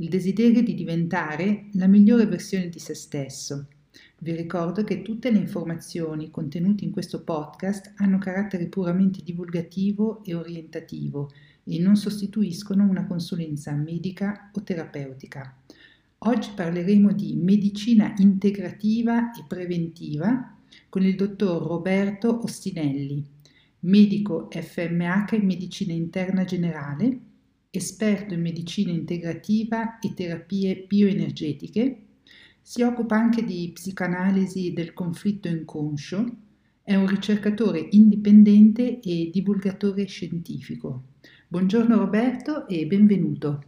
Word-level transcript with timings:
il 0.00 0.08
desiderio 0.08 0.62
di 0.62 0.74
diventare 0.74 1.70
la 1.72 1.88
migliore 1.88 2.26
versione 2.26 2.68
di 2.68 2.78
se 2.78 2.94
stesso. 2.94 3.66
Vi 4.18 4.34
ricordo 4.34 4.84
che 4.84 5.02
tutte 5.02 5.30
le 5.30 5.38
informazioni 5.38 6.30
contenute 6.30 6.84
in 6.84 6.92
questo 6.92 7.22
podcast 7.22 7.94
hanno 7.96 8.18
carattere 8.18 8.66
puramente 8.66 9.20
divulgativo 9.24 10.22
e 10.24 10.34
orientativo 10.34 11.32
e 11.64 11.80
non 11.80 11.96
sostituiscono 11.96 12.84
una 12.84 13.06
consulenza 13.06 13.72
medica 13.72 14.50
o 14.54 14.62
terapeutica. 14.62 15.56
Oggi 16.18 16.50
parleremo 16.54 17.12
di 17.12 17.34
medicina 17.34 18.14
integrativa 18.18 19.32
e 19.32 19.44
preventiva 19.48 20.56
con 20.88 21.02
il 21.02 21.16
dottor 21.16 21.66
Roberto 21.66 22.42
Ostinelli, 22.44 23.24
medico 23.80 24.48
FMH 24.50 25.32
in 25.32 25.44
medicina 25.44 25.92
interna 25.92 26.44
generale 26.44 27.26
esperto 27.78 28.34
in 28.34 28.42
medicina 28.42 28.90
integrativa 28.90 29.98
e 29.98 30.12
terapie 30.12 30.84
bioenergetiche, 30.86 32.02
si 32.60 32.82
occupa 32.82 33.16
anche 33.16 33.44
di 33.44 33.70
psicanalisi 33.72 34.74
del 34.74 34.92
conflitto 34.92 35.48
inconscio, 35.48 36.26
è 36.82 36.94
un 36.94 37.06
ricercatore 37.06 37.88
indipendente 37.92 39.00
e 39.00 39.30
divulgatore 39.32 40.06
scientifico. 40.06 41.04
Buongiorno 41.46 41.96
Roberto 41.96 42.68
e 42.68 42.84
benvenuto. 42.86 43.62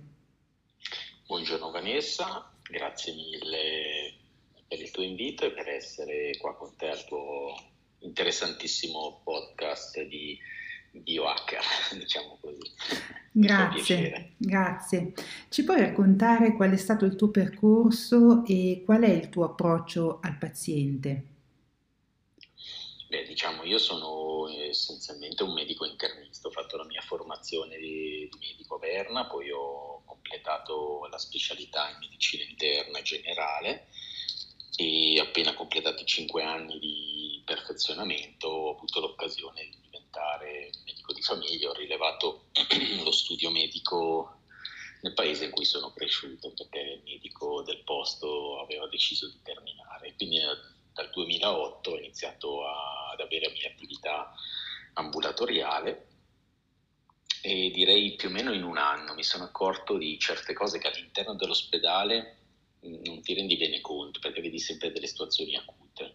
Buongiorno 1.26 1.70
Vanessa, 1.70 2.52
grazie 2.62 3.14
mille 3.14 4.14
per 4.68 4.80
il 4.80 4.90
tuo 4.90 5.02
invito 5.02 5.46
e 5.46 5.52
per 5.52 5.68
essere 5.68 6.36
qua 6.38 6.54
con 6.56 6.74
te 6.76 6.88
al 6.88 7.04
tuo 7.06 7.54
interessantissimo 8.00 9.20
podcast 9.24 10.02
di 10.02 10.38
biohacker, 10.90 11.62
diciamo 11.98 12.38
così. 12.40 12.70
Grazie, 13.32 14.32
grazie. 14.36 15.12
Ci 15.48 15.64
puoi 15.64 15.80
raccontare 15.80 16.54
qual 16.54 16.72
è 16.72 16.76
stato 16.76 17.04
il 17.04 17.16
tuo 17.16 17.28
percorso 17.28 18.44
e 18.44 18.82
qual 18.84 19.02
è 19.02 19.10
il 19.10 19.28
tuo 19.28 19.44
approccio 19.44 20.18
al 20.22 20.36
paziente? 20.36 21.24
Beh, 23.08 23.24
diciamo, 23.24 23.64
io 23.64 23.78
sono 23.78 24.48
essenzialmente 24.48 25.42
un 25.42 25.52
medico 25.52 25.84
internista, 25.84 26.46
ho 26.46 26.52
fatto 26.52 26.76
la 26.76 26.84
mia 26.84 27.00
formazione 27.00 27.76
di, 27.76 28.28
di 28.30 28.38
medico 28.38 28.76
a 28.76 28.78
Berna, 28.78 29.26
poi 29.26 29.50
ho 29.50 30.02
completato 30.04 31.08
la 31.10 31.18
specialità 31.18 31.90
in 31.90 31.98
medicina 31.98 32.44
interna 32.48 33.02
generale 33.02 33.88
e 34.76 35.18
appena 35.20 35.54
completato 35.54 36.02
i 36.02 36.06
cinque 36.06 36.44
anni 36.44 36.78
di 36.78 37.42
perfezionamento 37.44 38.46
ho 38.46 38.76
avuto 38.76 39.00
l'occasione 39.00 39.62
di 39.64 39.76
diventare 39.82 40.70
di 41.20 41.22
famiglia, 41.22 41.68
ho 41.68 41.74
rilevato 41.74 42.46
lo 43.04 43.12
studio 43.12 43.50
medico 43.50 44.38
nel 45.02 45.14
paese 45.14 45.44
in 45.44 45.50
cui 45.50 45.64
sono 45.64 45.92
cresciuto 45.92 46.52
perché 46.52 46.80
il 46.80 47.02
medico 47.04 47.62
del 47.62 47.82
posto 47.84 48.60
aveva 48.60 48.86
deciso 48.88 49.28
di 49.28 49.40
terminare. 49.42 50.14
Quindi 50.16 50.38
eh, 50.38 50.56
dal 50.92 51.10
2008 51.10 51.90
ho 51.90 51.98
iniziato 51.98 52.66
a, 52.66 53.10
ad 53.12 53.20
avere 53.20 53.46
la 53.46 53.52
mia 53.52 53.68
attività 53.68 54.34
ambulatoriale 54.94 56.08
e 57.42 57.70
direi 57.70 58.16
più 58.16 58.28
o 58.28 58.32
meno 58.32 58.52
in 58.52 58.62
un 58.62 58.76
anno 58.76 59.14
mi 59.14 59.24
sono 59.24 59.44
accorto 59.44 59.96
di 59.96 60.18
certe 60.18 60.52
cose 60.52 60.78
che 60.78 60.88
all'interno 60.88 61.34
dell'ospedale 61.34 62.36
mm, 62.84 63.02
non 63.04 63.22
ti 63.22 63.32
rendi 63.32 63.56
bene 63.56 63.80
conto 63.80 64.20
perché 64.20 64.40
vedi 64.40 64.58
sempre 64.58 64.90
delle 64.90 65.06
situazioni 65.06 65.54
acute. 65.56 66.14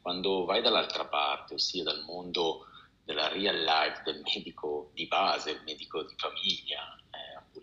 Quando 0.00 0.44
vai 0.44 0.62
dall'altra 0.62 1.06
parte, 1.06 1.54
ossia 1.54 1.82
dal 1.82 2.02
mondo 2.04 2.67
della 3.08 3.28
real 3.28 3.62
life 3.62 4.02
del 4.04 4.20
medico 4.22 4.90
di 4.92 5.06
base, 5.06 5.52
il 5.52 5.62
medico 5.64 6.02
di 6.02 6.12
famiglia, 6.18 6.94
eh, 7.10 7.58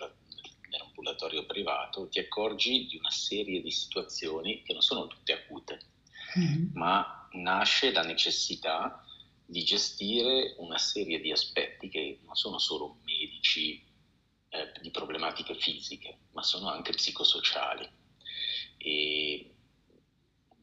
nell'ambulatorio 0.70 1.46
privato, 1.46 2.08
ti 2.10 2.18
accorgi 2.18 2.88
di 2.88 2.98
una 2.98 3.12
serie 3.12 3.62
di 3.62 3.70
situazioni 3.70 4.64
che 4.64 4.74
non 4.74 4.82
sono 4.82 5.06
tutte 5.06 5.34
acute, 5.34 5.82
mm-hmm. 6.40 6.70
ma 6.74 7.30
nasce 7.34 7.92
la 7.92 8.02
necessità 8.02 9.06
di 9.46 9.64
gestire 9.64 10.56
una 10.58 10.80
serie 10.80 11.22
di 11.22 11.32
aspetti 11.32 11.90
che 11.90 12.22
non 12.26 12.34
sono 12.34 12.58
solo 12.58 12.98
medici 13.04 13.86
eh, 14.50 14.72
di 14.82 14.90
problematiche 14.90 15.54
fisiche, 15.54 16.22
ma 16.32 16.42
sono 16.42 16.72
anche 16.72 16.92
psicosociali. 16.94 17.88
E 18.78 19.55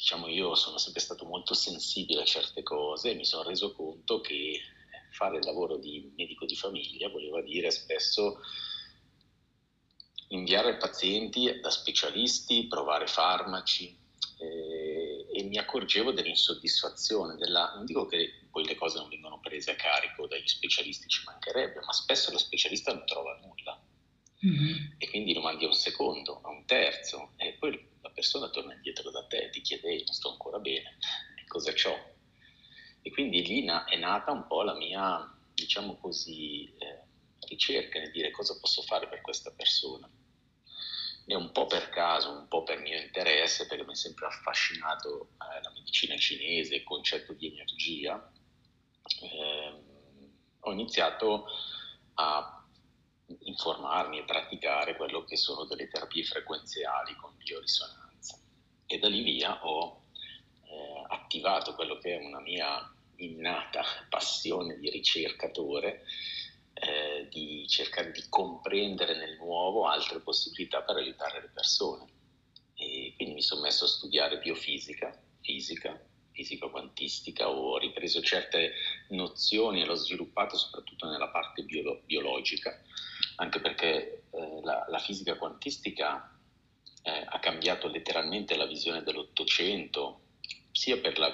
diciamo 0.03 0.27
io 0.27 0.57
sono 0.57 0.79
sempre 0.79 1.01
stato 1.01 1.25
molto 1.25 1.55
sensibile 1.55 2.23
a 2.23 2.25
certe 2.25 2.65
cose 2.65 3.13
e 3.13 3.15
mi 3.15 3.25
sono 3.25 3.45
reso 3.49 3.73
conto 3.73 4.21
che 4.21 4.61
fare 5.13 5.37
il 5.37 5.45
lavoro 5.45 5.77
di 5.77 6.13
medico 6.17 6.45
di 6.45 6.57
famiglia 6.57 7.09
voleva 7.09 7.41
dire 7.41 7.71
spesso 7.71 8.41
inviare 10.31 10.77
pazienti 10.77 11.61
da 11.61 11.71
specialisti, 11.71 12.67
provare 12.67 13.07
farmaci 13.07 13.97
eh, 14.41 15.27
e 15.33 15.43
mi 15.45 15.57
accorgevo 15.59 16.11
dell'insoddisfazione, 16.11 17.37
della, 17.37 17.73
non 17.77 17.85
dico 17.85 18.05
che 18.07 18.47
poi 18.51 18.65
le 18.65 18.75
cose 18.75 18.99
non 18.99 19.09
vengono 19.09 19.39
prese 19.39 19.71
a 19.71 19.77
carico 19.77 20.27
dagli 20.27 20.49
specialisti, 20.49 21.07
ci 21.07 21.23
mancherebbe, 21.27 21.79
ma 21.79 21.93
spesso 21.93 22.33
lo 22.33 22.39
specialista 22.39 22.93
non 22.93 23.07
trova 23.07 23.39
nulla 23.41 23.81
mm-hmm. 24.45 24.95
e 24.99 25.09
quindi 25.11 25.33
lo 25.33 25.43
mandi 25.43 25.65
a 25.65 25.69
un 25.69 25.75
secondo, 25.75 26.41
a 26.43 26.49
un 26.49 26.65
terzo 26.65 27.35
e 27.37 27.53
poi 27.53 27.91
persona 28.23 28.51
torna 28.51 28.75
indietro 28.75 29.11
da 29.11 29.27
te 29.27 29.39
e 29.39 29.51
ti 29.51 29.61
chiede 29.61 29.97
non 30.05 30.15
sto 30.15 30.31
ancora 30.31 30.61
bene, 30.61 30.97
cosa 31.49 31.73
c'ho? 31.73 32.15
E 33.03 33.11
quindi 33.11 33.45
lì 33.45 33.65
na- 33.65 33.85
è 33.85 33.97
nata 33.97 34.31
un 34.31 34.47
po' 34.47 34.63
la 34.63 34.75
mia, 34.75 35.29
diciamo 35.53 35.97
così, 35.99 36.73
eh, 36.79 37.03
ricerca 37.49 37.99
nel 37.99 38.13
dire 38.13 38.31
cosa 38.31 38.57
posso 38.61 38.83
fare 38.83 39.09
per 39.09 39.21
questa 39.23 39.51
persona. 39.51 40.09
E 41.27 41.35
un 41.35 41.51
po' 41.51 41.67
per 41.67 41.89
caso, 41.89 42.31
un 42.31 42.47
po' 42.47 42.63
per 42.63 42.79
mio 42.79 43.01
interesse, 43.01 43.67
perché 43.67 43.85
mi 43.85 43.93
è 43.93 43.97
sempre 43.97 44.27
affascinato 44.27 45.31
eh, 45.33 45.61
la 45.61 45.71
medicina 45.73 46.17
cinese, 46.17 46.77
il 46.77 46.85
concetto 46.85 47.33
di 47.33 47.49
energia, 47.49 48.33
eh, 49.21 49.83
ho 50.61 50.71
iniziato 50.71 51.47
a 52.15 52.65
informarmi 53.41 54.19
e 54.19 54.25
praticare 54.25 54.97
quello 54.97 55.25
che 55.25 55.37
sono 55.37 55.65
delle 55.65 55.89
terapie 55.89 56.25
frequenziali 56.25 57.17
con 57.17 57.37
biorisonanza. 57.37 58.02
E 58.93 58.99
da 58.99 59.09
lì 59.09 59.23
via 59.23 59.59
ho 59.65 60.03
eh, 60.65 61.05
attivato 61.09 61.75
quello 61.75 61.97
che 61.97 62.19
è 62.19 62.23
una 62.23 62.41
mia 62.41 62.95
innata 63.17 63.83
passione 64.11 64.79
di 64.79 64.91
ricercatore, 64.91 66.03
eh, 66.75 67.27
di 67.31 67.67
cercare 67.67 68.11
di 68.11 68.23
comprendere 68.29 69.17
nel 69.17 69.39
nuovo 69.39 69.87
altre 69.87 70.21
possibilità 70.21 70.83
per 70.83 70.97
aiutare 70.97 71.41
le 71.41 71.51
persone. 71.55 72.05
E 72.75 73.15
quindi 73.17 73.37
mi 73.37 73.41
sono 73.41 73.63
messo 73.63 73.87
a 73.87 73.89
studiare 73.89 74.39
biofisica, 74.41 75.19
fisica, 75.41 75.99
fisica 76.33 76.69
quantistica, 76.69 77.49
ho 77.49 77.79
ripreso 77.79 78.21
certe 78.21 78.75
nozioni 79.09 79.81
e 79.81 79.87
l'ho 79.87 79.95
sviluppato 79.95 80.59
soprattutto 80.59 81.09
nella 81.09 81.29
parte 81.29 81.63
biolo- 81.63 82.03
biologica, 82.05 82.79
anche 83.37 83.59
perché 83.59 84.25
eh, 84.33 84.61
la, 84.63 84.85
la, 84.87 84.99
fisica 84.99 85.37
quantistica 85.37 86.31
eh, 87.03 87.25
ha 87.29 87.39
cambiato 87.39 87.89
letteralmente 87.89 88.57
la 88.57 88.67
visione 88.67 89.03
dell'Ottocento 89.03 90.21
sia 90.71 90.99
per 90.99 91.19
la, 91.19 91.33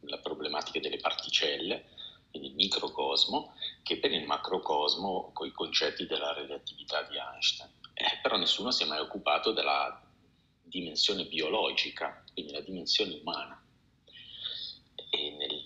la 0.00 0.18
problematica 0.18 0.80
delle 0.80 0.96
particelle, 0.96 1.84
quindi 2.30 2.48
il 2.48 2.54
microcosmo, 2.54 3.54
che 3.82 3.98
per 3.98 4.12
il 4.12 4.24
macrocosmo 4.24 5.30
con 5.32 5.46
i 5.46 5.52
concetti 5.52 6.06
della 6.06 6.32
relatività 6.32 7.02
di 7.02 7.16
Einstein. 7.16 7.70
Eh, 7.94 8.18
però 8.22 8.36
nessuno 8.36 8.70
si 8.70 8.82
è 8.82 8.86
mai 8.86 9.00
occupato 9.00 9.52
della 9.52 10.02
dimensione 10.62 11.24
biologica, 11.24 12.24
quindi 12.32 12.52
la 12.52 12.60
dimensione 12.60 13.18
umana. 13.20 13.62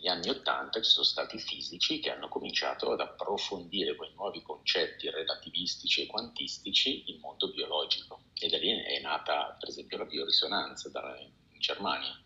Negli 0.04 0.12
anni 0.12 0.28
Ottanta 0.28 0.82
ci 0.82 0.90
sono 0.90 1.06
stati 1.06 1.38
fisici 1.38 1.98
che 1.98 2.10
hanno 2.10 2.28
cominciato 2.28 2.92
ad 2.92 3.00
approfondire 3.00 3.96
quei 3.96 4.12
nuovi 4.12 4.42
concetti 4.42 5.08
relativistici 5.08 6.02
e 6.02 6.06
quantistici 6.06 7.04
il 7.06 7.18
mondo 7.20 7.50
biologico. 7.50 8.24
E 8.34 8.50
da 8.50 8.58
lì 8.58 8.82
è 8.82 9.00
nata, 9.00 9.56
per 9.58 9.70
esempio, 9.70 9.96
la 9.96 10.04
biorisonanza 10.04 10.90
in 11.20 11.58
Germania 11.58 12.20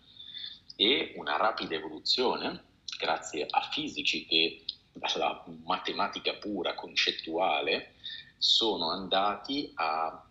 e 0.74 1.14
una 1.18 1.36
rapida 1.36 1.76
evoluzione 1.76 2.64
grazie 2.98 3.46
a 3.48 3.60
fisici 3.70 4.26
che 4.26 4.64
dalla 4.92 5.44
matematica 5.64 6.34
pura, 6.34 6.74
concettuale, 6.74 7.94
sono 8.38 8.90
andati 8.90 9.70
a 9.76 10.28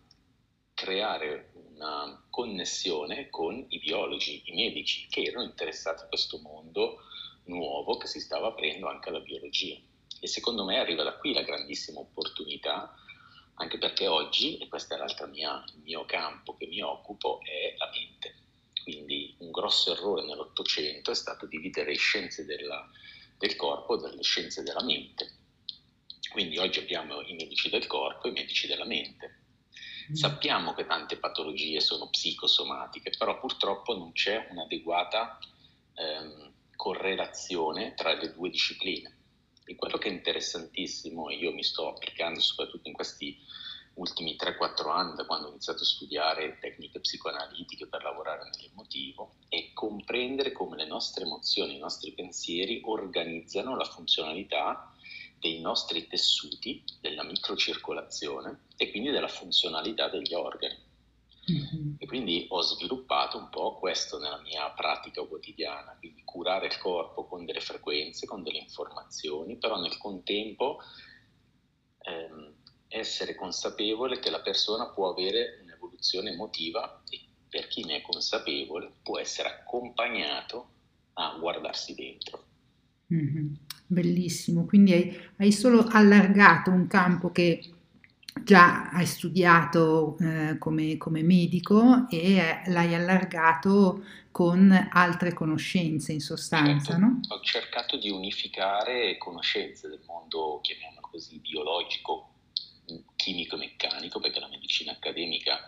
creare 0.74 1.52
un 1.54 1.68
una 1.78 2.26
connessione 2.28 3.30
con 3.30 3.64
i 3.68 3.78
biologi, 3.78 4.42
i 4.46 4.52
medici, 4.52 5.06
che 5.08 5.22
erano 5.22 5.44
interessati 5.44 6.02
a 6.02 6.08
questo 6.08 6.38
mondo 6.38 6.98
nuovo 7.48 7.96
che 7.96 8.06
si 8.06 8.20
stava 8.20 8.48
aprendo 8.48 8.88
anche 8.88 9.08
alla 9.08 9.20
biologia. 9.20 9.76
E 10.20 10.26
secondo 10.26 10.64
me 10.64 10.78
arriva 10.78 11.02
da 11.02 11.16
qui 11.16 11.32
la 11.32 11.42
grandissima 11.42 12.00
opportunità, 12.00 12.94
anche 13.54 13.78
perché 13.78 14.06
oggi, 14.06 14.58
e 14.58 14.68
questo 14.68 14.94
è 14.94 14.98
l'altro 14.98 15.26
mia, 15.26 15.62
il 15.74 15.82
mio 15.82 16.04
campo 16.04 16.56
che 16.56 16.66
mi 16.66 16.80
occupo, 16.80 17.40
è 17.42 17.74
la 17.76 17.90
mente. 17.90 18.34
Quindi 18.82 19.34
un 19.38 19.50
grosso 19.50 19.92
errore 19.92 20.24
nell'Ottocento 20.24 21.10
è 21.10 21.14
stato 21.14 21.46
dividere 21.46 21.90
le 21.90 21.96
scienze 21.96 22.44
della, 22.44 22.88
del 23.36 23.56
corpo 23.56 23.96
dalle 23.96 24.22
scienze 24.22 24.62
della 24.62 24.82
mente. 24.82 25.36
Quindi 26.30 26.58
oggi 26.58 26.78
abbiamo 26.78 27.20
i 27.22 27.34
medici 27.34 27.68
del 27.68 27.86
corpo 27.86 28.26
e 28.26 28.30
i 28.30 28.32
medici 28.32 28.66
della 28.66 28.84
mente. 28.84 29.40
Mm. 30.10 30.14
Sappiamo 30.14 30.74
che 30.74 30.86
tante 30.86 31.16
patologie 31.18 31.80
sono 31.80 32.08
psicosomatiche, 32.08 33.12
però 33.16 33.38
purtroppo 33.38 33.96
non 33.96 34.12
c'è 34.12 34.48
un'adeguata 34.50 35.38
ehm, 35.94 36.47
correlazione 36.78 37.94
tra 37.94 38.14
le 38.14 38.32
due 38.32 38.50
discipline. 38.50 39.16
E 39.64 39.74
quello 39.74 39.98
che 39.98 40.08
è 40.08 40.12
interessantissimo, 40.12 41.28
e 41.28 41.34
io 41.34 41.52
mi 41.52 41.64
sto 41.64 41.88
applicando 41.88 42.38
soprattutto 42.38 42.86
in 42.86 42.94
questi 42.94 43.36
ultimi 43.94 44.36
3-4 44.36 44.88
anni, 44.88 45.16
da 45.16 45.26
quando 45.26 45.48
ho 45.48 45.50
iniziato 45.50 45.82
a 45.82 45.86
studiare 45.86 46.56
tecniche 46.60 47.00
psicoanalitiche 47.00 47.88
per 47.88 48.04
lavorare 48.04 48.48
nell'emotivo, 48.48 49.34
è 49.48 49.72
comprendere 49.74 50.52
come 50.52 50.76
le 50.76 50.86
nostre 50.86 51.24
emozioni, 51.24 51.74
i 51.74 51.80
nostri 51.80 52.12
pensieri 52.12 52.80
organizzano 52.84 53.76
la 53.76 53.84
funzionalità 53.84 54.94
dei 55.40 55.60
nostri 55.60 56.06
tessuti, 56.06 56.84
della 57.00 57.24
microcircolazione 57.24 58.66
e 58.76 58.90
quindi 58.90 59.10
della 59.10 59.28
funzionalità 59.28 60.08
degli 60.08 60.32
organi. 60.32 60.87
Mm-hmm. 61.50 61.94
E 61.98 62.06
quindi 62.06 62.46
ho 62.50 62.60
sviluppato 62.60 63.38
un 63.38 63.48
po' 63.48 63.78
questo 63.78 64.18
nella 64.18 64.40
mia 64.40 64.70
pratica 64.70 65.22
quotidiana, 65.22 65.96
quindi 65.98 66.22
curare 66.24 66.66
il 66.66 66.78
corpo 66.78 67.26
con 67.26 67.44
delle 67.44 67.60
frequenze, 67.60 68.26
con 68.26 68.42
delle 68.42 68.58
informazioni, 68.58 69.56
però 69.56 69.80
nel 69.80 69.96
contempo 69.96 70.78
ehm, 72.00 72.54
essere 72.88 73.34
consapevole 73.34 74.18
che 74.18 74.30
la 74.30 74.40
persona 74.40 74.88
può 74.88 75.10
avere 75.10 75.60
un'evoluzione 75.62 76.32
emotiva 76.32 77.02
e 77.08 77.20
per 77.48 77.66
chi 77.68 77.84
ne 77.84 77.96
è 77.96 78.00
consapevole 78.02 78.92
può 79.02 79.18
essere 79.18 79.48
accompagnato 79.48 80.70
a 81.14 81.36
guardarsi 81.38 81.94
dentro. 81.94 82.44
Mm-hmm. 83.12 83.54
Bellissimo, 83.86 84.66
quindi 84.66 84.92
hai, 84.92 85.16
hai, 85.38 85.50
solo 85.50 85.86
allargato 85.88 86.70
un 86.70 86.86
campo 86.86 87.30
che 87.30 87.77
già 88.44 88.90
hai 88.90 89.06
studiato 89.06 90.16
eh, 90.20 90.58
come, 90.58 90.96
come, 90.96 91.22
medico 91.22 92.08
e 92.08 92.62
l'hai 92.66 92.94
allargato 92.94 94.04
con 94.30 94.70
altre 94.92 95.32
conoscenze 95.32 96.12
in 96.12 96.20
sostanza, 96.20 96.92
certo. 96.92 97.00
no? 97.00 97.20
Ho 97.28 97.40
cercato 97.40 97.96
di 97.96 98.10
unificare 98.10 99.16
conoscenze 99.18 99.88
del 99.88 100.02
mondo, 100.06 100.60
chiamiamolo 100.62 101.08
così, 101.10 101.38
biologico, 101.38 102.34
chimico-meccanico, 103.16 104.20
perché 104.20 104.40
la 104.40 104.48
medicina 104.48 104.92
accademica 104.92 105.58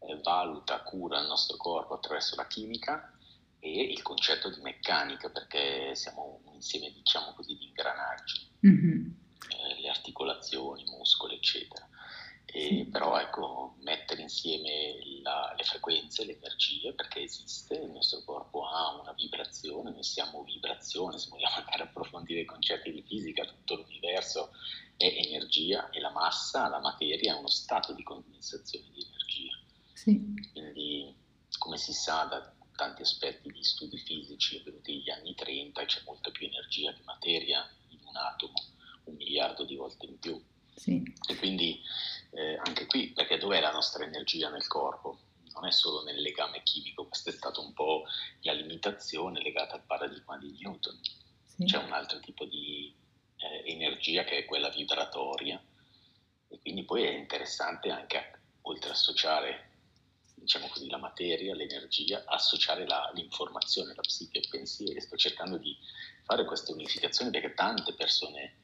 eh, 0.00 0.18
valuta, 0.22 0.82
cura 0.82 1.20
il 1.20 1.26
nostro 1.26 1.56
corpo 1.56 1.94
attraverso 1.94 2.36
la 2.36 2.46
chimica 2.46 3.12
e 3.58 3.82
il 3.82 4.02
concetto 4.02 4.50
di 4.50 4.60
meccanica, 4.60 5.30
perché 5.30 5.94
siamo 5.94 6.40
un 6.44 6.54
insieme, 6.54 6.92
diciamo 6.92 7.32
così, 7.34 7.56
di 7.56 7.66
ingranaggi, 7.66 8.50
mm-hmm. 8.66 9.06
eh, 9.48 9.80
le 9.80 9.88
articolazioni, 9.88 10.82
i 10.82 10.90
muscoli, 10.90 11.36
eccetera. 11.36 11.88
E, 12.54 12.86
però 12.90 13.18
ecco, 13.18 13.76
mettere 13.80 14.20
insieme 14.20 14.98
la, 15.22 15.54
le 15.56 15.64
frequenze, 15.64 16.26
le 16.26 16.36
energie, 16.36 16.92
perché 16.92 17.22
esiste, 17.22 17.76
il 17.76 17.90
nostro 17.90 18.22
corpo 18.24 18.66
ha 18.66 19.00
una 19.00 19.12
vibrazione, 19.12 19.90
noi 19.90 20.02
siamo 20.02 20.42
vibrazione, 20.42 21.18
se 21.18 21.30
vogliamo 21.30 21.56
andare 21.64 21.82
a 21.82 21.86
approfondire 21.86 22.40
i 22.40 22.44
concetti 22.44 22.92
di 22.92 23.02
fisica, 23.02 23.46
tutto 23.46 23.76
l'universo 23.76 24.50
è 24.98 25.06
energia 25.06 25.88
e 25.88 25.98
la 25.98 26.10
massa, 26.10 26.68
la 26.68 26.78
materia 26.78 27.34
è 27.34 27.38
uno 27.38 27.48
stato 27.48 27.94
di 27.94 28.02
condensazione 28.02 28.84
di 28.92 29.02
energia. 29.02 29.58
Sì. 29.94 30.34
Quindi, 30.52 31.14
come 31.58 31.78
si 31.78 31.94
sa 31.94 32.24
da 32.24 32.52
tanti 32.76 33.00
aspetti 33.00 33.50
di 33.50 33.64
studi 33.64 33.96
fisici 33.96 34.58
avvenuti 34.58 34.96
negli 34.96 35.10
anni 35.10 35.34
30, 35.34 35.84
c'è 35.86 36.02
molta 36.04 36.30
più 36.30 36.46
energia 36.46 36.92
di 36.92 37.02
materia 37.04 37.66
in 37.88 37.98
un 38.04 38.16
atomo, 38.16 38.52
un 39.04 39.14
miliardo 39.14 39.64
di 39.64 39.76
volte 39.76 40.04
in 40.04 40.18
più. 40.18 40.42
Sì. 40.74 41.02
E 41.28 41.36
quindi 41.36 41.80
eh, 42.30 42.56
anche 42.64 42.86
qui, 42.86 43.12
perché 43.12 43.38
dov'è 43.38 43.60
la 43.60 43.72
nostra 43.72 44.04
energia 44.04 44.48
nel 44.48 44.66
corpo? 44.66 45.18
Non 45.54 45.66
è 45.66 45.70
solo 45.70 46.02
nel 46.02 46.20
legame 46.20 46.62
chimico, 46.62 47.06
questa 47.06 47.30
è 47.30 47.32
stata 47.32 47.60
un 47.60 47.72
po' 47.74 48.04
la 48.40 48.52
limitazione 48.52 49.42
legata 49.42 49.74
al 49.74 49.84
paradigma 49.84 50.38
di 50.38 50.56
Newton. 50.58 50.98
Sì. 51.44 51.64
C'è 51.64 51.76
un 51.76 51.92
altro 51.92 52.20
tipo 52.20 52.46
di 52.46 52.92
eh, 53.36 53.70
energia 53.70 54.24
che 54.24 54.38
è 54.38 54.44
quella 54.44 54.70
vibratoria 54.70 55.62
e 56.48 56.58
quindi 56.58 56.84
poi 56.84 57.04
è 57.04 57.10
interessante 57.10 57.90
anche, 57.90 58.40
oltre 58.62 58.90
a 58.90 58.92
associare 58.92 59.70
diciamo 60.34 60.68
così, 60.68 60.88
la 60.88 60.98
materia, 60.98 61.54
l'energia, 61.54 62.24
associare 62.26 62.86
la, 62.86 63.10
l'informazione, 63.14 63.94
la 63.94 64.02
psiche, 64.02 64.38
il 64.38 64.48
pensiero. 64.48 65.00
Sto 65.00 65.16
cercando 65.16 65.56
di 65.56 65.76
fare 66.24 66.44
queste 66.44 66.72
unificazioni 66.72 67.30
perché 67.30 67.54
tante 67.54 67.94
persone 67.94 68.56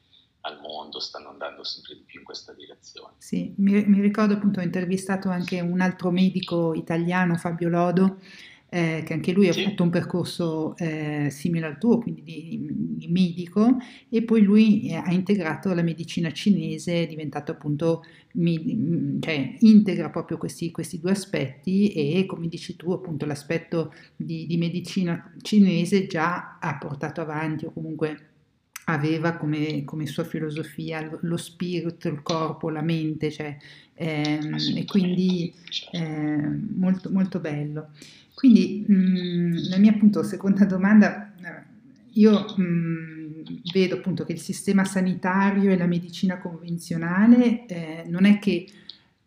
al 0.43 0.61
mondo 0.61 1.01
stanno 1.01 1.31
andando 1.31 1.65
sempre 1.65 1.95
di 1.95 2.03
più 2.05 2.21
in 2.21 2.25
questa 2.25 2.53
direzione. 2.53 3.15
Sì, 3.19 3.53
mi, 3.57 3.85
mi 3.87 4.01
ricordo 4.01 4.35
appunto 4.35 4.61
ho 4.61 4.63
intervistato 4.63 5.29
anche 5.29 5.61
un 5.61 5.81
altro 5.81 6.11
medico 6.11 6.75
italiano, 6.75 7.37
Fabio 7.37 7.69
Lodo, 7.69 8.19
eh, 8.71 9.03
che 9.05 9.15
anche 9.15 9.33
lui 9.33 9.49
ha 9.49 9.53
fatto 9.53 9.83
un 9.83 9.89
percorso 9.89 10.77
eh, 10.77 11.29
simile 11.31 11.67
al 11.67 11.79
tuo, 11.79 11.99
quindi 11.99 12.23
di, 12.23 12.67
di, 12.71 13.09
medico, 13.09 13.79
e 14.11 14.23
poi 14.23 14.43
lui 14.43 14.89
eh, 14.89 14.97
ha 14.97 15.11
integrato 15.11 15.73
la 15.73 15.83
medicina 15.83 16.31
cinese, 16.33 17.05
è 17.05 17.07
diventato 17.07 17.51
appunto, 17.51 18.05
mi, 18.33 19.19
cioè 19.21 19.57
integra 19.61 20.11
proprio 20.11 20.37
questi, 20.37 20.71
questi, 20.71 21.01
due 21.01 21.13
aspetti 21.13 21.93
e 21.93 22.27
come 22.27 22.49
dici 22.49 22.77
tu 22.77 22.93
appunto 22.93 23.25
l'aspetto 23.25 23.95
di, 24.15 24.47
di 24.47 24.59
medicina 24.59 25.33
cinese 25.41 26.07
già 26.07 26.59
ha 26.61 26.77
portato 26.77 27.23
avanti 27.23 27.65
o 27.65 27.73
comunque 27.73 28.28
aveva 28.89 29.33
come, 29.37 29.85
come, 29.85 30.07
sua 30.07 30.25
filosofia 30.25 31.09
lo 31.21 31.37
spirito, 31.37 32.09
il 32.09 32.23
corpo, 32.23 32.71
la 32.71 32.83
mente, 32.83 33.31
cioè, 33.31 33.57
ehm, 33.95 34.57
e 34.77 34.85
quindi 34.87 35.53
eh, 35.93 36.61
molto, 36.75 37.11
molto 37.11 37.39
bello. 37.39 37.91
Quindi 38.35 38.85
mh, 38.87 38.95
mm, 38.95 39.53
la 39.69 39.77
mia 39.79 39.93
appunto 39.93 40.23
seconda 40.23 40.65
domanda, 40.65 41.35
eh, 41.35 41.63
io 42.13 42.55
mh, 42.57 42.63
mm, 42.63 43.43
vedo 43.73 43.97
appunto 43.97 44.25
che 44.25 44.33
il 44.33 44.41
sistema 44.41 44.85
sanitario 44.85 45.71
e 45.71 45.77
la 45.77 45.87
medicina 45.87 46.39
convenzionale 46.39 47.67
eh, 47.67 48.05
non 48.07 48.25
è 48.25 48.39
che 48.39 48.67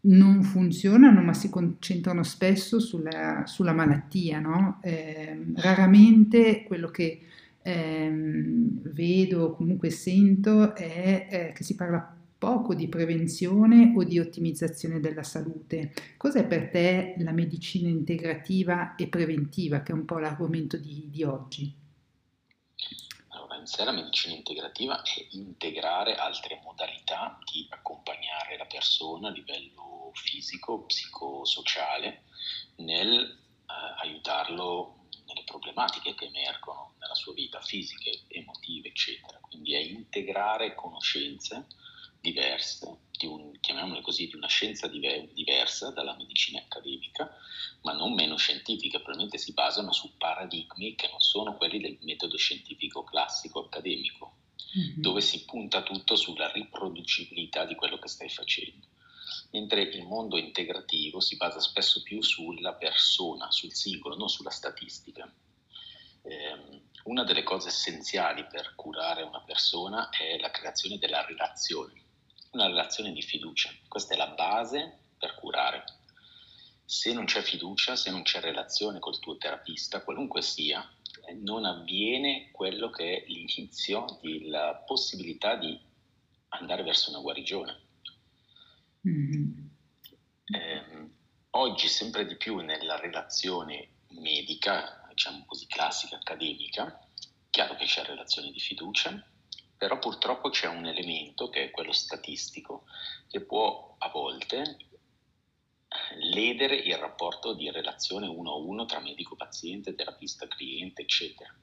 non 0.03 0.41
funzionano 0.41 1.21
ma 1.21 1.33
si 1.33 1.51
concentrano 1.51 2.23
spesso 2.23 2.79
sulla, 2.79 3.43
sulla 3.45 3.73
malattia, 3.73 4.39
no? 4.39 4.79
eh, 4.81 5.39
raramente 5.55 6.63
quello 6.63 6.89
che 6.89 7.19
ehm, 7.61 8.91
vedo 8.91 9.45
o 9.45 9.55
comunque 9.55 9.89
sento 9.89 10.75
è 10.75 11.27
eh, 11.29 11.53
che 11.53 11.63
si 11.63 11.75
parla 11.75 12.17
poco 12.41 12.73
di 12.73 12.87
prevenzione 12.87 13.93
o 13.95 14.03
di 14.03 14.17
ottimizzazione 14.17 14.99
della 14.99 15.21
salute. 15.21 15.93
Cos'è 16.17 16.47
per 16.47 16.71
te 16.71 17.13
la 17.19 17.31
medicina 17.31 17.87
integrativa 17.87 18.95
e 18.95 19.07
preventiva, 19.07 19.83
che 19.83 19.91
è 19.91 19.95
un 19.95 20.05
po' 20.05 20.17
l'argomento 20.17 20.75
di, 20.77 21.07
di 21.11 21.23
oggi? 21.23 21.71
Allora, 23.27 23.57
in 23.57 23.67
sé 23.67 23.83
la 23.83 23.91
medicina 23.91 24.33
integrativa 24.33 25.03
è 25.03 25.27
integrare 25.33 26.15
altre 26.15 26.59
modalità 26.63 27.37
di 27.51 27.67
accompagnare 27.69 28.57
la 28.57 28.65
persona 28.65 29.27
a 29.27 29.31
livello 29.31 30.09
fisico, 30.15 30.79
psicosociale, 30.85 32.23
nel 32.77 33.19
eh, 33.19 34.03
aiutarlo 34.03 35.00
nelle 35.33 35.43
problematiche 35.45 36.13
che 36.15 36.25
emergono 36.25 36.95
nella 36.99 37.15
sua 37.15 37.33
vita, 37.33 37.61
fisiche, 37.61 38.23
emotive, 38.27 38.89
eccetera. 38.89 39.39
Quindi 39.39 39.73
è 39.73 39.79
integrare 39.79 40.75
conoscenze 40.75 41.67
diverse, 42.19 42.99
di 43.17 43.25
un, 43.25 43.51
chiamiamole 43.59 44.01
così, 44.01 44.27
di 44.27 44.35
una 44.35 44.47
scienza 44.47 44.87
diver- 44.87 45.33
diversa 45.33 45.91
dalla 45.91 46.15
medicina 46.15 46.59
accademica, 46.59 47.35
ma 47.81 47.93
non 47.93 48.13
meno 48.13 48.37
scientifica, 48.37 48.97
probabilmente 48.99 49.37
si 49.37 49.53
basano 49.53 49.91
su 49.91 50.17
paradigmi 50.17 50.95
che 50.95 51.07
non 51.09 51.19
sono 51.19 51.55
quelli 51.55 51.79
del 51.79 51.97
metodo 52.01 52.37
scientifico 52.37 53.03
classico 53.03 53.65
accademico, 53.65 54.35
mm-hmm. 54.77 55.01
dove 55.01 55.21
si 55.21 55.43
punta 55.45 55.81
tutto 55.81 56.15
sulla 56.15 56.51
riproducibilità 56.51 57.65
di 57.65 57.75
quello 57.75 57.97
che 57.97 58.07
stai 58.07 58.29
facendo. 58.29 58.87
Mentre 59.51 59.81
il 59.83 60.05
mondo 60.05 60.37
integrativo 60.37 61.19
si 61.19 61.37
basa 61.37 61.59
spesso 61.59 62.01
più 62.03 62.21
sulla 62.21 62.73
persona, 62.73 63.51
sul 63.51 63.73
singolo, 63.73 64.15
non 64.15 64.29
sulla 64.29 64.49
statistica. 64.49 65.31
Eh, 66.23 66.81
una 67.03 67.23
delle 67.23 67.43
cose 67.43 67.69
essenziali 67.69 68.45
per 68.45 68.75
curare 68.75 69.23
una 69.23 69.41
persona 69.41 70.09
è 70.09 70.37
la 70.39 70.51
creazione 70.51 70.97
della 70.97 71.25
relazione 71.25 72.01
una 72.51 72.67
relazione 72.67 73.13
di 73.13 73.21
fiducia. 73.21 73.69
Questa 73.87 74.13
è 74.13 74.17
la 74.17 74.27
base 74.27 74.99
per 75.17 75.35
curare. 75.35 75.83
Se 76.83 77.13
non 77.13 77.25
c'è 77.25 77.41
fiducia, 77.41 77.95
se 77.95 78.11
non 78.11 78.23
c'è 78.23 78.41
relazione 78.41 78.99
col 78.99 79.19
tuo 79.19 79.37
terapista, 79.37 80.03
qualunque 80.03 80.41
sia, 80.41 80.85
eh, 81.27 81.33
non 81.33 81.63
avviene 81.63 82.51
quello 82.51 82.89
che 82.89 83.17
è 83.17 83.27
l'inizio 83.27 84.19
della 84.21 84.83
possibilità 84.85 85.55
di 85.55 85.79
andare 86.49 86.83
verso 86.83 87.09
una 87.11 87.19
guarigione. 87.19 87.89
Mm-hmm. 89.07 89.69
Eh, 90.45 91.09
oggi 91.51 91.87
sempre 91.87 92.25
di 92.25 92.35
più 92.35 92.57
nella 92.57 92.99
relazione 92.99 93.89
medica, 94.09 95.05
diciamo 95.09 95.45
così 95.45 95.65
classica, 95.67 96.17
accademica, 96.17 97.07
chiaro 97.49 97.75
che 97.75 97.85
c'è 97.85 98.03
relazione 98.03 98.51
di 98.51 98.59
fiducia, 98.59 99.23
però 99.77 99.97
purtroppo 99.97 100.49
c'è 100.49 100.67
un 100.67 100.85
elemento 100.85 101.49
che 101.49 101.65
è 101.65 101.71
quello 101.71 101.91
statistico 101.91 102.85
che 103.27 103.41
può 103.41 103.95
a 103.97 104.09
volte 104.09 104.77
ledere 106.19 106.75
il 106.75 106.95
rapporto 106.97 107.53
di 107.53 107.69
relazione 107.69 108.27
uno 108.27 108.51
a 108.51 108.57
uno 108.57 108.85
tra 108.85 108.99
medico-paziente, 108.99 109.95
terapista-cliente, 109.95 111.01
eccetera. 111.01 111.53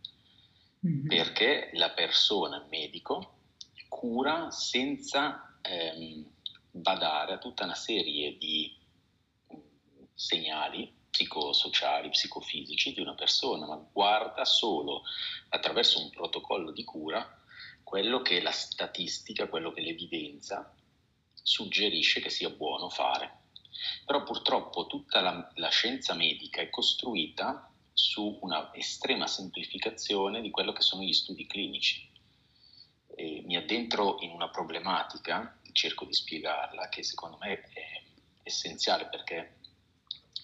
Mm-hmm. 0.86 1.06
Perché 1.06 1.70
la 1.74 1.90
persona, 1.90 2.66
medico, 2.68 3.36
cura 3.88 4.50
senza 4.50 5.58
ehm, 5.62 6.26
badare 6.80 7.34
a 7.34 7.38
tutta 7.38 7.64
una 7.64 7.74
serie 7.74 8.36
di 8.36 8.76
segnali 10.14 10.96
psicosociali, 11.10 12.10
psicofisici 12.10 12.92
di 12.92 13.00
una 13.00 13.14
persona, 13.14 13.66
ma 13.66 13.76
guarda 13.92 14.44
solo 14.44 15.02
attraverso 15.50 16.00
un 16.00 16.10
protocollo 16.10 16.70
di 16.70 16.84
cura 16.84 17.38
quello 17.82 18.20
che 18.20 18.42
la 18.42 18.50
statistica, 18.50 19.48
quello 19.48 19.72
che 19.72 19.80
l'evidenza 19.80 20.74
suggerisce 21.32 22.20
che 22.20 22.28
sia 22.28 22.50
buono 22.50 22.90
fare. 22.90 23.44
Però 24.04 24.22
purtroppo 24.24 24.86
tutta 24.86 25.20
la, 25.20 25.50
la 25.54 25.70
scienza 25.70 26.14
medica 26.14 26.60
è 26.60 26.68
costruita 26.68 27.72
su 27.94 28.38
una 28.42 28.72
estrema 28.74 29.26
semplificazione 29.26 30.40
di 30.40 30.50
quello 30.50 30.72
che 30.72 30.82
sono 30.82 31.02
gli 31.02 31.12
studi 31.12 31.46
clinici. 31.46 32.06
E 33.16 33.42
mi 33.46 33.56
addentro 33.56 34.18
in 34.20 34.30
una 34.30 34.50
problematica, 34.50 35.57
cerco 35.78 36.04
di 36.04 36.12
spiegarla, 36.12 36.88
che 36.88 37.04
secondo 37.04 37.38
me 37.38 37.60
è 37.72 38.02
essenziale 38.42 39.06
perché 39.06 39.58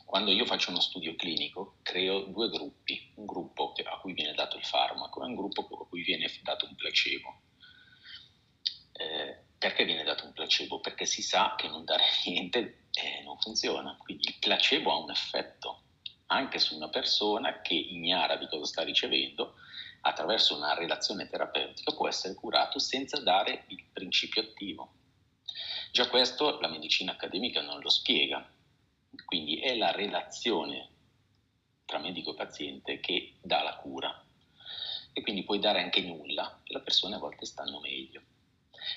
quando 0.04 0.30
io 0.30 0.46
faccio 0.46 0.70
uno 0.70 0.78
studio 0.78 1.16
clinico 1.16 1.78
creo 1.82 2.20
due 2.26 2.48
gruppi, 2.48 3.10
un 3.16 3.26
gruppo 3.26 3.72
a 3.84 3.98
cui 3.98 4.12
viene 4.12 4.32
dato 4.34 4.56
il 4.56 4.64
farmaco 4.64 5.20
e 5.22 5.26
un 5.26 5.34
gruppo 5.34 5.62
a 5.62 5.86
cui 5.88 6.02
viene 6.02 6.30
dato 6.42 6.66
un 6.66 6.76
placebo. 6.76 7.40
Eh, 8.92 9.38
perché 9.58 9.84
viene 9.84 10.04
dato 10.04 10.24
un 10.24 10.32
placebo? 10.32 10.78
Perché 10.78 11.04
si 11.04 11.20
sa 11.20 11.54
che 11.56 11.66
non 11.66 11.84
dare 11.84 12.04
niente 12.26 12.84
eh, 12.92 13.22
non 13.24 13.36
funziona, 13.40 13.96
quindi 13.96 14.28
il 14.28 14.36
placebo 14.38 14.92
ha 14.92 14.98
un 14.98 15.10
effetto 15.10 15.80
anche 16.26 16.60
su 16.60 16.76
una 16.76 16.88
persona 16.90 17.60
che 17.60 17.74
ignara 17.74 18.36
di 18.36 18.46
cosa 18.46 18.66
sta 18.66 18.82
ricevendo, 18.84 19.54
attraverso 20.02 20.54
una 20.54 20.74
relazione 20.74 21.28
terapeutica 21.28 21.92
può 21.92 22.06
essere 22.06 22.34
curato 22.34 22.78
senza 22.78 23.20
dare 23.20 23.64
il 23.68 23.82
principio 23.92 24.42
attivo. 24.42 24.92
Già 25.94 26.08
questo 26.08 26.58
la 26.58 26.66
medicina 26.66 27.12
accademica 27.12 27.62
non 27.62 27.78
lo 27.80 27.88
spiega, 27.88 28.44
quindi 29.24 29.60
è 29.60 29.76
la 29.76 29.92
relazione 29.92 30.88
tra 31.84 32.00
medico 32.00 32.32
e 32.32 32.34
paziente 32.34 32.98
che 32.98 33.34
dà 33.40 33.62
la 33.62 33.76
cura 33.76 34.24
e 35.12 35.22
quindi 35.22 35.44
puoi 35.44 35.60
dare 35.60 35.80
anche 35.80 36.00
nulla 36.00 36.62
e 36.64 36.72
le 36.72 36.80
persone 36.80 37.14
a 37.14 37.18
volte 37.18 37.46
stanno 37.46 37.78
meglio. 37.78 38.22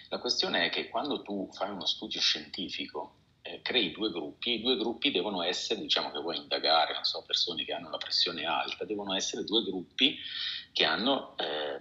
La 0.09 0.17
questione 0.17 0.65
è 0.65 0.69
che 0.71 0.89
quando 0.89 1.21
tu 1.21 1.47
fai 1.53 1.69
uno 1.69 1.85
studio 1.85 2.19
scientifico 2.19 3.17
eh, 3.43 3.61
crei 3.61 3.91
due 3.91 4.09
gruppi 4.09 4.53
e 4.53 4.55
i 4.55 4.61
due 4.63 4.75
gruppi 4.75 5.11
devono 5.11 5.43
essere, 5.43 5.79
diciamo 5.79 6.09
che 6.09 6.19
vuoi 6.19 6.37
indagare, 6.37 6.93
non 6.93 7.03
so, 7.03 7.23
persone 7.27 7.63
che 7.63 7.73
hanno 7.73 7.91
la 7.91 7.97
pressione 7.97 8.43
alta, 8.43 8.85
devono 8.85 9.13
essere 9.13 9.43
due 9.43 9.61
gruppi 9.61 10.17
che 10.73 10.83
hanno 10.83 11.37
eh, 11.37 11.79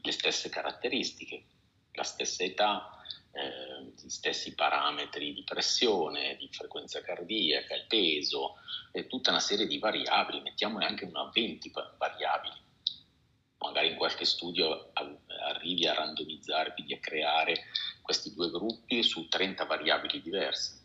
le 0.00 0.12
stesse 0.12 0.48
caratteristiche, 0.48 1.44
la 1.90 2.04
stessa 2.04 2.44
età, 2.44 2.94
eh, 3.32 3.92
gli 3.96 4.08
stessi 4.08 4.54
parametri 4.54 5.32
di 5.32 5.44
pressione, 5.44 6.36
di 6.36 6.48
frequenza 6.50 7.00
cardiaca, 7.00 7.76
il 7.76 7.86
peso, 7.86 8.56
e 8.92 9.06
tutta 9.06 9.30
una 9.30 9.40
serie 9.40 9.66
di 9.66 9.78
variabili, 9.78 10.40
mettiamone 10.40 10.86
anche 10.86 11.04
una 11.04 11.30
20 11.32 11.70
variabili. 11.96 12.54
Magari 13.58 13.90
in 13.90 13.96
qualche 13.96 14.24
studio 14.24 14.90
arrivi 15.48 15.86
a 15.86 15.94
randomizzare, 15.94 16.72
quindi 16.72 16.94
a 16.94 16.98
creare 16.98 17.66
questi 18.00 18.32
due 18.34 18.50
gruppi 18.50 19.02
su 19.02 19.28
30 19.28 19.64
variabili 19.64 20.22
diverse. 20.22 20.78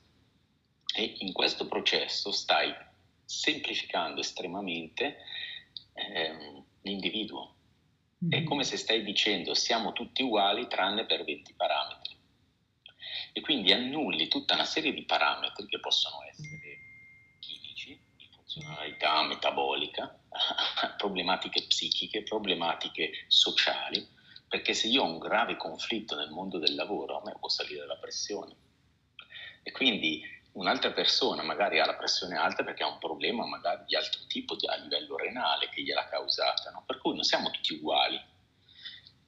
E 0.94 1.16
in 1.20 1.32
questo 1.32 1.68
processo 1.68 2.32
stai 2.32 2.74
semplificando 3.24 4.22
estremamente 4.22 5.18
ehm, 5.94 6.64
l'individuo. 6.82 7.54
È 8.18 8.36
mm-hmm. 8.36 8.46
come 8.46 8.64
se 8.64 8.78
stai 8.78 9.04
dicendo 9.04 9.54
siamo 9.54 9.94
tutti 9.94 10.22
uguali 10.22 10.68
tranne 10.68 11.06
per 11.06 11.24
20 11.24 11.54
parametri 11.54 12.15
e 13.38 13.42
quindi 13.42 13.74
annulli 13.74 14.30
tutta 14.30 14.54
una 14.54 14.64
serie 14.64 14.94
di 14.94 15.04
parametri 15.04 15.66
che 15.66 15.82
possono 15.82 16.24
essere 16.24 16.80
chimici, 17.40 18.00
di 18.16 18.30
funzionalità 18.34 19.24
metabolica, 19.24 20.18
problematiche 20.96 21.66
psichiche, 21.68 22.24
problematiche 22.24 23.26
sociali, 23.28 24.08
perché 24.48 24.74
se 24.74 24.88
io 24.88 25.04
ho 25.04 25.12
un 25.12 25.20
grave 25.20 25.58
conflitto 25.58 26.16
nel 26.16 26.30
mondo 26.30 26.60
del 26.60 26.76
lavoro, 26.76 27.20
a 27.20 27.24
me 27.26 27.36
può 27.38 27.50
salire 27.50 27.86
la 27.86 27.98
pressione. 27.98 28.56
E 29.64 29.72
quindi 29.74 30.24
un'altra 30.54 30.94
persona 30.94 31.44
magari 31.44 31.82
ha 31.82 31.86
la 31.86 31.98
pressione 31.98 32.38
alta 32.38 32.64
perché 32.64 32.84
ha 32.84 32.88
un 32.88 33.00
problema 33.00 33.46
magari 33.46 33.84
di 33.86 33.98
altro 33.98 34.22
tipo 34.28 34.56
a 34.66 34.76
livello 34.78 35.18
renale 35.18 35.68
che 35.68 35.82
gliel'ha 35.82 36.08
causata, 36.08 36.72
no? 36.72 36.86
per 36.88 37.00
cui 37.00 37.14
non 37.14 37.24
siamo 37.24 37.52
tutti 37.52 37.74
uguali 37.74 38.18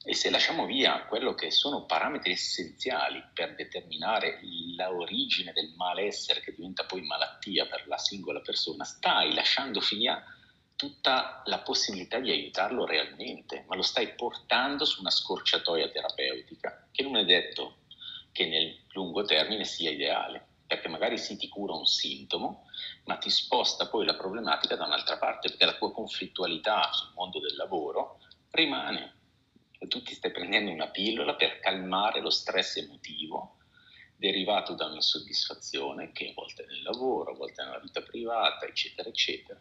e 0.08 0.14
se 0.14 0.30
lasciamo 0.30 0.64
via 0.64 1.04
quello 1.04 1.34
che 1.34 1.50
sono 1.50 1.84
parametri 1.84 2.32
essenziali 2.32 3.22
per 3.34 3.54
determinare 3.54 4.40
l'origine 4.74 5.52
del 5.52 5.74
malessere 5.76 6.40
che 6.40 6.54
diventa 6.54 6.84
poi 6.84 7.02
malattia 7.02 7.66
per 7.66 7.86
la 7.86 7.98
singola 7.98 8.40
persona, 8.40 8.84
stai 8.84 9.34
lasciando 9.34 9.82
via 9.90 10.24
tutta 10.76 11.42
la 11.44 11.58
possibilità 11.58 12.20
di 12.20 12.30
aiutarlo 12.30 12.86
realmente, 12.86 13.66
ma 13.68 13.76
lo 13.76 13.82
stai 13.82 14.14
portando 14.14 14.86
su 14.86 15.00
una 15.00 15.10
scorciatoia 15.10 15.90
terapeutica 15.90 16.88
che 16.90 17.02
non 17.02 17.16
è 17.16 17.26
detto 17.26 17.80
che 18.32 18.46
nel 18.46 18.78
lungo 18.92 19.26
termine 19.26 19.64
sia 19.64 19.90
ideale, 19.90 20.42
perché 20.66 20.88
magari 20.88 21.18
sì 21.18 21.36
ti 21.36 21.48
cura 21.48 21.74
un 21.74 21.84
sintomo, 21.84 22.64
ma 23.04 23.18
ti 23.18 23.28
sposta 23.28 23.88
poi 23.88 24.06
la 24.06 24.14
problematica 24.14 24.74
da 24.74 24.86
un'altra 24.86 25.18
parte, 25.18 25.50
perché 25.50 25.66
la 25.66 25.76
tua 25.76 25.92
conflittualità 25.92 26.90
sul 26.92 27.12
mondo 27.14 27.40
del 27.40 27.56
lavoro 27.56 28.20
rimane 28.52 29.16
tu 29.86 30.02
ti 30.02 30.14
stai 30.14 30.32
prendendo 30.32 30.70
una 30.70 30.88
pillola 30.88 31.34
per 31.34 31.60
calmare 31.60 32.20
lo 32.20 32.30
stress 32.30 32.76
emotivo 32.76 33.58
derivato 34.16 34.74
da 34.74 34.86
un'insoddisfazione 34.86 36.10
che 36.10 36.30
a 36.30 36.32
volte 36.34 36.64
è 36.64 36.66
nel 36.66 36.82
lavoro, 36.82 37.30
a 37.30 37.36
volte 37.36 37.62
è 37.62 37.64
nella 37.64 37.78
vita 37.78 38.02
privata, 38.02 38.66
eccetera, 38.66 39.08
eccetera. 39.08 39.60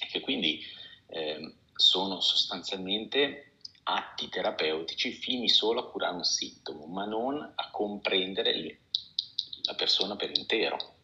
E 0.00 0.06
che 0.06 0.20
quindi 0.20 0.60
eh, 1.06 1.54
sono 1.72 2.20
sostanzialmente 2.20 3.52
atti 3.84 4.28
terapeutici 4.28 5.12
fini 5.12 5.48
solo 5.48 5.80
a 5.80 5.90
curare 5.90 6.16
un 6.16 6.24
sintomo, 6.24 6.86
ma 6.86 7.04
non 7.04 7.40
a 7.40 7.70
comprendere 7.70 8.56
le, 8.56 8.80
la 9.62 9.74
persona 9.74 10.16
per 10.16 10.30
intero. 10.36 10.96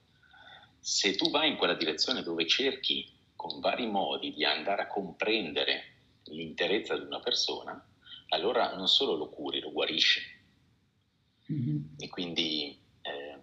Se 0.81 1.15
tu 1.15 1.31
vai 1.31 1.51
in 1.51 1.57
quella 1.57 1.75
direzione 1.75 2.23
dove 2.23 2.47
cerchi 2.47 3.09
con 3.37 3.61
vari 3.61 3.87
modi 3.87 4.33
di 4.33 4.45
andare 4.45 4.83
a 4.83 4.87
comprendere 4.89 5.95
l'interezza 6.25 6.97
di 6.97 7.05
una 7.05 7.21
persona, 7.21 7.88
allora 8.29 8.75
non 8.75 8.89
solo 8.89 9.15
lo 9.17 9.29
curi, 9.29 9.61
lo 9.61 9.73
guarisci. 9.73 10.21
Mm-hmm. 11.53 11.77
E 11.99 12.09
quindi 12.09 12.79
eh, 13.01 13.39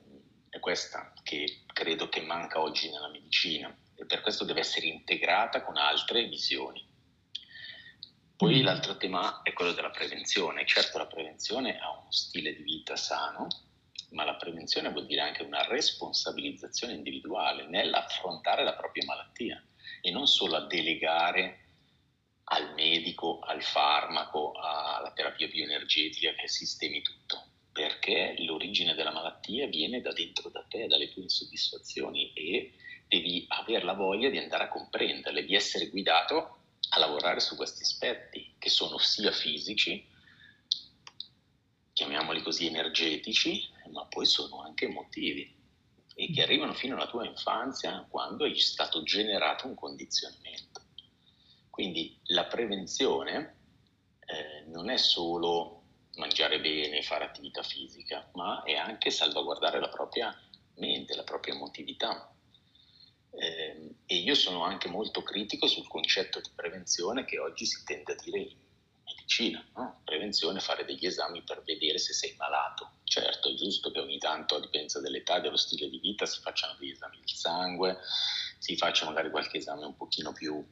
è 0.50 0.60
questa 0.60 1.14
che 1.24 1.64
credo 1.74 2.08
che 2.10 2.22
manca 2.22 2.62
oggi 2.62 2.90
nella 2.90 3.10
medicina 3.10 3.76
e 3.96 4.06
per 4.06 4.22
questo 4.22 4.44
deve 4.44 4.60
essere 4.60 4.88
integrata 4.88 5.64
con 5.64 5.78
altre 5.78 6.28
visioni. 6.28 6.86
Poi 8.36 8.56
mm-hmm. 8.56 8.64
l'altro 8.64 8.98
tema 8.98 9.42
è 9.42 9.54
quello 9.54 9.72
della 9.72 9.90
prevenzione. 9.90 10.66
Certo 10.66 10.98
la 10.98 11.08
prevenzione 11.08 11.80
ha 11.80 11.90
uno 11.92 12.12
stile 12.12 12.54
di 12.54 12.64
vita 12.64 12.96
sano, 12.96 13.48
ma 14.12 14.24
la 14.24 14.36
prevenzione 14.36 14.92
vuol 14.92 15.06
dire 15.06 15.22
anche 15.22 15.44
una 15.44 15.66
responsabilizzazione 15.66 16.94
individuale 16.94 17.68
nell'affrontare 17.68 18.64
la 18.64 18.76
propria 18.76 19.06
malattia 19.06 19.64
e 20.02 20.12
non 20.12 20.28
solo 20.28 20.58
a 20.58 20.68
delegare 20.68 21.65
al 22.46 22.74
medico, 22.74 23.40
al 23.40 23.64
farmaco, 23.64 24.52
alla 24.54 25.12
terapia 25.14 25.48
bioenergetica 25.48 26.34
che 26.36 26.48
sistemi 26.48 27.02
tutto, 27.02 27.44
perché 27.72 28.36
l'origine 28.40 28.94
della 28.94 29.12
malattia 29.12 29.68
viene 29.68 30.02
da 30.02 30.12
dentro 30.14 30.50
da 30.50 30.64
te, 30.68 30.88
dalle 30.88 31.12
tue 31.12 31.24
insoddisfazioni 31.24 32.34
e 32.34 32.74
devi 33.08 33.46
avere 33.50 33.84
la 33.84 33.94
voglia 33.94 34.30
di 34.30 34.38
andare 34.38 34.66
a 34.66 34.70
comprenderle, 34.70 35.46
di 35.46 35.56
essere 35.56 35.90
guidato 35.90 36.58
a 36.90 37.00
lavorare 37.00 37.40
su 37.40 37.56
questi 37.56 37.84
aspetti, 37.84 38.56
che 38.60 38.70
sono 38.70 38.98
sia 38.98 39.32
fisici, 39.32 40.08
chiamiamoli 41.94 42.42
così 42.42 42.68
energetici, 42.68 43.68
ma 43.92 44.06
poi 44.06 44.26
sono 44.26 44.62
anche 44.62 44.86
emotivi. 44.86 45.54
e 46.18 46.32
che 46.32 46.44
arrivano 46.44 46.74
fino 46.74 46.96
alla 46.96 47.08
tua 47.08 47.26
infanzia 47.26 48.06
quando 48.10 48.46
è 48.46 48.56
stato 48.56 49.04
generato 49.04 49.68
un 49.68 49.76
condizionamento. 49.76 50.75
Quindi 51.76 52.18
la 52.28 52.46
prevenzione 52.46 53.56
eh, 54.26 54.64
non 54.68 54.90
è 54.90 54.96
solo 54.96 55.82
mangiare 56.16 56.62
bene, 56.62 57.02
fare 57.02 57.26
attività 57.26 57.64
fisica, 57.64 58.30
ma 58.36 58.64
è 58.64 58.76
anche 58.76 59.12
salvaguardare 59.12 59.82
la 59.82 59.90
propria 59.90 60.34
mente, 60.76 61.18
la 61.18 61.26
propria 61.26 61.54
emotività. 61.54 62.34
Eh, 63.30 63.90
e 64.06 64.16
io 64.16 64.36
sono 64.36 64.64
anche 64.64 64.88
molto 64.88 65.22
critico 65.22 65.68
sul 65.68 65.86
concetto 65.90 66.40
di 66.40 66.50
prevenzione 66.56 67.26
che 67.26 67.40
oggi 67.40 67.66
si 67.66 67.84
tende 67.84 68.14
a 68.14 68.24
dire 68.24 68.40
in 68.40 68.56
medicina. 69.04 69.62
No? 69.76 70.00
Prevenzione 70.06 70.62
fare 70.62 70.86
degli 70.86 71.06
esami 71.06 71.42
per 71.42 71.62
vedere 71.62 71.98
se 71.98 72.14
sei 72.14 72.36
malato. 72.38 73.00
Certo, 73.04 73.50
è 73.50 73.54
giusto 73.54 73.92
che 73.92 74.00
ogni 74.00 74.18
tanto, 74.18 74.56
a 74.56 74.62
dipendenza 74.62 75.02
dell'età 75.02 75.40
e 75.40 75.42
dello 75.42 75.58
stile 75.58 75.90
di 75.90 76.00
vita, 76.00 76.26
si 76.26 76.40
facciano 76.40 76.78
degli 76.80 76.92
esami 76.92 77.18
del 77.18 77.36
sangue, 77.36 77.98
si 78.60 78.78
faccia 78.78 79.04
magari 79.04 79.30
qualche 79.30 79.58
esame 79.58 79.84
un 79.84 79.98
pochino 79.98 80.32
più 80.32 80.66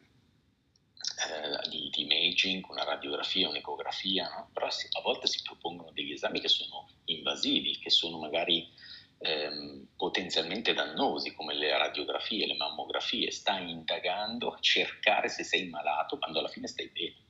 eh, 1.16 1.70
di, 1.70 1.90
di, 1.92 2.02
imaging, 2.02 2.68
una 2.70 2.84
radiografia, 2.84 3.50
un'ecografia, 3.50 4.30
no? 4.30 4.50
però 4.52 4.70
si, 4.70 4.88
a 4.92 5.02
volte 5.02 5.28
si 5.28 5.42
propongono 5.42 5.92
degli 5.92 6.12
esami 6.12 6.40
che 6.40 6.48
sono 6.48 6.90
invasivi, 7.06 7.78
che 7.78 7.90
sono 7.90 8.20
magari 8.20 8.68
ehm, 9.20 9.90
potenzialmente 9.96 10.74
dannosi, 10.74 11.34
come 11.34 11.54
le 11.54 11.78
radiografie, 11.78 12.48
le 12.48 12.56
mammografie. 12.56 13.32
Stai 13.32 13.70
indagando 13.70 14.50
a 14.50 14.60
cercare 14.60 15.30
se 15.30 15.44
sei 15.44 15.68
malato 15.70 16.18
quando 16.18 16.40
alla 16.40 16.50
fine 16.50 16.68
stai 16.68 16.90
bene. 16.90 17.22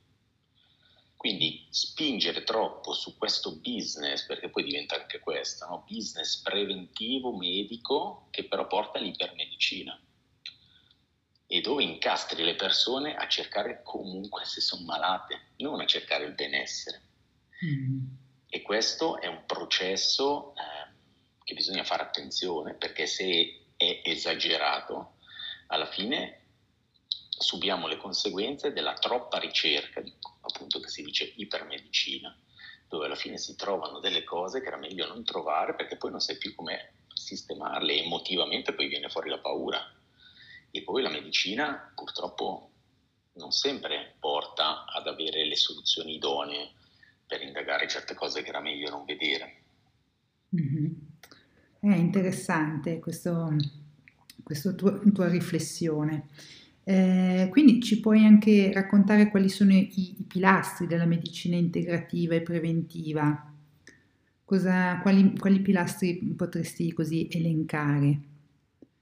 Quindi 1.16 1.66
spingere 1.70 2.42
troppo 2.42 2.92
su 2.92 3.16
questo 3.16 3.56
business, 3.56 4.26
perché 4.26 4.50
poi 4.50 4.64
diventa 4.64 4.94
anche 4.94 5.20
questo, 5.20 5.66
no? 5.66 5.84
business 5.88 6.42
preventivo 6.42 7.34
medico 7.34 8.28
che 8.30 8.44
però 8.44 8.66
porta 8.66 8.98
all'ipermedicina 8.98 9.98
e 11.54 11.60
dove 11.60 11.84
incastri 11.84 12.42
le 12.42 12.56
persone 12.56 13.14
a 13.14 13.28
cercare 13.28 13.80
comunque 13.84 14.44
se 14.44 14.60
sono 14.60 14.82
malate, 14.86 15.50
non 15.58 15.80
a 15.80 15.86
cercare 15.86 16.24
il 16.24 16.32
benessere. 16.32 17.00
Mm. 17.64 18.06
E 18.48 18.60
questo 18.60 19.20
è 19.20 19.28
un 19.28 19.44
processo 19.46 20.52
eh, 20.56 20.90
che 21.44 21.54
bisogna 21.54 21.84
fare 21.84 22.02
attenzione 22.02 22.74
perché 22.74 23.06
se 23.06 23.66
è 23.76 24.00
esagerato, 24.02 25.18
alla 25.68 25.86
fine 25.86 26.40
subiamo 27.28 27.86
le 27.86 27.98
conseguenze 27.98 28.72
della 28.72 28.94
troppa 28.94 29.38
ricerca, 29.38 30.02
appunto 30.40 30.80
che 30.80 30.88
si 30.88 31.04
dice 31.04 31.34
ipermedicina, 31.36 32.36
dove 32.88 33.06
alla 33.06 33.14
fine 33.14 33.38
si 33.38 33.54
trovano 33.54 34.00
delle 34.00 34.24
cose 34.24 34.60
che 34.60 34.66
era 34.66 34.76
meglio 34.76 35.06
non 35.06 35.22
trovare 35.22 35.76
perché 35.76 35.96
poi 35.98 36.10
non 36.10 36.20
sai 36.20 36.36
più 36.36 36.52
come 36.56 36.94
sistemarle 37.14 38.02
emotivamente 38.02 38.74
poi 38.74 38.88
viene 38.88 39.08
fuori 39.08 39.30
la 39.30 39.38
paura. 39.38 40.02
E 40.76 40.82
poi 40.82 41.02
la 41.02 41.08
medicina 41.08 41.92
purtroppo 41.94 42.70
non 43.34 43.52
sempre 43.52 44.16
porta 44.18 44.86
ad 44.86 45.06
avere 45.06 45.46
le 45.46 45.54
soluzioni 45.54 46.16
idonee 46.16 46.72
per 47.24 47.42
indagare 47.42 47.86
certe 47.86 48.14
cose 48.14 48.42
che 48.42 48.48
era 48.48 48.60
meglio 48.60 48.90
non 48.90 49.04
vedere. 49.04 49.62
Mm-hmm. 50.56 50.92
È 51.78 51.94
interessante 51.94 52.98
questa 52.98 53.54
tua, 54.74 54.98
tua 55.12 55.28
riflessione. 55.28 56.26
Eh, 56.82 57.46
quindi 57.52 57.80
ci 57.80 58.00
puoi 58.00 58.24
anche 58.24 58.72
raccontare 58.72 59.30
quali 59.30 59.48
sono 59.48 59.72
i, 59.72 59.88
i, 59.94 60.24
pilastri 60.26 60.88
della 60.88 61.06
medicina 61.06 61.54
integrativa 61.54 62.34
e 62.34 62.42
preventiva? 62.42 63.52
Cosa, 64.44 64.98
quali, 65.02 65.38
quali, 65.38 65.60
pilastri 65.60 66.34
potresti 66.36 66.92
così 66.92 67.28
elencare? 67.30 68.20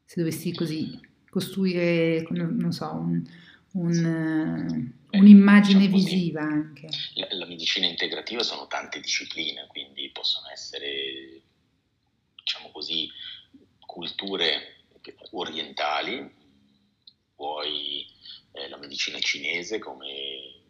Se 0.05 0.21
dovessi 0.21 0.52
così 0.52 1.11
costruire, 1.33 2.27
non, 2.29 2.73
so, 2.73 2.91
un, 2.93 3.25
un, 3.73 4.95
eh, 5.11 5.17
un'immagine 5.19 5.87
diciamo 5.87 5.97
visiva 5.97 6.43
anche. 6.43 6.91
La, 7.15 7.27
la 7.31 7.47
medicina 7.47 7.87
integrativa 7.87 8.42
sono 8.42 8.66
tante 8.66 9.01
discipline, 9.01 9.66
quindi 9.68 10.11
possono 10.11 10.51
essere, 10.51 11.40
diciamo 12.37 12.71
così, 12.71 13.11
culture 13.87 14.85
orientali, 15.31 16.31
poi 17.35 18.05
eh, 18.53 18.68
la 18.68 18.77
medicina 18.77 19.18
cinese 19.18 19.79
come 19.79 20.61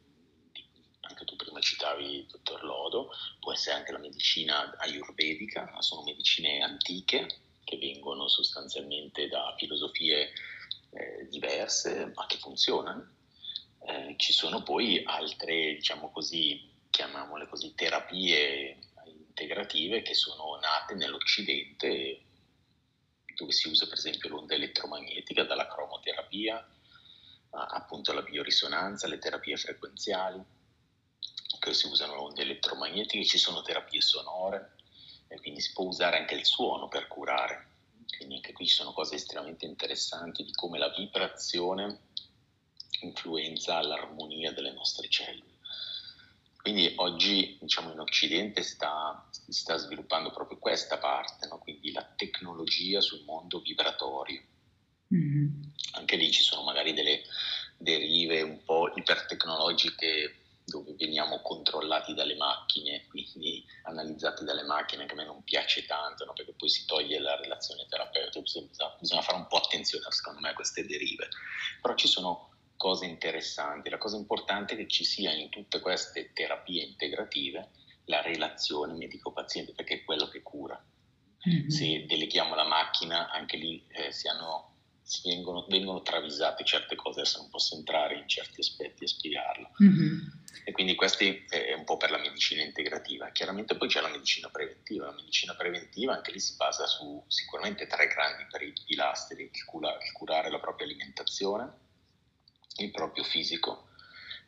anche 1.00 1.24
tu 1.24 1.34
prima 1.34 1.58
citavi 1.58 2.18
il 2.18 2.26
dottor 2.26 2.62
Lodo, 2.62 3.10
può 3.40 3.52
essere 3.52 3.74
anche 3.74 3.90
la 3.90 3.98
medicina 3.98 4.76
ayurvedica, 4.78 5.74
sono 5.80 6.04
medicine 6.04 6.60
antiche 6.60 7.26
che 7.72 7.78
vengono 7.78 8.28
sostanzialmente 8.28 9.28
da 9.28 9.54
filosofie 9.56 10.32
eh, 10.90 11.26
diverse 11.30 12.12
ma 12.14 12.26
che 12.26 12.36
funzionano. 12.36 13.14
Eh, 13.86 14.14
ci 14.18 14.32
sono 14.32 14.62
poi 14.62 15.02
altre, 15.04 15.74
diciamo 15.74 16.10
così, 16.10 16.70
chiamiamole 16.90 17.48
così, 17.48 17.74
terapie 17.74 18.76
integrative 19.06 20.02
che 20.02 20.12
sono 20.12 20.58
nate 20.60 20.94
nell'Occidente 20.94 22.20
dove 23.34 23.52
si 23.52 23.68
usa 23.68 23.86
per 23.86 23.96
esempio 23.96 24.28
l'onda 24.28 24.54
elettromagnetica, 24.54 25.44
dalla 25.44 25.66
cromoterapia 25.66 26.68
appunto 27.54 28.12
alla 28.12 28.22
biorisonanza, 28.22 29.06
le 29.08 29.18
terapie 29.18 29.56
frequenziali, 29.56 30.42
che 31.58 31.74
si 31.74 31.86
usano 31.86 32.22
onde 32.22 32.42
elettromagnetiche, 32.42 33.24
ci 33.24 33.36
sono 33.36 33.62
terapie 33.62 34.00
sonore, 34.00 34.76
e 35.32 35.40
quindi 35.40 35.60
si 35.60 35.72
può 35.72 35.86
usare 35.86 36.18
anche 36.18 36.34
il 36.34 36.44
suono 36.44 36.88
per 36.88 37.08
curare. 37.08 37.68
Quindi 38.16 38.36
anche 38.36 38.52
qui 38.52 38.66
ci 38.66 38.74
sono 38.74 38.92
cose 38.92 39.14
estremamente 39.14 39.64
interessanti 39.64 40.44
di 40.44 40.52
come 40.52 40.78
la 40.78 40.90
vibrazione 40.90 42.00
influenza 43.00 43.80
l'armonia 43.80 44.52
delle 44.52 44.72
nostre 44.72 45.08
cellule. 45.08 45.50
Quindi 46.60 46.92
oggi 46.96 47.58
diciamo, 47.60 47.90
in 47.90 47.98
Occidente 47.98 48.62
sta, 48.62 49.26
si 49.30 49.52
sta 49.52 49.76
sviluppando 49.78 50.30
proprio 50.30 50.58
questa 50.58 50.98
parte, 50.98 51.48
no? 51.48 51.58
quindi 51.58 51.90
la 51.90 52.04
tecnologia 52.04 53.00
sul 53.00 53.24
mondo 53.24 53.60
vibratorio. 53.60 54.40
Mm-hmm. 55.12 55.62
Anche 55.92 56.16
lì 56.16 56.30
ci 56.30 56.42
sono 56.42 56.62
magari 56.62 56.92
delle 56.92 57.22
derive 57.76 58.42
un 58.42 58.62
po' 58.62 58.92
ipertecnologiche 58.94 60.41
dove 60.64 60.94
veniamo 60.94 61.40
controllati 61.42 62.14
dalle 62.14 62.36
macchine, 62.36 63.06
quindi 63.08 63.64
analizzati 63.84 64.44
dalle 64.44 64.62
macchine, 64.62 65.06
che 65.06 65.12
a 65.12 65.16
me 65.16 65.24
non 65.24 65.42
piace 65.42 65.84
tanto, 65.86 66.24
no? 66.24 66.32
perché 66.32 66.52
poi 66.52 66.68
si 66.68 66.86
toglie 66.86 67.18
la 67.18 67.36
relazione 67.36 67.86
terapeutica, 67.88 68.40
bisogna, 68.40 68.96
bisogna 68.98 69.22
fare 69.22 69.38
un 69.38 69.46
po' 69.48 69.56
attenzione 69.56 70.04
secondo 70.10 70.40
me 70.40 70.50
a 70.50 70.54
queste 70.54 70.86
derive. 70.86 71.28
Però 71.80 71.94
ci 71.94 72.08
sono 72.08 72.50
cose 72.76 73.06
interessanti. 73.06 73.90
La 73.90 73.98
cosa 73.98 74.16
importante 74.16 74.74
è 74.74 74.76
che 74.76 74.88
ci 74.88 75.04
sia 75.04 75.32
in 75.32 75.50
tutte 75.50 75.80
queste 75.80 76.32
terapie 76.32 76.82
integrative 76.82 77.70
la 78.06 78.20
relazione 78.20 78.94
medico-paziente, 78.94 79.72
perché 79.72 79.94
è 79.94 80.04
quello 80.04 80.26
che 80.28 80.42
cura. 80.42 80.82
Mm-hmm. 81.48 81.68
Se 81.68 82.04
deleghiamo 82.06 82.56
la 82.56 82.66
macchina, 82.66 83.30
anche 83.30 83.56
lì 83.56 83.84
eh, 83.88 84.10
si 84.10 84.26
hanno, 84.26 84.74
vengono, 85.24 85.64
vengono, 85.68 86.02
travisate 86.02 86.64
certe 86.64 86.96
cose, 86.96 87.20
adesso 87.20 87.38
non 87.38 87.50
posso 87.50 87.76
entrare 87.76 88.16
in 88.16 88.28
certi 88.28 88.60
aspetti 88.60 89.04
e 89.04 89.08
spiegarlo. 89.08 89.70
Mm-hmm. 89.82 90.18
E 90.64 90.72
quindi 90.72 90.94
questo 90.94 91.24
è 91.24 91.72
un 91.72 91.84
po' 91.84 91.96
per 91.96 92.10
la 92.10 92.18
medicina 92.18 92.62
integrativa. 92.62 93.30
Chiaramente 93.30 93.76
poi 93.76 93.88
c'è 93.88 94.00
la 94.00 94.08
medicina 94.08 94.48
preventiva. 94.48 95.06
La 95.06 95.12
medicina 95.12 95.54
preventiva 95.54 96.14
anche 96.14 96.32
lì 96.32 96.40
si 96.40 96.56
basa 96.56 96.86
su 96.86 97.22
sicuramente 97.26 97.86
tre 97.86 98.06
grandi 98.06 98.46
pilastri, 98.86 99.50
il, 99.52 99.64
cura, 99.64 99.92
il 100.02 100.12
curare 100.12 100.50
la 100.50 100.60
propria 100.60 100.86
alimentazione, 100.86 101.72
il 102.76 102.90
proprio 102.90 103.24
fisico, 103.24 103.88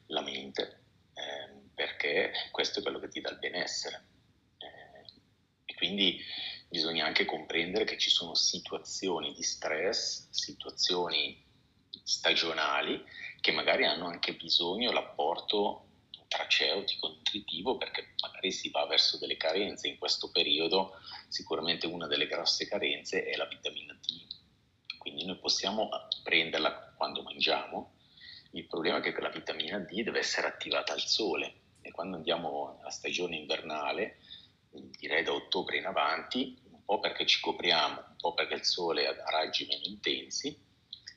la 0.06 0.20
mente, 0.20 0.80
eh, 1.14 1.70
perché 1.74 2.32
questo 2.50 2.78
è 2.78 2.82
quello 2.82 3.00
che 3.00 3.08
ti 3.08 3.20
dà 3.20 3.30
il 3.30 3.38
benessere. 3.38 4.04
Eh, 4.58 5.10
e 5.64 5.74
quindi 5.74 6.22
bisogna 6.68 7.06
anche 7.06 7.24
comprendere 7.24 7.84
che 7.84 7.98
ci 7.98 8.10
sono 8.10 8.34
situazioni 8.34 9.32
di 9.32 9.42
stress, 9.42 10.28
situazioni 10.30 11.42
stagionali 12.02 13.02
che 13.40 13.52
magari 13.52 13.84
hanno 13.84 14.06
anche 14.06 14.34
bisogno 14.34 14.88
dell'apporto 14.88 15.83
nutraceutico, 16.34 17.08
nutritivo, 17.08 17.76
perché 17.76 18.14
magari 18.20 18.50
si 18.50 18.70
va 18.70 18.84
verso 18.86 19.18
delle 19.18 19.36
carenze. 19.36 19.88
In 19.88 19.98
questo 19.98 20.30
periodo 20.30 20.98
sicuramente 21.28 21.86
una 21.86 22.06
delle 22.06 22.26
grosse 22.26 22.66
carenze 22.66 23.24
è 23.24 23.36
la 23.36 23.46
vitamina 23.46 23.94
D. 23.94 24.26
Quindi 24.98 25.24
noi 25.24 25.38
possiamo 25.38 25.88
prenderla 26.22 26.94
quando 26.96 27.22
mangiamo, 27.22 27.92
il 28.52 28.66
problema 28.66 28.98
è 28.98 29.00
che 29.00 29.20
la 29.20 29.30
vitamina 29.30 29.78
D 29.78 30.02
deve 30.02 30.20
essere 30.20 30.46
attivata 30.46 30.92
al 30.92 31.00
sole 31.00 31.62
e 31.82 31.90
quando 31.90 32.16
andiamo 32.16 32.74
nella 32.76 32.90
stagione 32.90 33.36
invernale, 33.36 34.18
direi 34.70 35.22
da 35.22 35.32
ottobre 35.32 35.76
in 35.76 35.86
avanti, 35.86 36.58
un 36.70 36.84
po' 36.84 37.00
perché 37.00 37.26
ci 37.26 37.40
copriamo, 37.40 37.94
un 37.94 38.16
po' 38.16 38.34
perché 38.34 38.54
il 38.54 38.64
sole 38.64 39.06
ha 39.06 39.30
raggi 39.30 39.66
meno 39.66 39.84
intensi, 39.84 40.58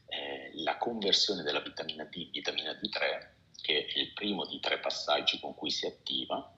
eh, 0.08 0.52
la 0.56 0.78
conversione 0.78 1.44
della 1.44 1.62
vitamina 1.62 2.04
D, 2.06 2.30
vitamina 2.32 2.74
D3, 2.74 3.37
che 3.68 3.86
è 3.86 4.00
il 4.00 4.14
primo 4.14 4.46
di 4.46 4.62
tre 4.62 4.80
passaggi 4.80 5.42
con 5.42 5.54
cui 5.54 5.70
si 5.70 5.86
attiva, 5.86 6.54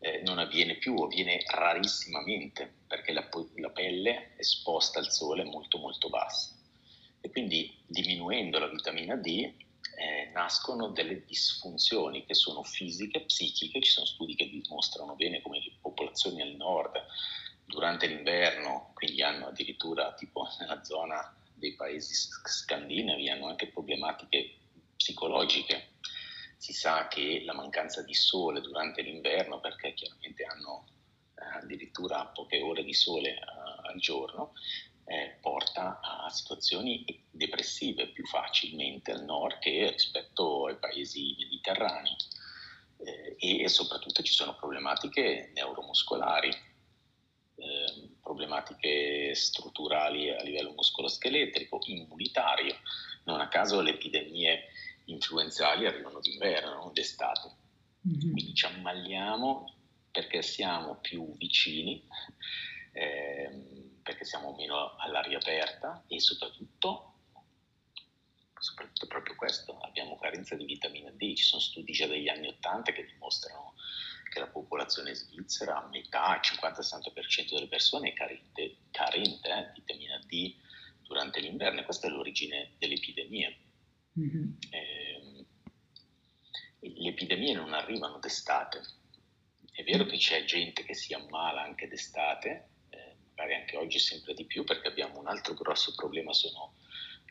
eh, 0.00 0.20
non 0.26 0.38
avviene 0.38 0.74
più, 0.74 0.94
avviene 0.96 1.42
rarissimamente 1.46 2.80
perché 2.86 3.12
la, 3.12 3.26
la 3.56 3.70
pelle 3.70 4.34
esposta 4.36 4.98
al 4.98 5.10
sole 5.10 5.42
è 5.42 5.46
molto 5.46 5.78
molto 5.78 6.10
bassa 6.10 6.54
e 7.22 7.30
quindi 7.30 7.74
diminuendo 7.86 8.58
la 8.58 8.66
vitamina 8.66 9.16
D 9.16 9.28
eh, 9.96 10.30
nascono 10.34 10.88
delle 10.88 11.24
disfunzioni 11.24 12.26
che 12.26 12.34
sono 12.34 12.62
fisiche, 12.62 13.22
psichiche, 13.22 13.80
ci 13.80 13.90
sono 13.90 14.04
studi 14.04 14.34
che 14.34 14.50
dimostrano 14.50 15.14
bene 15.14 15.40
come 15.40 15.60
le 15.60 15.72
popolazioni 15.80 16.42
al 16.42 16.54
nord 16.56 17.02
durante 17.64 18.06
l'inverno, 18.06 18.90
quindi 18.92 19.22
hanno 19.22 19.46
addirittura 19.46 20.12
tipo 20.12 20.46
nella 20.60 20.84
zona 20.84 21.34
dei 21.54 21.74
paesi 21.74 22.12
scandinavi, 22.14 23.30
hanno 23.30 23.48
anche 23.48 23.68
problematiche 23.68 24.56
psicologiche. 24.94 25.92
Si 26.64 26.72
sa 26.72 27.08
che 27.08 27.42
la 27.44 27.52
mancanza 27.52 28.00
di 28.00 28.14
sole 28.14 28.62
durante 28.62 29.02
l'inverno, 29.02 29.60
perché 29.60 29.92
chiaramente 29.92 30.44
hanno 30.44 30.86
eh, 31.34 31.58
addirittura 31.58 32.24
poche 32.28 32.62
ore 32.62 32.82
di 32.82 32.94
sole 32.94 33.34
eh, 33.34 33.40
al 33.82 33.98
giorno, 33.98 34.54
eh, 35.04 35.36
porta 35.42 36.00
a 36.00 36.30
situazioni 36.30 37.04
depressive 37.30 38.08
più 38.12 38.24
facilmente 38.24 39.12
al 39.12 39.24
nord 39.24 39.58
che 39.58 39.90
rispetto 39.90 40.68
ai 40.68 40.78
paesi 40.78 41.36
mediterranei. 41.38 42.16
Eh, 42.96 43.36
e, 43.62 43.68
soprattutto 43.68 44.22
ci 44.22 44.32
sono 44.32 44.56
problematiche 44.56 45.52
neuromuscolari, 45.54 46.48
eh, 46.48 48.08
problematiche 48.22 49.34
strutturali 49.34 50.30
a 50.30 50.42
livello 50.42 50.72
muscoloscheletrico, 50.72 51.80
immunitario. 51.88 52.74
Non 53.24 53.42
a 53.42 53.48
caso 53.48 53.82
le 53.82 53.90
epidemie 53.90 54.70
influenzali 55.06 55.86
arrivano 55.86 56.20
d'inverno, 56.20 56.74
non 56.74 56.92
d'estate. 56.92 57.62
Mm-hmm. 58.06 58.32
Quindi 58.32 58.54
ci 58.54 58.66
ammaliamo 58.66 59.74
perché 60.10 60.42
siamo 60.42 60.96
più 60.96 61.36
vicini, 61.36 62.06
eh, 62.92 63.98
perché 64.02 64.24
siamo 64.24 64.54
meno 64.54 64.94
all'aria 64.96 65.38
aperta 65.38 66.04
e 66.06 66.20
soprattutto, 66.20 67.14
soprattutto 68.58 69.06
proprio 69.06 69.34
questo, 69.34 69.78
abbiamo 69.80 70.16
carenza 70.16 70.54
di 70.54 70.64
vitamina 70.64 71.10
D. 71.10 71.34
Ci 71.34 71.44
sono 71.44 71.60
studi 71.60 71.92
già 71.92 72.06
dagli 72.06 72.28
anni 72.28 72.48
80 72.48 72.92
che 72.92 73.04
dimostrano 73.06 73.74
che 74.30 74.40
la 74.40 74.46
popolazione 74.46 75.14
svizzera, 75.14 75.88
metà, 75.90 76.34
il 76.34 76.58
50-60% 76.58 77.54
delle 77.54 77.68
persone 77.68 78.10
è 78.10 78.12
carente, 78.12 78.76
carente 78.90 79.48
eh, 79.48 79.70
di 79.72 79.80
vitamina 79.80 80.18
D 80.26 80.54
durante 81.02 81.40
l'inverno 81.40 81.80
e 81.80 81.84
questa 81.84 82.08
è 82.08 82.10
l'origine 82.10 82.72
dell'epidemia. 82.78 83.52
Mm-hmm. 84.18 84.52
Eh, 84.70 85.46
le 86.80 87.08
epidemie 87.08 87.54
non 87.54 87.72
arrivano 87.72 88.18
d'estate. 88.18 88.82
È 89.72 89.82
vero 89.82 90.04
che 90.04 90.16
c'è 90.16 90.44
gente 90.44 90.84
che 90.84 90.94
si 90.94 91.14
ammala 91.14 91.62
anche 91.62 91.88
d'estate, 91.88 92.68
eh, 92.90 93.16
magari 93.30 93.54
anche 93.54 93.76
oggi 93.76 93.98
sempre 93.98 94.34
di 94.34 94.44
più, 94.44 94.64
perché 94.64 94.88
abbiamo 94.88 95.18
un 95.18 95.26
altro 95.26 95.54
grosso 95.54 95.94
problema, 95.94 96.32
sono 96.32 96.74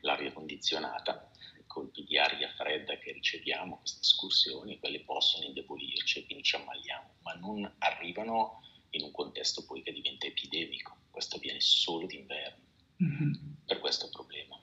l'aria 0.01 0.33
condizionata, 0.33 1.31
i 1.57 1.63
colpi 1.65 2.03
di 2.03 2.17
aria 2.17 2.49
fredda 2.49 2.97
che 2.97 3.13
riceviamo, 3.13 3.77
queste 3.77 4.01
escursioni, 4.01 4.79
quelle 4.79 4.99
possono 5.01 5.45
indebolirci 5.45 6.19
e 6.19 6.25
quindi 6.25 6.43
ci 6.43 6.55
ammaliamo, 6.55 7.15
ma 7.21 7.33
non 7.35 7.71
arrivano 7.77 8.61
in 8.89 9.03
un 9.03 9.11
contesto 9.11 9.65
poi 9.65 9.81
che 9.81 9.93
diventa 9.93 10.25
epidemico. 10.25 10.97
Questo 11.09 11.37
avviene 11.37 11.61
solo 11.61 12.05
d'inverno, 12.05 12.63
mm-hmm. 13.01 13.33
per 13.65 13.79
questo 13.79 14.09
problema. 14.09 14.59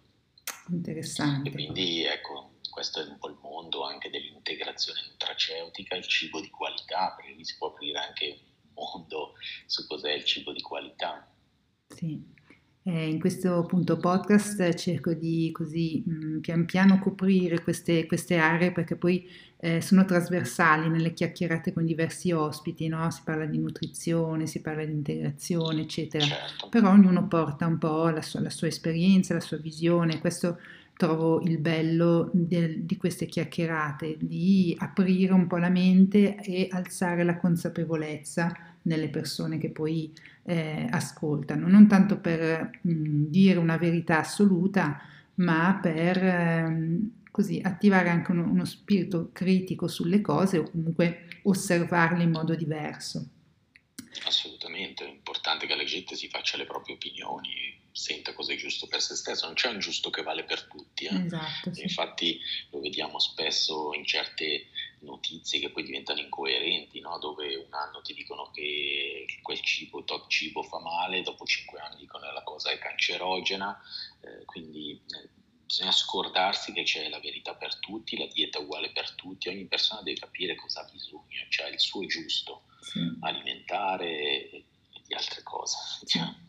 Interessante. 0.71 1.49
E 1.49 1.53
quindi 1.53 2.05
ecco, 2.05 2.53
questo 2.71 3.01
è 3.01 3.07
un 3.07 3.19
po' 3.19 3.29
il 3.29 3.39
mondo 3.43 3.85
anche 3.85 4.11
dell'integrazione 4.11 5.01
nutraceutica, 5.11 5.97
il 5.97 6.07
cibo 6.07 6.41
di 6.41 6.51
qualità, 6.51 7.15
perché 7.17 7.33
lì 7.33 7.45
si 7.45 7.57
può 7.59 7.69
aprire 7.69 7.99
anche 7.99 8.39
un 8.63 8.71
mondo 8.75 9.35
su 9.67 9.87
cos'è 9.87 10.13
il 10.13 10.25
cibo 10.25 10.53
di 10.53 10.63
qualità. 10.63 11.29
Sì. 11.89 12.39
Eh, 12.83 13.09
in 13.09 13.21
questo 13.21 13.59
appunto 13.59 13.99
podcast 13.99 14.75
cerco 14.75 15.13
di 15.13 15.51
così 15.53 16.03
mh, 16.07 16.41
pian 16.41 16.65
piano 16.65 16.99
coprire 16.99 17.63
queste, 17.63 18.07
queste 18.07 18.37
aree 18.37 18.73
perché 18.73 18.97
poi 18.97 19.29
eh, 19.63 19.83
sono 19.83 20.07
trasversali 20.07 20.89
nelle 20.89 21.13
chiacchierate 21.13 21.75
con 21.75 21.85
diversi 21.85 22.33
ospiti, 22.33 22.89
no? 22.89 23.11
si 23.11 23.21
parla 23.23 23.45
di 23.45 23.59
nutrizione, 23.59 24.47
si 24.47 24.63
parla 24.63 24.85
di 24.85 24.93
integrazione, 24.93 25.83
eccetera, 25.83 26.25
certo. 26.25 26.69
però 26.71 26.91
ognuno 26.91 27.29
porta 27.29 27.67
un 27.67 27.77
po' 27.77 28.09
la 28.09 28.23
sua, 28.23 28.41
la 28.41 28.49
sua 28.49 28.69
esperienza, 28.69 29.35
la 29.35 29.41
sua 29.41 29.59
visione, 29.59 30.19
questo 30.19 30.59
trovo 30.97 31.43
il 31.43 31.59
bello 31.59 32.31
del, 32.33 32.83
di 32.85 32.97
queste 32.97 33.27
chiacchierate, 33.27 34.17
di 34.19 34.75
aprire 34.79 35.35
un 35.35 35.47
po' 35.47 35.59
la 35.59 35.71
mente 35.71 36.37
e 36.37 36.69
alzare 36.71 37.23
la 37.23 37.37
consapevolezza 37.37 38.55
nelle 38.83 39.11
persone 39.11 39.59
che 39.59 39.69
poi 39.69 40.11
eh, 40.45 40.87
ascoltano, 40.91 41.69
non 41.69 41.87
tanto 41.87 42.19
per 42.19 42.71
mh, 42.81 43.25
dire 43.29 43.59
una 43.59 43.77
verità 43.77 44.21
assoluta, 44.21 45.01
ma 45.35 45.79
per 45.81 46.17
ehm, 46.23 47.11
così 47.31 47.61
attivare 47.63 48.09
anche 48.09 48.31
uno, 48.33 48.45
uno 48.45 48.65
spirito 48.65 49.31
critico 49.33 49.89
sulle 49.89 50.21
cose 50.21 50.59
o 50.59 50.71
comunque 50.71 51.41
osservarle 51.43 52.23
in 52.23 52.31
modo 52.31 52.55
diverso. 52.55 53.29
Assolutamente, 54.25 55.07
è 55.07 55.09
importante 55.09 55.67
che 55.67 55.75
la 55.77 55.85
gente 55.85 56.17
si 56.17 56.29
faccia 56.29 56.57
le 56.57 56.67
proprie 56.67 56.97
opinioni, 56.97 57.79
senta 57.93 58.33
cosa 58.33 58.53
è 58.53 58.57
giusto 58.57 58.87
per 58.87 59.01
se 59.01 59.15
stesso, 59.15 59.47
non 59.47 59.55
c'è 59.55 59.69
un 59.69 59.79
giusto 59.79 60.11
che 60.11 60.23
vale 60.23 60.45
per 60.45 60.65
tutti. 60.65 61.05
Eh? 61.05 61.25
Esatto, 61.25 61.73
sì. 61.73 61.83
Infatti 61.83 62.41
lo 62.71 62.81
vediamo 62.81 63.19
spesso 63.19 63.93
in 63.95 64.05
certe 64.05 64.69
notizie 65.01 65.61
che 65.61 65.71
poi 65.71 65.85
diventano 65.85 66.21
incoerenti, 66.21 67.01
no? 67.01 67.19
dove 67.19 67.55
un 67.57 67.73
anno 67.73 68.03
ti 68.03 68.15
dicono 68.15 68.51
che 68.51 69.27
quel 69.43 69.61
cibo, 69.61 70.05
tot 70.05 70.29
cibo 70.29 70.63
fa 70.63 70.79
male, 70.81 71.23
dopo 71.23 71.45
cinque 71.45 71.81
anni 71.81 71.97
dicono 71.97 72.27
che 72.27 72.33
la 72.33 72.43
cosa 72.43 72.71
è 72.71 72.79
cancerogena, 72.79 73.81
eh, 74.21 74.45
quindi 74.45 74.90
bisogna 75.71 75.93
scordarsi 75.93 76.73
che 76.73 76.83
c'è 76.83 77.09
la 77.09 77.21
verità 77.21 77.55
per 77.55 77.79
tutti, 77.79 78.19
la 78.19 78.27
dieta 78.27 78.59
è 78.59 78.63
uguale 78.63 78.91
per 78.91 79.13
tutti, 79.13 79.49
ogni 79.49 79.67
persona 79.67 80.03
deve 80.03 80.19
capire 80.19 80.57
cosa 80.57 80.81
ha 80.81 80.91
bisogno, 80.91 81.47
cioè 81.49 81.69
il 81.69 81.79
suo 81.79 82.05
giusto 82.07 82.63
sì. 82.81 82.99
alimentare 83.21 84.51
e 84.51 84.65
di 85.07 85.15
altre 85.15 85.45
cose. 85.45 85.77
Cioè. 86.07 86.40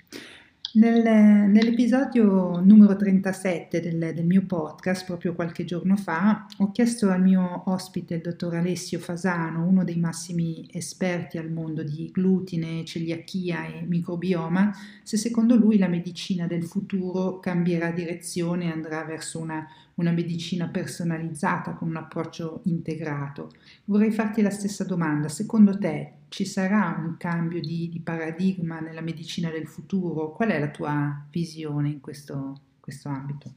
Nel, 0.73 1.03
nell'episodio 1.49 2.61
numero 2.61 2.95
37 2.95 3.81
del, 3.81 4.13
del, 4.13 4.25
mio 4.25 4.45
podcast, 4.45 5.03
proprio 5.05 5.35
qualche 5.35 5.65
giorno 5.65 5.97
fa, 5.97 6.45
ho 6.59 6.71
chiesto 6.71 7.09
al 7.09 7.21
mio 7.21 7.63
ospite, 7.65 8.13
il 8.13 8.21
dottor 8.21 8.55
Alessio 8.55 8.97
Fasano, 8.99 9.67
uno 9.67 9.83
dei 9.83 9.97
massimi 9.97 10.65
esperti 10.71 11.37
al 11.37 11.51
mondo 11.51 11.83
di 11.83 12.09
glutine, 12.13 12.85
celiachia 12.85 13.65
e 13.65 13.81
microbioma, 13.85 14.73
se 15.03 15.17
secondo 15.17 15.55
lui 15.55 15.77
la 15.77 15.89
medicina 15.89 16.47
del 16.47 16.63
futuro 16.63 17.41
cambierà 17.41 17.91
direzione 17.91 18.65
e 18.65 18.71
andrà 18.71 19.03
verso 19.03 19.39
una, 19.39 19.67
una 19.95 20.11
medicina 20.11 20.69
personalizzata 20.69 21.73
con 21.73 21.89
un 21.89 21.97
approccio 21.97 22.61
integrato. 22.63 23.51
Vorrei 23.83 24.11
farti 24.11 24.41
la 24.41 24.49
stessa 24.49 24.85
domanda. 24.85 25.27
Secondo 25.27 25.77
te 25.77 26.19
ci 26.31 26.45
sarà 26.45 26.95
un 26.97 27.17
cambio 27.17 27.59
di, 27.59 27.89
di, 27.89 27.99
paradigma 27.99 28.79
nella 28.79 29.01
medicina 29.01 29.49
del 29.49 29.67
futuro? 29.67 30.31
Qual 30.31 30.49
è 30.49 30.59
la 30.59 30.71
tua 30.71 31.27
visione 31.29 31.89
in 31.89 31.99
questo, 31.99 32.77
questo 32.79 33.09
ambito? 33.09 33.53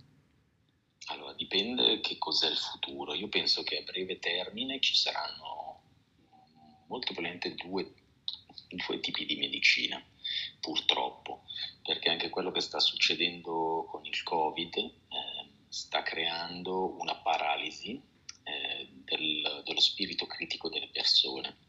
Allora, 1.07 1.35
dipende 1.35 2.01
che 2.01 2.19
cos'è 2.19 2.51
il 2.51 2.57
futuro. 2.57 3.15
Io 3.15 3.29
penso 3.29 3.63
che 3.63 3.79
a 3.79 3.83
breve 3.83 4.19
termine 4.19 4.81
ci 4.81 4.97
saranno 4.97 5.83
molto 6.89 7.13
probabilmente 7.13 7.55
due, 7.55 7.95
due 8.67 8.99
tipi 8.99 9.25
di 9.25 9.37
medicina, 9.37 10.03
purtroppo, 10.59 11.45
perché 11.81 12.11
anche 12.11 12.29
quello 12.29 12.51
che 12.51 12.61
sta 12.61 12.81
succedendo 12.81 13.87
con 13.89 14.05
il 14.05 14.21
Covid 14.25 14.75
eh, 14.75 14.91
sta 15.69 16.03
creando 16.03 16.99
una 16.99 17.15
paralisi 17.19 18.03
eh, 18.43 18.89
del, 19.05 19.63
dello 19.65 19.81
spirito 19.81 20.27
critico 20.27 20.69
delle 20.69 20.89
persone 20.89 21.64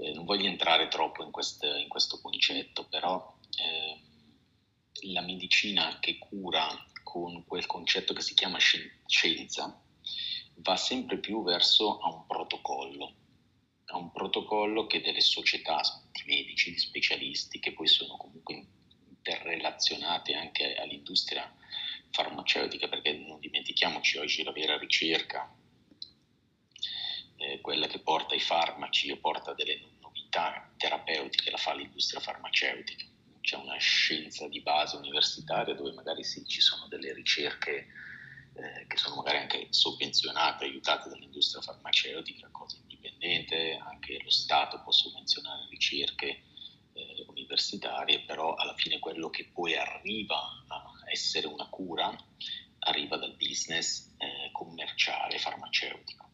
eh, 0.00 0.12
non 0.12 0.24
voglio 0.24 0.46
entrare 0.46 0.88
troppo 0.88 1.22
in, 1.22 1.30
quest, 1.30 1.64
in 1.64 1.88
questo 1.88 2.20
concetto, 2.20 2.86
però 2.88 3.36
eh, 3.56 4.00
la 5.12 5.22
medicina 5.22 5.98
che 6.00 6.18
cura 6.18 6.66
con 7.02 7.44
quel 7.46 7.66
concetto 7.66 8.12
che 8.12 8.20
si 8.20 8.34
chiama 8.34 8.58
scienza 8.58 9.82
va 10.56 10.76
sempre 10.76 11.18
più 11.18 11.42
verso 11.42 11.98
a 11.98 12.12
un 12.12 12.26
protocollo, 12.26 13.14
a 13.86 13.96
un 13.96 14.10
protocollo 14.12 14.86
che 14.86 15.00
delle 15.00 15.20
società 15.20 15.80
di 16.12 16.22
medici, 16.26 16.72
di 16.72 16.78
specialisti, 16.78 17.60
che 17.60 17.72
poi 17.72 17.86
sono 17.86 18.16
comunque 18.16 18.66
interrelazionate 19.08 20.34
anche 20.34 20.74
all'industria 20.74 21.52
farmaceutica, 22.10 22.88
perché 22.88 23.12
non 23.12 23.38
dimentichiamoci 23.40 24.18
oggi 24.18 24.42
la 24.42 24.52
vera 24.52 24.78
ricerca 24.78 25.54
eh, 27.38 27.60
quella 27.60 27.86
che 27.86 28.00
porta 28.00 28.34
i 28.34 28.40
farmaci 28.40 29.10
o 29.10 29.16
porta 29.16 29.54
delle 29.54 29.80
novità 30.00 30.70
terapeutiche, 30.76 31.50
la 31.50 31.56
fa 31.56 31.74
l'industria 31.74 32.20
farmaceutica. 32.20 33.06
C'è 33.40 33.56
una 33.56 33.78
scienza 33.78 34.46
di 34.48 34.60
base 34.60 34.96
universitaria 34.96 35.74
dove 35.74 35.92
magari 35.92 36.22
sì, 36.22 36.44
ci 36.46 36.60
sono 36.60 36.86
delle 36.88 37.14
ricerche 37.14 37.86
eh, 38.54 38.86
che 38.86 38.96
sono 38.96 39.16
magari 39.16 39.38
anche 39.38 39.68
sovvenzionate, 39.70 40.64
aiutate 40.64 41.08
dall'industria 41.08 41.62
farmaceutica, 41.62 42.50
indipendenti 42.50 42.86
indipendente, 43.18 43.78
anche 43.82 44.20
lo 44.22 44.30
Stato 44.30 44.80
può 44.82 44.92
sovvenzionare 44.92 45.66
ricerche 45.70 46.42
eh, 46.92 47.24
universitarie, 47.28 48.20
però 48.20 48.54
alla 48.54 48.74
fine 48.74 48.98
quello 48.98 49.30
che 49.30 49.48
poi 49.52 49.76
arriva 49.76 50.36
a 50.66 50.92
essere 51.10 51.46
una 51.46 51.68
cura 51.68 52.14
arriva 52.80 53.16
dal 53.16 53.34
business 53.36 54.14
eh, 54.18 54.50
commerciale 54.52 55.38
farmaceutico 55.38 56.27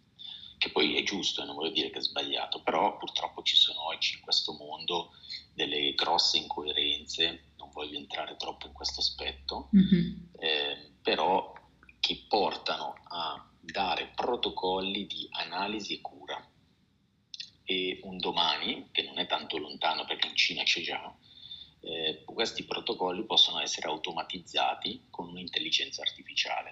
che 0.65 0.71
poi 0.71 0.97
è 0.97 1.03
giusto 1.03 1.43
e 1.43 1.45
non 1.45 1.57
voglio 1.57 1.73
dire 1.73 1.91
che 1.91 1.99
è 1.99 2.03
sbagliato, 2.03 2.63
però 2.63 2.97
purtroppo 2.97 3.43
ci 3.43 3.55
sono 3.55 3.85
oggi 3.85 4.15
in 4.15 4.23
questo 4.23 4.55
mondo 4.55 5.11
delle 5.53 5.93
grosse 5.93 6.39
incoerenze, 6.39 7.53
non 7.59 7.69
voglio 7.71 7.99
entrare 7.99 8.37
troppo 8.39 8.67
in 8.67 8.73
questo 8.73 9.01
aspetto, 9.01 9.69
mm-hmm. 9.77 10.15
eh, 10.39 10.93
però 11.03 11.53
che 12.01 12.25
portano 12.27 12.95
a 13.09 13.47
dare 13.61 14.11
protocolli 14.15 15.07
di 15.07 15.29
analisi 15.33 15.97
e 15.97 16.01
cura. 16.01 16.51
E 17.67 18.01
un 18.05 18.17
domani, 18.17 18.89
che 18.91 19.03
non 19.03 19.19
è 19.19 19.27
tanto 19.27 19.59
lontano 19.59 20.07
perché 20.07 20.29
in 20.29 20.37
Cina 20.37 20.63
c'è 20.63 20.81
già, 20.81 21.15
eh, 21.81 22.23
questi 22.25 22.65
protocolli 22.65 23.25
possono 23.25 23.61
essere 23.61 23.89
automatizzati 23.89 25.09
con 25.11 25.29
un'intelligenza 25.29 26.01
artificiale, 26.01 26.71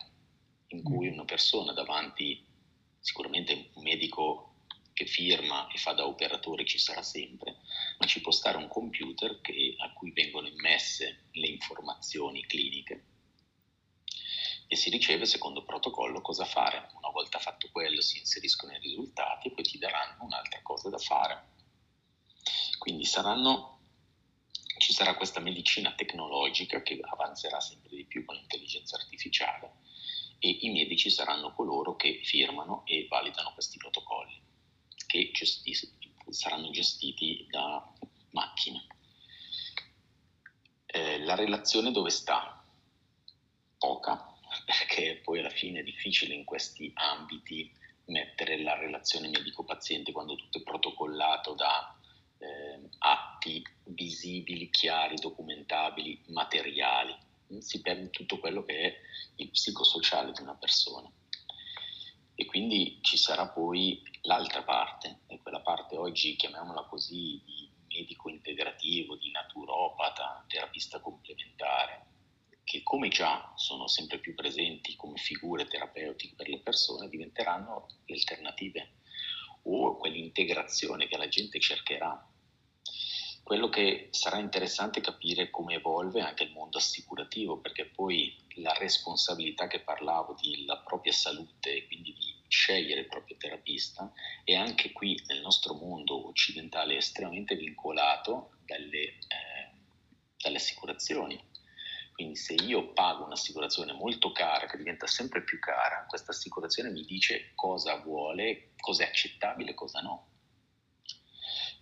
in 0.69 0.83
cui 0.83 1.11
mm. 1.11 1.13
una 1.13 1.25
persona 1.27 1.73
davanti, 1.73 2.43
sicuramente 3.03 3.71
un 3.75 3.83
medico 3.83 4.55
che 4.93 5.07
firma 5.07 5.67
e 5.69 5.77
fa 5.77 5.93
da 5.93 6.07
operatore 6.07 6.65
ci 6.65 6.79
sarà 6.79 7.03
sempre, 7.03 7.57
ma 7.99 8.07
ci 8.07 8.21
può 8.21 8.31
stare 8.31 8.57
un 8.57 8.69
computer 8.69 9.41
che, 9.41 9.75
a 9.79 9.93
cui 9.93 10.13
vengono 10.13 10.47
immesse 10.47 11.25
le 11.33 11.49
informazioni 11.49 12.47
cliniche 12.47 13.07
e 14.69 14.77
si 14.77 14.89
riceve 14.89 15.27
secondo 15.27 15.65
protocollo 15.65 16.21
cosa 16.21 16.45
fare. 16.45 16.91
Una 16.95 17.11
volta 17.11 17.39
fatto 17.39 17.69
quello 17.73 18.01
si 18.01 18.19
inseriscono 18.19 18.73
i 18.73 18.79
risultati 18.79 19.49
e 19.49 19.51
poi 19.51 19.65
ti 19.65 19.79
daranno 19.79 20.25
un'altra 20.25 20.61
cosa 20.63 20.89
da 20.89 20.99
fare. 20.99 21.51
Quindi 22.79 23.05
saranno, 23.05 23.81
ci 24.79 24.93
sarà 24.93 25.15
questa 25.17 25.41
medicina 25.41 25.93
tecnologica 25.93 26.81
che 26.83 27.01
avanzerà 27.03 27.61
sempre 27.61 27.97
di 27.97 28.05
più 28.05 28.25
con 28.25 28.37
l'intelligenza 28.37 28.97
artificiale 28.97 29.81
e 30.45 30.59
i 30.63 30.71
medici 30.71 31.09
saranno 31.09 31.55
coloro 31.55 31.95
che 31.95 32.21
firmano 32.25 32.83
e 32.85 33.07
validano 33.09 33.53
questi 33.53 33.77
protocolli 33.77 34.43
che 35.07 35.31
gesti- 35.33 35.73
saranno 36.31 36.71
gestiti 36.71 37.47
da 37.49 37.93
macchine. 38.31 38.87
Eh, 40.87 41.21
la 41.21 41.37
relazione 41.37 41.93
dove 41.93 42.11
sta? 42.11 42.61
Poca, 43.79 44.35
perché 44.67 45.21
poi 45.23 45.39
alla 45.39 45.51
fine 45.51 45.79
è 45.79 45.85
difficile 45.85 46.35
in 46.35 46.45
questi 46.45 46.91
ambiti 46.93 47.71
mettere 48.07 48.61
la 48.61 48.77
relazione 48.77 49.29
medico-paziente 49.29 50.11
quando 50.11 50.35
tutto 50.35 50.59
è 50.59 50.63
protocollato 50.63 51.55
da 51.55 51.97
eh, 52.39 52.81
atti 52.99 53.63
visibili, 53.85 54.71
chiari, 54.71 55.15
documentabili, 55.15 56.21
materiali. 56.31 57.17
Si 57.61 57.81
perde 57.81 58.11
tutto 58.11 58.39
quello 58.39 58.65
che 58.65 58.81
è 58.81 58.97
il 59.37 59.51
psicosociale 59.51 60.33
di 60.33 60.43
una 60.43 60.55
persona. 60.55 61.11
E 62.35 62.45
quindi 62.47 62.99
ci 63.03 63.17
sarà 63.17 63.49
poi 63.49 64.03
l'altra 64.23 64.63
parte, 64.63 65.21
e 65.27 65.41
quella 65.43 65.61
parte 65.61 65.97
oggi, 65.97 66.37
chiamiamola 66.37 66.85
così, 66.85 67.43
di 67.45 67.71
medico 67.89 68.31
integrativo, 68.31 69.17
di 69.17 69.31
naturopata, 69.31 70.45
terapista 70.49 71.01
complementare, 71.01 72.07
che 72.65 72.83
come 72.83 73.09
già 73.09 73.53
sono 73.57 73.87
sempre 73.87 74.19
più 74.19 74.35
presenti 74.35 74.97
come 74.97 75.19
figure 75.19 75.67
terapeutiche 75.67 76.35
per 76.35 76.49
le 76.49 76.61
persone, 76.61 77.09
diventeranno 77.09 77.87
le 78.07 78.15
alternative 78.15 78.95
o 79.65 79.97
quell'integrazione 79.97 81.07
che 81.07 81.19
la 81.19 81.29
gente 81.29 81.61
cercherà. 81.61 82.32
Quello 83.43 83.69
che 83.69 84.09
sarà 84.13 84.39
interessante 84.39 85.01
è 85.01 85.03
capire 85.03 85.51
come 85.51 85.75
evolve 85.75 86.21
anche 86.21 86.45
il 86.45 86.53
mondo 86.53 86.79
assicurativo, 86.79 87.59
perché 87.59 87.87
poi 87.87 88.35
la 88.57 88.73
responsabilità 88.75 89.67
che 89.67 89.81
parlavo 89.81 90.37
della 90.41 90.79
propria 90.79 91.13
salute 91.13 91.75
e 91.75 91.87
quindi 91.87 92.13
di 92.13 92.35
scegliere 92.49 93.01
il 93.01 93.09
proprio 93.09 93.37
terapista 93.37 94.13
è 94.45 94.55
anche 94.55 94.93
qui 94.93 95.21
nel 95.27 95.41
nostro 95.41 95.75
mondo 95.75 96.29
occidentale 96.29 96.97
estremamente 96.97 97.57
vincolato 97.57 98.53
dalle, 98.65 99.01
eh, 99.01 99.71
dalle 100.37 100.57
assicurazioni 100.57 101.51
quindi 102.13 102.37
se 102.37 102.55
io 102.55 102.93
pago 102.93 103.25
un'assicurazione 103.25 103.93
molto 103.93 104.33
cara, 104.33 104.67
che 104.67 104.77
diventa 104.77 105.07
sempre 105.07 105.43
più 105.43 105.59
cara, 105.59 106.05
questa 106.07 106.31
assicurazione 106.31 106.91
mi 106.91 107.05
dice 107.05 107.53
cosa 107.55 107.97
vuole, 107.97 108.73
cosa 108.79 109.05
è 109.05 109.09
accettabile, 109.09 109.75
cosa 109.75 110.01
no. 110.01 110.32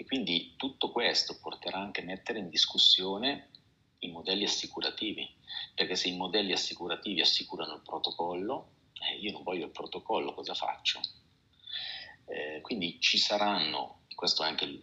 E 0.01 0.07
quindi 0.07 0.55
tutto 0.57 0.91
questo 0.91 1.39
porterà 1.39 1.77
anche 1.77 2.01
a 2.01 2.05
mettere 2.05 2.39
in 2.39 2.49
discussione 2.49 3.51
i 3.99 4.11
modelli 4.11 4.45
assicurativi, 4.45 5.29
perché 5.75 5.95
se 5.95 6.09
i 6.09 6.17
modelli 6.17 6.53
assicurativi 6.53 7.21
assicurano 7.21 7.75
il 7.75 7.83
protocollo, 7.83 8.71
eh, 8.95 9.19
io 9.19 9.31
non 9.33 9.43
voglio 9.43 9.67
il 9.67 9.73
protocollo, 9.73 10.33
cosa 10.33 10.55
faccio? 10.55 11.03
Eh, 12.25 12.63
quindi 12.63 12.99
ci 12.99 13.19
saranno, 13.19 14.05
questa 14.15 14.47
è 14.47 14.49
anche 14.49 14.81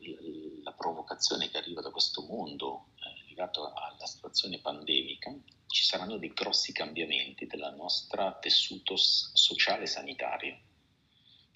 la 0.62 0.73
provocazione 0.73 1.49
che 1.49 1.58
arriva 1.58 1.82
da 1.82 1.89
questo 1.89 2.21
mondo 2.21 2.89
legato 3.27 3.73
alla 3.73 4.06
situazione 4.06 4.60
pandemica, 4.60 5.34
ci 5.65 5.84
saranno 5.84 6.17
dei 6.17 6.32
grossi 6.32 6.73
cambiamenti 6.73 7.47
del 7.47 7.73
nostro 7.75 8.38
tessuto 8.39 8.95
sociale 8.95 9.88
sanitario, 9.88 10.60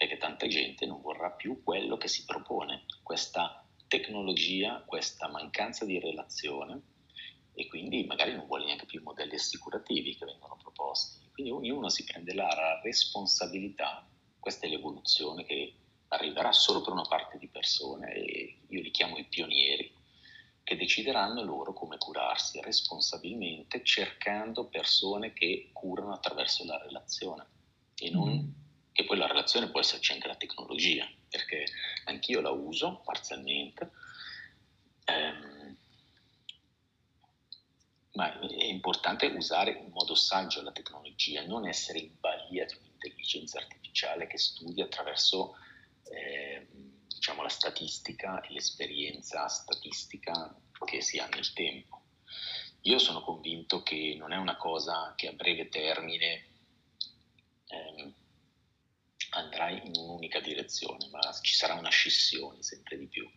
perché 0.02 0.18
tanta 0.18 0.48
gente 0.48 0.88
non 0.88 1.00
vorrà 1.00 1.30
più 1.30 1.62
quello 1.62 1.96
che 1.96 2.08
si 2.08 2.26
propone, 2.26 2.86
questa 3.04 3.64
tecnologia, 3.88 4.84
questa 4.84 5.30
mancanza 5.30 5.86
di 5.86 6.00
relazione 6.00 6.82
e 7.54 7.68
quindi 7.68 8.04
magari 8.06 8.34
non 8.36 8.48
vuole 8.48 8.66
neanche 8.66 8.88
più 8.88 9.00
i 9.00 9.04
modelli 9.04 9.36
assicurativi 9.36 10.16
che 10.16 10.26
vengono 10.26 10.58
proposti. 10.58 11.30
Quindi 11.32 11.52
ognuno 11.52 11.90
si 11.90 12.04
prenderà 12.04 12.48
la 12.48 12.82
responsabilità, 12.82 14.10
questa 14.40 14.66
è 14.66 14.70
l'evoluzione 14.72 15.44
che 15.44 15.76
arriverà 16.08 16.52
solo 16.52 16.82
per 16.82 16.94
una 16.94 17.06
parte 17.08 17.38
di 17.38 17.48
persone 17.48 18.12
e 18.12 18.58
io 18.70 18.82
li 18.82 18.90
chiamo 18.90 19.20
i 19.20 19.26
pionieri, 19.26 19.94
che 20.64 20.76
decideranno 20.78 21.44
loro 21.44 21.74
come 21.74 22.00
curarsi 22.00 22.60
responsabilmente 22.60 23.84
cercando 23.84 24.66
persone 24.66 25.32
che 25.32 25.70
curano 25.72 26.12
attraverso 26.12 26.66
la 26.66 26.82
relazione 26.82 27.46
e 27.98 28.10
non 28.10 28.30
mm. 28.30 28.61
Che 28.92 29.06
poi 29.06 29.18
la 29.18 29.28
relazione 29.28 29.70
può 29.70 29.80
esserci 29.80 30.12
anche 30.12 30.28
la 30.28 30.36
tecnologia 30.36 31.10
perché 31.30 31.66
anch'io 32.06 32.42
la 32.42 32.52
uso 32.52 33.02
parzialmente 33.04 33.92
ehm, 35.06 35.78
ma 38.14 38.40
è 38.40 38.66
importante 38.66 39.28
usare 39.28 39.72
in 39.72 39.90
modo 39.90 40.16
saggio 40.16 40.62
la 40.62 40.72
tecnologia 40.72 41.46
non 41.46 41.68
essere 41.68 42.00
in 42.00 42.20
balia 42.20 42.66
di 42.66 42.76
un'intelligenza 42.78 43.60
artificiale 43.60 44.28
che 44.28 44.38
studia 44.38 44.84
attraverso 44.84 45.56
eh, 46.04 46.68
diciamo, 47.08 47.42
la 47.42 47.50
statistica 47.50 48.42
e 48.42 48.52
l'esperienza 48.52 49.48
statistica 49.48 50.56
che 50.86 51.02
si 51.02 51.20
ha 51.20 51.28
nel 51.28 51.54
tempo. 51.54 52.02
Io 52.82 52.98
sono 52.98 53.22
convinto 53.22 53.84
che 53.84 54.16
non 54.18 54.34
è 54.34 54.38
una 54.38 54.58
cosa 54.58 55.14
che 55.16 55.28
a 55.28 55.34
breve 55.34 55.70
termine 55.70 56.46
ehm, 57.68 58.14
andrà 59.62 59.70
in 59.70 59.92
un'unica 59.96 60.40
direzione, 60.40 61.08
ma 61.12 61.20
ci 61.42 61.54
sarà 61.54 61.76
una 61.76 61.90
scissione 61.90 62.62
sempre 62.64 62.98
di 62.98 63.08
più. 63.08 63.30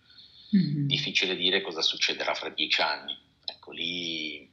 Mm-hmm. 0.56 0.86
Difficile 0.86 1.36
dire 1.36 1.60
cosa 1.60 1.82
succederà 1.82 2.34
fra 2.34 2.48
dieci 2.48 2.80
anni. 2.80 3.16
Ecco, 3.44 3.72
lì 3.72 4.50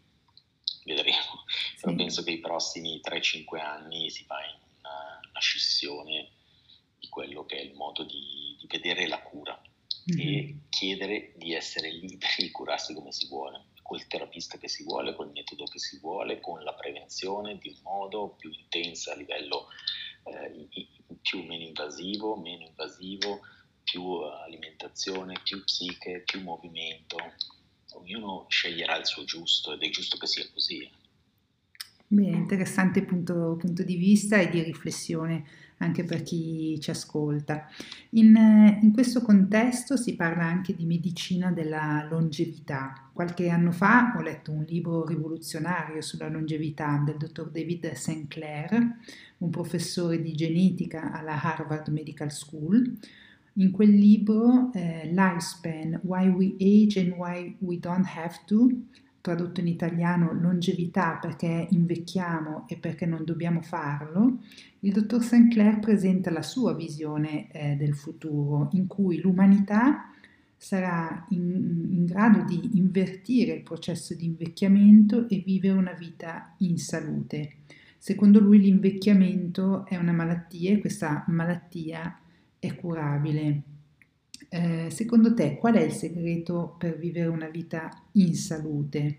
vedremo. 0.83 1.45
Sì. 1.47 1.81
Però 1.81 1.95
penso 1.95 2.23
che 2.23 2.31
i 2.31 2.39
prossimi 2.39 2.99
3-5 3.03 3.59
anni 3.59 4.09
si 4.09 4.25
va 4.27 4.43
in 4.43 4.59
una, 4.79 5.19
una 5.29 5.39
scissione 5.39 6.31
di 6.99 7.07
quello 7.07 7.45
che 7.45 7.57
è 7.57 7.61
il 7.61 7.73
modo 7.73 8.03
di, 8.03 8.55
di 8.59 8.67
vedere 8.67 9.07
la 9.07 9.21
cura 9.21 9.59
mm-hmm. 10.11 10.27
e 10.27 10.55
chiedere 10.69 11.33
di 11.35 11.53
essere 11.53 11.91
liberi 11.91 12.35
di 12.37 12.51
curarsi 12.51 12.93
come 12.93 13.11
si 13.11 13.27
vuole, 13.27 13.65
col 13.81 14.05
terapista 14.07 14.57
che 14.57 14.67
si 14.67 14.83
vuole, 14.83 15.15
col 15.15 15.31
metodo 15.31 15.65
che 15.65 15.79
si 15.79 15.99
vuole, 15.99 16.39
con 16.39 16.63
la 16.63 16.73
prevenzione 16.73 17.57
di 17.57 17.69
un 17.69 17.79
modo 17.83 18.35
più 18.37 18.51
intensa 18.51 19.13
a 19.13 19.15
livello 19.15 19.67
eh, 20.23 20.67
più 21.21 21.43
meno 21.43 21.63
invasivo, 21.63 22.35
meno 22.37 22.65
invasivo, 22.65 23.39
più 23.83 24.03
alimentazione, 24.21 25.39
più 25.43 25.63
psiche, 25.63 26.23
più 26.25 26.41
movimento. 26.41 27.17
Ognuno 27.93 28.45
sceglierà 28.47 28.97
il 28.97 29.05
suo 29.05 29.23
giusto 29.23 29.73
ed 29.73 29.81
è 29.81 29.89
giusto 29.89 30.17
che 30.17 30.27
sia 30.27 30.47
così. 30.53 30.89
Bene, 32.07 32.37
interessante 32.37 33.03
punto, 33.03 33.55
punto 33.57 33.83
di 33.83 33.95
vista 33.95 34.37
e 34.37 34.49
di 34.49 34.61
riflessione 34.61 35.45
anche 35.81 36.03
per 36.03 36.23
chi 36.23 36.79
ci 36.79 36.89
ascolta. 36.89 37.67
In, 38.11 38.35
in, 38.81 38.91
questo 38.93 39.21
contesto 39.21 39.97
si 39.97 40.15
parla 40.15 40.43
anche 40.43 40.73
di 40.73 40.85
medicina 40.85 41.51
della 41.51 42.07
longevità. 42.09 43.09
Qualche 43.11 43.49
anno 43.49 43.71
fa 43.71 44.13
ho 44.15 44.21
letto 44.21 44.51
un 44.51 44.63
libro 44.67 45.05
rivoluzionario 45.05 46.01
sulla 46.01 46.29
longevità 46.29 47.01
del 47.05 47.17
dottor 47.17 47.49
David 47.49 47.91
Sinclair, 47.93 48.97
un 49.39 49.49
professore 49.49 50.21
di 50.21 50.33
genetica 50.33 51.11
alla 51.11 51.41
Harvard 51.41 51.87
Medical 51.89 52.31
School, 52.31 52.97
In 53.55 53.71
quel 53.71 53.89
libro, 53.89 54.71
eh, 54.73 55.09
Lifespan, 55.11 55.99
Why 56.03 56.29
We 56.29 56.55
Age 56.57 57.01
and 57.01 57.11
Why 57.17 57.53
We 57.59 57.79
Don't 57.79 58.07
Have 58.15 58.39
to, 58.45 58.69
tradotto 59.21 59.59
in 59.59 59.67
italiano 59.67 60.33
longevità 60.33 61.17
perché 61.21 61.67
invecchiamo 61.69 62.65
e 62.67 62.77
perché 62.77 63.05
non 63.05 63.23
dobbiamo 63.23 63.61
farlo, 63.61 64.39
il 64.79 64.91
dottor 64.91 65.23
Sinclair 65.23 65.79
presenta 65.79 66.31
la 66.31 66.41
sua 66.41 66.73
visione 66.73 67.51
eh, 67.51 67.75
del 67.75 67.95
futuro, 67.95 68.69
in 68.73 68.87
cui 68.87 69.21
l'umanità 69.21 70.09
sarà 70.57 71.25
in, 71.29 71.87
in, 71.91 72.05
grado 72.05 72.43
di 72.43 72.71
invertire 72.73 73.53
il 73.53 73.63
processo 73.63 74.13
di 74.13 74.25
invecchiamento 74.25 75.27
e 75.29 75.41
vivere 75.45 75.77
una 75.77 75.93
vita 75.93 76.53
in 76.59 76.77
salute. 76.77 77.57
Secondo 77.97 78.39
lui 78.39 78.59
l'invecchiamento 78.59 79.85
è 79.85 79.95
una 79.97 80.11
malattia 80.11 80.71
e 80.71 80.79
questa 80.79 81.23
malattia 81.27 82.19
è 82.59 82.75
curabile. 82.75 83.61
Eh, 84.53 84.89
secondo 84.91 85.33
te 85.33 85.55
qual 85.57 85.75
è 85.75 85.81
il 85.81 85.93
segreto 85.93 86.75
per 86.77 86.97
vivere 86.97 87.27
una 87.27 87.47
vita 87.47 87.89
in 88.13 88.35
salute? 88.35 89.17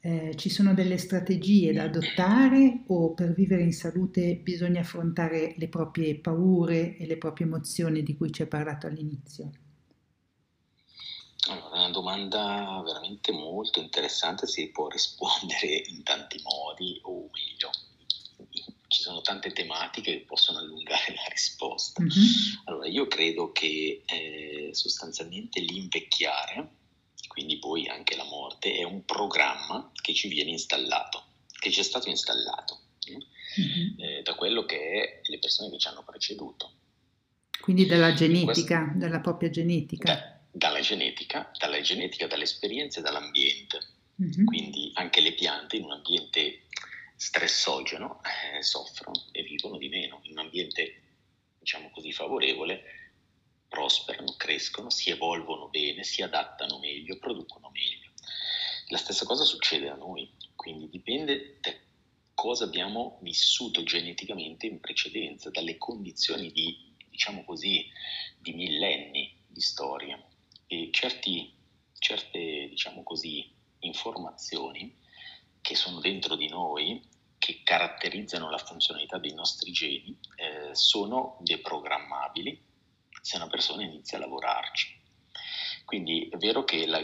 Eh, 0.00 0.34
ci 0.36 0.48
sono 0.50 0.74
delle 0.74 0.98
strategie 0.98 1.72
da 1.72 1.84
adottare 1.84 2.84
o 2.88 3.12
per 3.14 3.32
vivere 3.32 3.62
in 3.62 3.72
salute 3.72 4.36
bisogna 4.36 4.80
affrontare 4.80 5.54
le 5.56 5.68
proprie 5.68 6.14
paure 6.16 6.96
e 6.96 7.06
le 7.06 7.16
proprie 7.18 7.46
emozioni 7.46 8.02
di 8.02 8.16
cui 8.16 8.32
ci 8.32 8.42
hai 8.42 8.48
parlato 8.48 8.86
all'inizio? 8.86 9.50
Allora, 11.50 11.76
è 11.76 11.78
una 11.80 11.90
domanda 11.90 12.80
veramente 12.82 13.30
molto 13.30 13.78
interessante, 13.78 14.46
si 14.46 14.70
può 14.70 14.88
rispondere 14.88 15.66
in 15.88 16.02
tanti 16.02 16.40
modi 16.42 16.98
o 17.02 17.28
meglio, 17.30 17.70
ci 18.90 19.00
sono 19.00 19.22
tante 19.22 19.52
tematiche 19.52 20.18
che 20.18 20.24
possono 20.26 20.58
allungare 20.58 21.14
la 21.16 21.24
risposta. 21.30 22.02
Mm-hmm. 22.02 22.64
Allora, 22.64 22.86
io 22.86 23.06
credo 23.06 23.52
che 23.52 24.02
eh, 24.04 24.68
sostanzialmente 24.72 25.60
l'invecchiare 25.60 26.78
quindi 27.30 27.58
poi 27.58 27.86
anche 27.86 28.16
la 28.16 28.24
morte, 28.24 28.74
è 28.74 28.82
un 28.82 29.04
programma 29.04 29.92
che 29.94 30.12
ci 30.14 30.26
viene 30.26 30.50
installato, 30.50 31.26
che 31.60 31.70
ci 31.70 31.78
è 31.78 31.82
stato 31.84 32.08
installato 32.08 32.80
mm-hmm. 33.08 34.00
eh, 34.00 34.22
da 34.22 34.34
quello 34.34 34.64
che 34.64 34.76
è 34.76 35.20
le 35.22 35.38
persone 35.38 35.70
che 35.70 35.78
ci 35.78 35.86
hanno 35.86 36.02
preceduto. 36.02 36.72
Quindi 37.60 37.86
dalla 37.86 38.12
genetica, 38.14 38.82
questo, 38.82 38.98
dalla 38.98 39.20
propria 39.20 39.48
genetica. 39.48 40.12
Da, 40.12 40.40
dalla 40.50 40.80
genetica, 40.80 41.52
dalla 41.56 41.80
genetica, 41.80 42.26
dalle 42.26 42.42
esperienze 42.42 42.98
e 42.98 43.02
dall'ambiente. 43.02 43.78
Mm-hmm. 44.20 44.44
Quindi 44.44 44.90
anche 44.94 45.20
le 45.20 45.32
piante 45.32 45.76
in 45.76 45.84
un 45.84 45.92
ambiente 45.92 46.62
stressogeno 47.20 48.22
eh, 48.22 48.62
soffrono 48.62 49.26
e 49.32 49.42
vivono 49.42 49.76
di 49.76 49.90
meno. 49.90 50.20
In 50.22 50.32
un 50.32 50.38
ambiente, 50.38 51.02
diciamo 51.58 51.90
così, 51.90 52.12
favorevole 52.12 52.82
prosperano, 53.68 54.34
crescono, 54.38 54.88
si 54.88 55.10
evolvono 55.10 55.68
bene, 55.68 56.02
si 56.02 56.22
adattano 56.22 56.78
meglio, 56.78 57.18
producono 57.18 57.70
meglio. 57.72 58.10
La 58.88 58.96
stessa 58.96 59.26
cosa 59.26 59.44
succede 59.44 59.90
a 59.90 59.96
noi, 59.96 60.32
quindi 60.56 60.88
dipende 60.88 61.58
da 61.60 61.74
cosa 62.32 62.64
abbiamo 62.64 63.18
vissuto 63.20 63.82
geneticamente 63.82 64.66
in 64.66 64.80
precedenza, 64.80 65.50
dalle 65.50 65.76
condizioni 65.76 66.50
di, 66.50 66.96
diciamo 67.10 67.44
così, 67.44 67.86
di 68.38 68.54
millenni 68.54 69.36
di 69.46 69.60
storia. 69.60 70.18
E 70.66 70.88
certi, 70.90 71.52
certe, 71.98 72.68
diciamo 72.70 73.02
così, 73.02 73.46
informazioni 73.80 74.96
che 75.60 75.74
sono 75.74 76.00
dentro 76.00 76.36
di 76.36 76.48
noi, 76.48 77.02
che 77.38 77.62
caratterizzano 77.62 78.50
la 78.50 78.58
funzionalità 78.58 79.18
dei 79.18 79.32
nostri 79.32 79.72
geni, 79.72 80.18
eh, 80.36 80.74
sono 80.74 81.38
deprogrammabili 81.40 82.68
se 83.20 83.36
una 83.36 83.48
persona 83.48 83.82
inizia 83.82 84.18
a 84.18 84.20
lavorarci. 84.20 84.98
Quindi 85.84 86.28
è 86.28 86.36
vero 86.36 86.64
che 86.64 86.86
la, 86.86 87.00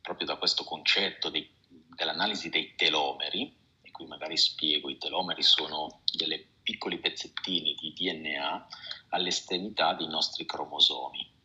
proprio 0.00 0.26
da 0.26 0.36
questo 0.36 0.64
concetto 0.64 1.30
dei, 1.30 1.48
dell'analisi 1.68 2.48
dei 2.48 2.74
telomeri, 2.74 3.56
e 3.82 3.90
qui 3.90 4.06
magari 4.06 4.36
spiego, 4.36 4.90
i 4.90 4.98
telomeri 4.98 5.42
sono 5.42 6.02
dei 6.12 6.48
piccoli 6.62 6.98
pezzettini 6.98 7.74
di 7.74 7.92
DNA 7.92 8.66
all'estremità 9.10 9.94
dei 9.94 10.08
nostri 10.08 10.44
cromosomi. 10.44 11.38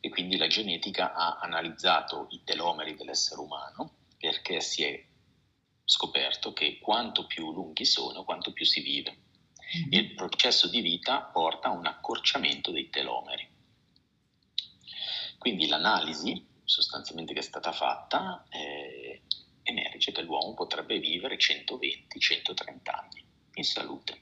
E 0.00 0.08
quindi 0.10 0.36
la 0.36 0.46
genetica 0.46 1.12
ha 1.12 1.38
analizzato 1.40 2.28
i 2.30 2.42
telomeri 2.44 2.94
dell'essere 2.94 3.40
umano 3.40 3.94
perché 4.16 4.60
si 4.60 4.84
è 4.84 5.04
scoperto 5.88 6.52
che 6.52 6.78
quanto 6.80 7.26
più 7.26 7.50
lunghi 7.50 7.86
sono, 7.86 8.22
quanto 8.22 8.52
più 8.52 8.66
si 8.66 8.82
vive 8.82 9.16
mm-hmm. 9.78 9.88
il 9.92 10.14
processo 10.14 10.68
di 10.68 10.82
vita 10.82 11.22
porta 11.22 11.68
a 11.68 11.72
un 11.72 11.86
accorciamento 11.86 12.70
dei 12.70 12.90
telomeri. 12.90 13.48
Quindi 15.38 15.66
l'analisi 15.66 16.46
sostanzialmente 16.62 17.32
che 17.32 17.38
è 17.38 17.42
stata 17.42 17.72
fatta 17.72 18.44
eh, 18.50 19.22
emerge 19.62 20.12
che 20.12 20.20
l'uomo 20.20 20.52
potrebbe 20.52 20.98
vivere 20.98 21.38
120-130 21.38 22.76
anni 22.84 23.24
in 23.54 23.64
salute. 23.64 24.20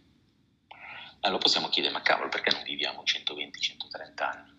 Allora 1.23 1.41
possiamo 1.41 1.69
chiedere, 1.69 1.93
ma 1.93 2.03
cavolo, 2.03 2.29
perché 2.29 2.55
non 2.55 2.63
viviamo 2.63 3.03
120-130 3.03 4.23
anni? 4.23 4.55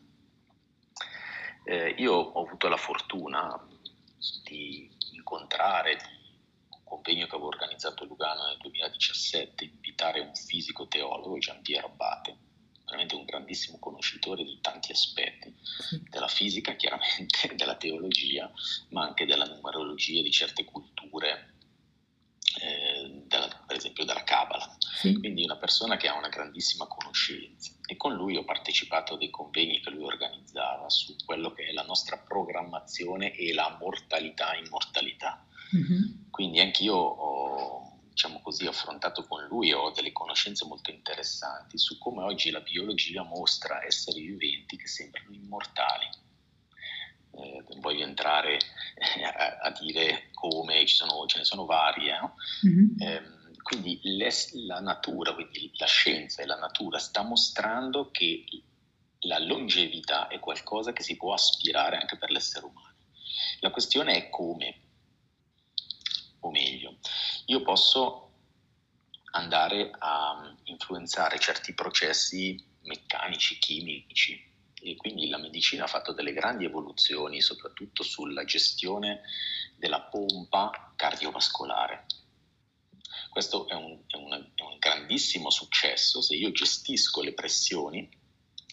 Eh, 1.64 1.96
io 2.00 2.14
ho 2.14 2.44
avuto 2.46 2.68
la 2.68 2.76
fortuna 2.76 3.66
di 4.44 4.90
incontrare, 5.14 5.96
di 5.96 6.17
convegno 6.88 7.28
che 7.28 7.36
avevo 7.36 7.50
organizzato 7.50 8.04
a 8.04 8.08
Lugano 8.08 8.48
nel 8.48 8.58
2017, 8.58 9.64
invitare 9.66 10.20
un 10.22 10.34
fisico 10.36 10.88
teologo, 10.88 11.38
Gian 11.38 11.62
Piero 11.62 11.88
Abate, 11.88 12.38
veramente 12.86 13.16
un 13.16 13.26
grandissimo 13.26 13.78
conoscitore 13.80 14.44
di 14.44 14.60
tanti 14.62 14.92
aspetti, 14.92 15.54
della 16.10 16.28
fisica 16.28 16.76
chiaramente, 16.76 17.54
della 17.56 17.76
teologia, 17.76 18.52
ma 18.90 19.04
anche 19.04 19.26
della 19.26 19.46
numerologia 19.46 20.22
di 20.22 20.32
certe 20.32 20.64
culture, 20.64 21.56
eh, 22.62 23.24
della, 23.26 23.48
per 23.68 23.76
esempio 23.76 24.06
della 24.06 24.24
Kabbalah. 24.24 24.78
Sì. 24.80 25.14
Quindi 25.20 25.44
una 25.44 25.58
persona 25.58 25.98
che 25.98 26.08
ha 26.08 26.18
una 26.18 26.30
grandissima 26.30 26.88
conoscenza. 26.88 27.74
E 27.86 27.96
con 27.98 28.14
lui 28.14 28.36
ho 28.36 28.44
partecipato 28.44 29.14
a 29.14 29.18
dei 29.18 29.30
convegni 29.30 29.80
che 29.80 29.90
lui 29.90 30.04
organizzava 30.04 30.90
su 30.90 31.16
quello 31.24 31.52
che 31.52 31.68
è 31.68 31.72
la 31.72 31.84
nostra 31.84 32.18
programmazione 32.18 33.34
e 33.34 33.54
la 33.54 33.78
mortalità-immortalità. 33.80 35.46
Mm-hmm. 35.76 36.30
Quindi 36.30 36.60
anch'io 36.60 36.96
ho, 36.96 38.00
diciamo 38.10 38.42
così, 38.42 38.66
affrontato 38.66 39.26
con 39.26 39.46
lui, 39.46 39.72
ho 39.74 39.92
delle 39.92 40.12
conoscenze 40.12 40.66
molto 40.66 40.92
interessanti 40.92 41.78
su 41.78 41.98
come 41.98 42.24
oggi 42.24 42.52
la 42.52 42.62
biologia 42.62 43.24
mostra 43.24 43.84
esseri 43.84 44.22
viventi 44.22 44.78
che 44.78 44.88
sembrano 44.88 45.34
immortali. 45.34 46.06
Eh, 47.32 47.64
non 47.70 47.80
voglio 47.82 48.04
entrare 48.04 48.56
eh, 48.58 49.24
a, 49.24 49.60
a, 49.62 49.72
dire 49.80 50.30
come, 50.34 50.88
sono, 50.88 51.26
ce 51.28 51.40
ne 51.40 51.46
sono 51.46 51.66
varie, 51.66 52.20
no? 52.20 52.36
mm-hmm. 52.66 53.02
eh, 53.02 53.38
quindi 53.62 54.00
la 54.66 54.80
natura, 54.80 55.34
quindi 55.34 55.70
la 55.76 55.86
scienza 55.86 56.42
e 56.42 56.46
la 56.46 56.56
natura 56.56 57.00
sta 57.00 57.22
mostrando 57.22 58.10
che 58.12 58.46
la 59.22 59.40
longevità 59.40 60.28
è 60.28 60.40
qualcosa 60.40 60.94
che 60.94 61.04
si 61.04 61.18
può 61.18 61.34
aspirare 61.34 61.98
anche 61.98 62.18
per 62.18 62.32
l'essere 62.32 62.66
umano. 62.66 62.96
La 63.60 63.72
questione 63.72 64.14
è 64.14 64.30
come, 64.30 64.87
o 66.40 66.52
meglio, 66.52 66.98
io 67.46 67.62
posso 67.62 68.28
andare 69.32 69.92
a 69.98 70.56
influenzare 70.66 71.40
certi 71.40 71.74
processi 71.74 72.64
meccanici, 72.84 73.58
chimici 73.60 74.46
e 74.82 74.96
quindi 74.96 75.28
la 75.28 75.38
medicina 75.38 75.84
ha 75.84 75.88
fatto 75.88 76.14
delle 76.14 76.34
grandi 76.34 76.66
evoluzioni 76.66 77.42
soprattutto 77.42 78.04
sulla 78.04 78.46
gestione 78.46 79.22
della 79.76 80.02
pompa 80.02 80.94
cardiovascolare. 80.96 82.06
Questo 83.30 83.68
è 83.68 83.74
un, 83.74 84.00
è, 84.08 84.16
un, 84.16 84.32
è 84.56 84.62
un, 84.62 84.78
grandissimo 84.80 85.50
successo 85.50 86.22
se 86.22 86.36
io 86.36 86.52
gestisco 86.52 87.22
le 87.22 87.34
pressioni, 87.34 88.10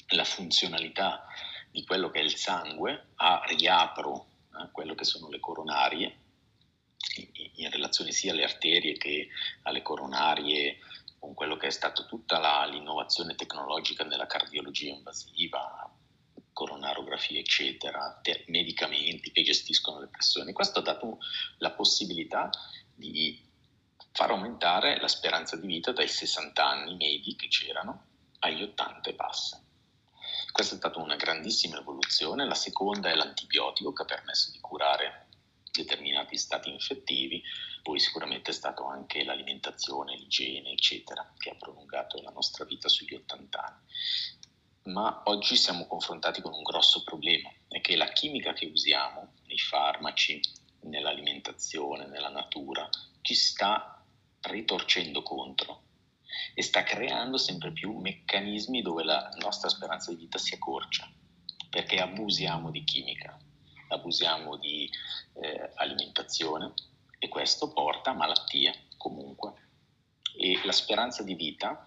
la 0.09 0.25
funzionalità 0.25 1.27
di 1.71 1.85
quello 1.85 2.11
che 2.11 2.21
è 2.21 2.23
il 2.23 2.37
sangue, 2.37 3.09
a, 3.17 3.43
riapro 3.47 4.27
eh, 4.55 4.71
quello 4.71 4.95
che 4.95 5.05
sono 5.05 5.29
le 5.29 5.41
coronarie 5.41 6.19
in 7.57 7.71
relazione 7.71 8.13
sia 8.13 8.33
alle 8.33 8.45
arterie 8.45 8.97
che 8.97 9.29
alle 9.63 9.83
coronarie, 9.83 10.79
con 11.19 11.35
quello 11.35 11.57
che 11.57 11.69
è 11.69 11.71
stata 11.71 12.05
tutta 12.05 12.39
la, 12.39 12.67
l'innovazione 12.67 13.35
tecnologica 13.35 14.05
nella 14.05 14.27
cardiologia 14.27 14.91
invasiva, 14.91 15.91
coronarografia, 16.53 17.41
eccetera, 17.41 18.19
te- 18.23 18.45
medicamenti 18.49 19.33
che 19.33 19.43
gestiscono 19.43 20.01
le 20.01 20.09
pressioni. 20.09 20.53
Questo 20.53 20.81
ha 20.81 20.83
dato 20.83 21.19
la 21.59 21.73
possibilità 21.73 22.51
di 22.95 23.43
far 24.13 24.31
aumentare 24.31 25.01
la 25.01 25.09
speranza 25.09 25.57
di 25.57 25.67
vita 25.67 25.93
dai 25.93 26.09
60 26.09 26.65
anni 26.65 26.95
medi 26.95 27.35
che 27.35 27.49
c'erano 27.49 28.07
agli 28.41 28.63
80 28.63 29.11
e 29.11 29.15
passa. 29.15 29.63
Questa 30.53 30.75
è 30.75 30.79
stata 30.79 31.01
una 31.01 31.17
grandissima 31.17 31.79
evoluzione. 31.79 32.47
La 32.47 32.55
seconda 32.55 33.11
è 33.11 33.15
l'antibiotico 33.15 33.93
che 33.93 34.03
ha 34.03 34.07
permesso 34.07 34.53
di 34.53 34.61
curare 34.61 35.14
determinati 35.75 36.37
stati 36.37 36.71
infettivi, 36.71 37.43
poi 37.83 37.99
sicuramente 37.99 38.51
è 38.51 38.55
stato 38.55 38.87
anche 38.87 39.25
l'alimentazione, 39.25 40.17
l'igiene, 40.17 40.71
eccetera, 40.71 41.33
che 41.37 41.51
ha 41.51 41.57
prolungato 41.57 42.23
la 42.23 42.31
nostra 42.31 42.65
vita 42.65 42.89
sugli 42.89 43.15
80 43.15 43.65
anni. 43.65 43.83
ma 44.87 45.23
oggi 45.25 45.57
siamo 45.57 45.87
confrontati 45.87 46.43
con 46.43 46.53
un 46.53 46.63
grosso 46.63 47.03
problema, 47.03 47.51
è 47.69 47.81
che 47.81 47.97
la 47.97 48.13
chimica 48.13 48.53
che 48.53 48.67
usiamo 48.67 49.33
nei 49.47 49.59
farmaci, 49.59 50.41
nell'alimentazione, 50.83 52.07
nella 52.07 52.29
natura, 52.29 52.87
ci 53.23 53.35
sta 53.35 54.05
ritorcendo 54.43 55.23
contro 55.23 55.83
e 56.53 56.63
sta 56.63 56.83
creando 56.83 57.39
sempre 57.39 57.73
più 57.73 57.97
meccanismi 57.97 58.83
dove 58.83 59.05
la 59.05 59.31
nostra 59.41 59.71
speranza 59.71 60.11
di 60.11 60.19
vita 60.19 60.37
si 60.37 60.55
accorcia, 60.55 61.11
perché 61.71 61.99
abusiamo 62.01 62.71
di 62.71 62.85
chimica, 62.85 63.39
abusiamo 63.89 64.57
di 64.57 64.89
eh, 65.35 65.71
alimentazione 65.75 66.73
e 67.19 67.29
questo 67.29 67.73
porta 67.73 68.11
a 68.11 68.15
malattie 68.15 68.87
comunque. 68.97 69.53
E 70.37 70.61
la 70.65 70.73
speranza 70.73 71.23
di 71.23 71.35
vita 71.35 71.87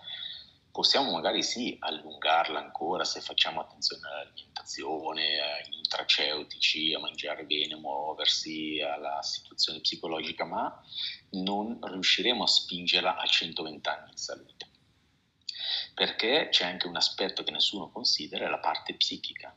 possiamo 0.78 1.12
magari 1.12 1.42
sì 1.42 1.76
allungarla 1.80 2.60
ancora 2.60 3.04
se 3.04 3.20
facciamo 3.20 3.62
attenzione 3.62 4.08
all'alimentazione, 4.08 5.40
ai 5.40 5.70
nutraceutici, 5.72 6.94
a 6.94 7.00
mangiare 7.00 7.46
bene, 7.46 7.74
a 7.74 7.78
muoversi, 7.78 8.80
alla 8.80 9.22
situazione 9.24 9.82
psicologica, 9.82 10.46
ma 10.46 10.80
non 11.32 11.80
riusciremo 11.82 12.44
a 12.44 12.48
spingerla 12.48 13.18
a 13.18 13.26
120 13.26 13.90
anni 13.90 14.12
in 14.12 14.18
salute. 14.18 14.68
Perché 15.96 16.50
c'è 16.52 16.66
anche 16.66 16.86
un 16.86 16.96
aspetto 16.96 17.44
che 17.44 17.50
nessuno 17.50 17.90
considera, 17.90 18.46
è 18.46 18.50
la 18.50 18.60
parte 18.60 18.94
psichica. 18.94 19.56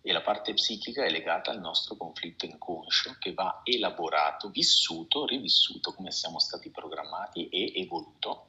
E 0.00 0.12
la 0.12 0.22
parte 0.22 0.54
psichica 0.54 1.04
è 1.04 1.10
legata 1.10 1.50
al 1.50 1.60
nostro 1.60 1.96
conflitto 1.96 2.46
inconscio 2.46 3.16
che 3.18 3.34
va 3.34 3.60
elaborato, 3.64 4.48
vissuto, 4.48 5.26
rivissuto 5.26 5.92
come 5.92 6.10
siamo 6.10 6.38
stati 6.38 6.70
programmati 6.70 7.48
e 7.48 7.72
evoluto 7.74 8.46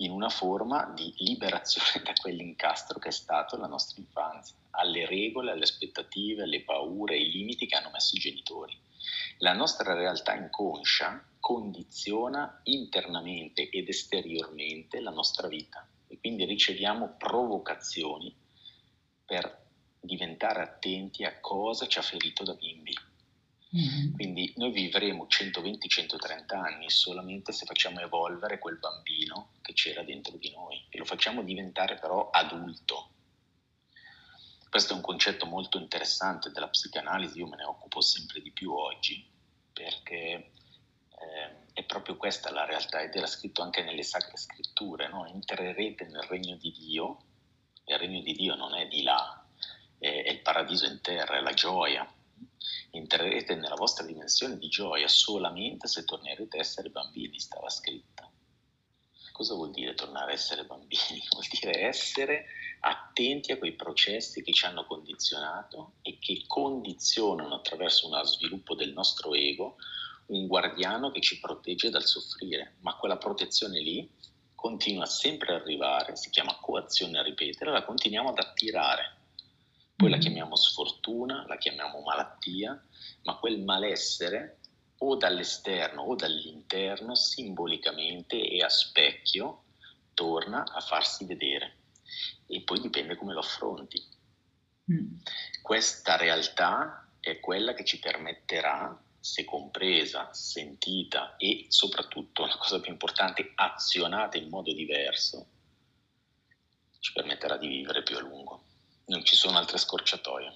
in 0.00 0.10
una 0.10 0.28
forma 0.28 0.92
di 0.94 1.12
liberazione 1.18 2.02
da 2.04 2.12
quell'incastro 2.12 2.98
che 2.98 3.08
è 3.08 3.12
stato 3.12 3.56
la 3.56 3.66
nostra 3.66 4.00
infanzia, 4.00 4.56
alle 4.70 5.06
regole, 5.06 5.52
alle 5.52 5.62
aspettative, 5.62 6.42
alle 6.42 6.62
paure, 6.62 7.14
ai 7.14 7.30
limiti 7.30 7.66
che 7.66 7.76
hanno 7.76 7.90
messo 7.90 8.16
i 8.16 8.20
genitori. 8.20 8.76
La 9.38 9.54
nostra 9.54 9.94
realtà 9.94 10.34
inconscia 10.34 11.24
condiziona 11.40 12.60
internamente 12.64 13.70
ed 13.70 13.88
esteriormente 13.88 15.00
la 15.00 15.10
nostra 15.10 15.48
vita 15.48 15.86
e 16.08 16.18
quindi 16.18 16.44
riceviamo 16.44 17.14
provocazioni 17.16 18.34
per 19.24 19.66
diventare 20.08 20.62
attenti 20.62 21.24
a 21.24 21.38
cosa 21.38 21.86
ci 21.86 21.98
ha 21.98 22.02
ferito 22.02 22.42
da 22.42 22.54
bimbi 22.54 22.94
Mm-hmm. 23.76 24.14
Quindi 24.14 24.52
noi 24.56 24.70
vivremo 24.70 25.26
120-130 25.26 26.56
anni 26.56 26.88
solamente 26.88 27.52
se 27.52 27.66
facciamo 27.66 28.00
evolvere 28.00 28.58
quel 28.58 28.78
bambino 28.78 29.50
che 29.60 29.74
c'era 29.74 30.02
dentro 30.02 30.36
di 30.38 30.50
noi 30.52 30.86
e 30.88 30.96
lo 30.96 31.04
facciamo 31.04 31.42
diventare 31.42 31.96
però 31.96 32.30
adulto. 32.30 33.10
Questo 34.70 34.92
è 34.92 34.96
un 34.96 35.02
concetto 35.02 35.44
molto 35.46 35.78
interessante 35.78 36.50
della 36.50 36.68
psicanalisi, 36.68 37.38
io 37.38 37.46
me 37.46 37.56
ne 37.56 37.64
occupo 37.64 38.00
sempre 38.00 38.40
di 38.40 38.52
più 38.52 38.72
oggi 38.72 39.26
perché 39.72 40.16
eh, 40.16 41.72
è 41.72 41.84
proprio 41.84 42.16
questa 42.16 42.50
la 42.50 42.64
realtà 42.64 43.00
ed 43.00 43.14
era 43.14 43.26
scritto 43.26 43.62
anche 43.62 43.82
nelle 43.82 44.02
sacre 44.02 44.36
scritture, 44.36 45.08
no? 45.08 45.26
entrerete 45.26 46.06
nel 46.06 46.22
regno 46.22 46.56
di 46.56 46.72
Dio, 46.72 47.18
e 47.84 47.94
il 47.94 47.98
regno 47.98 48.20
di 48.20 48.32
Dio 48.32 48.54
non 48.56 48.74
è 48.74 48.86
di 48.88 49.02
là, 49.02 49.47
è, 49.98 50.24
è 50.24 50.30
il 50.30 50.40
paradiso 50.40 50.86
in 50.86 51.00
terra, 51.00 51.38
è 51.38 51.40
la 51.40 51.54
gioia, 51.54 52.10
entrerete 52.90 53.54
nella 53.54 53.74
vostra 53.74 54.04
dimensione 54.04 54.58
di 54.58 54.68
gioia 54.68 55.08
solamente 55.08 55.86
se 55.86 56.04
tornerete 56.04 56.56
a 56.56 56.60
essere 56.60 56.90
bambini, 56.90 57.38
stava 57.38 57.68
scritta. 57.68 58.30
Cosa 59.32 59.54
vuol 59.54 59.70
dire 59.70 59.94
tornare 59.94 60.32
a 60.32 60.34
essere 60.34 60.64
bambini? 60.64 61.22
Vuol 61.30 61.46
dire 61.60 61.86
essere 61.86 62.46
attenti 62.80 63.52
a 63.52 63.58
quei 63.58 63.72
processi 63.74 64.42
che 64.42 64.52
ci 64.52 64.64
hanno 64.64 64.84
condizionato 64.84 65.94
e 66.02 66.18
che 66.18 66.42
condizionano 66.46 67.54
attraverso 67.54 68.08
uno 68.08 68.22
sviluppo 68.24 68.74
del 68.74 68.92
nostro 68.92 69.34
ego 69.34 69.76
un 70.26 70.46
guardiano 70.46 71.10
che 71.10 71.20
ci 71.20 71.38
protegge 71.38 71.88
dal 71.88 72.04
soffrire, 72.04 72.74
ma 72.80 72.96
quella 72.96 73.16
protezione 73.16 73.80
lì 73.80 74.10
continua 74.54 75.06
sempre 75.06 75.54
ad 75.54 75.60
arrivare, 75.62 76.16
si 76.16 76.30
chiama 76.30 76.58
coazione 76.60 77.18
a 77.18 77.22
ripetere, 77.22 77.70
la 77.70 77.84
continuiamo 77.84 78.30
ad 78.30 78.38
attirare 78.38 79.17
poi 79.98 80.10
la 80.10 80.18
chiamiamo 80.18 80.54
sfortuna, 80.54 81.44
la 81.48 81.58
chiamiamo 81.58 82.00
malattia, 82.02 82.80
ma 83.24 83.36
quel 83.38 83.58
malessere 83.62 84.60
o 84.98 85.16
dall'esterno 85.16 86.02
o 86.02 86.14
dall'interno 86.14 87.16
simbolicamente 87.16 88.40
e 88.40 88.62
a 88.62 88.68
specchio 88.68 89.64
torna 90.14 90.62
a 90.62 90.78
farsi 90.78 91.24
vedere 91.24 91.78
e 92.46 92.62
poi 92.62 92.80
dipende 92.80 93.16
come 93.16 93.32
lo 93.32 93.40
affronti. 93.40 94.00
Mm. 94.92 95.16
Questa 95.62 96.16
realtà 96.16 97.10
è 97.18 97.40
quella 97.40 97.74
che 97.74 97.84
ci 97.84 97.98
permetterà, 97.98 98.96
se 99.18 99.44
compresa, 99.44 100.32
sentita 100.32 101.34
e 101.36 101.66
soprattutto, 101.70 102.46
la 102.46 102.56
cosa 102.56 102.78
più 102.78 102.92
importante, 102.92 103.50
azionata 103.56 104.38
in 104.38 104.48
modo 104.48 104.72
diverso, 104.72 105.46
ci 107.00 107.12
permetterà 107.12 107.56
di 107.56 107.66
vivere 107.66 108.04
più 108.04 108.16
a 108.16 108.20
lungo 108.20 108.66
non 109.08 109.24
ci 109.24 109.36
sono 109.36 109.58
altre 109.58 109.78
scorciatoie. 109.78 110.52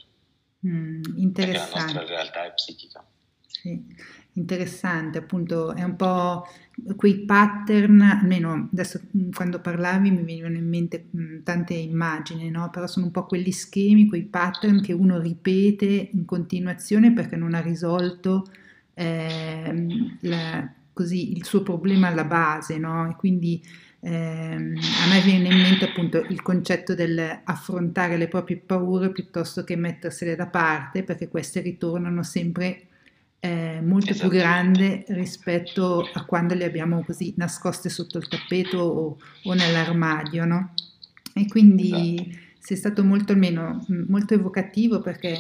Mm, 0.67 1.03
interessante. 1.17 1.43
Perché 1.43 1.53
la 1.53 1.81
nostra 1.81 2.05
realtà 2.05 2.45
è 2.47 2.53
psichica. 2.55 3.05
Sì, 3.47 3.85
interessante, 4.33 5.19
appunto 5.19 5.75
è 5.75 5.83
un 5.83 5.95
po' 5.97 6.47
quei 6.97 7.25
pattern, 7.25 8.01
almeno 8.01 8.69
adesso 8.73 9.01
mm, 9.17 9.31
quando 9.33 9.61
parlavi 9.61 10.11
mi 10.11 10.23
venivano 10.23 10.57
in 10.57 10.69
mente 10.69 11.09
mh, 11.11 11.23
mm, 11.23 11.43
tante 11.43 11.75
immagini, 11.75 12.49
no? 12.51 12.71
però 12.71 12.87
sono 12.87 13.07
un 13.07 13.13
po' 13.13 13.27
quegli 13.27 13.53
schemi, 13.53 14.09
quei 14.09 14.25
pattern 14.25 14.81
che 14.81 14.93
uno 14.93 15.19
ripete 15.19 16.11
in 16.13 16.25
continuazione 16.25 17.13
perché 17.13 17.37
non 17.37 17.55
ha 17.55 17.61
risolto 17.61 18.47
eh, 18.95 19.87
la, 20.21 20.73
così, 20.93 21.37
il 21.37 21.45
suo 21.45 21.63
problema 21.63 22.09
alla 22.09 22.25
base, 22.25 22.79
no? 22.79 23.11
e 23.11 23.17
quindi 23.17 23.63
eh, 24.05 24.11
a 24.11 25.09
me 25.09 25.21
viene 25.25 25.49
in 25.49 25.61
mente 25.61 25.85
appunto 25.85 26.19
il 26.29 26.43
concetto 26.43 26.93
dell'affrontare 26.93 28.17
le 28.17 28.27
proprie 28.27 28.57
paure 28.57 29.13
piuttosto 29.13 29.63
che 29.63 29.77
mettersele 29.77 30.35
da 30.35 30.49
parte, 30.49 31.05
perché 31.05 31.29
queste 31.29 31.61
ritornano 31.61 32.25
sempre 32.25 32.89
eh, 33.39 33.81
molto 33.81 34.13
più 34.13 34.29
grandi 34.29 35.05
rispetto 35.09 36.09
a 36.13 36.25
quando 36.25 36.55
le 36.55 36.65
abbiamo 36.65 37.05
così 37.05 37.33
nascoste 37.37 37.89
sotto 37.89 38.19
il 38.19 38.27
tappeto 38.27 38.79
o, 38.79 39.17
o 39.45 39.55
nell'armadio, 39.55 40.45
no? 40.47 40.75
E 41.33 41.47
quindi 41.47 41.93
esatto. 41.93 42.39
sei 42.59 42.77
stato 42.77 43.05
molto 43.05 43.33
almeno 43.33 43.87
molto 44.09 44.35
evocativo 44.35 45.01
perché 45.01 45.39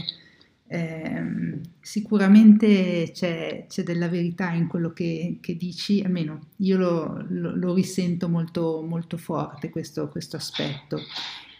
eh, 0.72 1.60
sicuramente 1.82 3.10
c'è, 3.12 3.66
c'è, 3.68 3.82
della 3.82 4.08
verità 4.08 4.52
in 4.52 4.68
quello 4.68 4.94
che, 4.94 5.36
che 5.42 5.54
dici, 5.54 6.00
almeno 6.00 6.46
io 6.56 6.78
lo, 6.78 7.26
lo, 7.28 7.54
lo 7.54 7.74
risento 7.74 8.26
molto, 8.30 8.80
molto 8.80 9.18
forte 9.18 9.68
questo, 9.68 10.08
questo 10.08 10.36
aspetto. 10.36 10.98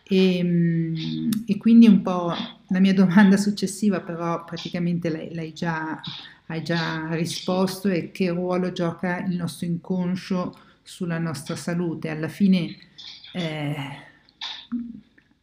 E, 0.05 0.39
ehm, 0.39 1.29
e, 1.47 1.59
quindi 1.59 1.87
un 1.87 2.01
po' 2.01 2.33
la 2.69 2.81
mia 2.81 2.95
domanda 2.95 3.37
successiva, 3.37 4.01
però 4.01 4.45
praticamente 4.45 5.11
l'hai, 5.11 5.35
l'hai 5.35 5.53
già, 5.53 6.01
hai 6.47 6.63
già 6.63 7.07
risposto, 7.11 7.89
è 7.89 8.11
che 8.13 8.31
ruolo 8.31 8.73
gioca 8.73 9.19
il 9.27 9.37
nostro 9.37 9.67
inconscio 9.67 10.57
sulla 10.83 11.19
nostra 11.19 11.55
salute. 11.55 12.09
Alla 12.09 12.29
fine 12.29 12.75
eh, 13.35 13.75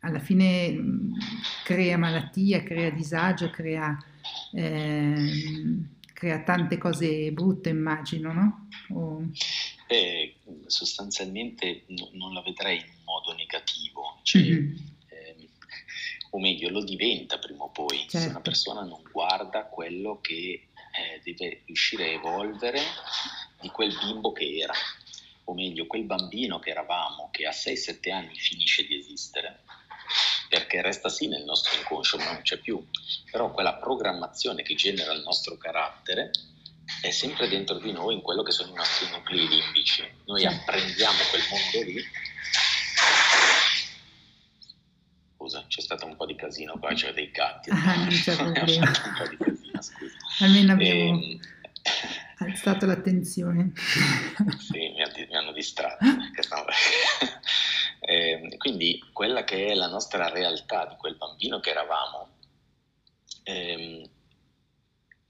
alla 0.01 0.19
fine 0.19 0.71
mm, 0.71 1.13
crea 1.63 1.97
malattia, 1.97 2.63
crea 2.63 2.89
disagio, 2.89 3.49
crea, 3.49 3.97
eh, 4.53 5.31
crea 6.13 6.43
tante 6.43 6.77
cose 6.77 7.31
brutte, 7.31 7.69
immagino, 7.69 8.31
no? 8.31 8.67
O... 8.93 9.23
Eh, 9.87 10.35
sostanzialmente 10.67 11.83
no, 11.87 12.09
non 12.13 12.33
la 12.33 12.41
vedrei 12.41 12.77
in 12.77 13.03
modo 13.05 13.33
negativo, 13.33 14.19
cioè, 14.23 14.41
mm-hmm. 14.41 14.75
eh, 15.09 15.49
o 16.31 16.39
meglio, 16.39 16.69
lo 16.69 16.83
diventa 16.83 17.39
prima 17.39 17.63
o 17.63 17.69
poi, 17.69 17.97
certo. 18.07 18.19
se 18.19 18.27
una 18.27 18.41
persona 18.41 18.81
non 18.83 19.01
guarda 19.11 19.65
quello 19.65 20.19
che 20.21 20.67
eh, 20.91 21.21
deve 21.23 21.63
riuscire 21.65 22.05
a 22.05 22.13
evolvere 22.13 22.79
di 23.59 23.69
quel 23.69 23.95
bimbo 23.99 24.31
che 24.31 24.59
era, 24.59 24.73
o 25.45 25.53
meglio, 25.53 25.87
quel 25.87 26.03
bambino 26.03 26.59
che 26.59 26.69
eravamo, 26.69 27.29
che 27.31 27.47
a 27.47 27.51
6-7 27.51 28.11
anni 28.11 28.35
finisce 28.35 28.85
di 28.85 28.95
esistere 28.95 29.61
perché 30.49 30.81
resta 30.81 31.09
sì 31.09 31.27
nel 31.27 31.43
nostro 31.43 31.77
inconscio, 31.77 32.17
ma 32.17 32.31
non 32.31 32.41
c'è 32.41 32.57
più. 32.57 32.83
Però 33.31 33.51
quella 33.51 33.75
programmazione 33.75 34.63
che 34.63 34.75
genera 34.75 35.13
il 35.13 35.21
nostro 35.21 35.57
carattere 35.57 36.31
è 37.01 37.11
sempre 37.11 37.47
dentro 37.47 37.77
di 37.77 37.91
noi, 37.91 38.15
in 38.15 38.21
quello 38.21 38.43
che 38.43 38.51
sono 38.51 38.71
i 38.71 38.75
nostri 38.75 39.07
nuclei 39.09 39.47
limbici. 39.47 40.03
Noi 40.25 40.45
apprendiamo 40.45 41.17
quel 41.29 41.41
mondo 41.49 41.91
lì. 41.91 42.03
Scusa, 45.35 45.65
c'è 45.67 45.81
stato 45.81 46.05
un 46.05 46.15
po' 46.15 46.25
di 46.25 46.35
casino 46.35 46.77
qua, 46.79 46.93
c'è 46.93 47.13
dei 47.13 47.31
gatti. 47.31 47.69
Ah, 47.69 47.95
non 47.95 48.07
c'è 48.09 48.35
problema. 48.35 48.87
un 48.87 49.13
po' 49.17 49.27
di 49.27 49.37
casino, 49.37 49.81
scusa. 49.81 50.15
Almeno 50.39 50.73
abbiamo 50.73 50.99
e... 50.99 51.31
Ehm, 51.31 51.39
alzato 52.49 52.85
l'attenzione. 52.85 53.71
sì, 53.75 54.79
mi, 54.79 55.27
mi 55.29 55.35
hanno 55.35 55.51
distratto. 55.53 56.05
eh, 57.99 58.55
quindi 58.57 59.03
quella 59.11 59.43
che 59.43 59.67
è 59.67 59.73
la 59.73 59.87
nostra 59.87 60.29
realtà 60.29 60.85
di 60.85 60.95
quel 60.95 61.17
bambino 61.17 61.59
che 61.59 61.71
eravamo 61.71 62.37
ehm, 63.43 64.09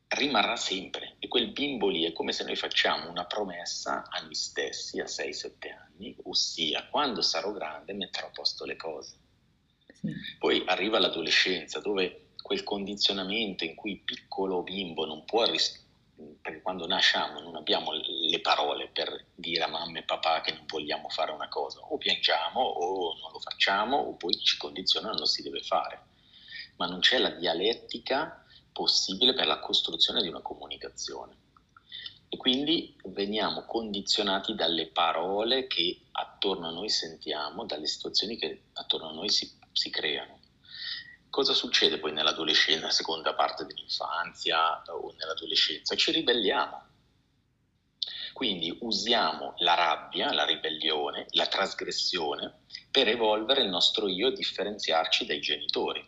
rimarrà 0.10 0.56
sempre 0.56 1.16
e 1.20 1.28
quel 1.28 1.52
bimbo 1.52 1.88
lì 1.88 2.04
è 2.04 2.14
come 2.14 2.32
se 2.32 2.44
noi 2.44 2.56
facciamo 2.56 3.10
una 3.10 3.26
promessa 3.26 4.06
a 4.10 4.22
noi 4.22 4.34
stessi 4.34 5.00
a 5.00 5.06
6-7 5.06 5.52
anni, 5.72 6.16
ossia 6.24 6.88
quando 6.90 7.22
sarò 7.22 7.52
grande 7.52 7.94
metterò 7.94 8.28
a 8.28 8.32
posto 8.32 8.66
le 8.66 8.76
cose. 8.76 9.18
Sì. 9.94 10.12
Poi 10.40 10.64
arriva 10.66 11.00
l'adolescenza 11.00 11.80
dove 11.80 12.30
quel 12.42 12.64
condizionamento 12.64 13.66
in 13.66 13.76
cui 13.76 13.98
piccolo 13.98 14.64
bimbo 14.64 15.06
non 15.06 15.26
può 15.26 15.44
rispondere 15.46 15.88
perché 16.42 16.62
quando 16.62 16.86
nasciamo 16.86 17.40
non 17.40 17.56
abbiamo 17.56 17.92
le 17.94 18.42
parole 18.42 18.90
per 18.92 19.26
dire 19.40 19.64
a 19.64 19.68
mamma 19.68 20.00
e 20.00 20.04
papà 20.04 20.42
che 20.42 20.54
non 20.54 20.66
vogliamo 20.68 21.10
fare 21.10 21.32
una 21.32 21.48
cosa, 21.48 21.80
o 21.80 21.98
piangiamo 21.98 22.62
o 22.62 23.18
non 23.20 23.32
lo 23.32 23.40
facciamo 23.40 23.98
o 23.98 24.16
poi 24.16 24.38
ci 24.38 24.58
condizionano 24.58 25.16
non 25.16 25.26
si 25.26 25.42
deve 25.42 25.62
fare, 25.62 26.04
ma 26.78 26.88
non 26.88 27.00
c'è 27.00 27.18
la 27.18 27.32
dialettica 27.32 28.44
possibile 28.72 29.34
per 29.34 29.48
la 29.48 29.60
costruzione 29.60 30.22
di 30.22 30.28
una 30.28 30.42
comunicazione. 30.42 31.38
E 32.30 32.38
quindi 32.38 32.96
veniamo 33.06 33.66
condizionati 33.66 34.54
dalle 34.54 34.88
parole 34.88 35.66
che 35.66 36.02
attorno 36.12 36.68
a 36.68 36.72
noi 36.72 36.88
sentiamo, 36.88 37.66
dalle 37.66 37.88
situazioni 37.88 38.38
che 38.38 38.66
attorno 38.74 39.10
a 39.10 39.14
noi 39.14 39.30
si, 39.30 39.52
si 39.72 39.90
creano. 39.90 40.40
Cosa 41.30 41.54
succede 41.54 41.98
poi 41.98 42.12
nell'adolescenza, 42.12 42.80
nella 42.82 42.92
seconda 42.92 43.34
parte 43.34 43.66
dell'infanzia 43.66 44.84
o 44.88 45.14
nell'adolescenza? 45.18 45.96
Ci 45.96 46.12
ribelliamo. 46.12 46.89
Quindi 48.40 48.74
usiamo 48.84 49.56
la 49.58 49.74
rabbia, 49.74 50.32
la 50.32 50.46
ribellione, 50.46 51.26
la 51.32 51.48
trasgressione 51.48 52.60
per 52.90 53.10
evolvere 53.10 53.64
il 53.64 53.68
nostro 53.68 54.08
io 54.08 54.30
e 54.30 54.32
differenziarci 54.32 55.26
dai 55.26 55.42
genitori. 55.42 56.02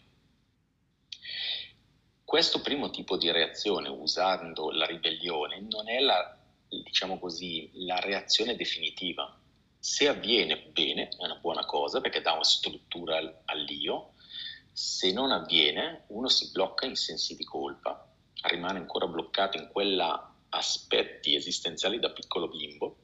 Questo 2.24 2.62
primo 2.62 2.90
tipo 2.90 3.18
di 3.18 3.30
reazione, 3.30 3.90
usando 3.90 4.72
la 4.72 4.86
ribellione, 4.86 5.60
non 5.70 5.90
è 5.90 6.00
la, 6.00 6.38
diciamo 6.70 7.20
così, 7.20 7.70
la 7.86 8.00
reazione 8.00 8.56
definitiva. 8.56 9.38
Se 9.78 10.08
avviene 10.08 10.70
bene, 10.72 11.10
è 11.10 11.26
una 11.26 11.36
buona 11.36 11.66
cosa 11.66 12.00
perché 12.00 12.22
dà 12.22 12.32
una 12.32 12.46
struttura 12.46 13.42
all'io, 13.44 14.14
se 14.72 15.12
non 15.12 15.32
avviene, 15.32 16.06
uno 16.08 16.30
si 16.30 16.50
blocca 16.52 16.86
in 16.86 16.96
sensi 16.96 17.36
di 17.36 17.44
colpa, 17.44 18.10
rimane 18.44 18.80
ancora 18.80 19.08
bloccato 19.08 19.58
in 19.58 19.68
quegli 19.70 20.00
aspetti 20.52 21.36
esistenziali 21.36 22.00
da 22.00 22.12
piccolo 22.12 22.48
bimbo. 22.48 22.98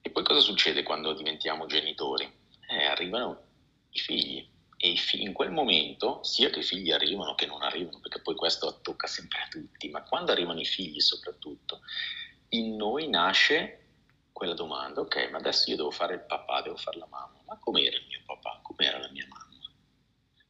E 0.00 0.10
poi 0.10 0.22
cosa 0.22 0.40
succede 0.40 0.82
quando 0.82 1.12
diventiamo 1.12 1.66
genitori? 1.66 2.30
Eh, 2.68 2.84
arrivano 2.84 3.42
i 3.90 3.98
figli 3.98 4.48
e 4.82 4.98
in 5.18 5.34
quel 5.34 5.50
momento, 5.50 6.24
sia 6.24 6.48
che 6.48 6.60
i 6.60 6.62
figli 6.62 6.90
arrivano 6.90 7.34
che 7.34 7.44
non 7.44 7.60
arrivano, 7.60 8.00
perché 8.00 8.22
poi 8.22 8.34
questo 8.34 8.80
tocca 8.80 9.06
sempre 9.06 9.40
a 9.40 9.48
tutti, 9.48 9.90
ma 9.90 10.02
quando 10.02 10.32
arrivano 10.32 10.58
i 10.58 10.64
figli 10.64 11.00
soprattutto, 11.00 11.82
in 12.50 12.76
noi 12.76 13.06
nasce 13.06 13.88
quella 14.32 14.54
domanda, 14.54 15.02
ok, 15.02 15.28
ma 15.30 15.36
adesso 15.36 15.68
io 15.68 15.76
devo 15.76 15.90
fare 15.90 16.14
il 16.14 16.22
papà, 16.22 16.62
devo 16.62 16.76
fare 16.76 16.96
la 16.96 17.06
mamma, 17.10 17.42
ma 17.44 17.58
com'era 17.58 17.94
il 17.94 18.06
mio 18.06 18.22
papà, 18.24 18.60
com'era 18.62 18.98
la 18.98 19.10
mia 19.10 19.26
mamma? 19.28 19.49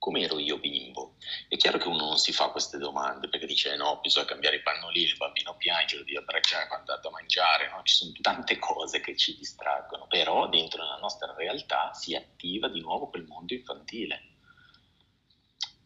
Com'ero 0.00 0.38
io 0.38 0.58
bimbo? 0.58 1.16
È 1.46 1.58
chiaro 1.58 1.76
che 1.76 1.86
uno 1.86 2.06
non 2.06 2.16
si 2.16 2.32
fa 2.32 2.48
queste 2.48 2.78
domande 2.78 3.28
perché 3.28 3.44
dice 3.44 3.76
no, 3.76 4.00
bisogna 4.00 4.24
cambiare 4.24 4.56
i 4.56 4.62
pannolini, 4.62 5.10
il 5.10 5.16
bambino 5.18 5.54
piange, 5.58 5.98
lo 5.98 6.04
devi 6.04 6.16
abbracciare 6.16 6.68
quando 6.68 6.94
ha 6.94 6.96
da 6.96 7.10
mangiare, 7.10 7.68
no? 7.68 7.82
ci 7.82 7.96
sono 7.96 8.12
tante 8.22 8.58
cose 8.58 9.00
che 9.00 9.14
ci 9.14 9.36
distraggono, 9.36 10.06
però 10.06 10.48
dentro 10.48 10.82
la 10.82 10.96
nostra 10.96 11.34
realtà 11.34 11.92
si 11.92 12.14
attiva 12.14 12.68
di 12.68 12.80
nuovo 12.80 13.10
quel 13.10 13.26
mondo 13.26 13.52
infantile. 13.52 14.22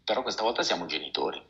Però 0.04 0.22
questa 0.22 0.44
volta 0.44 0.62
siamo 0.62 0.86
genitori, 0.86 1.44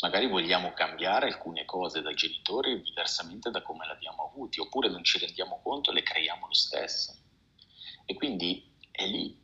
magari 0.00 0.26
vogliamo 0.26 0.72
cambiare 0.72 1.28
alcune 1.28 1.64
cose 1.66 2.02
da 2.02 2.12
genitori 2.12 2.82
diversamente 2.82 3.50
da 3.50 3.62
come 3.62 3.86
le 3.86 3.92
abbiamo 3.92 4.26
avuti, 4.26 4.58
oppure 4.58 4.88
non 4.88 5.04
ci 5.04 5.18
rendiamo 5.18 5.60
conto 5.62 5.92
e 5.92 5.94
le 5.94 6.02
creiamo 6.02 6.48
lo 6.48 6.54
stesso. 6.54 7.14
E 8.04 8.14
quindi 8.14 8.74
è 8.90 9.06
lì, 9.06 9.38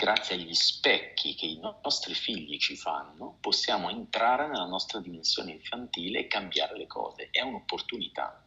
grazie 0.00 0.36
agli 0.36 0.54
specchi 0.54 1.34
che 1.34 1.44
i 1.44 1.60
nostri 1.60 2.14
figli 2.14 2.56
ci 2.56 2.74
fanno, 2.74 3.36
possiamo 3.38 3.90
entrare 3.90 4.48
nella 4.48 4.64
nostra 4.64 4.98
dimensione 4.98 5.52
infantile 5.52 6.20
e 6.20 6.26
cambiare 6.26 6.74
le 6.78 6.86
cose. 6.86 7.28
È 7.30 7.42
un'opportunità. 7.42 8.42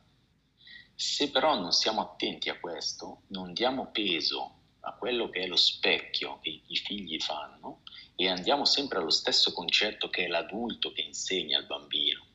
Se 0.95 1.29
però 1.29 1.53
non 1.59 1.71
siamo 1.71 2.01
attenti 2.01 2.49
a 2.49 2.59
questo, 2.59 3.21
non 3.27 3.53
diamo 3.53 3.91
peso 3.91 4.61
a 4.79 4.93
quello 4.93 5.29
che 5.29 5.41
è 5.41 5.45
lo 5.45 5.55
specchio 5.55 6.39
che 6.41 6.63
i 6.65 6.75
figli 6.75 7.19
fanno, 7.19 7.81
e 8.15 8.29
andiamo 8.29 8.65
sempre 8.65 8.97
allo 8.97 9.11
stesso 9.11 9.53
concetto 9.53 10.09
che 10.09 10.25
è 10.25 10.27
l'adulto 10.27 10.91
che 10.91 11.01
insegna 11.01 11.59
al 11.59 11.67
bambino 11.67 12.25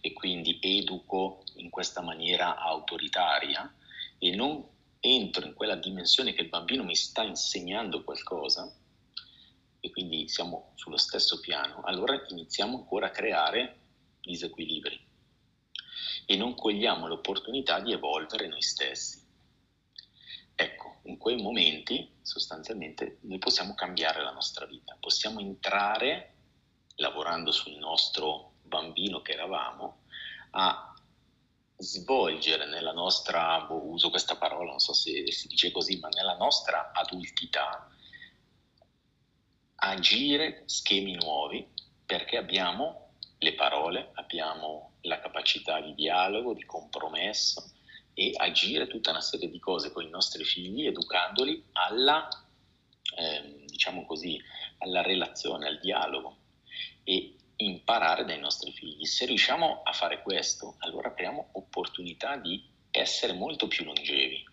e 0.00 0.14
quindi 0.14 0.58
educo 0.62 1.42
in 1.56 1.68
questa 1.68 2.00
maniera 2.00 2.56
autoritaria 2.56 3.70
e 4.18 4.34
non 4.34 4.66
entro 5.06 5.44
in 5.44 5.52
quella 5.52 5.76
dimensione 5.76 6.32
che 6.32 6.42
il 6.42 6.48
bambino 6.48 6.82
mi 6.82 6.94
sta 6.94 7.22
insegnando 7.22 8.04
qualcosa 8.04 8.74
e 9.78 9.90
quindi 9.90 10.28
siamo 10.28 10.72
sullo 10.76 10.96
stesso 10.96 11.40
piano, 11.40 11.82
allora 11.84 12.24
iniziamo 12.28 12.78
ancora 12.78 13.06
a 13.06 13.10
creare 13.10 13.80
disequilibri 14.20 14.98
e 16.24 16.36
non 16.36 16.54
cogliamo 16.54 17.06
l'opportunità 17.06 17.80
di 17.80 17.92
evolvere 17.92 18.48
noi 18.48 18.62
stessi. 18.62 19.22
Ecco, 20.54 21.00
in 21.02 21.18
quei 21.18 21.36
momenti 21.36 22.16
sostanzialmente 22.22 23.18
noi 23.22 23.38
possiamo 23.38 23.74
cambiare 23.74 24.22
la 24.22 24.32
nostra 24.32 24.64
vita, 24.64 24.96
possiamo 24.98 25.40
entrare, 25.40 26.32
lavorando 26.96 27.52
sul 27.52 27.76
nostro 27.76 28.54
bambino 28.62 29.20
che 29.20 29.32
eravamo, 29.32 30.04
a 30.52 30.93
svolgere 31.84 32.66
nella 32.66 32.92
nostra, 32.92 33.60
boh, 33.60 33.90
uso 33.90 34.10
questa 34.10 34.36
parola, 34.36 34.70
non 34.70 34.80
so 34.80 34.92
se 34.92 35.30
si 35.30 35.48
dice 35.48 35.70
così, 35.70 35.98
ma 35.98 36.08
nella 36.08 36.36
nostra 36.36 36.92
adultità, 36.92 37.88
agire 39.76 40.62
schemi 40.66 41.14
nuovi 41.14 41.66
perché 42.06 42.36
abbiamo 42.36 43.12
le 43.38 43.54
parole, 43.54 44.10
abbiamo 44.14 44.94
la 45.02 45.20
capacità 45.20 45.80
di 45.80 45.94
dialogo, 45.94 46.54
di 46.54 46.64
compromesso, 46.64 47.72
e 48.14 48.32
agire 48.36 48.86
tutta 48.86 49.10
una 49.10 49.20
serie 49.20 49.50
di 49.50 49.58
cose 49.58 49.90
con 49.92 50.04
i 50.04 50.08
nostri 50.08 50.44
figli, 50.44 50.86
educandoli 50.86 51.62
alla, 51.72 52.28
eh, 53.16 53.64
diciamo 53.66 54.06
così, 54.06 54.40
alla 54.78 55.02
relazione, 55.02 55.66
al 55.66 55.80
dialogo. 55.80 56.36
E 57.02 57.34
imparare 57.56 58.24
dai 58.24 58.40
nostri 58.40 58.72
figli. 58.72 59.04
Se 59.04 59.26
riusciamo 59.26 59.82
a 59.82 59.92
fare 59.92 60.22
questo, 60.22 60.76
allora 60.78 61.08
apriamo 61.08 61.50
opportunità 61.52 62.36
di 62.36 62.62
essere 62.90 63.32
molto 63.32 63.68
più 63.68 63.84
longevi, 63.84 64.44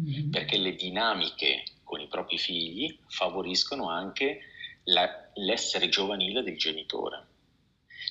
mm-hmm. 0.00 0.30
perché 0.30 0.56
le 0.58 0.74
dinamiche 0.74 1.64
con 1.82 2.00
i 2.00 2.08
propri 2.08 2.38
figli 2.38 2.98
favoriscono 3.08 3.88
anche 3.88 4.40
la, 4.84 5.30
l'essere 5.34 5.88
giovanile 5.88 6.42
del 6.42 6.58
genitore. 6.58 7.26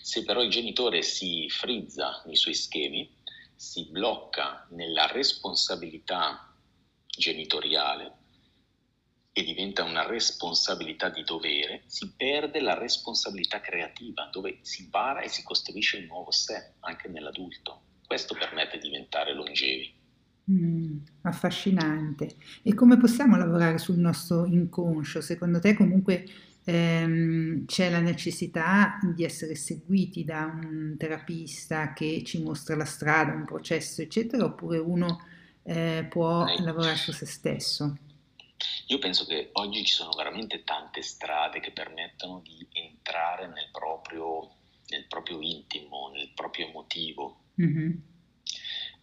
Se 0.02 0.24
però 0.24 0.42
il 0.42 0.50
genitore 0.50 1.02
si 1.02 1.48
frizza 1.50 2.22
nei 2.26 2.36
suoi 2.36 2.54
schemi, 2.54 3.10
si 3.56 3.86
blocca 3.90 4.68
nella 4.72 5.08
responsabilità 5.08 6.54
genitoriale 7.06 8.26
e 9.38 9.44
diventa 9.44 9.84
una 9.84 10.04
responsabilità 10.04 11.10
di 11.10 11.24
dovere, 11.24 11.84
si 11.86 12.12
perde 12.18 12.60
la 12.60 12.76
responsabilità 12.76 13.62
creativa, 13.62 14.28
dove 14.32 14.58
si 14.62 14.82
impara 14.82 15.22
e 15.22 15.28
si 15.28 15.44
costruisce 15.44 16.00
un 16.00 16.06
nuovo 16.06 16.32
sé, 16.32 16.74
anche 16.80 17.08
nell'adulto. 17.08 17.82
Questo 18.08 18.34
permette 18.34 18.80
di 18.80 18.90
diventare 18.90 19.36
longevi. 19.36 19.94
Mm, 20.50 20.98
affascinante. 21.22 22.38
E 22.64 22.74
come 22.74 22.98
possiamo 22.98 23.38
lavorare 23.38 23.78
sul 23.78 23.98
nostro 23.98 24.48
inconscio? 24.48 25.22
Secondo 25.22 25.60
te 25.60 25.76
comunque 25.76 26.26
ehm, 26.64 27.66
c'è 27.68 27.92
la 27.92 28.00
necessità 28.00 28.98
di 29.14 29.24
essere 29.24 29.54
seguiti 29.54 30.24
da 30.26 30.46
un 30.46 30.96
terapista 30.98 31.94
che 31.94 32.24
ci 32.26 32.42
mostra 32.42 32.76
la 32.76 32.86
strada, 32.86 33.34
un 33.34 33.46
processo, 33.46 34.02
eccetera, 34.02 34.46
oppure 34.46 34.80
uno 34.80 35.22
eh, 35.62 36.08
può 36.10 36.44
lavorare 36.58 36.96
su 36.96 37.12
se 37.12 37.28
stesso? 37.28 37.98
Io 38.88 38.98
penso 39.00 39.26
che 39.26 39.50
oggi 39.54 39.86
ci 39.86 39.94
sono 39.94 40.12
veramente 40.12 40.64
tante 40.64 41.02
strade 41.02 41.60
che 41.60 41.72
permettono 41.72 42.40
di 42.42 42.68
entrare 42.72 43.48
nel 43.48 43.70
proprio, 43.72 44.56
nel 44.88 45.06
proprio 45.08 45.42
intimo, 45.42 46.10
nel 46.10 46.32
proprio 46.34 46.68
emotivo. 46.68 47.44
Mm-hmm. 47.62 47.92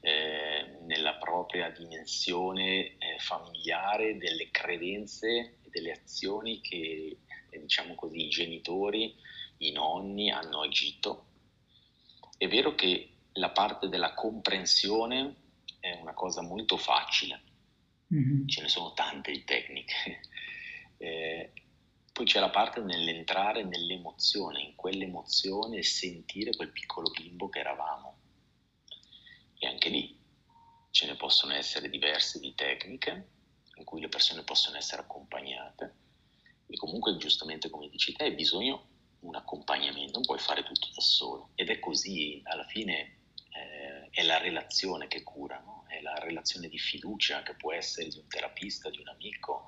Eh, 0.01 0.79
nella 0.83 1.15
propria 1.15 1.71
dimensione 1.71 2.97
eh, 2.99 3.19
familiare 3.19 4.19
delle 4.19 4.51
credenze 4.51 5.59
e 5.63 5.71
delle 5.71 5.93
azioni 5.93 6.61
che 6.61 7.19
diciamo 7.59 7.95
così, 7.95 8.27
i 8.27 8.29
genitori, 8.29 9.15
i 9.59 9.73
nonni 9.73 10.31
hanno 10.31 10.61
agito. 10.63 11.27
È 12.37 12.47
vero 12.49 12.75
che 12.75 13.11
la 13.35 13.51
parte 13.51 13.89
della 13.89 14.15
comprensione 14.15 15.37
è 15.81 15.99
una 16.01 16.15
cosa 16.15 16.43
molto 16.43 16.77
facile, 16.77 17.41
mm-hmm. 18.13 18.47
ce 18.47 18.63
ne 18.63 18.69
sono 18.69 18.93
tante 18.93 19.33
di 19.33 19.45
tecniche. 19.45 20.21
Eh, 20.97 21.51
poi 22.13 22.25
c'è 22.25 22.39
la 22.39 22.51
parte 22.51 22.81
nell'entrare 22.81 23.65
nell'emozione, 23.65 24.61
in 24.63 24.75
quell'emozione 24.77 25.79
e 25.79 25.83
sentire 25.83 26.55
quel 26.55 26.71
piccolo 26.71 27.11
bimbo 27.11 27.49
che 27.49 27.59
eravamo. 27.59 28.17
E 29.59 29.67
anche 29.67 29.89
lì 29.89 30.17
ce 30.93 31.07
ne 31.07 31.17
possono 31.17 31.53
essere 31.53 31.91
diverse 31.91 32.39
di 32.39 32.55
tecniche 32.55 33.29
in 33.75 33.85
cui 33.85 34.01
le 34.01 34.09
persone 34.09 34.45
possono 34.45 34.77
essere 34.77 35.03
accompagnate 35.03 35.95
e 36.67 36.77
comunque 36.77 37.17
giustamente 37.17 37.69
come 37.69 37.89
dici 37.89 38.13
te 38.13 38.25
hai 38.25 38.35
bisogno 38.35 38.87
di 39.19 39.27
un 39.27 39.35
accompagnamento, 39.35 40.13
non 40.13 40.23
puoi 40.23 40.39
fare 40.39 40.63
tutto 40.63 40.89
da 40.95 41.01
solo 41.01 41.51
ed 41.55 41.69
è 41.69 41.79
così, 41.81 42.41
alla 42.45 42.67
fine 42.67 43.19
eh, 43.51 44.09
è 44.11 44.23
la 44.23 44.39
relazione 44.39 45.09
che 45.09 45.23
cura, 45.23 45.59
no? 45.59 45.74
È 45.97 46.03
la 46.03 46.15
relazione 46.15 46.69
di 46.69 46.79
fiducia 46.79 47.43
che 47.43 47.55
può 47.55 47.73
essere 47.73 48.09
di 48.09 48.19
un 48.19 48.27
terapista, 48.29 48.91
di 48.91 49.01
un 49.01 49.09
amico, 49.09 49.67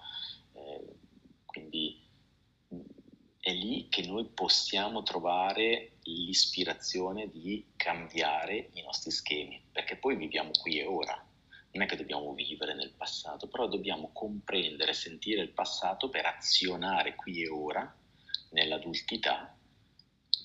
eh, 0.53 0.85
quindi 1.45 2.05
è 3.47 3.53
lì 3.53 3.87
che 3.89 4.05
noi 4.05 4.25
possiamo 4.27 5.03
trovare 5.03 5.99
l'ispirazione 6.03 7.29
di 7.31 7.65
cambiare 7.77 8.71
i 8.75 8.83
nostri 8.83 9.13
schemi, 9.13 9.63
perché 9.71 9.97
poi 9.97 10.17
viviamo 10.17 10.51
qui 10.51 10.81
e 10.81 10.85
ora. 10.85 11.25
Non 11.71 11.85
è 11.85 11.87
che 11.87 11.97
dobbiamo 11.97 12.33
vivere 12.33 12.75
nel 12.75 12.93
passato, 12.93 13.49
però 13.49 13.69
dobbiamo 13.69 14.11
comprendere, 14.13 14.95
sentire 14.95 15.43
il 15.43 15.51
passato 15.51 16.09
per 16.09 16.25
azionare 16.27 17.15
qui 17.15 17.43
e 17.43 17.49
ora, 17.49 17.97
nell'adultità, 18.51 19.57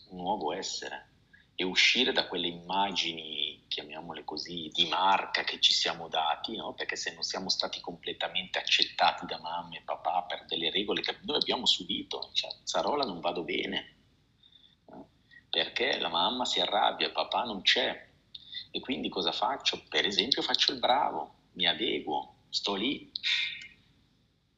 un 0.09 0.17
nuovo 0.17 0.53
essere 0.53 1.07
e 1.55 1.63
uscire 1.63 2.11
da 2.11 2.27
quelle 2.27 2.47
immagini, 2.47 3.60
chiamiamole 3.71 4.25
così, 4.25 4.69
di 4.73 4.87
marca 4.87 5.43
che 5.43 5.61
ci 5.61 5.71
siamo 5.71 6.09
dati, 6.09 6.57
no? 6.57 6.73
perché 6.73 6.97
se 6.97 7.13
non 7.13 7.23
siamo 7.23 7.47
stati 7.47 7.79
completamente 7.79 8.59
accettati 8.59 9.25
da 9.25 9.39
mamma 9.39 9.77
e 9.77 9.81
papà 9.81 10.23
per 10.23 10.45
delle 10.45 10.69
regole 10.69 11.01
che 11.01 11.17
noi 11.21 11.37
abbiamo 11.37 11.65
subito, 11.65 12.29
cioè 12.33 12.51
Zarola 12.63 13.05
non 13.05 13.21
vado 13.21 13.43
bene, 13.43 13.95
no? 14.89 15.07
perché 15.49 15.97
la 15.99 16.09
mamma 16.09 16.43
si 16.43 16.59
arrabbia, 16.59 17.11
papà 17.11 17.43
non 17.45 17.61
c'è, 17.61 18.09
e 18.71 18.79
quindi 18.81 19.07
cosa 19.07 19.31
faccio? 19.31 19.81
Per 19.87 20.05
esempio 20.05 20.41
faccio 20.41 20.73
il 20.73 20.79
bravo, 20.79 21.35
mi 21.53 21.65
adeguo, 21.65 22.35
sto 22.49 22.75
lì, 22.75 23.09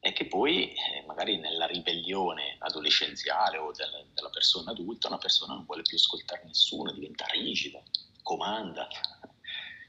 e 0.00 0.12
che 0.12 0.26
poi 0.26 0.72
eh, 0.72 1.04
magari 1.06 1.38
nella 1.38 1.66
ribellione 1.66 2.56
adolescenziale 2.58 3.58
o 3.58 3.70
del, 3.70 4.08
della 4.12 4.28
persona 4.28 4.72
adulta 4.72 5.06
una 5.06 5.18
persona 5.18 5.54
non 5.54 5.64
vuole 5.64 5.82
più 5.82 5.96
ascoltare 5.96 6.42
nessuno, 6.44 6.92
diventa 6.92 7.26
rigida, 7.26 7.80
comanda, 8.24 8.88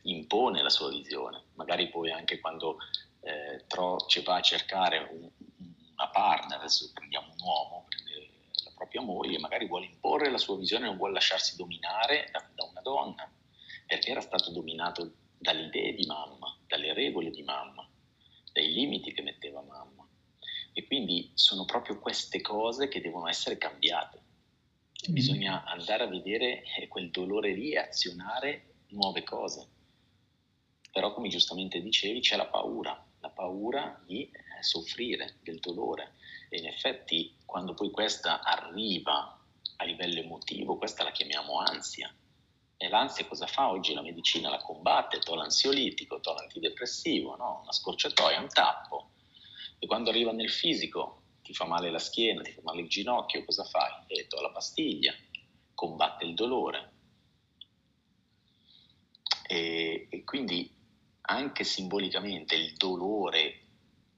impone 0.03 0.61
la 0.61 0.69
sua 0.69 0.89
visione, 0.89 1.45
magari 1.53 1.89
poi 1.89 2.11
anche 2.11 2.39
quando 2.39 2.77
eh, 3.21 3.65
tro- 3.65 4.05
ci 4.07 4.21
va 4.21 4.35
a 4.35 4.41
cercare 4.41 5.09
un, 5.11 5.27
una 5.93 6.09
partner, 6.09 6.59
adesso 6.59 6.91
prendiamo 6.93 7.31
un 7.31 7.41
uomo, 7.41 7.87
la 8.65 8.71
propria 8.75 9.01
moglie, 9.01 9.39
magari 9.39 9.67
vuole 9.67 9.85
imporre 9.85 10.29
la 10.29 10.37
sua 10.37 10.57
visione, 10.57 10.85
non 10.85 10.97
vuole 10.97 11.13
lasciarsi 11.13 11.55
dominare 11.55 12.29
da, 12.31 12.45
da 12.53 12.65
una 12.65 12.81
donna, 12.81 13.31
perché 13.87 14.11
era 14.11 14.21
stato 14.21 14.51
dominato 14.51 15.13
dalle 15.37 15.67
idee 15.67 15.93
di 15.93 16.05
mamma, 16.05 16.55
dalle 16.67 16.93
regole 16.93 17.31
di 17.31 17.41
mamma, 17.41 17.87
dai 18.51 18.71
limiti 18.73 19.13
che 19.13 19.21
metteva 19.21 19.61
mamma. 19.61 20.07
E 20.73 20.85
quindi 20.85 21.31
sono 21.35 21.63
proprio 21.63 21.99
queste 21.99 22.41
cose 22.41 22.89
che 22.89 22.99
devono 22.99 23.29
essere 23.29 23.57
cambiate. 23.57 24.23
Bisogna 25.09 25.63
andare 25.65 26.03
a 26.03 26.07
vedere 26.07 26.63
eh, 26.63 26.87
quel 26.87 27.11
dolore 27.11 27.53
lì 27.53 27.71
e 27.71 27.79
azionare 27.79 28.75
nuove 28.89 29.23
cose. 29.23 29.67
Però 30.91 31.13
come 31.13 31.27
giustamente 31.27 31.81
dicevi 31.81 32.21
c'è 32.21 32.35
la 32.35 32.47
paura, 32.47 33.05
la 33.19 33.29
paura 33.29 34.01
di 34.05 34.23
eh, 34.23 34.63
soffrire 34.63 35.35
del 35.41 35.59
dolore. 35.59 36.13
E 36.49 36.57
in 36.57 36.67
effetti 36.67 37.35
quando 37.45 37.73
poi 37.73 37.91
questa 37.91 38.41
arriva 38.41 39.39
a 39.77 39.83
livello 39.83 40.19
emotivo, 40.19 40.77
questa 40.77 41.03
la 41.03 41.11
chiamiamo 41.11 41.59
ansia. 41.59 42.13
E 42.77 42.89
l'ansia 42.89 43.25
cosa 43.25 43.47
fa? 43.47 43.69
Oggi 43.69 43.93
la 43.93 44.01
medicina 44.01 44.49
la 44.49 44.61
combatte, 44.61 45.19
to 45.19 45.35
l'ansiolitico, 45.35 46.19
to 46.19 46.33
l'antidepressivo, 46.33 47.35
no? 47.35 47.59
una 47.63 47.71
scorciatoia, 47.71 48.39
un 48.39 48.49
tappo 48.49 49.09
e 49.79 49.87
quando 49.87 50.09
arriva 50.09 50.31
nel 50.31 50.49
fisico 50.49 51.21
ti 51.45 51.53
fa 51.53 51.65
male 51.65 51.91
la 51.91 51.99
schiena, 51.99 52.41
ti 52.41 52.51
fa 52.51 52.61
male 52.63 52.81
il 52.81 52.89
ginocchio, 52.89 53.45
cosa 53.45 53.63
fai? 53.63 53.91
E 54.07 54.25
to 54.25 54.41
la 54.41 54.49
pastiglia, 54.49 55.13
combatte 55.75 56.25
il 56.25 56.33
dolore. 56.33 56.93
E, 59.47 60.07
e 60.09 60.23
quindi 60.23 60.67
anche 61.21 61.63
simbolicamente 61.63 62.55
il 62.55 62.73
dolore 62.73 63.61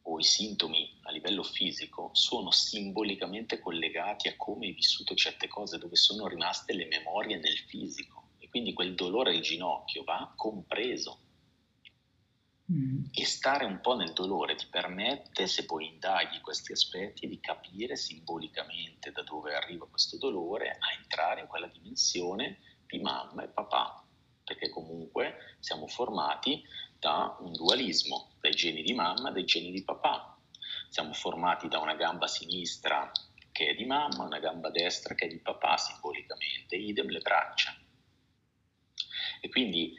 o 0.04 0.18
i 0.20 0.24
sintomi 0.24 1.00
a 1.02 1.12
livello 1.12 1.44
fisico 1.44 2.12
sono 2.14 2.50
simbolicamente 2.50 3.60
collegati 3.60 4.30
a 4.30 4.38
come 4.38 4.68
hai 4.68 4.72
vissuto 4.72 5.14
certe 5.14 5.50
cose, 5.50 5.78
dove 5.78 5.98
sono 5.98 6.28
rimaste 6.28 6.72
le 6.74 6.88
memorie 6.88 7.38
nel 7.40 7.58
fisico. 7.58 8.30
E 8.38 8.48
quindi 8.48 8.72
quel 8.72 8.96
dolore 8.96 9.36
al 9.36 9.42
ginocchio 9.42 10.06
va 10.06 10.32
compreso 10.34 11.27
Mm. 12.70 13.06
E 13.14 13.26
stare 13.26 13.64
un 13.64 13.80
po' 13.80 13.96
nel 13.96 14.12
dolore 14.12 14.56
ti 14.56 14.68
permette, 14.68 15.48
se 15.48 15.66
poi 15.66 15.88
indaghi 15.88 16.42
questi 16.42 16.74
aspetti, 16.74 17.28
di 17.28 17.40
capire 17.40 17.96
simbolicamente 17.96 19.12
da 19.12 19.24
dove 19.24 19.56
arriva 19.56 19.88
questo 19.88 20.18
dolore, 20.18 20.72
a 20.72 20.94
entrare 20.98 21.42
in 21.42 21.48
quella 21.48 21.68
dimensione 21.68 22.60
di 22.86 23.00
mamma 23.00 23.44
e 23.44 23.48
papà, 23.48 24.06
perché 24.44 24.70
comunque 24.70 25.56
siamo 25.60 25.88
formati 25.88 26.62
da 27.00 27.38
un 27.40 27.54
dualismo, 27.54 28.32
dai 28.42 28.52
geni 28.52 28.82
di 28.84 28.94
mamma 28.94 29.30
e 29.30 29.34
dai 29.34 29.46
geni 29.46 29.72
di 29.72 29.84
papà. 29.84 30.38
Siamo 30.90 31.14
formati 31.14 31.70
da 31.70 31.80
una 31.80 31.96
gamba 31.96 32.28
sinistra 32.28 33.10
che 33.52 33.70
è 33.70 33.76
di 33.76 33.86
mamma, 33.86 34.26
una 34.26 34.40
gamba 34.40 34.70
destra 34.70 35.16
che 35.16 35.26
è 35.26 35.30
di 35.30 35.40
papà 35.40 35.78
simbolicamente, 35.78 36.76
idem 36.76 37.08
le 37.08 37.20
braccia. 37.20 37.76
E 39.40 39.50
quindi 39.50 39.96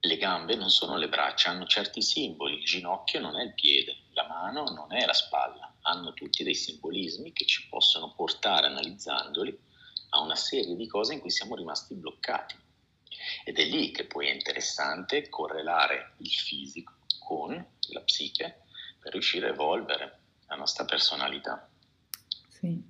le 0.00 0.16
gambe 0.16 0.54
non 0.54 0.70
sono 0.70 0.96
le 0.96 1.08
braccia, 1.08 1.50
hanno 1.50 1.66
certi 1.66 2.02
simboli, 2.02 2.58
il 2.58 2.64
ginocchio 2.64 3.20
non 3.20 3.38
è 3.38 3.42
il 3.42 3.54
piede, 3.54 3.96
la 4.12 4.26
mano 4.26 4.64
non 4.64 4.92
è 4.94 5.04
la 5.04 5.12
spalla, 5.12 5.76
hanno 5.82 6.12
tutti 6.12 6.44
dei 6.44 6.54
simbolismi 6.54 7.32
che 7.32 7.44
ci 7.44 7.66
possono 7.68 8.12
portare, 8.14 8.66
analizzandoli, 8.66 9.58
a 10.10 10.20
una 10.20 10.36
serie 10.36 10.76
di 10.76 10.86
cose 10.86 11.14
in 11.14 11.20
cui 11.20 11.30
siamo 11.30 11.56
rimasti 11.56 11.94
bloccati. 11.94 12.54
Ed 13.44 13.58
è 13.58 13.64
lì 13.64 13.90
che 13.90 14.04
poi 14.04 14.28
è 14.28 14.32
interessante 14.32 15.28
correlare 15.28 16.14
il 16.18 16.30
fisico 16.30 16.94
con 17.18 17.52
la 17.88 18.00
psiche 18.02 18.62
per 19.00 19.12
riuscire 19.12 19.48
a 19.48 19.52
evolvere 19.52 20.20
la 20.46 20.54
nostra 20.54 20.84
personalità. 20.84 21.68
Sì, 22.48 22.80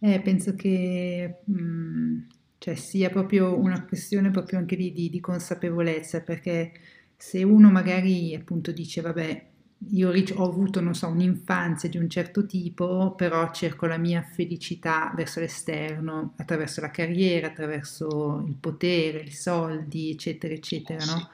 eh, 0.00 0.20
penso 0.20 0.54
che 0.54 1.42
mh, 1.44 1.60
mm, 1.60 2.28
cioè 2.58 2.74
sia 2.74 3.10
proprio 3.10 3.56
una 3.58 3.84
questione 3.84 4.30
proprio 4.30 4.58
anche 4.58 4.76
di, 4.76 4.92
di, 4.92 5.10
di 5.10 5.20
consapevolezza, 5.20 6.20
perché 6.22 6.72
se 7.16 7.42
uno 7.42 7.70
magari 7.70 8.34
appunto 8.34 8.72
dice 8.72 9.00
vabbè, 9.00 9.46
io 9.90 10.10
ho 10.10 10.44
avuto, 10.44 10.80
non 10.80 10.94
so, 10.94 11.08
un'infanzia 11.08 11.88
di 11.88 11.98
un 11.98 12.08
certo 12.10 12.46
tipo, 12.46 13.14
però 13.14 13.50
cerco 13.52 13.86
la 13.86 13.96
mia 13.96 14.22
felicità 14.22 15.12
verso 15.14 15.40
l'esterno, 15.40 16.34
attraverso 16.36 16.80
la 16.80 16.90
carriera, 16.90 17.48
attraverso 17.48 18.44
il 18.46 18.54
potere, 18.54 19.20
i 19.20 19.30
soldi, 19.30 20.10
eccetera, 20.10 20.52
eccetera, 20.52 21.04
no? 21.04 21.30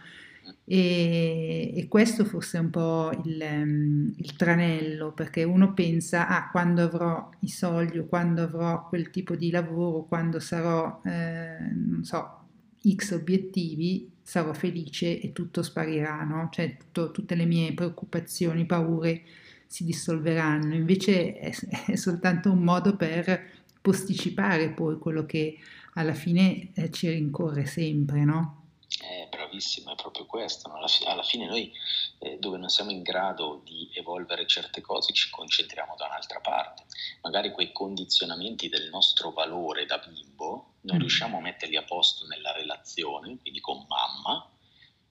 E, 0.65 1.73
e, 1.75 1.89
questo 1.89 2.25
forse 2.25 2.59
è 2.59 2.61
un 2.61 2.71
po' 2.71 3.11
il, 3.25 3.41
um, 3.41 4.13
il, 4.17 4.37
tranello, 4.37 5.13
perché 5.13 5.43
uno 5.45 5.75
pensa, 5.75 6.27
ah, 6.29 6.51
quando 6.51 6.83
avrò 6.83 7.31
i 7.41 7.49
soldi 7.49 7.99
o 7.99 8.07
quando 8.07 8.43
avrò 8.43 8.89
quel 8.89 9.11
tipo 9.11 9.37
di 9.37 9.51
lavoro, 9.51 10.05
quando 10.05 10.41
sarò, 10.41 11.01
eh, 11.05 11.59
non 11.73 12.05
so, 12.05 12.41
X 12.87 13.13
obiettivi, 13.13 14.11
sarò 14.23 14.53
felice 14.53 15.21
e 15.21 15.33
tutto 15.33 15.63
sparirà, 15.63 16.23
no? 16.25 16.49
Cioè 16.51 16.77
tutto, 16.77 17.11
tutte 17.11 17.35
le 17.35 17.45
mie 17.45 17.75
preoccupazioni, 17.75 18.67
paure 18.67 19.23
si 19.67 19.85
dissolveranno. 19.85 20.75
Invece 20.75 21.39
è, 21.39 21.53
è 21.93 21.97
soltanto 21.97 22.51
un 22.51 22.63
modo 22.63 22.97
per 22.97 23.51
posticipare 23.81 24.71
poi 24.71 24.99
quello 24.99 25.27
che 25.27 25.59
alla 25.95 26.15
fine 26.15 26.71
eh, 26.75 26.91
ci 26.91 27.09
rincorre 27.09 27.67
sempre, 27.67 28.25
no? 28.25 28.64
È 29.01 29.27
bravissimo, 29.29 29.93
è 29.93 29.95
proprio 29.95 30.25
questo. 30.27 30.69
No? 30.69 30.77
Alla, 30.77 30.87
fi- 30.87 31.05
alla, 31.05 31.23
fine 31.23 31.47
noi 31.47 31.73
eh, 32.21 32.39
dove 32.39 32.59
non 32.59 32.69
siamo 32.69 32.91
in 32.91 33.03
grado 33.03 33.61
di 33.65 33.91
evolvere 33.95 34.47
certe 34.47 34.81
cose 34.81 35.13
ci 35.13 35.31
concentriamo 35.31 35.95
da 35.97 36.07
un'altra 36.07 36.41
parte. 36.41 36.85
Magari 37.23 37.51
quei 37.51 37.73
condizionamenti 37.73 38.69
del 38.69 38.89
nostro 38.91 39.31
valore 39.31 39.87
da 39.87 39.99
bimbo 39.99 40.75
non 40.83 40.97
mm. 40.97 41.01
riusciamo 41.01 41.39
a 41.39 41.41
metterli 41.41 41.77
a 41.77 41.83
posto 41.83 42.27
nella 42.27 42.53
relazione, 42.53 43.39
quindi 43.41 43.61
con 43.61 43.85
mamma, 43.89 44.49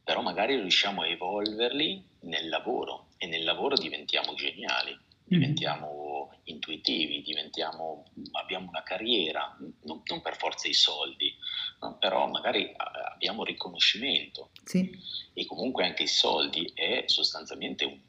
però 0.03 0.21
magari 0.21 0.55
riusciamo 0.55 1.01
a 1.01 1.07
evolverli 1.07 2.03
nel 2.21 2.49
lavoro 2.49 3.07
e 3.17 3.27
nel 3.27 3.43
lavoro 3.43 3.75
diventiamo 3.75 4.33
geniali. 4.33 4.97
Diventiamo 5.25 6.31
intuitivi, 6.45 7.21
diventiamo, 7.21 8.05
abbiamo 8.33 8.69
una 8.69 8.83
carriera, 8.83 9.55
non, 9.83 10.01
non 10.05 10.21
per 10.21 10.37
forza 10.37 10.67
i 10.67 10.73
soldi, 10.73 11.33
no? 11.79 11.97
però 11.97 12.27
magari 12.27 12.65
eh, 12.65 12.75
abbiamo 13.13 13.43
riconoscimento 13.43 14.51
sì. 14.63 14.91
e 15.33 15.45
comunque 15.45 15.85
anche 15.85 16.03
i 16.03 16.07
soldi 16.07 16.71
è 16.73 17.03
sostanzialmente 17.07 17.85
un, 17.85 17.99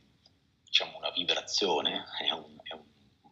vibrazione 1.14 2.04
è 2.20 2.32
un, 2.32 2.56
è 2.62 2.72
un, 2.72 2.82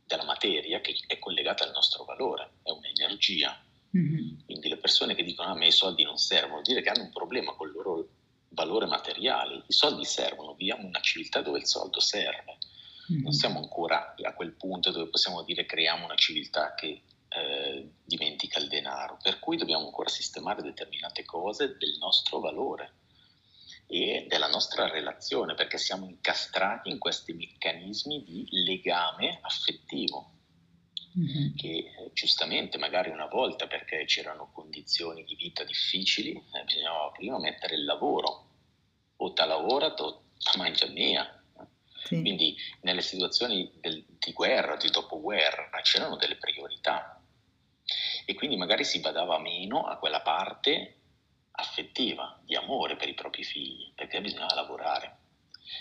della 0.06 0.24
materia 0.24 0.80
che 0.80 0.94
è 1.06 1.18
collegata 1.18 1.64
al 1.64 1.72
nostro 1.72 2.04
valore, 2.04 2.58
è 2.62 2.70
un'energia. 2.70 3.60
Mm-hmm. 3.96 4.44
Quindi 4.44 4.68
le 4.68 4.76
persone 4.76 5.14
che 5.14 5.24
dicono 5.24 5.50
a 5.50 5.56
me 5.56 5.66
i 5.66 5.72
soldi 5.72 6.04
non 6.04 6.16
servono, 6.16 6.52
vuol 6.52 6.62
dire 6.62 6.80
che 6.80 6.90
hanno 6.90 7.02
un 7.02 7.10
problema 7.10 7.52
con 7.54 7.68
il 7.68 7.74
loro 7.74 8.08
valore 8.50 8.86
materiale. 8.86 9.64
I 9.66 9.72
soldi 9.72 10.04
servono, 10.04 10.54
viviamo 10.54 10.82
in 10.82 10.88
una 10.88 11.00
civiltà 11.00 11.40
dove 11.40 11.58
il 11.58 11.66
soldo 11.66 11.98
serve. 12.00 12.58
Mm-hmm. 13.10 13.22
Non 13.22 13.32
siamo 13.32 13.58
ancora 13.58 14.14
a 14.22 14.34
quel 14.34 14.52
punto 14.52 14.90
dove 14.90 15.08
possiamo 15.08 15.42
dire 15.42 15.64
creiamo 15.64 16.04
una 16.04 16.14
civiltà 16.14 16.74
che 16.74 17.02
eh, 17.28 17.90
dimentica 18.04 18.58
il 18.60 18.68
denaro, 18.68 19.18
per 19.22 19.38
cui 19.38 19.56
dobbiamo 19.56 19.86
ancora 19.86 20.08
sistemare 20.08 20.62
determinate 20.62 21.24
cose 21.24 21.76
del 21.78 21.96
nostro 21.98 22.40
valore 22.40 22.92
e 23.86 24.26
della 24.28 24.48
nostra 24.48 24.88
relazione, 24.88 25.54
perché 25.54 25.78
siamo 25.78 26.06
incastrati 26.06 26.90
in 26.90 26.98
questi 26.98 27.32
meccanismi 27.32 28.22
di 28.22 28.46
legame 28.64 29.38
affettivo, 29.42 30.30
mm-hmm. 31.18 31.54
che 31.56 31.68
eh, 31.68 32.10
giustamente 32.12 32.78
magari 32.78 33.10
una 33.10 33.26
volta 33.26 33.66
perché 33.66 34.04
c'erano 34.04 34.50
condizioni 34.52 35.24
di 35.24 35.34
vita 35.34 35.64
difficili, 35.64 36.32
eh, 36.32 36.64
bisognava 36.64 37.10
prima 37.10 37.38
mettere 37.38 37.74
il 37.74 37.84
lavoro, 37.84 38.48
o 39.16 39.32
ta 39.32 39.44
lavora 39.44 39.86
o 39.94 40.22
ta 40.38 40.56
mangia 40.56 40.86
mia. 40.88 41.41
Sì. 42.16 42.20
Quindi 42.20 42.56
nelle 42.82 43.00
situazioni 43.00 43.70
del, 43.80 44.04
di 44.06 44.32
guerra, 44.32 44.76
di 44.76 44.90
dopoguerra, 44.90 45.80
c'erano 45.82 46.16
delle 46.16 46.36
priorità 46.36 47.20
e 48.24 48.34
quindi 48.34 48.56
magari 48.56 48.84
si 48.84 49.00
badava 49.00 49.38
meno 49.38 49.86
a 49.86 49.96
quella 49.96 50.20
parte 50.20 50.98
affettiva, 51.52 52.40
di 52.44 52.54
amore 52.54 52.96
per 52.96 53.08
i 53.08 53.14
propri 53.14 53.44
figli, 53.44 53.92
perché 53.94 54.20
bisognava 54.20 54.54
lavorare. 54.54 55.18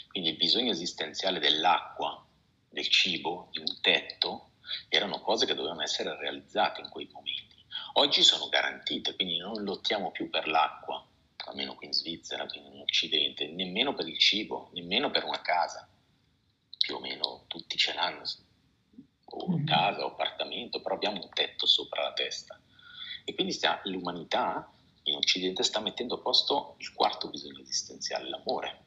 Quindi 0.10 0.30
il 0.30 0.38
bisogno 0.38 0.72
esistenziale 0.72 1.40
dell'acqua, 1.40 2.26
del 2.70 2.88
cibo, 2.88 3.50
di 3.52 3.60
un 3.60 3.82
tetto, 3.82 4.52
erano 4.90 5.20
cose 5.20 5.46
che 5.46 5.54
dovevano 5.54 5.82
essere 5.82 6.16
realizzate 6.18 6.82
in 6.82 6.90
quei 6.90 7.10
momenti. 7.12 7.56
Oggi 7.94 8.24
sono 8.24 8.48
garantite, 8.48 9.16
quindi 9.16 9.38
non 9.38 9.64
lottiamo 9.64 10.12
più 10.12 10.30
per 10.30 10.48
l'acqua, 10.48 11.06
almeno 11.46 11.76
qui 11.76 11.88
in 11.88 11.94
Svizzera, 11.94 12.46
quindi 12.46 12.76
in 12.76 12.82
Occidente, 12.82 13.48
nemmeno 13.48 13.94
per 13.94 14.08
il 14.08 14.18
cibo, 14.18 14.70
nemmeno 14.74 15.10
per 15.12 15.24
una 15.26 15.42
casa. 15.42 15.88
Più 16.82 16.96
o 16.96 17.00
meno 17.00 17.44
tutti 17.48 17.78
ce 17.78 17.94
l'hanno, 17.94 18.24
o 19.26 19.58
mm. 19.58 19.66
casa 19.66 20.04
o 20.04 20.10
appartamento, 20.10 20.82
però 20.82 20.96
abbiamo 20.96 21.22
un 21.22 21.30
tetto 21.30 21.66
sopra 21.66 22.04
la 22.04 22.14
testa. 22.14 22.60
E 23.24 23.34
quindi 23.34 23.54
sta, 23.54 23.82
l'umanità 23.86 24.72
in 25.04 25.16
Occidente 25.16 25.64
sta 25.64 25.80
mettendo 25.80 26.16
a 26.16 26.20
posto 26.20 26.76
il 26.80 26.94
quarto 26.94 27.30
bisogno 27.30 27.62
esistenziale, 27.62 28.30
l'amore. 28.30 28.84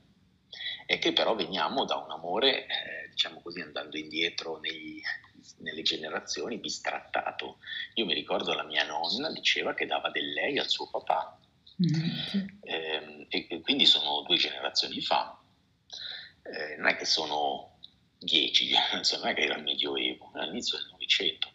E 0.86 0.98
che 0.98 1.12
però 1.12 1.34
veniamo 1.34 1.84
da 1.84 1.96
un 1.96 2.10
amore, 2.10 2.66
eh, 2.66 3.08
diciamo 3.10 3.40
così, 3.40 3.60
andando 3.60 3.96
indietro 3.96 4.58
negli, 4.58 5.00
nelle 5.58 5.82
generazioni, 5.82 6.58
bistrattato. 6.58 7.58
Io 7.94 8.04
mi 8.04 8.14
ricordo 8.14 8.54
la 8.54 8.64
mia 8.64 8.84
nonna 8.84 9.30
diceva 9.30 9.74
che 9.74 9.86
dava 9.86 10.10
del 10.10 10.32
lei 10.32 10.58
al 10.58 10.68
suo 10.68 10.88
papà. 10.88 11.38
Mm-hmm. 11.82 12.46
Eh, 12.60 13.26
e, 13.28 13.46
e, 13.48 13.60
quindi 13.60 13.86
sono 13.86 14.22
due 14.22 14.36
generazioni 14.36 15.00
fa. 15.00 15.38
Eh, 16.42 16.76
non 16.76 16.88
è 16.88 16.96
che 16.96 17.04
sono 17.04 17.73
dieci, 18.24 18.72
non 18.92 19.28
è 19.28 19.34
che 19.34 19.42
era 19.42 19.56
il 19.56 19.62
Medioevo, 19.62 20.30
all'inizio 20.34 20.78
del 20.78 20.88
Novecento. 20.90 21.52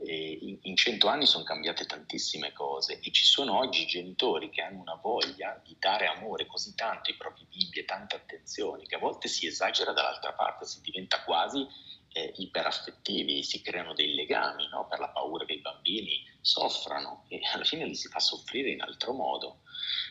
in 0.00 0.76
cento 0.76 1.08
anni 1.08 1.26
sono 1.26 1.44
cambiate 1.44 1.84
tantissime 1.84 2.52
cose 2.52 3.00
e 3.00 3.10
ci 3.10 3.24
sono 3.24 3.58
oggi 3.58 3.84
genitori 3.86 4.48
che 4.48 4.62
hanno 4.62 4.80
una 4.80 4.94
voglia 4.94 5.60
di 5.64 5.76
dare 5.78 6.06
amore 6.06 6.46
così 6.46 6.74
tanto 6.74 7.10
ai 7.10 7.16
propri 7.16 7.44
bimbi 7.48 7.80
e 7.80 7.84
tanta 7.84 8.16
attenzione 8.16 8.84
che 8.86 8.94
a 8.94 9.00
volte 9.00 9.26
si 9.28 9.46
esagera 9.46 9.92
dall'altra 9.92 10.32
parte, 10.32 10.66
si 10.66 10.80
diventa 10.80 11.24
quasi 11.24 11.66
eh, 12.12 12.32
iperaffettivi, 12.36 13.42
si 13.42 13.60
creano 13.60 13.92
dei 13.92 14.14
legami 14.14 14.68
no? 14.68 14.86
per 14.88 15.00
la 15.00 15.08
paura 15.08 15.44
che 15.44 15.54
i 15.54 15.60
bambini 15.60 16.24
soffrano 16.40 17.24
e 17.28 17.40
alla 17.52 17.64
fine 17.64 17.86
li 17.86 17.94
si 17.94 18.08
fa 18.08 18.20
soffrire 18.20 18.70
in 18.70 18.80
altro 18.80 19.12
modo. 19.12 19.62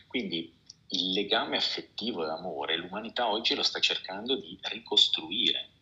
Quindi 0.07 0.53
il 0.89 1.11
legame 1.11 1.57
affettivo 1.57 2.25
e 2.25 2.29
amore 2.29 2.77
l'umanità 2.77 3.29
oggi 3.29 3.55
lo 3.55 3.63
sta 3.63 3.79
cercando 3.79 4.37
di 4.37 4.57
ricostruire 4.61 5.76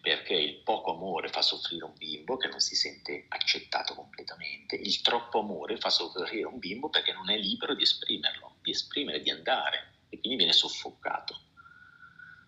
perché 0.00 0.34
il 0.34 0.56
poco 0.62 0.94
amore 0.94 1.28
fa 1.28 1.42
soffrire 1.42 1.84
un 1.84 1.92
bimbo 1.96 2.36
che 2.36 2.48
non 2.48 2.60
si 2.60 2.74
sente 2.74 3.26
accettato 3.28 3.94
completamente, 3.94 4.76
il 4.76 5.00
troppo 5.02 5.40
amore 5.40 5.76
fa 5.76 5.90
soffrire 5.90 6.46
un 6.46 6.58
bimbo 6.58 6.88
perché 6.88 7.12
non 7.12 7.30
è 7.30 7.36
libero 7.36 7.74
di 7.74 7.82
esprimerlo, 7.82 8.56
di 8.62 8.70
esprimere, 8.70 9.20
di 9.20 9.30
andare 9.30 9.92
e 10.08 10.18
quindi 10.18 10.38
viene 10.38 10.52
soffocato. 10.52 11.38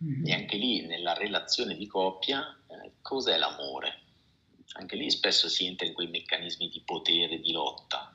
Mm-hmm. 0.03 0.27
E 0.27 0.33
anche 0.33 0.57
lì 0.57 0.87
nella 0.87 1.13
relazione 1.13 1.77
di 1.77 1.87
coppia, 1.87 2.59
eh, 2.69 2.93
cos'è 3.03 3.37
l'amore? 3.37 4.01
Anche 4.75 4.97
lì 4.97 5.11
spesso 5.11 5.49
si 5.49 5.67
entra 5.67 5.87
in 5.87 5.93
quei 5.93 6.09
meccanismi 6.09 6.69
di 6.69 6.81
potere, 6.81 7.39
di 7.39 7.53
lotta, 7.53 8.12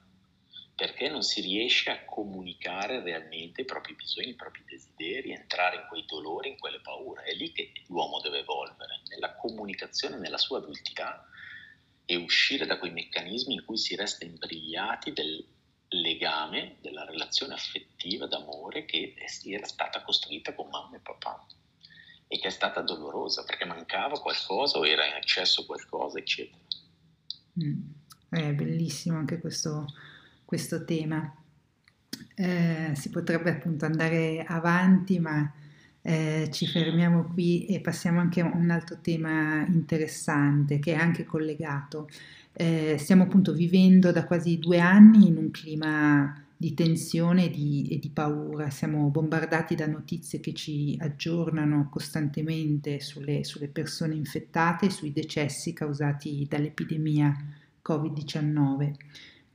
perché 0.78 1.10
non 1.10 1.24
si 1.24 1.42
riesce 1.42 1.90
a 1.90 2.06
comunicare 2.06 3.02
realmente 3.02 3.62
i 3.62 3.66
propri 3.66 3.96
bisogni, 3.96 4.30
i 4.30 4.36
propri 4.36 4.64
desideri, 4.64 5.32
entrare 5.32 5.78
in 5.78 5.86
quei 5.90 6.06
dolori, 6.06 6.50
in 6.50 6.60
quelle 6.60 6.80
paure. 6.82 7.24
È 7.24 7.34
lì 7.34 7.52
che 7.52 7.72
l'uomo 7.88 8.22
deve 8.22 8.42
evolvere, 8.42 9.02
nella 9.10 9.34
comunicazione, 9.34 10.20
nella 10.20 10.38
sua 10.38 10.60
adultità 10.60 11.28
e 12.06 12.16
uscire 12.16 12.68
da 12.68 12.78
quei 12.78 12.92
meccanismi 12.92 13.56
in 13.56 13.66
cui 13.66 13.76
si 13.76 13.96
resta 13.96 14.24
imbrigliati 14.24 15.14
del 15.14 15.44
legame, 15.88 16.78
della 16.80 17.06
relazione 17.06 17.56
affettiva 17.56 18.28
d'amore 18.28 18.86
che 18.86 19.16
era 19.46 19.66
stata 19.66 20.04
costruita 20.04 20.54
con 20.54 20.70
mamma 20.70 20.98
e 20.98 21.00
papà 21.00 21.44
e 22.28 22.38
che 22.38 22.50
è 22.50 22.52
stata 22.52 22.82
dolorosa 22.82 23.44
perché 23.46 23.66
mancava 23.66 24.20
qualcosa 24.20 24.78
o 24.78 24.86
era 24.86 25.08
in 25.08 25.14
eccesso 25.14 25.66
qualcosa, 25.66 26.20
eccetera. 26.20 26.62
Mm. 27.64 27.82
È 28.30 28.54
bellissimo 28.54 29.18
anche 29.18 29.40
questo 29.40 29.88
questo 30.48 30.86
tema. 30.86 31.30
Eh, 32.34 32.92
si 32.96 33.10
potrebbe 33.10 33.50
appunto 33.50 33.84
andare 33.84 34.46
avanti, 34.48 35.20
ma 35.20 35.52
eh, 36.02 36.48
ci 36.54 36.66
fermiamo 36.66 37.26
qui 37.34 37.66
e 37.66 37.82
passiamo 37.82 38.22
anche 38.22 38.40
a 38.40 38.50
un 38.56 38.70
altro 38.70 39.00
tema 39.02 39.66
interessante 39.68 40.80
che 40.80 40.94
è 40.94 40.96
anche 40.96 41.26
collegato. 41.26 42.08
Eh, 42.54 42.96
stiamo 42.98 43.24
appunto 43.24 43.52
vivendo 43.52 44.14
da 44.14 44.24
quasi 44.24 44.58
due 44.58 44.80
anni 44.80 45.28
in 45.28 45.36
un 45.36 45.52
clima 45.52 46.42
di 46.56 46.74
tensione 46.74 47.46
e 47.46 47.50
di, 47.50 47.90
e 47.92 48.00
di, 48.00 48.10
paura. 48.10 48.70
Siamo 48.70 49.10
bombardati 49.10 49.76
da 49.76 49.86
notizie 49.86 50.40
che 50.40 50.54
ci 50.54 50.96
aggiornano 50.98 51.90
costantemente 51.90 53.02
sulle, 53.02 53.44
sulle 53.44 53.68
persone 53.68 54.16
infettate 54.16 54.86
e 54.86 54.92
sui 54.92 55.12
decessi 55.12 55.74
causati 55.74 56.48
dall'epidemia 56.50 57.36
Covid-19 57.86 58.94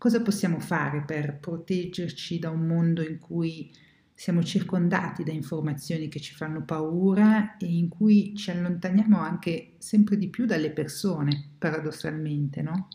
cosa 0.03 0.21
possiamo 0.21 0.59
fare 0.59 1.05
per 1.05 1.39
proteggerci 1.39 2.41
da 2.41 2.51
un 2.51 2.67
mondo 2.67 3.03
in 3.03 3.21
cui 3.21 3.73
siamo 4.13 4.43
circondati 4.43 5.23
da 5.23 5.31
informazioni 5.31 6.09
che 6.09 6.19
ci 6.19 6.35
fanno 6.35 6.65
paura 6.65 7.57
e 7.57 7.67
in 7.67 7.89
cui 7.89 8.35
ci 8.35 8.51
allontaniamo 8.51 9.21
anche 9.21 9.77
sempre 9.79 10.17
di 10.17 10.29
più 10.29 10.45
dalle 10.45 10.73
persone, 10.73 11.53
paradossalmente, 11.57 12.63
no? 12.63 12.89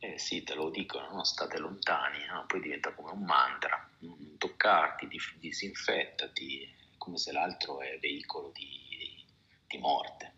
Eh 0.00 0.18
sì, 0.18 0.42
te 0.42 0.54
lo 0.54 0.70
dicono, 0.70 1.12
no? 1.12 1.22
state 1.22 1.56
lontani, 1.56 2.18
no? 2.26 2.44
poi 2.48 2.60
diventa 2.60 2.92
come 2.92 3.12
un 3.12 3.22
mantra, 3.22 3.88
non 4.00 4.34
toccarti, 4.38 5.06
disinfettati, 5.38 6.68
come 6.98 7.16
se 7.16 7.30
l'altro 7.30 7.80
è 7.80 7.96
veicolo 8.00 8.50
di, 8.52 9.24
di 9.68 9.78
morte. 9.78 10.32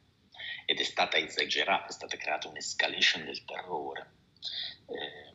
Ed 0.67 0.79
è 0.79 0.85
stata 0.85 1.17
esagerata, 1.17 1.87
è 1.87 1.93
stata 1.93 2.19
creata 2.19 2.49
un'escalation 2.49 3.25
del 3.25 3.47
terrore 3.47 4.15
eh, 4.87 5.35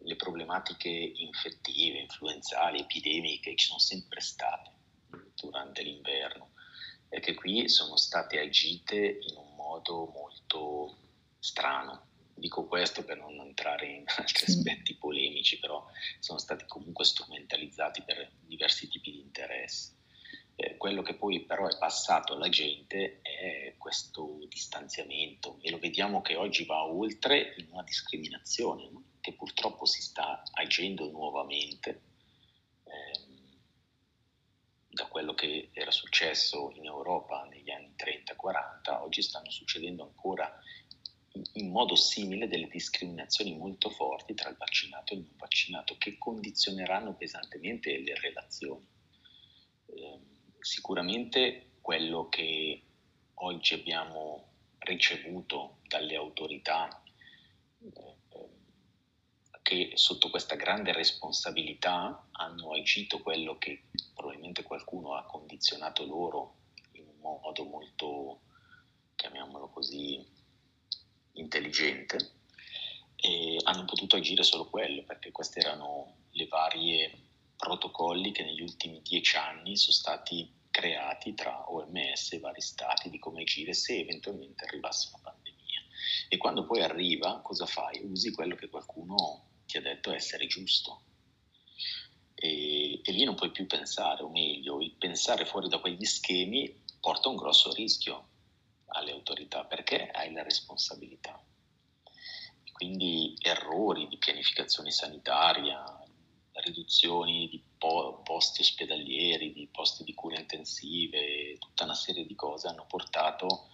le 0.00 0.16
problematiche 0.16 0.88
infettive, 0.88 1.98
influenzali, 1.98 2.80
epidemiche 2.80 3.54
ci 3.56 3.66
sono 3.66 3.78
sempre 3.78 4.20
state 4.20 4.70
durante 5.34 5.82
l'inverno 5.82 6.52
e 7.08 7.20
che 7.20 7.34
qui 7.34 7.68
sono 7.68 7.96
state 7.96 8.38
agite 8.38 9.18
in 9.20 9.36
un 9.36 9.54
modo 9.54 10.06
molto 10.06 10.96
strano. 11.38 12.06
Dico 12.34 12.66
questo 12.66 13.04
per 13.04 13.18
non 13.18 13.34
entrare 13.40 13.86
in 13.86 14.04
altri 14.16 14.44
aspetti 14.46 14.94
polemici, 14.94 15.58
però 15.58 15.84
sono 16.20 16.38
stati 16.38 16.64
comunque 16.66 17.04
strumentalizzati 17.04 18.02
per 18.02 18.30
diversi 18.40 18.88
tipi 18.88 19.07
quello 20.88 21.02
che 21.02 21.14
poi 21.14 21.40
però 21.44 21.68
è 21.68 21.76
passato 21.76 22.32
alla 22.32 22.48
gente 22.48 23.20
è 23.20 23.74
questo 23.76 24.38
distanziamento 24.48 25.58
e 25.60 25.70
lo 25.70 25.78
vediamo 25.78 26.22
che 26.22 26.34
oggi 26.34 26.64
va 26.64 26.82
oltre 26.82 27.54
in 27.58 27.66
una 27.72 27.82
discriminazione 27.82 28.88
no? 28.90 29.02
che 29.20 29.34
purtroppo 29.34 29.84
si 29.84 30.00
sta 30.00 30.42
agendo 30.52 31.10
nuovamente 31.10 32.00
ehm, 32.84 33.58
da 34.88 35.06
quello 35.08 35.34
che 35.34 35.68
era 35.74 35.90
successo 35.90 36.72
in 36.74 36.86
Europa 36.86 37.44
negli 37.44 37.70
anni 37.70 37.92
30-40, 37.94 39.02
oggi 39.02 39.20
stanno 39.20 39.50
succedendo 39.50 40.04
ancora 40.04 40.50
in, 41.52 41.70
modo 41.70 41.96
simile 41.96 42.48
delle 42.48 42.66
discriminazioni 42.66 43.54
molto 43.54 43.90
forti 43.90 44.32
tra 44.32 44.48
il 44.48 44.56
vaccinato 44.56 45.12
e 45.12 45.18
il 45.18 45.24
non 45.24 45.36
vaccinato 45.36 45.98
che 45.98 46.16
condizioneranno 46.16 47.14
pesantemente 47.14 47.96
le 47.98 48.18
relazioni. 48.18 48.86
Eh, 49.86 50.27
sicuramente 50.60 51.72
quello 51.80 52.28
che 52.28 52.82
oggi 53.34 53.74
abbiamo 53.74 54.46
ricevuto 54.78 55.78
dalle 55.86 56.16
autorità 56.16 57.02
eh, 57.80 58.16
che 59.68 59.92
sotto 59.96 60.30
questa 60.30 60.54
grande 60.54 60.92
responsabilità 60.94 62.26
hanno 62.32 62.72
agito 62.72 63.20
quello 63.20 63.58
che 63.58 63.82
probabilmente 64.14 64.62
qualcuno 64.62 65.14
ha 65.14 65.24
condizionato 65.24 66.06
loro 66.06 66.54
in 66.92 67.04
un 67.06 67.18
modo 67.42 67.64
molto, 67.64 68.40
chiamiamolo 69.14 69.68
così, 69.68 70.26
intelligente, 71.32 72.16
e 73.14 73.58
hanno 73.64 73.84
potuto 73.84 74.16
agire 74.16 74.42
solo 74.42 74.70
quello, 74.70 75.02
perché 75.02 75.32
questi 75.32 75.58
erano 75.58 76.14
le 76.30 76.46
varie 76.46 77.27
protocolli 77.58 78.30
che 78.30 78.44
negli 78.44 78.62
ultimi 78.62 79.02
dieci 79.02 79.36
anni 79.36 79.76
sono 79.76 79.96
stati 79.96 80.50
creati 80.70 81.34
tra 81.34 81.70
OMS 81.70 82.32
e 82.32 82.38
vari 82.38 82.60
stati 82.60 83.10
di 83.10 83.18
come 83.18 83.42
agire 83.42 83.72
se 83.74 83.98
eventualmente 83.98 84.64
arrivasse 84.64 85.08
una 85.12 85.22
pandemia. 85.32 85.80
E 86.28 86.36
quando 86.36 86.64
poi 86.64 86.82
arriva, 86.82 87.40
cosa 87.40 87.66
fai? 87.66 88.00
Usi 88.04 88.30
quello 88.30 88.54
che 88.54 88.68
qualcuno 88.68 89.48
ti 89.66 89.76
ha 89.76 89.82
detto 89.82 90.12
essere 90.12 90.46
giusto. 90.46 91.02
E, 92.34 93.00
e 93.02 93.12
lì 93.12 93.24
non 93.24 93.34
puoi 93.34 93.50
più 93.50 93.66
pensare, 93.66 94.22
o 94.22 94.30
meglio, 94.30 94.80
il 94.80 94.92
pensare 94.92 95.44
fuori 95.44 95.68
da 95.68 95.80
quegli 95.80 96.04
schemi 96.04 96.84
porta 97.00 97.28
un 97.28 97.36
grosso 97.36 97.72
rischio 97.74 98.28
alle 98.86 99.10
autorità 99.10 99.64
perché 99.64 100.08
hai 100.08 100.32
la 100.32 100.44
responsabilità. 100.44 101.42
Quindi 102.72 103.34
errori 103.40 104.06
di 104.06 104.16
pianificazione 104.18 104.92
sanitaria, 104.92 105.82
riduzioni 106.60 107.48
di 107.48 107.62
po- 107.78 108.20
posti 108.22 108.62
ospedalieri, 108.62 109.52
di 109.52 109.68
posti 109.70 110.04
di 110.04 110.14
cure 110.14 110.40
intensive, 110.40 111.56
tutta 111.58 111.84
una 111.84 111.94
serie 111.94 112.26
di 112.26 112.34
cose 112.34 112.68
hanno 112.68 112.86
portato 112.86 113.68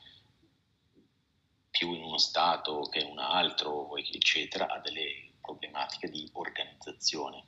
più 1.71 1.93
in 1.93 2.03
uno 2.03 2.19
Stato 2.19 2.83
che 2.83 3.01
in 3.01 3.11
un 3.11 3.19
altro, 3.19 3.97
eccetera, 3.97 4.69
a 4.69 4.79
delle 4.79 5.33
problematiche 5.41 6.09
di 6.09 6.29
organizzazione. 6.33 7.47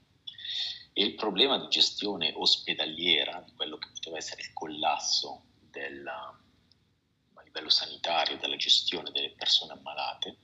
E 0.92 1.04
il 1.04 1.14
problema 1.14 1.58
di 1.58 1.68
gestione 1.68 2.32
ospedaliera, 2.34 3.40
di 3.40 3.52
quello 3.54 3.78
che 3.78 3.88
poteva 3.92 4.16
essere 4.16 4.42
il 4.42 4.52
collasso 4.52 5.44
della, 5.70 6.36
a 7.34 7.42
livello 7.42 7.68
sanitario 7.68 8.36
della 8.38 8.56
gestione 8.56 9.10
delle 9.12 9.30
persone 9.30 9.74
ammalate, 9.74 10.38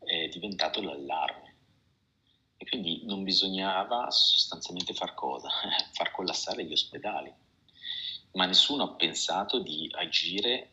è 0.00 0.28
diventato 0.28 0.82
l'allarme. 0.82 1.51
E 2.62 2.64
quindi 2.64 3.00
non 3.06 3.24
bisognava 3.24 4.08
sostanzialmente 4.12 4.94
far 4.94 5.14
cosa? 5.14 5.48
far 5.94 6.12
collassare 6.12 6.64
gli 6.64 6.70
ospedali. 6.70 7.34
Ma 8.34 8.46
nessuno 8.46 8.84
ha 8.84 8.94
pensato 8.94 9.58
di 9.58 9.90
agire 9.90 10.70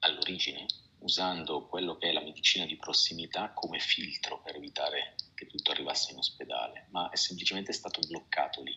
all'origine, 0.00 0.66
usando 0.98 1.64
quello 1.64 1.96
che 1.96 2.10
è 2.10 2.12
la 2.12 2.20
medicina 2.20 2.66
di 2.66 2.76
prossimità 2.76 3.54
come 3.54 3.78
filtro 3.78 4.42
per 4.42 4.56
evitare 4.56 5.14
che 5.34 5.46
tutto 5.46 5.70
arrivasse 5.70 6.12
in 6.12 6.18
ospedale, 6.18 6.88
ma 6.90 7.08
è 7.08 7.16
semplicemente 7.16 7.72
stato 7.72 8.00
bloccato 8.06 8.62
lì. 8.62 8.76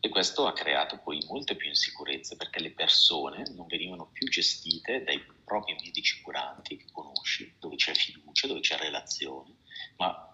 E 0.00 0.08
questo 0.08 0.46
ha 0.46 0.54
creato 0.54 0.98
poi 1.00 1.22
molte 1.26 1.56
più 1.56 1.68
insicurezze 1.68 2.36
perché 2.36 2.60
le 2.60 2.70
persone 2.70 3.42
non 3.54 3.66
venivano 3.66 4.06
più 4.06 4.26
gestite 4.30 5.04
dai 5.04 5.22
propri 5.44 5.74
medici 5.74 6.22
curanti 6.22 6.78
che 6.78 6.86
conosci, 6.90 7.54
dove 7.58 7.76
c'è 7.76 7.92
fiducia, 7.92 8.46
dove 8.46 8.60
c'è 8.60 8.78
relazione, 8.78 9.58
ma 10.00 10.32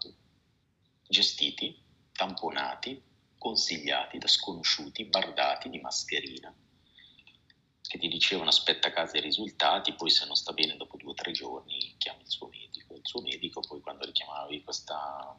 gestiti, 1.09 1.77
tamponati, 2.13 3.03
consigliati 3.37 4.17
da 4.19 4.29
sconosciuti, 4.29 5.05
bardati 5.07 5.69
di 5.69 5.81
mascherina 5.81 6.55
che 7.83 7.99
ti 7.99 8.09
dicevano 8.09 8.49
aspetta 8.49 8.89
a 8.89 8.93
casa 8.93 9.19
i 9.19 9.21
risultati, 9.21 9.95
poi 9.95 10.11
se 10.11 10.25
non 10.27 10.35
sta 10.35 10.53
bene 10.53 10.77
dopo 10.77 10.97
due 10.97 11.11
o 11.11 11.15
tre 11.15 11.33
giorni 11.33 11.95
chiami 11.99 12.23
il 12.23 12.31
suo 12.31 12.49
medico. 12.49 12.95
Il 12.95 13.07
suo 13.07 13.21
medico 13.21 13.61
poi 13.61 13.81
quando 13.81 14.05
richiamavi 14.05 14.63
questa 14.63 15.39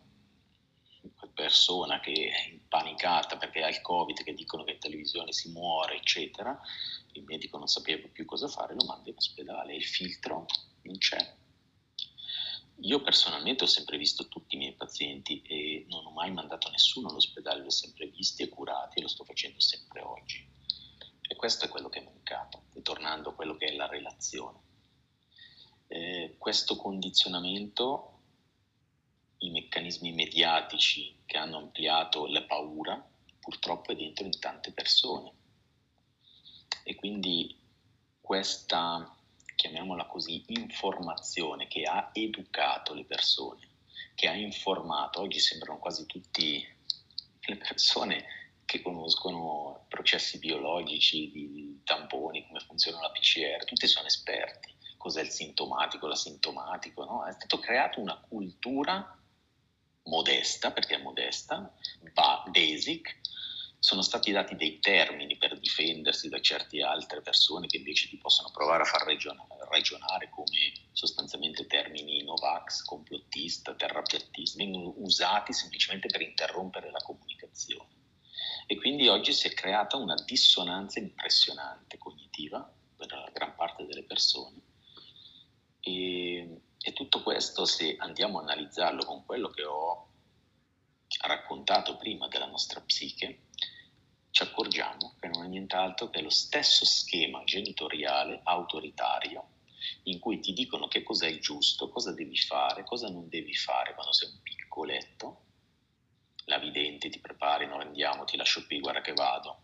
persona 1.34 2.00
che 2.00 2.12
è 2.12 2.50
impanicata 2.50 3.38
perché 3.38 3.64
ha 3.64 3.70
il 3.70 3.82
covid, 3.82 4.24
che 4.24 4.34
dicono 4.34 4.64
che 4.64 4.74
in 4.74 4.80
televisione 4.80 5.32
si 5.32 5.52
muore, 5.52 5.98
eccetera, 5.98 6.58
il 7.14 7.24
medico 7.24 7.58
non 7.58 7.68
sapeva 7.68 8.08
più 8.08 8.26
cosa 8.26 8.48
fare, 8.48 8.74
lo 8.74 8.86
manda 8.86 9.10
in 9.10 9.16
ospedale, 9.18 9.76
il 9.76 9.86
filtro 9.86 10.46
non 10.84 10.98
c'è. 10.98 11.36
Io 12.82 13.02
personalmente 13.02 13.64
ho 13.64 13.68
sempre 13.68 13.98
visto 13.98 14.28
tutti 14.28 14.56
i 14.56 14.58
miei 14.60 14.74
pazienti 14.74 15.42
e 15.42 15.86
non 15.90 16.06
ho 16.06 16.12
mai 16.12 16.32
mandato 16.32 16.70
nessuno 16.70 17.10
all'ospedale, 17.10 17.62
li 17.62 17.68
ho 17.68 17.72
sempre 17.72 18.06
visti 18.08 18.44
e 18.44 18.50
curati 18.50 19.00
e 19.00 19.02
lo 19.02 19.08
sto 19.08 19.24
facendo 19.24 19.60
sempre 19.60 20.02
oggi. 20.02 20.48
E 21.22 21.36
questo 21.36 21.66
è 21.66 21.70
quello 21.70 21.90
che 21.90 22.00
è 22.00 22.04
mancato, 22.04 22.66
tornando 22.84 23.30
a 23.30 23.34
quello 23.34 23.58
che 23.58 23.68
è 23.68 23.76
la 23.76 23.88
relazione. 23.88 24.60
Eh, 25.88 26.36
questo 26.38 26.76
condizionamento, 26.76 28.20
i 29.40 29.50
meccanismi 29.50 30.12
mediatici 30.14 31.22
che 31.26 31.38
hanno 31.38 31.58
ampliato 31.58 32.28
la 32.28 32.44
paura, 32.44 33.04
purtroppo 33.40 33.92
è 33.92 33.96
dentro 33.96 34.26
in 34.26 34.40
tante 34.40 34.72
persone. 34.72 35.34
E 36.84 36.94
quindi 36.96 37.58
questa, 38.22 39.17
chiamiamola 39.58 40.06
così, 40.06 40.44
informazione 40.50 41.68
che 41.68 41.82
ha 41.84 42.12
educato 42.14 42.94
le 42.94 43.06
persone, 43.06 43.68
che 44.14 44.28
ha 44.28 44.34
informato, 44.34 45.20
oggi 45.20 45.40
sembrano 45.40 45.80
quasi 45.80 46.06
tutti 46.06 46.66
le 47.42 47.58
persone 47.58 48.26
che 48.66 48.82
conoscono 48.82 49.86
processi 49.88 50.38
biologici, 50.38 51.32
di 51.32 51.82
tamponi, 51.84 52.46
come 52.46 52.60
funziona 52.60 53.02
la 53.02 53.12
PCR, 53.12 53.66
tutti 53.66 53.88
sono 53.88 54.06
esperti. 54.08 54.76
Cos'è 54.98 55.22
il 55.22 55.30
sintomatico, 55.30 56.06
l'asintomatico, 56.06 57.04
no? 57.04 57.26
È 57.26 57.32
stata 57.32 57.60
creata 57.60 58.00
una 58.00 58.18
cultura 58.18 59.18
modesta, 60.04 60.72
perché 60.72 60.96
è 60.96 61.02
modesta, 61.02 61.74
basic, 62.52 63.20
sono 63.80 64.02
stati 64.02 64.32
dati 64.32 64.56
dei 64.56 64.80
termini 64.80 65.38
per 65.38 65.60
difendersi 65.60 66.30
da 66.30 66.42
certe 66.42 66.82
altre 66.82 67.22
persone 67.22 67.68
che 67.68 67.78
invece 67.78 68.08
ti 68.08 68.18
possono 68.18 68.50
provare 68.52 68.84
a 68.84 68.86
far 68.86 69.06
ragionare, 69.06 70.30
come 70.30 70.74
sostanzialmente 70.92 71.68
termini 71.68 72.24
Novax, 72.24 72.84
complottista, 72.84 73.76
terrapiattista, 73.76 74.64
vengono 74.64 74.94
usati 74.98 75.54
semplicemente 75.54 76.08
per 76.08 76.22
interrompere 76.22 76.90
la 76.92 77.00
comunicazione. 77.00 77.96
E 78.66 78.76
quindi 78.78 79.08
oggi 79.08 79.32
si 79.32 79.48
è 79.48 79.54
creata 79.54 79.96
una 79.96 80.16
dissonanza 80.26 81.00
impressionante 81.00 81.98
cognitiva 81.98 82.70
per 82.96 83.12
la 83.12 83.30
gran 83.32 83.56
parte 83.56 83.86
delle 83.86 84.04
persone. 84.04 84.60
E, 85.80 86.62
e 86.80 86.94
tutto 86.94 87.24
questo, 87.24 87.66
se 87.66 87.96
andiamo 88.00 88.40
a 88.40 88.42
analizzarlo 88.42 89.06
con 89.06 89.24
quello 89.24 89.50
che 89.50 89.64
ho 89.64 90.10
raccontato 91.26 91.96
prima 91.96 92.28
della 92.28 92.48
nostra 92.48 92.82
psiche, 92.82 93.47
ci 94.38 94.44
accorgiamo 94.44 95.16
che 95.20 95.30
non 95.30 95.46
è 95.46 95.48
nient'altro 95.48 96.12
che 96.12 96.22
lo 96.22 96.30
stesso 96.30 96.86
schema 96.86 97.44
genitoriale 97.44 98.42
autoritario 98.44 99.48
in 100.04 100.20
cui 100.20 100.40
ti 100.40 100.54
dicono 100.54 100.88
che 100.88 101.02
cos'è 101.02 101.28
il 101.28 101.40
giusto, 101.40 101.90
cosa 101.90 102.14
devi 102.14 102.38
fare, 102.38 102.84
cosa 102.84 103.10
non 103.10 103.28
devi 103.30 103.56
fare 103.56 103.96
quando 103.96 104.14
sei 104.14 104.30
un 104.30 104.40
piccoletto, 104.44 105.42
la 106.46 106.60
vidente, 106.60 107.10
ti 107.10 107.20
prepari, 107.20 107.66
non 107.66 107.80
andiamo, 107.80 108.26
ti 108.26 108.38
lascio 108.38 108.64
qui, 108.68 108.80
guarda 108.80 109.02
che 109.02 109.14
vado. 109.14 109.64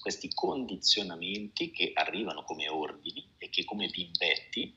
Questi 0.00 0.32
condizionamenti 0.32 1.70
che 1.70 1.92
arrivano 1.94 2.42
come 2.44 2.70
ordini 2.70 3.34
e 3.36 3.50
che 3.50 3.66
come 3.66 3.88
bimbetti 3.88 4.72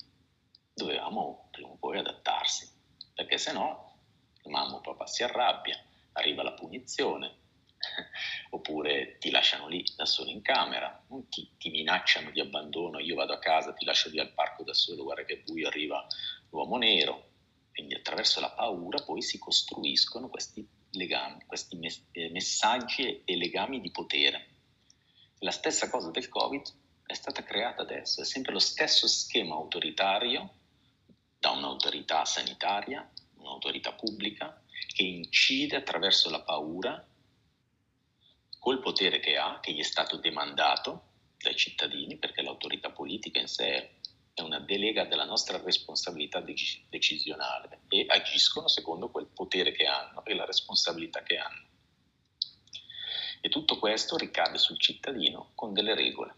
dovevamo 0.73 1.47
prima 1.49 1.69
o 1.69 1.77
poi 1.77 1.97
adattarsi, 1.97 2.69
perché 3.13 3.37
se 3.37 3.53
no 3.53 3.99
mamma 4.47 4.75
o 4.75 4.81
papà 4.81 5.07
si 5.07 5.23
arrabbia, 5.23 5.81
arriva 6.11 6.43
la 6.43 6.51
punizione, 6.51 7.42
oppure 8.51 9.17
ti 9.19 9.29
lasciano 9.29 9.67
lì 9.67 9.83
da 9.95 10.05
solo 10.05 10.29
in 10.29 10.41
camera, 10.41 11.03
ti, 11.29 11.49
ti, 11.57 11.69
minacciano 11.69 12.31
di 12.31 12.39
abbandono, 12.39 12.99
io 12.99 13.15
vado 13.15 13.33
a 13.33 13.39
casa, 13.39 13.73
ti 13.73 13.85
lascio 13.85 14.09
lì 14.09 14.19
al 14.19 14.33
parco 14.33 14.63
da 14.63 14.73
solo, 14.73 15.03
guarda 15.03 15.25
che 15.25 15.41
buio, 15.45 15.67
arriva 15.67 16.05
l'uomo 16.49 16.77
nero. 16.77 17.31
Quindi 17.71 17.95
attraverso 17.95 18.39
la 18.39 18.51
paura 18.51 19.03
poi 19.03 19.21
si 19.21 19.39
costruiscono 19.39 20.29
questi 20.29 20.65
legami, 20.91 21.43
questi 21.45 21.79
eh, 22.11 22.29
messaggi 22.29 23.23
e 23.25 23.35
legami 23.35 23.81
di 23.81 23.89
potere. 23.89 24.47
La 25.39 25.51
stessa 25.51 25.89
cosa 25.89 26.11
del 26.11 26.29
Covid 26.29 26.61
è 27.05 27.13
stata 27.13 27.43
creata 27.43 27.81
adesso, 27.81 28.21
è 28.21 28.25
sempre 28.25 28.53
lo 28.53 28.59
stesso 28.59 29.07
schema 29.07 29.55
autoritario 29.55 30.53
da 31.39 31.49
un'autorità 31.51 32.23
sanitaria, 32.25 33.11
un'autorità 33.37 33.91
pubblica, 33.93 34.61
che 34.87 35.03
incide 35.03 35.77
attraverso 35.77 36.29
la 36.29 36.41
paura 36.41 37.05
col 38.63 38.79
potere 38.79 39.19
che 39.19 39.35
ha, 39.35 39.59
che 39.59 39.73
gli 39.73 39.81
è 39.81 39.83
stato 39.83 40.15
demandato 40.15 41.07
dai 41.37 41.53
cittadini, 41.53 42.15
perché 42.15 42.41
l'autorità 42.41 42.91
politica 42.91 43.37
in 43.37 43.49
sé 43.49 43.99
è 44.33 44.39
una 44.39 44.59
delega 44.59 45.03
della 45.03 45.25
nostra 45.25 45.61
responsabilità 45.61 46.39
dec- 46.39 46.87
decisionale 46.87 47.81
e 47.89 48.05
agiscono 48.07 48.69
secondo 48.69 49.11
quel 49.11 49.25
potere 49.25 49.73
che 49.73 49.85
hanno 49.85 50.23
e 50.23 50.33
la 50.33 50.45
responsabilità 50.45 51.23
che 51.23 51.35
hanno. 51.35 51.67
E 53.41 53.49
tutto 53.49 53.77
questo 53.79 54.15
ricade 54.15 54.57
sul 54.57 54.79
cittadino 54.79 55.51
con 55.55 55.73
delle 55.73 55.93
regole, 55.93 56.33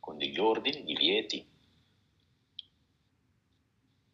con 0.00 0.18
degli 0.18 0.40
ordini, 0.40 0.82
divieti, 0.82 1.48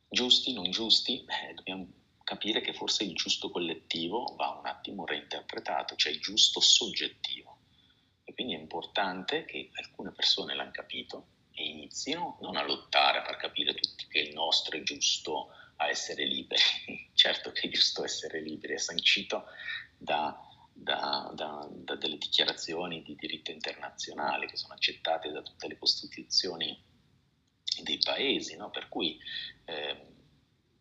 giusti, 0.07 0.53
non 0.53 0.71
giusti, 0.71 1.25
eh, 1.25 1.55
dobbiamo 1.55 1.89
capire 2.25 2.61
che 2.61 2.75
forse 2.75 3.05
il 3.05 3.15
giusto 3.15 3.49
collettivo 3.49 4.35
va 4.37 4.51
un 4.51 4.67
attimo 4.67 5.07
reinterpretato, 5.07 5.97
cioè 5.97 6.13
il 6.13 6.21
giusto 6.21 6.61
soggettivo. 6.61 7.44
Quindi 8.45 8.61
è 8.61 8.63
importante 8.63 9.47
che 9.47 9.71
alcune 9.73 10.13
persone 10.13 10.55
l'hanno 10.55 10.71
capito 10.71 11.29
e 11.53 11.65
inizino 11.65 12.37
non 12.43 12.57
a 12.57 12.63
lottare, 12.63 13.25
far 13.25 13.39
capire 13.39 13.73
tutti 13.73 14.07
che 14.07 14.19
il 14.19 14.35
nostro 14.35 14.77
è 14.77 14.83
giusto 14.83 15.49
a 15.77 15.89
essere 15.89 16.27
liberi. 16.27 16.61
certo 17.15 17.53
che 17.53 17.69
è 17.69 17.71
giusto 17.71 18.05
essere 18.05 18.43
liberi, 18.43 18.75
è 18.75 18.79
sancito 18.79 19.47
da 19.97 20.39
da, 20.77 21.31
da, 21.33 21.67
da, 21.71 21.95
delle 21.95 22.19
dichiarazioni 22.19 23.03
di 23.03 23.15
diritto 23.15 23.53
internazionale 23.53 24.47
che 24.47 24.57
sono 24.57 24.75
accettate 24.75 25.31
da 25.31 25.41
tutte 25.41 25.69
le 25.69 25.79
costituzioni 25.79 26.79
dei 27.83 27.99
paesi, 27.99 28.57
no? 28.57 28.69
per 28.71 28.89
cui 28.89 29.17
eh, 29.65 30.07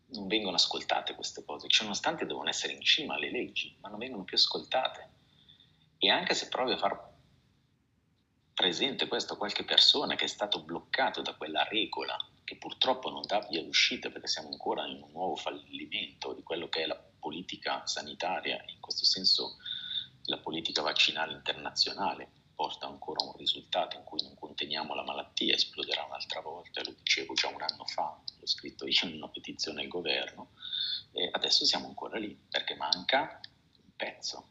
non 0.08 0.28
vengono 0.28 0.56
ascoltate 0.56 1.14
queste 1.14 1.46
cose, 1.46 1.68
cioè, 1.70 1.84
nonostante 1.84 2.26
devono 2.26 2.50
essere 2.50 2.74
in 2.74 2.82
cima 2.82 3.14
alle 3.14 3.32
leggi, 3.32 3.74
ma 3.80 3.88
non 3.88 4.00
vengono 4.00 4.24
più 4.24 4.36
ascoltate. 4.36 5.12
E 6.00 6.10
anche 6.10 6.34
se 6.34 6.50
provi 6.50 6.72
a 6.72 6.78
far 6.78 7.13
presente 8.74 9.08
questo 9.08 9.38
qualche 9.38 9.64
persona 9.64 10.16
che 10.16 10.26
è 10.26 10.28
stato 10.28 10.60
bloccato 10.64 11.22
da 11.22 11.36
quella 11.36 11.64
regola, 11.66 12.18
che 12.44 12.56
purtroppo 12.56 13.12
non 13.12 13.22
dà 13.24 13.46
via 13.48 13.62
d'uscita 13.62 14.10
perché 14.10 14.26
siamo 14.26 14.50
ancora 14.50 14.88
in 14.88 15.00
un 15.00 15.12
nuovo 15.12 15.36
fallimento 15.36 16.34
di 16.34 16.42
quello 16.42 16.68
che 16.70 16.82
è 16.82 16.88
la 16.88 17.00
politica 17.20 17.86
sanitaria, 17.86 18.64
in 18.66 18.80
questo 18.80 19.06
senso 19.06 19.58
la 20.24 20.40
politica 20.40 20.82
vaccinale 20.82 21.34
internazionale 21.34 22.28
porta 22.56 22.88
ancora 22.88 23.24
a 23.24 23.28
un 23.28 23.38
risultato 23.38 23.96
in 23.96 24.04
cui 24.06 24.24
non 24.24 24.34
conteniamo 24.34 24.96
la 24.96 25.04
malattia, 25.04 25.54
esploderà 25.54 26.06
un'altra 26.06 26.42
volta, 26.42 26.82
lo 26.84 26.96
dicevo 26.98 27.36
già 27.36 27.50
un 27.50 27.62
anno 27.62 27.86
fa, 27.86 28.20
l'ho 28.40 28.48
scritto 28.48 28.88
io 28.88 29.06
in 29.08 29.18
una 29.18 29.30
petizione 29.30 29.82
al 29.82 29.88
governo, 29.88 30.54
e 31.12 31.30
adesso 31.32 31.64
siamo 31.64 31.86
ancora 31.86 32.18
lì 32.18 32.36
perché 32.50 32.74
manca 32.74 33.40
un 33.84 33.92
pezzo. 33.96 34.48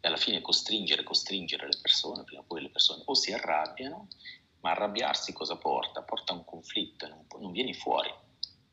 E 0.00 0.06
alla 0.06 0.16
fine 0.16 0.40
costringere, 0.40 1.02
costringere 1.02 1.66
le 1.66 1.76
persone, 1.82 2.22
prima 2.22 2.42
o 2.42 2.44
poi 2.44 2.62
le 2.62 2.70
persone 2.70 3.02
o 3.04 3.14
si 3.14 3.32
arrabbiano, 3.78 4.08
ma 4.60 4.70
arrabbiarsi 4.70 5.32
cosa 5.32 5.56
porta? 5.56 6.02
Porta 6.02 6.32
a 6.32 6.36
un 6.36 6.44
conflitto, 6.44 7.06
non, 7.06 7.26
non 7.40 7.52
vieni 7.52 7.74
fuori 7.74 8.12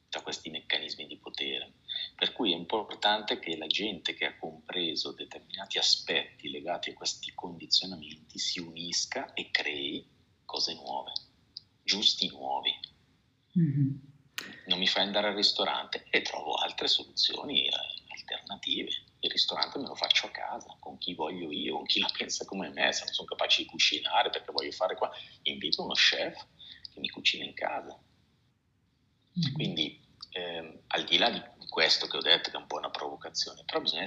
da 0.10 0.22
questi 0.22 0.50
meccanismi 0.50 1.08
di 1.08 1.18
potere. 1.18 1.74
Per 2.16 2.32
cui 2.34 2.54
è 2.54 2.56
importante 2.56 3.40
che 3.40 3.58
la 3.58 3.68
gente 3.68 4.14
che 4.14 4.26
ha 4.26 4.38
compreso 4.38 5.12
determinati 5.12 5.78
aspetti 5.78 6.50
legati 6.50 6.90
a 6.90 6.94
questi 6.94 7.34
condizionamenti 7.34 8.40
si 8.40 8.60
unisca 8.60 9.34
e 9.34 9.52
crei 9.52 10.08
cose 10.46 10.74
nuove, 10.74 11.12
giusti 11.84 12.30
nuovi. 12.30 12.72
Mm-hmm. 13.58 13.90
Non 14.68 14.80
mi 14.80 14.88
fai 14.88 15.04
andare 15.04 15.28
al 15.28 15.36
ristorante 15.36 16.06
e 16.10 16.22
trovo 16.22 16.56
altre 16.56 16.88
soluzioni 16.88 17.68
eh, 17.68 17.72
alternative. 18.26 18.90
Il 19.20 19.32
ristorante 19.32 19.80
me 19.80 19.88
lo 19.88 19.96
faccio 19.96 20.28
a 20.28 20.32
casa, 20.32 20.76
con 20.80 20.98
chi 20.98 21.14
voglio 21.14 21.52
io, 21.52 21.76
con 21.76 21.86
chi 21.86 22.00
la 22.00 22.12
pensa 22.16 22.46
come 22.46 22.70
me, 22.70 22.92
se 22.92 23.06
non 23.06 23.14
sono 23.14 23.28
capace 23.28 23.64
di 23.64 23.68
cucinare 23.68 24.30
perché 24.30 24.52
voglio 24.52 24.72
fare 24.72 24.96
qua, 24.96 25.10
invito 25.44 25.84
uno 25.84 25.94
chef 25.94 26.46
che 26.94 27.00
mi 27.00 27.10
cucina 27.10 27.44
in 27.44 27.54
casa. 27.54 27.98
Mm-hmm. 29.38 29.54
Quindi 29.54 30.04
eh, 30.32 30.82
al 30.88 31.04
di 31.06 31.18
là 31.18 31.30
di 31.30 31.42
questo 31.70 32.08
che 32.08 32.18
ho 32.18 32.22
detto 32.22 32.50
che 32.50 32.58
è 32.58 32.60
un 32.60 32.68
po' 32.68 32.78
una 32.78 32.90
provocazione, 32.90 33.64
però 33.66 33.82
bisogna 33.82 34.04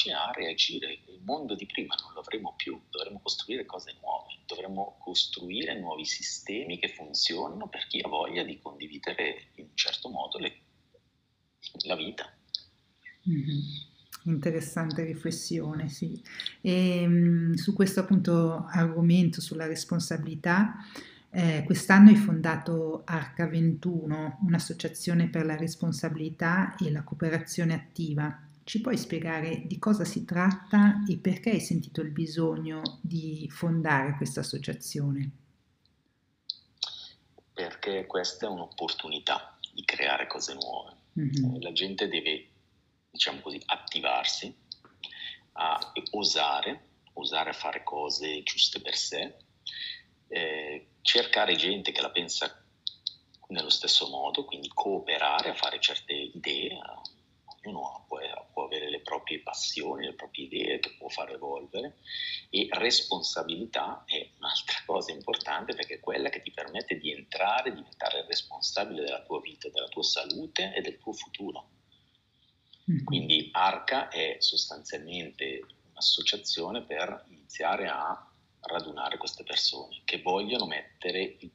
capaci 0.00 0.10
a 0.10 0.30
reagire. 0.32 1.00
Il 1.06 1.20
mondo 1.24 1.54
di 1.54 1.66
prima 1.66 1.94
non 2.00 2.12
lo 2.14 2.20
avremo 2.20 2.54
più, 2.56 2.80
dovremo 2.88 3.20
costruire 3.22 3.66
cose 3.66 3.94
nuove, 4.00 4.38
dovremo 4.46 4.96
costruire 5.00 5.78
nuovi 5.78 6.04
sistemi 6.04 6.78
che 6.78 6.88
funzionano 6.88 7.68
per 7.68 7.86
chi 7.86 8.00
ha 8.00 8.08
voglia 8.08 8.42
di 8.42 8.58
condividere 8.58 9.50
in 9.56 9.64
un 9.64 9.76
certo 9.76 10.08
modo 10.08 10.38
le, 10.38 10.52
la 11.84 11.96
vita. 11.96 12.32
Mm-hmm. 13.28 13.88
Interessante 14.24 15.04
riflessione, 15.04 15.88
sì. 15.88 16.20
E, 16.60 17.06
um, 17.06 17.54
su 17.54 17.74
questo 17.74 18.00
appunto 18.00 18.66
argomento 18.66 19.40
sulla 19.40 19.66
responsabilità, 19.66 20.74
eh, 21.32 21.62
quest'anno 21.64 22.10
hai 22.10 22.16
fondato 22.16 23.02
Arca 23.04 23.46
21, 23.46 24.40
un'associazione 24.42 25.28
per 25.28 25.46
la 25.46 25.56
responsabilità 25.56 26.74
e 26.76 26.90
la 26.90 27.02
cooperazione 27.02 27.72
attiva. 27.72 28.49
Ci 28.70 28.80
puoi 28.80 28.96
spiegare 28.96 29.66
di 29.66 29.80
cosa 29.80 30.04
si 30.04 30.24
tratta 30.24 31.02
e 31.08 31.18
perché 31.18 31.50
hai 31.50 31.60
sentito 31.60 32.02
il 32.02 32.12
bisogno 32.12 33.00
di 33.02 33.48
fondare 33.50 34.14
questa 34.14 34.38
associazione? 34.38 35.30
Perché 37.52 38.06
questa 38.06 38.46
è 38.46 38.48
un'opportunità 38.48 39.58
di 39.74 39.84
creare 39.84 40.28
cose 40.28 40.54
nuove. 40.54 40.92
Mm-hmm. 41.18 41.60
La 41.62 41.72
gente 41.72 42.06
deve, 42.06 42.46
diciamo 43.10 43.40
così, 43.40 43.60
attivarsi, 43.66 44.54
a 45.54 45.92
osare, 46.12 46.90
osare 47.14 47.50
a 47.50 47.54
fare 47.54 47.82
cose 47.82 48.44
giuste 48.44 48.80
per 48.80 48.94
sé, 48.94 49.34
eh, 50.28 50.90
cercare 51.00 51.56
gente 51.56 51.90
che 51.90 52.02
la 52.02 52.12
pensa 52.12 52.64
nello 53.48 53.68
stesso 53.68 54.08
modo, 54.10 54.44
quindi 54.44 54.68
cooperare 54.68 55.50
a 55.50 55.54
fare 55.54 55.80
certe 55.80 56.12
idee, 56.12 56.78
ognuno 57.62 58.04
può, 58.06 58.18
può, 58.52 58.64
avere 58.64 58.90
le 58.90 59.00
proprie 59.00 59.40
passioni, 59.40 60.06
le 60.06 60.14
proprie 60.14 60.46
idee 60.46 60.78
che 60.78 60.94
può 60.96 61.08
far 61.08 61.30
evolvere 61.30 61.98
e 62.50 62.68
responsabilità 62.72 64.04
è 64.06 64.30
un'altra 64.38 64.76
cosa 64.86 65.12
importante 65.12 65.74
perché 65.74 65.94
è 65.94 66.00
quella 66.00 66.28
che 66.28 66.42
ti 66.42 66.50
permette 66.50 66.98
di 66.98 67.12
entrare, 67.12 67.74
diventare 67.74 68.24
responsabile 68.26 69.02
della 69.02 69.22
tua 69.22 69.40
vita, 69.40 69.68
della 69.68 69.88
tua 69.88 70.02
salute 70.02 70.72
e 70.74 70.80
del 70.80 70.98
tuo 70.98 71.12
futuro. 71.12 71.68
Mm-hmm. 72.90 73.04
Quindi 73.04 73.48
Arca 73.52 74.08
è 74.08 74.36
sostanzialmente 74.38 75.64
un'associazione 75.90 76.82
per 76.82 77.26
iniziare 77.28 77.88
a 77.88 78.26
radunare 78.62 79.16
queste 79.16 79.42
persone 79.42 80.02
che 80.04 80.20
vogliono 80.20 80.66
mettere 80.66 81.38
e 81.38 81.49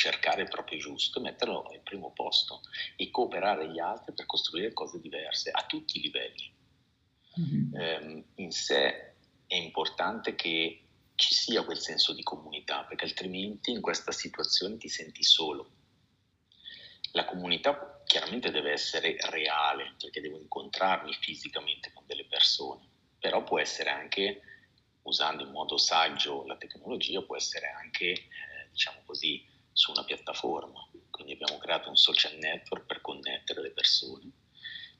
cercare 0.00 0.42
il 0.42 0.48
proprio 0.48 0.78
giusto, 0.78 1.20
metterlo 1.20 1.64
al 1.64 1.80
primo 1.80 2.10
posto 2.12 2.62
e 2.96 3.10
cooperare 3.10 3.64
agli 3.64 3.78
altri 3.78 4.14
per 4.14 4.24
costruire 4.24 4.72
cose 4.72 4.98
diverse 4.98 5.50
a 5.50 5.66
tutti 5.66 5.98
i 5.98 6.00
livelli. 6.00 6.54
Mm-hmm. 7.38 7.74
Eh, 7.74 8.24
in 8.36 8.50
sé 8.50 9.16
è 9.46 9.56
importante 9.56 10.34
che 10.34 10.84
ci 11.16 11.34
sia 11.34 11.64
quel 11.64 11.78
senso 11.78 12.14
di 12.14 12.22
comunità, 12.22 12.84
perché 12.84 13.04
altrimenti 13.04 13.72
in 13.72 13.82
questa 13.82 14.10
situazione 14.10 14.78
ti 14.78 14.88
senti 14.88 15.22
solo. 15.22 15.70
La 17.12 17.26
comunità 17.26 18.02
chiaramente 18.06 18.50
deve 18.50 18.72
essere 18.72 19.18
reale, 19.28 19.96
perché 20.00 20.22
devo 20.22 20.38
incontrarmi 20.38 21.12
fisicamente 21.12 21.92
con 21.92 22.06
delle 22.06 22.24
persone, 22.24 22.88
però 23.18 23.44
può 23.44 23.58
essere 23.58 23.90
anche 23.90 24.40
usando 25.02 25.42
in 25.42 25.50
modo 25.50 25.76
saggio 25.76 26.46
la 26.46 26.56
tecnologia 26.56 27.20
può 27.20 27.36
essere 27.36 27.68
anche, 27.68 28.12
eh, 28.12 28.68
diciamo 28.70 29.02
così, 29.04 29.46
su 29.72 29.90
una 29.90 30.04
piattaforma. 30.04 30.88
Quindi 31.10 31.32
abbiamo 31.32 31.58
creato 31.58 31.88
un 31.88 31.96
social 31.96 32.36
network 32.36 32.86
per 32.86 33.00
connettere 33.00 33.62
le 33.62 33.70
persone, 33.70 34.30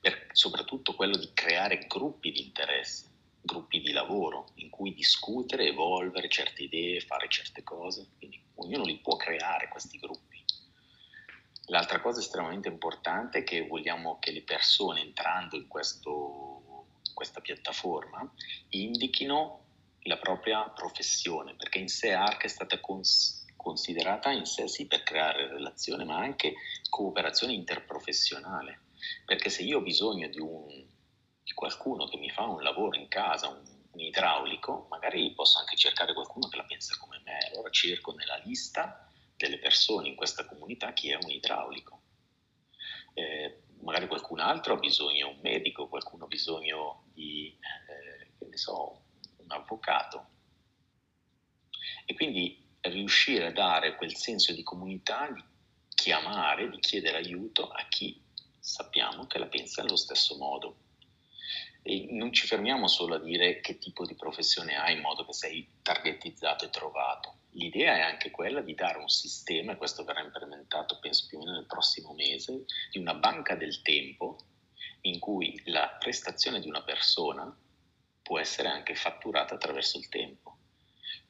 per 0.01 0.29
soprattutto 0.33 0.95
quello 0.95 1.17
di 1.17 1.31
creare 1.33 1.87
gruppi 1.87 2.31
di 2.33 2.43
interesse, 2.43 3.09
gruppi 3.41 3.81
di 3.81 3.93
lavoro 3.93 4.51
in 4.57 4.71
cui 4.71 4.95
discutere, 4.95 5.69
evolvere 5.69 6.29
certe 6.29 6.65
idee, 6.65 7.01
fare 7.01 7.29
certe 7.29 7.63
cose. 7.63 8.09
Quindi 8.19 8.43
ognuno 8.57 8.85
li 8.85 8.99
può 8.99 9.17
creare 9.17 9.69
questi 9.69 9.99
gruppi. 9.99 10.43
L'altra 11.67 12.01
cosa 12.01 12.21
estremamente 12.21 12.69
importante 12.69 13.39
è 13.39 13.45
che 13.45 13.67
vogliamo 13.67 14.19
che 14.19 14.33
le 14.33 14.43
persone 14.43 15.01
entrando 15.01 15.57
in 15.57 15.69
questo, 15.69 16.87
questa 17.15 17.41
piattaforma 17.41 18.29
indichino 18.71 19.67
la 20.05 20.19
propria 20.19 20.69
professione, 20.71 21.55
perché 21.55 21.79
in 21.79 21.89
sé 21.89 22.13
ARC 22.13 22.45
è 22.45 22.49
stata 22.49 22.81
cons- 22.81 23.40
considerata 23.61 24.31
in 24.31 24.47
sé 24.47 24.67
sì 24.69 24.87
per 24.87 25.03
creare 25.03 25.47
relazione, 25.47 26.05
ma 26.05 26.17
anche 26.17 26.55
cooperazione 26.89 27.53
interprofessionale, 27.53 28.87
perché 29.27 29.51
se 29.51 29.63
io 29.63 29.79
ho 29.79 29.83
bisogno 29.83 30.29
di, 30.29 30.41
un, 30.41 30.67
di 31.43 31.53
qualcuno 31.53 32.07
che 32.09 32.17
mi 32.17 32.31
fa 32.31 32.45
un 32.45 32.63
lavoro 32.63 32.97
in 32.97 33.09
casa, 33.09 33.49
un, 33.49 33.63
un 33.93 34.01
idraulico, 34.01 34.87
magari 34.89 35.33
posso 35.35 35.59
anche 35.59 35.77
cercare 35.77 36.15
qualcuno 36.15 36.49
che 36.49 36.57
la 36.57 36.65
pensa 36.65 36.97
come 36.99 37.21
me, 37.23 37.39
allora 37.53 37.69
cerco 37.69 38.15
nella 38.15 38.41
lista 38.45 39.07
delle 39.37 39.59
persone 39.59 40.09
in 40.09 40.17
questa 40.17 40.47
comunità 40.47 40.95
chi 40.95 41.11
è 41.11 41.19
un 41.21 41.31
idraulico. 41.31 42.01
Eh, 43.13 43.63
magari 43.83 44.07
qualcun 44.07 44.41
altro 44.41 44.75
ha 44.75 44.79
bisogno 44.79 45.29
di 45.29 45.35
un 45.35 45.41
medico, 45.43 45.89
qualcuno 45.89 46.25
ha 46.25 46.29
bisogno 46.29 47.05
di, 47.13 47.55
eh, 47.89 48.57
so, 48.57 49.03
un 49.37 49.51
avvocato. 49.51 50.29
E 52.07 52.15
quindi 52.15 52.69
riuscire 52.83 53.47
a 53.47 53.53
dare 53.53 53.97
quel 53.97 54.15
senso 54.17 54.53
di 54.53 54.63
comunità, 54.63 55.31
di 55.31 55.43
chiamare, 55.89 56.71
di 56.71 56.79
chiedere 56.79 57.19
aiuto 57.19 57.69
a 57.69 57.85
chi 57.89 58.19
sappiamo 58.59 59.27
che 59.27 59.39
la 59.39 59.47
pensa 59.47 59.83
nello 59.83 59.97
stesso 59.97 60.37
modo. 60.37 60.77
E 61.83 62.09
non 62.11 62.33
ci 62.33 62.47
fermiamo 62.47 62.87
solo 62.87 63.15
a 63.15 63.19
dire 63.19 63.61
che 63.61 63.79
tipo 63.79 64.05
di 64.07 64.15
professione 64.15 64.77
hai 64.77 64.95
in 64.95 65.01
modo 65.01 65.25
che 65.25 65.33
sei 65.33 65.67
targetizzato 65.83 66.65
e 66.65 66.71
trovato. 66.71 67.37
L'idea 67.53 67.97
è 67.97 68.01
anche 68.01 68.31
quella 68.31 68.61
di 68.61 68.75
dare 68.75 68.99
un 68.99 69.09
sistema, 69.09 69.73
e 69.73 69.77
questo 69.77 70.05
verrà 70.05 70.23
implementato 70.23 70.99
penso 71.01 71.27
più 71.27 71.39
o 71.39 71.41
meno 71.41 71.57
nel 71.57 71.67
prossimo 71.67 72.13
mese, 72.13 72.65
di 72.91 72.99
una 72.99 73.15
banca 73.15 73.57
del 73.57 73.83
tempo 73.83 74.39
in 75.03 75.19
cui 75.19 75.61
la 75.67 75.97
prestazione 75.99 76.61
di 76.61 76.69
una 76.69 76.83
persona 76.83 77.55
può 78.23 78.39
essere 78.39 78.69
anche 78.69 78.95
fatturata 78.95 79.55
attraverso 79.55 79.99
il 79.99 80.09
tempo 80.09 80.50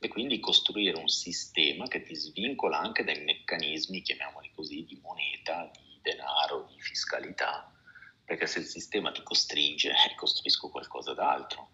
e 0.02 0.08
quindi 0.08 0.40
costruire 0.40 0.98
un 0.98 1.08
sistema 1.08 1.86
che 1.86 2.02
ti 2.02 2.14
svincola 2.14 2.78
anche 2.78 3.04
dai 3.04 3.22
meccanismi, 3.22 4.00
chiamiamoli 4.00 4.50
così, 4.54 4.84
di 4.84 4.98
moneta, 5.02 5.70
di 5.72 6.00
denaro, 6.00 6.66
di 6.72 6.80
fiscalità, 6.80 7.70
perché 8.24 8.46
se 8.46 8.60
il 8.60 8.64
sistema 8.64 9.12
ti 9.12 9.22
costringe, 9.22 9.90
eh, 9.92 10.14
costruisco 10.16 10.70
qualcosa 10.70 11.12
d'altro. 11.12 11.72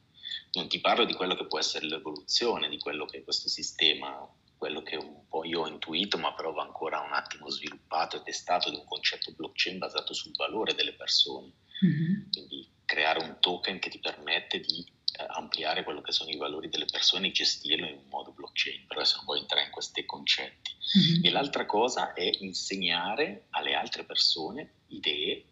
Non 0.55 0.69
ti 0.69 0.81
parlo 0.81 1.05
di 1.05 1.15
quello 1.15 1.37
che 1.37 1.47
può 1.47 1.61
essere 1.61 1.87
l'evoluzione 1.87 2.69
di 2.69 2.79
quello 2.79 3.05
che 3.05 3.19
è 3.19 3.25
questo 3.25 3.49
sistema, 3.49 4.29
quello 4.57 4.83
che 4.83 4.97
un 4.97 5.29
po' 5.29 5.45
io 5.45 5.61
ho 5.61 5.69
intuito, 5.69 6.19
ma 6.19 6.35
però 6.35 6.53
va 6.53 6.63
ancora 6.63 7.01
un 7.01 7.13
attimo 7.13 7.49
sviluppato 7.49 8.17
e 8.17 8.23
testato 8.23 8.71
di 8.71 8.77
un 8.77 8.85
concetto 8.87 9.33
blockchain 9.33 9.79
basato 9.79 10.13
sul 10.15 10.35
valore 10.35 10.75
delle 10.75 10.95
persone. 10.95 11.53
Mm-hmm. 11.85 12.31
Quindi 12.33 12.69
creare 12.85 13.23
un 13.23 13.37
token 13.39 13.79
che 13.79 13.91
ti 13.91 14.01
permette 14.01 14.59
di 14.59 14.85
ampliare 15.29 15.83
quello 15.85 16.01
che 16.01 16.13
sono 16.13 16.31
i 16.31 16.37
valori 16.37 16.69
delle 16.69 16.87
persone 16.87 17.29
e 17.29 17.33
gestirlo 17.33 17.87
in 17.87 17.97
un 17.97 18.09
modo 18.09 18.33
blockchain, 18.33 18.87
però 18.87 19.01
adesso 19.01 19.17
non 19.17 19.27
voglio 19.27 19.43
entrare 19.43 19.65
in 19.65 19.71
questi 19.71 20.05
concetti. 20.05 20.73
Mm-hmm. 20.99 21.25
E 21.25 21.31
l'altra 21.31 21.67
cosa 21.67 22.13
è 22.13 22.29
insegnare 22.41 23.47
alle 23.51 23.75
altre 23.75 24.05
persone 24.05 24.73
idee, 24.89 25.45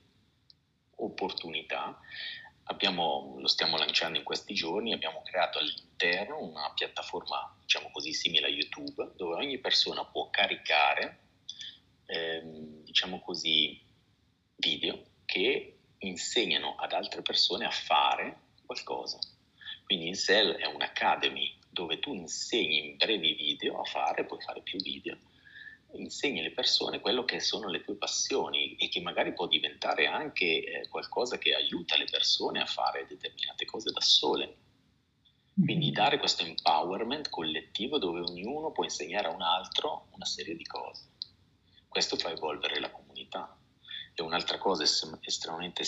opportunità. 0.96 1.98
Abbiamo, 2.64 3.36
lo 3.38 3.48
stiamo 3.48 3.76
lanciando 3.76 4.18
in 4.18 4.24
questi 4.24 4.54
giorni, 4.54 4.92
abbiamo 4.92 5.22
creato 5.22 5.58
all'interno 5.58 6.40
una 6.40 6.72
piattaforma, 6.72 7.56
diciamo 7.60 7.90
così, 7.90 8.12
simile 8.12 8.46
a 8.46 8.50
YouTube, 8.50 9.12
dove 9.16 9.34
ogni 9.34 9.58
persona 9.58 10.04
può 10.04 10.30
caricare, 10.30 11.18
ehm, 12.06 12.84
diciamo 12.84 13.20
così, 13.20 13.80
video 14.56 15.02
che 15.24 15.78
insegnano 15.98 16.76
ad 16.76 16.92
altre 16.92 17.22
persone 17.22 17.64
a 17.66 17.70
fare 17.70 18.40
qualcosa. 18.64 19.18
Quindi 19.84 20.08
Incel 20.08 20.54
è 20.54 20.66
un'academy 20.66 21.58
dove 21.68 21.98
tu 21.98 22.14
insegni 22.14 22.90
in 22.90 22.96
brevi 22.96 23.34
video 23.34 23.80
a 23.80 23.84
fare, 23.84 24.24
puoi 24.24 24.40
fare 24.40 24.62
più 24.62 24.78
video, 24.80 25.18
insegni 25.92 26.40
alle 26.40 26.52
persone 26.52 27.00
quello 27.00 27.24
che 27.24 27.40
sono 27.40 27.68
le 27.68 27.82
tue 27.82 27.96
passioni 27.96 28.76
e 28.76 28.88
che 28.88 29.00
magari 29.00 29.32
può 29.32 29.46
diventare 29.46 30.06
anche 30.06 30.44
eh, 30.44 30.88
qualcosa 30.88 31.38
che 31.38 31.54
aiuta 31.54 31.96
le 31.96 32.06
persone 32.10 32.60
a 32.60 32.66
fare 32.66 33.06
determinate 33.06 33.64
cose 33.64 33.90
da 33.90 34.00
sole. 34.00 34.56
Quindi 35.54 35.86
mm-hmm. 35.86 35.94
dare 35.94 36.18
questo 36.18 36.44
empowerment 36.44 37.28
collettivo 37.28 37.98
dove 37.98 38.20
ognuno 38.20 38.72
può 38.72 38.82
insegnare 38.82 39.28
a 39.28 39.34
un 39.34 39.42
altro 39.42 40.08
una 40.10 40.24
serie 40.24 40.56
di 40.56 40.64
cose. 40.64 41.10
Questo 41.86 42.16
fa 42.16 42.30
evolvere 42.30 42.80
la 42.80 42.90
comunità. 42.90 43.56
E 44.16 44.22
un'altra 44.22 44.58
cosa 44.58 44.84
estremamente 44.84 45.82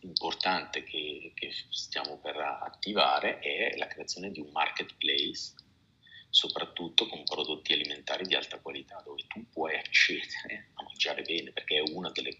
importante 0.00 0.84
che, 0.84 1.32
che, 1.34 1.50
stiamo 1.70 2.18
per 2.18 2.36
attivare 2.36 3.38
è 3.38 3.76
la 3.78 3.86
creazione 3.86 4.30
di 4.30 4.40
un 4.40 4.50
marketplace, 4.50 5.54
soprattutto 6.28 7.08
con 7.08 7.24
prodotti 7.24 7.72
alimentari 7.72 8.26
di 8.26 8.34
alta 8.34 8.60
qualità, 8.60 9.00
dove 9.02 9.24
tu 9.26 9.48
puoi 9.48 9.74
accedere 9.74 10.70
a 10.74 10.82
mangiare 10.82 11.22
bene, 11.22 11.52
perché 11.52 11.78
è 11.78 11.90
una 11.94 12.10
delle 12.10 12.36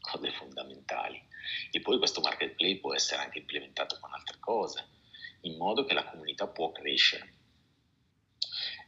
cose 0.00 0.32
fondamentali. 0.32 1.22
E 1.70 1.80
poi 1.80 1.98
questo 1.98 2.20
marketplace 2.20 2.78
può 2.78 2.94
essere 2.94 3.22
anche 3.22 3.38
implementato 3.38 3.96
con 4.00 4.12
altre 4.12 4.38
cose, 4.40 4.88
in 5.42 5.56
modo 5.56 5.84
che 5.84 5.94
la 5.94 6.04
comunità 6.04 6.48
può 6.48 6.72
crescere. 6.72 7.37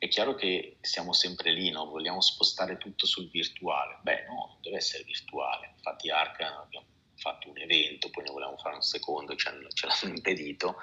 È 0.01 0.09
chiaro 0.09 0.35
che 0.35 0.79
siamo 0.81 1.13
sempre 1.13 1.53
lì, 1.53 1.69
no? 1.69 1.85
vogliamo 1.85 2.23
spostare 2.23 2.79
tutto 2.79 3.05
sul 3.05 3.29
virtuale. 3.29 3.99
Beh, 4.01 4.25
no, 4.29 4.47
non 4.49 4.57
deve 4.63 4.79
essere 4.79 5.05
virtuale. 5.05 5.75
Infatti, 5.77 6.09
Arca 6.09 6.59
abbiamo 6.59 6.87
fatto 7.17 7.51
un 7.51 7.59
evento, 7.59 8.09
poi 8.09 8.25
ne 8.25 8.31
volevamo 8.31 8.57
fare 8.57 8.77
un 8.77 8.81
secondo, 8.81 9.37
ce 9.37 9.51
l'hanno 9.51 9.69
impedito. 10.17 10.77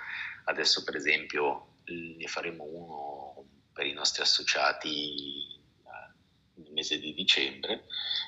Adesso, 0.45 0.83
per 0.83 0.97
esempio, 0.97 1.77
ne 1.85 2.27
faremo 2.27 2.63
uno 2.63 3.47
per 3.73 3.87
i 3.87 3.93
nostri 3.93 4.21
associati 4.21 5.47
eh, 5.47 6.61
nel 6.61 6.71
mese 6.73 6.99
di 6.99 7.15
dicembre, 7.15 7.85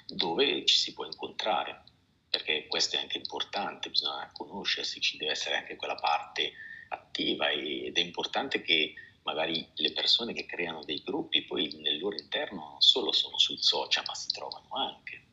dove 0.07 0.65
ci 0.65 0.75
si 0.75 0.93
può 0.93 1.05
incontrare, 1.05 1.83
perché 2.31 2.65
questo 2.65 2.95
è 2.95 2.99
anche 2.99 3.19
importante, 3.19 3.91
bisogna 3.91 4.27
conoscersi, 4.33 4.99
ci 5.01 5.17
deve 5.17 5.33
essere 5.33 5.55
anche 5.55 5.75
quella 5.75 5.93
parte 5.93 6.51
attiva 6.87 7.51
ed 7.51 7.95
è 7.95 8.01
importante 8.01 8.63
che 8.63 8.95
magari 9.29 9.67
le 9.75 9.91
persone 9.93 10.33
che 10.33 10.45
creano 10.45 10.83
dei 10.83 11.01
gruppi 11.03 11.43
poi 11.43 11.71
nel 11.81 11.99
loro 11.99 12.17
interno 12.17 12.69
non 12.71 12.81
solo 12.81 13.11
sono 13.11 13.37
sul 13.37 13.59
social 13.59 14.03
ma 14.07 14.15
si 14.15 14.29
trovano 14.31 14.69
anche. 14.71 15.25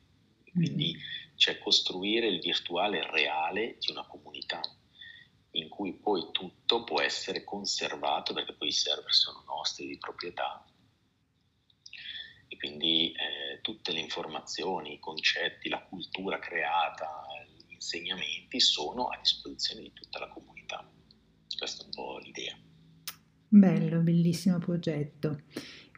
Quindi 0.50 0.92
mm-hmm. 0.92 1.36
c'è 1.36 1.58
costruire 1.58 2.26
il 2.26 2.40
virtuale 2.40 3.10
reale 3.10 3.78
di 3.78 3.90
una 3.90 4.06
comunità 4.06 4.60
in 5.52 5.68
cui 5.70 5.94
poi 5.94 6.28
tutto 6.32 6.84
può 6.84 7.00
essere 7.00 7.42
conservato 7.42 8.34
perché 8.34 8.52
poi 8.52 8.68
i 8.68 8.72
server 8.72 9.12
sono 9.12 9.42
nostri 9.46 9.86
di 9.86 9.96
proprietà 9.96 10.64
e 12.48 12.56
quindi 12.58 13.12
eh, 13.12 13.60
tutte 13.62 13.92
le 13.92 14.00
informazioni, 14.00 14.94
i 14.94 14.98
concetti, 14.98 15.70
la 15.70 15.82
cultura 15.82 16.38
creata, 16.38 17.24
gli 17.66 17.72
insegnamenti 17.72 18.60
sono 18.60 19.08
a 19.08 19.18
disposizione 19.18 19.80
di 19.80 19.92
tutta 19.92 20.18
la 20.18 20.28
comunità. 20.28 20.88
Questa 21.56 21.82
è 21.82 21.86
un 21.86 21.92
po' 21.92 22.18
l'idea. 22.18 22.65
Bello, 23.56 24.00
bellissimo 24.00 24.58
progetto. 24.58 25.40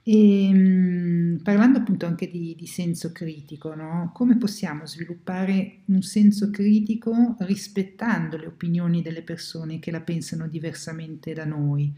E, 0.04 0.44
ehm, 0.48 1.40
parlando 1.42 1.78
appunto 1.78 2.06
anche 2.06 2.28
di, 2.28 2.54
di 2.56 2.66
senso 2.66 3.11
critico, 3.11 3.74
no? 3.74 4.12
come 4.14 4.36
possiamo 4.36 4.86
sviluppare 4.86 5.80
un 5.86 6.02
senso 6.02 6.50
critico 6.50 7.34
rispettando 7.40 8.36
le 8.36 8.46
opinioni 8.46 9.02
delle 9.02 9.22
persone 9.22 9.80
che 9.80 9.90
la 9.90 10.00
pensano 10.00 10.46
diversamente 10.46 11.32
da 11.32 11.44
noi? 11.44 11.92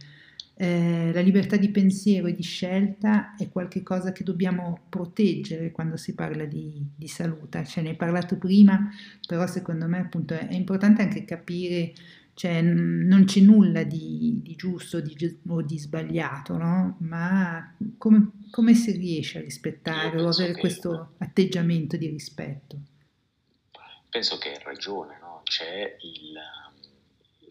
Eh, 0.55 1.11
la 1.13 1.21
libertà 1.21 1.57
di 1.57 1.71
pensiero 1.71 2.27
e 2.27 2.35
di 2.35 2.43
scelta 2.43 3.35
è 3.37 3.49
qualcosa 3.51 4.13
che 4.13 4.25
dobbiamo 4.25 4.81
proteggere 4.89 5.73
quando 5.73 5.97
si 5.97 6.15
parla 6.15 6.47
di, 6.47 6.83
di 6.97 7.09
salute. 7.09 7.65
Ce 7.67 7.83
ne 7.83 7.91
hai 7.91 7.97
parlato 7.97 8.37
prima, 8.37 8.91
però 9.27 9.47
secondo 9.47 9.87
me 9.87 9.99
appunto 9.99 10.35
è, 10.35 10.49
è 10.49 10.55
importante 10.55 11.03
anche 11.03 11.25
capire 11.25 11.93
cioè 12.35 12.63
non 12.63 13.25
c'è 13.25 13.41
nulla 13.41 13.83
di, 13.83 14.41
di 14.43 14.55
giusto 14.55 15.01
di, 15.01 15.41
o 15.49 15.63
di 15.63 15.79
sbagliato, 15.79 16.57
no? 16.57 16.97
ma 17.01 17.77
come, 17.99 18.33
come, 18.51 18.75
si 18.75 18.93
riesce 18.93 19.39
a 19.39 19.43
rispettare 19.43 20.21
o 20.21 20.29
avere 20.29 20.57
questo 20.57 21.15
atteggiamento 21.19 21.97
di 21.97 22.09
rispetto? 22.09 22.79
Penso 24.09 24.39
che 24.39 24.53
hai 24.53 24.63
ragione, 24.63 25.19
no? 25.21 25.43
c'è 25.45 25.97
il, 26.01 26.39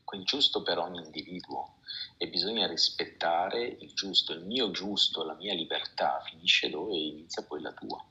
quel 0.04 0.24
giusto 0.24 0.64
per 0.64 0.78
ogni 0.78 1.04
individuo 1.04 1.76
e 2.18 2.28
bisogna 2.30 2.68
rispettare 2.68 3.64
il 3.64 3.94
giusto, 3.94 4.34
il 4.34 4.46
mio 4.46 4.72
giusto, 4.72 5.24
la 5.24 5.36
mia 5.36 5.54
libertà 5.54 6.22
finisce 6.26 6.70
dove 6.70 6.98
inizia 6.98 7.44
poi 7.44 7.62
la 7.62 7.72
tua. 7.74 8.04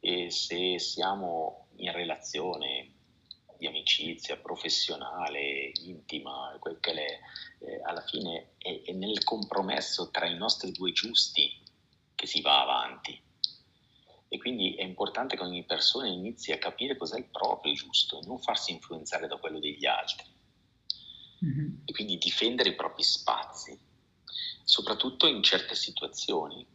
E 0.00 0.30
se 0.30 0.78
siamo 0.78 1.68
in 1.76 1.92
relazione 1.92 2.92
di 3.58 3.66
amicizia 3.66 4.36
professionale, 4.36 5.72
intima, 5.84 6.56
quel 6.60 6.78
che 6.80 6.92
è, 6.92 7.18
eh, 7.64 7.82
alla 7.82 8.02
fine 8.02 8.52
è, 8.58 8.82
è 8.84 8.92
nel 8.92 9.24
compromesso 9.24 10.10
tra 10.10 10.26
i 10.26 10.36
nostri 10.36 10.70
due 10.70 10.92
giusti 10.92 11.60
che 12.14 12.26
si 12.26 12.40
va 12.40 12.62
avanti. 12.62 13.20
E 14.30 14.38
quindi 14.38 14.74
è 14.74 14.84
importante 14.84 15.36
che 15.36 15.42
ogni 15.42 15.64
persona 15.64 16.06
inizi 16.06 16.52
a 16.52 16.58
capire 16.58 16.96
cos'è 16.96 17.18
il 17.18 17.24
proprio 17.24 17.72
giusto, 17.72 18.20
non 18.24 18.38
farsi 18.38 18.72
influenzare 18.72 19.26
da 19.26 19.36
quello 19.38 19.58
degli 19.58 19.86
altri. 19.86 20.26
Mm-hmm. 21.44 21.82
E 21.84 21.92
quindi 21.92 22.18
difendere 22.18 22.70
i 22.70 22.74
propri 22.74 23.02
spazi, 23.02 23.78
soprattutto 24.62 25.26
in 25.26 25.42
certe 25.42 25.74
situazioni 25.74 26.66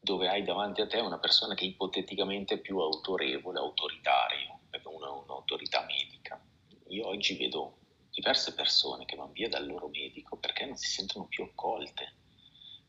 dove 0.00 0.28
hai 0.28 0.42
davanti 0.42 0.80
a 0.80 0.86
te 0.86 0.98
una 0.98 1.18
persona 1.18 1.54
che 1.54 1.64
ipoteticamente 1.64 2.54
è 2.54 2.58
più 2.58 2.78
autorevole, 2.78 3.58
autoritario, 3.58 4.59
è 5.06 5.10
un'autorità 5.10 5.84
medica. 5.84 6.42
Io 6.88 7.06
oggi 7.06 7.36
vedo 7.36 7.78
diverse 8.10 8.54
persone 8.54 9.04
che 9.04 9.16
vanno 9.16 9.32
via 9.32 9.48
dal 9.48 9.66
loro 9.66 9.88
medico 9.88 10.36
perché 10.36 10.66
non 10.66 10.76
si 10.76 10.88
sentono 10.88 11.26
più 11.26 11.44
accolte, 11.44 12.14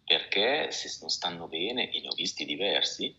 perché 0.03 0.71
se 0.71 0.97
non 0.99 1.09
stanno 1.09 1.47
bene, 1.47 1.91
e 1.91 2.01
ne 2.01 2.07
ho 2.07 2.13
visti 2.13 2.45
diversi, 2.45 3.15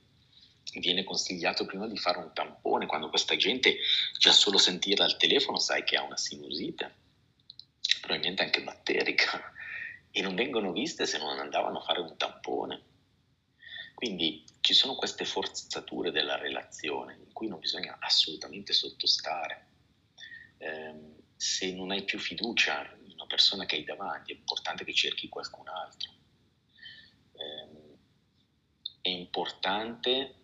viene 0.75 1.05
consigliato 1.05 1.65
prima 1.65 1.87
di 1.87 1.97
fare 1.97 2.19
un 2.19 2.33
tampone, 2.33 2.87
quando 2.87 3.09
questa 3.09 3.37
gente 3.37 3.79
già 4.19 4.33
solo 4.33 4.59
sentirla 4.59 5.05
al 5.05 5.17
telefono 5.17 5.59
sai 5.59 5.85
che 5.85 5.97
ha 5.97 6.03
una 6.03 6.17
sinusite, 6.17 6.95
probabilmente 8.01 8.43
anche 8.43 8.63
batterica, 8.63 9.53
e 10.11 10.21
non 10.21 10.35
vengono 10.35 10.73
viste 10.73 11.07
se 11.07 11.19
non 11.19 11.39
andavano 11.39 11.79
a 11.79 11.83
fare 11.83 12.01
un 12.01 12.17
tampone. 12.17 12.91
Quindi 14.03 14.45
ci 14.59 14.75
sono 14.75 14.97
queste 14.97 15.25
forzature 15.25 16.11
della 16.11 16.37
relazione 16.37 17.15
in 17.25 17.33
cui 17.33 17.47
non 17.47 17.61
bisogna 17.61 17.99
assolutamente 18.01 18.73
sottostare. 18.73 19.67
Eh, 20.59 21.23
se 21.37 21.73
non 21.73 21.93
hai 21.93 22.03
più 22.03 22.19
fiducia 22.19 22.83
in 23.05 23.13
una 23.13 23.27
persona 23.27 23.65
che 23.65 23.77
hai 23.77 23.85
davanti, 23.85 24.33
è 24.33 24.35
importante 24.35 24.83
che 24.83 24.93
cerchi 24.93 25.29
qualcun 25.29 25.69
altro. 25.69 26.11
Eh, 27.33 27.97
è 29.03 29.09
importante 29.09 30.35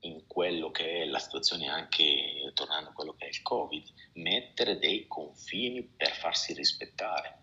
in 0.00 0.26
quello 0.26 0.70
che 0.70 1.02
è 1.02 1.04
la 1.04 1.18
situazione 1.18 1.68
anche 1.68 2.50
tornando 2.54 2.88
a 2.88 2.92
quello 2.94 3.12
che 3.12 3.26
è 3.26 3.28
il 3.28 3.42
Covid, 3.42 3.92
mettere 4.14 4.78
dei 4.78 5.06
confini 5.06 5.82
per 5.82 6.12
farsi 6.12 6.54
rispettare, 6.54 7.42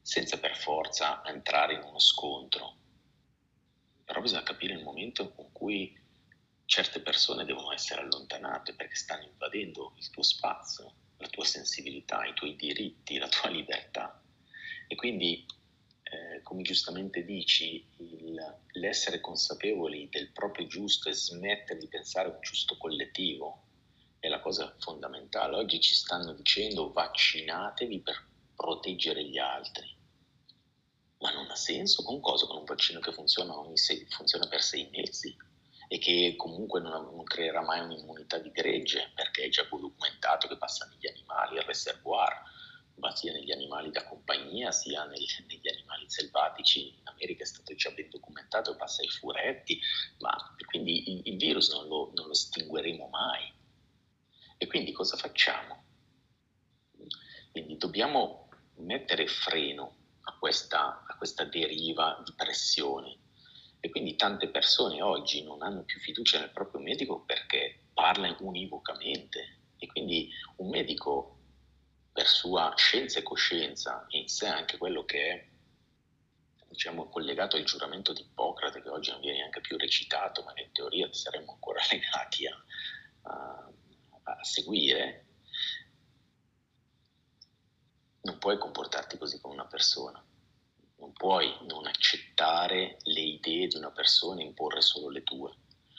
senza 0.00 0.38
per 0.38 0.56
forza 0.56 1.22
entrare 1.26 1.74
in 1.74 1.82
uno 1.82 1.98
scontro. 1.98 2.79
Però 4.10 4.22
bisogna 4.22 4.42
capire 4.42 4.74
il 4.74 4.82
momento 4.82 5.34
in 5.38 5.52
cui 5.52 5.96
certe 6.64 7.00
persone 7.00 7.44
devono 7.44 7.72
essere 7.72 8.00
allontanate 8.00 8.74
perché 8.74 8.96
stanno 8.96 9.22
invadendo 9.22 9.94
il 9.98 10.10
tuo 10.10 10.24
spazio, 10.24 10.92
la 11.18 11.28
tua 11.28 11.44
sensibilità, 11.44 12.24
i 12.24 12.34
tuoi 12.34 12.56
diritti, 12.56 13.18
la 13.18 13.28
tua 13.28 13.50
libertà. 13.50 14.20
E 14.88 14.96
quindi 14.96 15.46
eh, 16.02 16.42
come 16.42 16.62
giustamente 16.62 17.24
dici, 17.24 17.86
il, 17.98 18.56
l'essere 18.72 19.20
consapevoli 19.20 20.08
del 20.08 20.32
proprio 20.32 20.66
giusto 20.66 21.08
e 21.08 21.12
smettere 21.12 21.78
di 21.78 21.86
pensare 21.86 22.30
a 22.30 22.32
un 22.32 22.40
giusto 22.40 22.76
collettivo 22.78 23.62
è 24.18 24.26
la 24.26 24.40
cosa 24.40 24.74
fondamentale. 24.80 25.54
Oggi 25.54 25.78
ci 25.78 25.94
stanno 25.94 26.32
dicendo 26.32 26.90
vaccinatevi 26.90 28.00
per 28.00 28.26
proteggere 28.56 29.22
gli 29.22 29.38
altri. 29.38 29.98
Ma 31.20 31.30
non 31.32 31.50
ha 31.50 31.54
senso 31.54 32.02
con 32.02 32.20
cosa? 32.20 32.46
Con 32.46 32.58
un 32.58 32.64
vaccino 32.64 33.00
che 33.00 33.12
funziona, 33.12 33.54
sei, 33.74 34.06
funziona 34.08 34.46
per 34.48 34.62
sei 34.62 34.88
mesi 34.90 35.36
e 35.88 35.98
che 35.98 36.34
comunque 36.36 36.80
non, 36.80 36.92
non, 37.14 37.24
creerà 37.24 37.62
mai 37.62 37.80
un'immunità 37.80 38.38
di 38.38 38.50
gregge 38.50 39.10
perché 39.14 39.44
è 39.44 39.48
già 39.48 39.64
documentato 39.64 40.48
che 40.48 40.56
passa 40.56 40.86
negli 40.86 41.08
animali, 41.08 41.56
il 41.56 41.62
reservoir 41.62 42.42
ma 43.00 43.14
sia 43.16 43.32
negli 43.32 43.50
animali 43.50 43.90
da 43.90 44.04
compagnia 44.04 44.70
sia 44.70 45.04
negli, 45.06 45.26
negli 45.48 45.68
animali 45.68 46.08
selvatici. 46.08 46.88
In 46.88 47.08
America 47.08 47.42
è 47.42 47.46
stato 47.46 47.74
già 47.74 47.90
ben 47.90 48.08
documentato, 48.08 48.76
passa 48.76 49.02
ai 49.02 49.08
furetti, 49.08 49.80
ma 50.18 50.36
quindi 50.66 51.10
il, 51.10 51.20
il 51.24 51.36
virus 51.36 51.72
non 51.72 51.88
lo, 51.88 52.12
non 52.14 52.26
lo 52.26 52.32
estingueremo 52.32 53.08
mai. 53.08 53.52
E 54.58 54.66
quindi 54.66 54.92
cosa 54.92 55.16
facciamo? 55.16 55.82
Quindi 57.50 57.76
dobbiamo 57.78 58.48
mettere 58.76 59.26
freno 59.26 59.96
questa, 60.40 61.04
a 61.06 61.16
questa 61.16 61.44
deriva 61.44 62.20
di 62.24 62.32
pressione. 62.34 63.18
E 63.78 63.90
quindi 63.90 64.16
tante 64.16 64.48
persone 64.48 65.00
oggi 65.00 65.42
non 65.42 65.62
hanno 65.62 65.84
più 65.84 66.00
fiducia 66.00 66.40
nel 66.40 66.50
proprio 66.50 66.80
medico 66.80 67.20
perché 67.20 67.84
parla 67.94 68.34
univocamente. 68.40 69.58
E 69.78 69.86
quindi 69.86 70.30
un 70.56 70.68
medico 70.68 71.36
per 72.12 72.26
sua 72.26 72.72
scienza 72.76 73.20
e 73.20 73.22
coscienza 73.22 74.04
in 74.08 74.28
sé 74.28 74.46
anche 74.46 74.76
quello 74.76 75.04
che 75.04 75.30
è 75.30 75.48
diciamo, 76.68 77.08
collegato 77.08 77.56
al 77.56 77.64
giuramento 77.64 78.12
di 78.12 78.22
Ippocrate, 78.22 78.82
che 78.82 78.88
oggi 78.88 79.10
non 79.10 79.20
viene 79.20 79.38
neanche 79.38 79.60
più 79.60 79.76
recitato, 79.76 80.42
ma 80.42 80.52
in 80.56 80.72
teoria 80.72 81.12
saremmo 81.12 81.52
ancora 81.52 81.80
legati 81.90 82.46
a, 82.46 82.64
a, 83.22 83.70
a 84.22 84.44
seguire, 84.44 85.26
non 88.22 88.38
puoi 88.38 88.58
comportarti 88.58 89.16
così 89.18 89.40
con 89.40 89.50
una 89.52 89.66
persona, 89.66 90.22
puoi 91.20 91.54
non 91.68 91.86
accettare 91.86 92.96
le 93.02 93.20
idee 93.20 93.66
di 93.66 93.76
una 93.76 93.90
persona 93.90 94.40
e 94.40 94.44
imporre 94.44 94.80
solo 94.80 95.10
le 95.10 95.22
tue. 95.22 95.54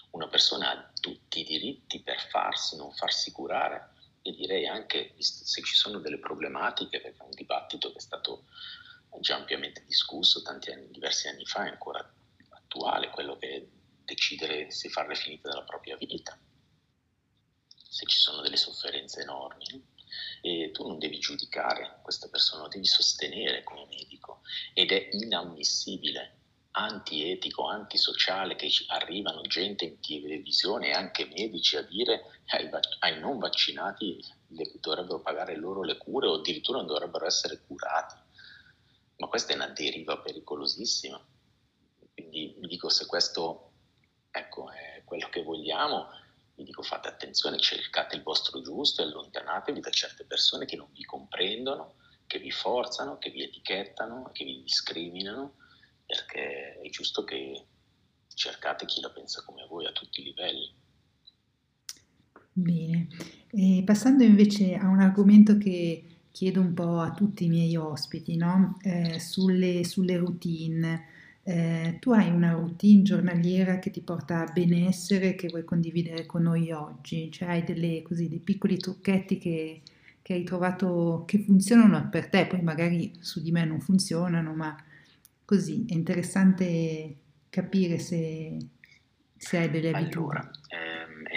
Una 0.09 0.27
persona 0.27 0.71
ha 0.71 0.91
tutti 0.99 1.41
i 1.41 1.43
diritti 1.43 2.01
per 2.01 2.19
farsi, 2.19 2.75
non 2.75 2.91
farsi 2.91 3.31
curare, 3.31 3.93
e 4.23 4.31
direi 4.31 4.67
anche 4.67 5.13
se 5.19 5.61
ci 5.61 5.75
sono 5.75 5.99
delle 5.99 6.17
problematiche, 6.17 6.99
perché 6.99 7.19
è 7.21 7.23
un 7.23 7.35
dibattito 7.35 7.91
che 7.91 7.99
è 7.99 8.01
stato 8.01 8.45
già 9.19 9.35
ampiamente 9.35 9.83
discusso 9.85 10.41
tanti 10.41 10.71
anni, 10.71 10.89
diversi 10.89 11.27
anni 11.27 11.45
fa, 11.45 11.65
è 11.65 11.69
ancora 11.69 11.99
attuale, 12.49 13.11
quello 13.11 13.37
che 13.37 13.55
è 13.57 13.63
decidere 14.03 14.71
se 14.71 14.89
farle 14.89 15.13
finite 15.13 15.47
della 15.49 15.61
propria 15.61 15.97
vita, 15.97 16.35
se 17.75 18.07
ci 18.07 18.17
sono 18.17 18.41
delle 18.41 18.57
sofferenze 18.57 19.21
enormi. 19.21 19.99
E 20.41 20.71
tu 20.71 20.87
non 20.87 20.99
devi 20.99 21.19
giudicare 21.19 21.99
questa 22.01 22.27
persona, 22.29 22.63
lo 22.63 22.67
devi 22.67 22.85
sostenere 22.85 23.63
come 23.63 23.85
medico 23.89 24.41
ed 24.73 24.91
è 24.91 25.09
inammissibile 25.11 26.37
antietico, 26.71 27.67
antisociale 27.67 28.55
che 28.55 28.69
arrivano 28.87 29.41
gente 29.41 29.85
in 29.85 29.99
televisione 29.99 30.87
e 30.87 30.93
anche 30.93 31.25
medici 31.25 31.75
a 31.75 31.81
dire 31.81 32.41
ai, 32.47 32.69
ai 32.99 33.19
non 33.19 33.39
vaccinati 33.39 34.23
dovrebbero 34.79 35.21
pagare 35.21 35.55
loro 35.55 35.83
le 35.83 35.97
cure 35.97 36.27
o 36.27 36.35
addirittura 36.35 36.77
non 36.79 36.87
dovrebbero 36.87 37.25
essere 37.25 37.61
curati. 37.65 38.15
Ma 39.17 39.27
questa 39.27 39.53
è 39.53 39.55
una 39.55 39.67
deriva 39.67 40.17
pericolosissima. 40.17 41.23
Quindi 42.13 42.55
mi 42.59 42.67
dico 42.67 42.89
se 42.89 43.05
questo 43.05 43.71
ecco, 44.31 44.71
è 44.71 45.03
quello 45.05 45.29
che 45.29 45.43
vogliamo, 45.43 46.07
vi 46.61 46.67
dico 46.67 46.81
fate 46.83 47.07
attenzione, 47.07 47.57
cercate 47.57 48.15
il 48.15 48.23
vostro 48.23 48.61
giusto 48.61 49.01
e 49.01 49.05
allontanatevi 49.05 49.79
da 49.79 49.89
certe 49.89 50.23
persone 50.25 50.65
che 50.65 50.75
non 50.75 50.87
vi 50.93 51.03
comprendono, 51.03 51.95
che 52.27 52.39
vi 52.39 52.51
forzano, 52.51 53.17
che 53.17 53.29
vi 53.29 53.43
etichettano, 53.43 54.29
che 54.31 54.45
vi 54.45 54.61
discriminano 54.61 55.55
perché 56.05 56.79
è 56.81 56.89
giusto 56.89 57.23
che 57.23 57.65
cercate 58.33 58.85
chi 58.85 59.01
la 59.01 59.09
pensa 59.11 59.43
come 59.45 59.65
voi 59.67 59.85
a 59.85 59.91
tutti 59.91 60.19
i 60.21 60.25
livelli. 60.25 60.73
Bene, 62.53 63.07
e 63.49 63.81
passando 63.85 64.23
invece 64.23 64.75
a 64.75 64.87
un 64.87 64.99
argomento 64.99 65.57
che 65.57 66.05
chiedo 66.31 66.59
un 66.59 66.73
po' 66.73 66.99
a 66.99 67.13
tutti 67.13 67.45
i 67.45 67.49
miei 67.49 67.77
ospiti, 67.77 68.35
no? 68.35 68.77
eh, 68.81 69.19
sulle, 69.19 69.85
sulle, 69.85 70.17
routine. 70.17 71.10
Eh, 71.43 71.97
tu 71.99 72.11
hai 72.11 72.29
una 72.29 72.51
routine 72.51 73.01
giornaliera 73.01 73.79
che 73.79 73.89
ti 73.89 74.01
porta 74.01 74.41
a 74.41 74.51
benessere 74.51 75.33
che 75.35 75.47
vuoi 75.47 75.63
condividere 75.63 76.25
con 76.25 76.43
noi 76.43 76.71
oggi? 76.71 77.31
Cioè 77.31 77.49
hai 77.49 77.63
delle, 77.63 78.01
così, 78.03 78.27
dei 78.29 78.39
piccoli 78.39 78.77
trucchetti 78.77 79.37
che, 79.39 79.81
che 80.21 80.33
hai 80.33 80.43
trovato 80.43 81.23
che 81.25 81.39
funzionano 81.39 82.09
per 82.09 82.29
te, 82.29 82.45
poi 82.47 82.61
magari 82.61 83.13
su 83.19 83.41
di 83.41 83.51
me 83.51 83.65
non 83.65 83.79
funzionano, 83.79 84.53
ma 84.53 84.75
Così 85.45 85.85
è 85.87 85.93
interessante 85.93 87.15
capire 87.49 87.99
se, 87.99 88.57
se 89.35 89.57
hai 89.57 89.69
delle 89.69 89.89
abitudini. 89.89 90.39
Allora, 90.39 90.51
è 90.67 90.90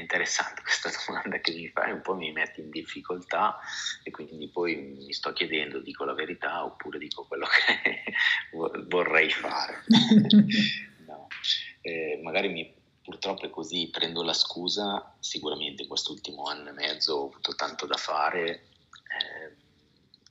interessante 0.05 0.63
questa 0.63 0.91
domanda 1.07 1.39
che 1.39 1.53
mi 1.53 1.69
fai, 1.69 1.93
un 1.93 2.03
po' 2.03 2.15
mi 2.15 2.33
metti 2.33 2.61
in 2.61 2.71
difficoltà 2.71 3.59
e 4.03 4.11
quindi 4.11 4.49
poi 4.49 4.77
mi 4.77 5.13
sto 5.13 5.33
chiedendo, 5.33 5.81
dico 5.81 6.05
la 6.05 6.15
verità 6.15 6.65
oppure 6.65 6.99
dico 6.99 7.25
quello 7.27 7.47
che 7.47 8.03
vorrei 8.89 9.31
fare. 9.31 9.85
no. 11.07 11.27
eh, 11.81 12.21
magari 12.23 12.49
mi, 12.49 12.75
purtroppo 13.03 13.47
è 13.47 13.51
così, 13.51 13.89
prendo 13.91 14.23
la 14.23 14.35
scusa, 14.35 15.17
sicuramente 15.19 15.83
in 15.83 15.89
quest'ultimo 15.89 16.45
anno 16.45 16.69
e 16.69 16.73
mezzo 16.73 17.15
ho 17.15 17.27
avuto 17.27 17.55
tanto 17.55 17.87
da 17.87 17.97
fare, 17.97 18.49
eh, 18.49 19.57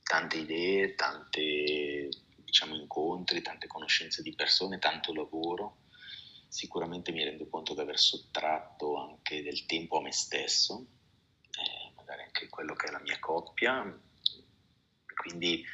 tante 0.02 0.38
idee, 0.38 0.94
tante 0.94 2.08
diciamo, 2.36 2.76
incontri, 2.76 3.42
tante 3.42 3.66
conoscenze 3.66 4.22
di 4.22 4.34
persone, 4.34 4.78
tanto 4.78 5.12
lavoro. 5.12 5.78
Sicuramente 6.54 7.10
mi 7.10 7.24
rendo 7.24 7.48
conto 7.48 7.74
di 7.74 7.80
aver 7.80 7.98
sottratto 7.98 8.96
anche 8.96 9.42
del 9.42 9.66
tempo 9.66 9.98
a 9.98 10.02
me 10.02 10.12
stesso, 10.12 10.86
eh, 11.50 11.92
magari 11.96 12.22
anche 12.22 12.48
quello 12.48 12.74
che 12.74 12.86
è 12.86 12.90
la 12.92 13.00
mia 13.00 13.18
coppia. 13.18 13.82
Quindi 15.16 15.64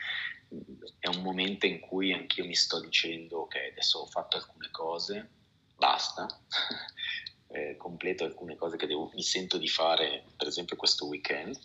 è 0.98 1.07
un 1.09 1.20
momento 1.20 1.66
in 1.66 1.81
cui 1.81 2.15
anch'io 2.15 2.47
mi 2.47 2.55
sto 2.55 2.81
dicendo 2.81 3.40
ok, 3.40 3.57
adesso 3.73 3.98
ho 3.98 4.07
fatto 4.07 4.39
alcune 4.39 4.70
cose, 4.70 5.28
basta, 5.77 6.27
eh, 7.52 7.77
completo 7.77 8.24
alcune 8.24 8.57
cose 8.57 8.78
che 8.78 8.86
devo, 8.86 9.11
mi 9.12 9.23
sento 9.23 9.59
di 9.59 9.69
fare, 9.69 10.24
per 10.35 10.47
esempio 10.47 10.77
questo 10.77 11.07
weekend, 11.07 11.61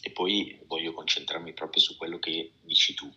e 0.00 0.12
poi 0.12 0.62
voglio 0.66 0.92
concentrarmi 0.92 1.54
proprio 1.54 1.82
su 1.82 1.96
quello 1.96 2.20
che 2.20 2.52
dici 2.60 2.94
tu, 2.94 3.12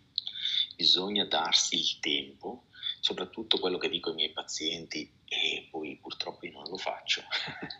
bisogna 0.74 1.24
darsi 1.26 1.76
il 1.76 2.00
tempo, 2.00 2.64
soprattutto 3.00 3.58
quello 3.58 3.78
che 3.78 3.88
dico 3.88 4.10
ai 4.10 4.14
miei 4.16 4.32
pazienti 4.32 5.10
e 5.24 5.68
poi 5.70 5.96
purtroppo 6.00 6.46
io 6.46 6.52
non 6.52 6.68
lo 6.68 6.76
faccio 6.76 7.22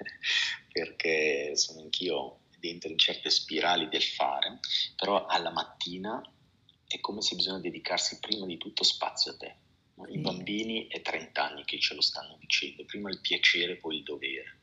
perché 0.72 1.56
sono 1.56 1.80
anch'io 1.80 2.40
dentro 2.58 2.90
in 2.90 2.98
certe 2.98 3.30
spirali 3.30 3.88
del 3.88 4.02
fare, 4.02 4.58
però 4.96 5.26
alla 5.26 5.50
mattina 5.50 6.20
è 6.86 7.00
come 7.00 7.20
se 7.22 7.36
bisogna 7.36 7.60
dedicarsi 7.60 8.18
prima 8.18 8.46
di 8.46 8.56
tutto 8.56 8.82
spazio 8.82 9.32
a 9.32 9.36
te. 9.36 9.56
I 10.08 10.18
bambini 10.18 10.86
è 10.86 11.02
30 11.02 11.42
anni 11.42 11.64
che 11.64 11.78
ce 11.80 11.94
lo 11.94 12.00
stanno 12.00 12.36
dicendo, 12.38 12.84
prima 12.84 13.10
il 13.10 13.20
piacere, 13.20 13.76
poi 13.76 13.96
il 13.96 14.02
dovere. 14.04 14.56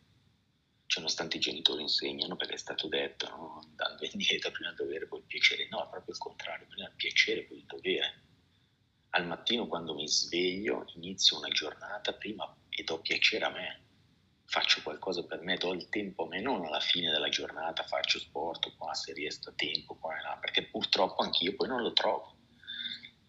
Cioè, 0.86 1.02
nonostante 1.02 1.38
i 1.38 1.41
genitori 1.41 1.82
insegnano, 1.82 2.38
perché 2.38 2.53
è 2.53 2.57
stato 2.57 2.88
detto, 2.88 3.27
no? 3.30 3.60
andando 3.61 4.06
indietro, 4.11 4.52
prima 4.52 4.69
il 4.69 4.76
dovere, 4.76 5.07
poi 5.07 5.19
il 5.19 5.26
piacere. 5.26 5.68
No, 5.69 5.86
è 5.86 5.90
proprio 5.90 6.14
il 6.14 6.19
contrario, 6.19 6.68
prima 6.68 6.88
il 6.88 6.95
piacere, 6.95 7.44
poi 7.44 7.57
il 7.57 7.65
dovere 7.65 8.23
al 9.15 9.27
mattino 9.27 9.67
quando 9.67 9.93
mi 9.93 10.07
sveglio 10.07 10.85
inizio 10.95 11.37
una 11.37 11.47
giornata 11.47 12.13
prima 12.13 12.53
e 12.69 12.83
do 12.83 12.99
piacere 12.99 13.45
a 13.45 13.49
me. 13.49 13.83
faccio 14.47 14.81
qualcosa 14.83 15.23
per 15.23 15.41
me, 15.41 15.57
do 15.57 15.73
il 15.73 15.89
tempo 15.89 16.25
a 16.25 16.27
me, 16.27 16.39
non 16.39 16.63
alla 16.63 16.79
fine 16.79 17.09
della 17.09 17.29
giornata 17.29 17.83
faccio 17.83 18.19
sport 18.19 18.75
qua 18.77 18.93
se 18.93 19.11
riesco 19.13 19.49
a 19.49 19.53
tempo, 19.55 19.95
qua 19.95 20.17
e 20.17 20.21
là, 20.21 20.37
perché 20.39 20.65
purtroppo 20.67 21.23
anch'io 21.23 21.55
poi 21.55 21.67
non 21.67 21.81
lo 21.81 21.93
trovo. 21.93 22.35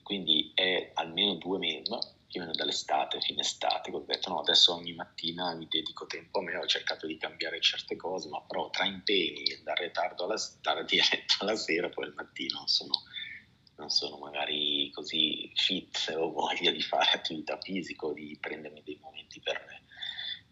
Quindi 0.03 0.53
è 0.55 0.91
almeno 0.95 1.35
due 1.35 1.59
mesi, 1.59 1.91
no? 1.91 1.99
io 2.29 2.43
vengo 2.43 2.57
dall'estate, 2.57 3.21
fine 3.21 3.41
estate, 3.41 3.91
ho 3.91 4.01
detto 4.01 4.29
no, 4.29 4.41
adesso 4.41 4.75
ogni 4.75 4.93
mattina 4.93 5.55
mi 5.55 5.67
dedico 5.69 6.07
tempo 6.07 6.41
a 6.41 6.43
me, 6.43 6.57
ho 6.57 6.67
cercato 6.67 7.07
di 7.07 7.17
cambiare 7.17 7.61
certe 7.61 7.97
cose, 7.97 8.29
ma 8.29 8.41
però 8.43 8.69
tra 8.71 8.85
impegni, 8.85 9.61
dare 9.63 9.91
tardo 9.91 10.25
alla, 10.25 10.37
dare 10.61 10.85
diretto 10.87 11.37
alla 11.39 11.57
sera, 11.57 11.89
poi 11.89 12.05
al 12.05 12.15
mattino 12.15 12.67
sono, 12.67 12.93
non 13.77 13.91
sono 13.91 14.19
magari 14.19 14.91
così 14.93 15.51
fit 15.55 16.15
o 16.17 16.31
voglia 16.33 16.71
di 16.71 16.83
fare 16.83 17.11
attività 17.13 17.59
fisica 17.61 18.07
o 18.07 18.13
di 18.13 18.37
prendermi 18.41 18.83
dei 18.83 18.99
momenti 19.01 19.41
per 19.41 19.65
me. 19.69 19.85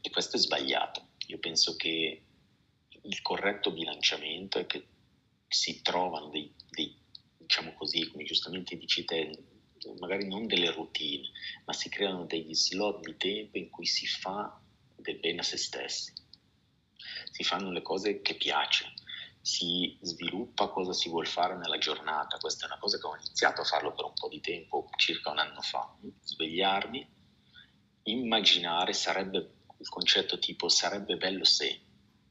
E 0.00 0.10
questo 0.10 0.36
è 0.36 0.40
sbagliato. 0.40 1.08
Io 1.28 1.38
penso 1.38 1.76
che 1.76 2.22
il 3.02 3.22
corretto 3.22 3.72
bilanciamento 3.72 4.58
è 4.58 4.66
che 4.66 4.86
si 5.48 5.82
trovano 5.82 6.28
dei, 6.28 6.52
dei 6.70 6.94
diciamo 7.36 7.74
così, 7.74 8.08
come 8.08 8.24
giustamente 8.24 8.76
dici 8.76 9.04
te, 9.04 9.38
magari 9.98 10.26
non 10.26 10.46
delle 10.46 10.70
routine, 10.70 11.28
ma 11.64 11.72
si 11.72 11.88
creano 11.88 12.24
degli 12.24 12.54
slot 12.54 13.04
di 13.04 13.16
tempo 13.16 13.58
in 13.58 13.70
cui 13.70 13.86
si 13.86 14.06
fa 14.06 14.60
del 14.96 15.18
bene 15.18 15.40
a 15.40 15.42
se 15.42 15.56
stessi, 15.56 16.12
si 17.30 17.44
fanno 17.44 17.70
le 17.70 17.82
cose 17.82 18.22
che 18.22 18.34
piace, 18.34 18.92
si 19.44 19.98
sviluppa 20.00 20.68
cosa 20.68 20.94
si 20.94 21.10
vuole 21.10 21.26
fare 21.26 21.54
nella 21.54 21.76
giornata. 21.76 22.38
Questa 22.38 22.64
è 22.64 22.66
una 22.66 22.78
cosa 22.78 22.96
che 22.98 23.06
ho 23.06 23.14
iniziato 23.14 23.60
a 23.60 23.64
farlo 23.64 23.92
per 23.92 24.06
un 24.06 24.14
po' 24.14 24.28
di 24.28 24.40
tempo, 24.40 24.88
circa 24.96 25.30
un 25.30 25.38
anno 25.38 25.60
fa. 25.60 25.94
Svegliarmi, 26.22 27.06
immaginare 28.04 28.94
sarebbe 28.94 29.56
il 29.76 29.88
concetto 29.90 30.38
tipo 30.38 30.70
sarebbe 30.70 31.18
bello 31.18 31.44
se 31.44 31.78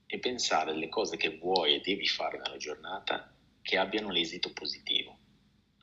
e 0.07 0.17
pensare 0.17 0.71
alle 0.71 0.89
cose 0.89 1.15
che 1.15 1.37
vuoi 1.37 1.75
e 1.75 1.81
devi 1.81 2.07
fare 2.07 2.39
nella 2.39 2.57
giornata 2.57 3.31
che 3.61 3.77
abbiano 3.77 4.09
l'esito 4.09 4.51
positivo. 4.51 5.19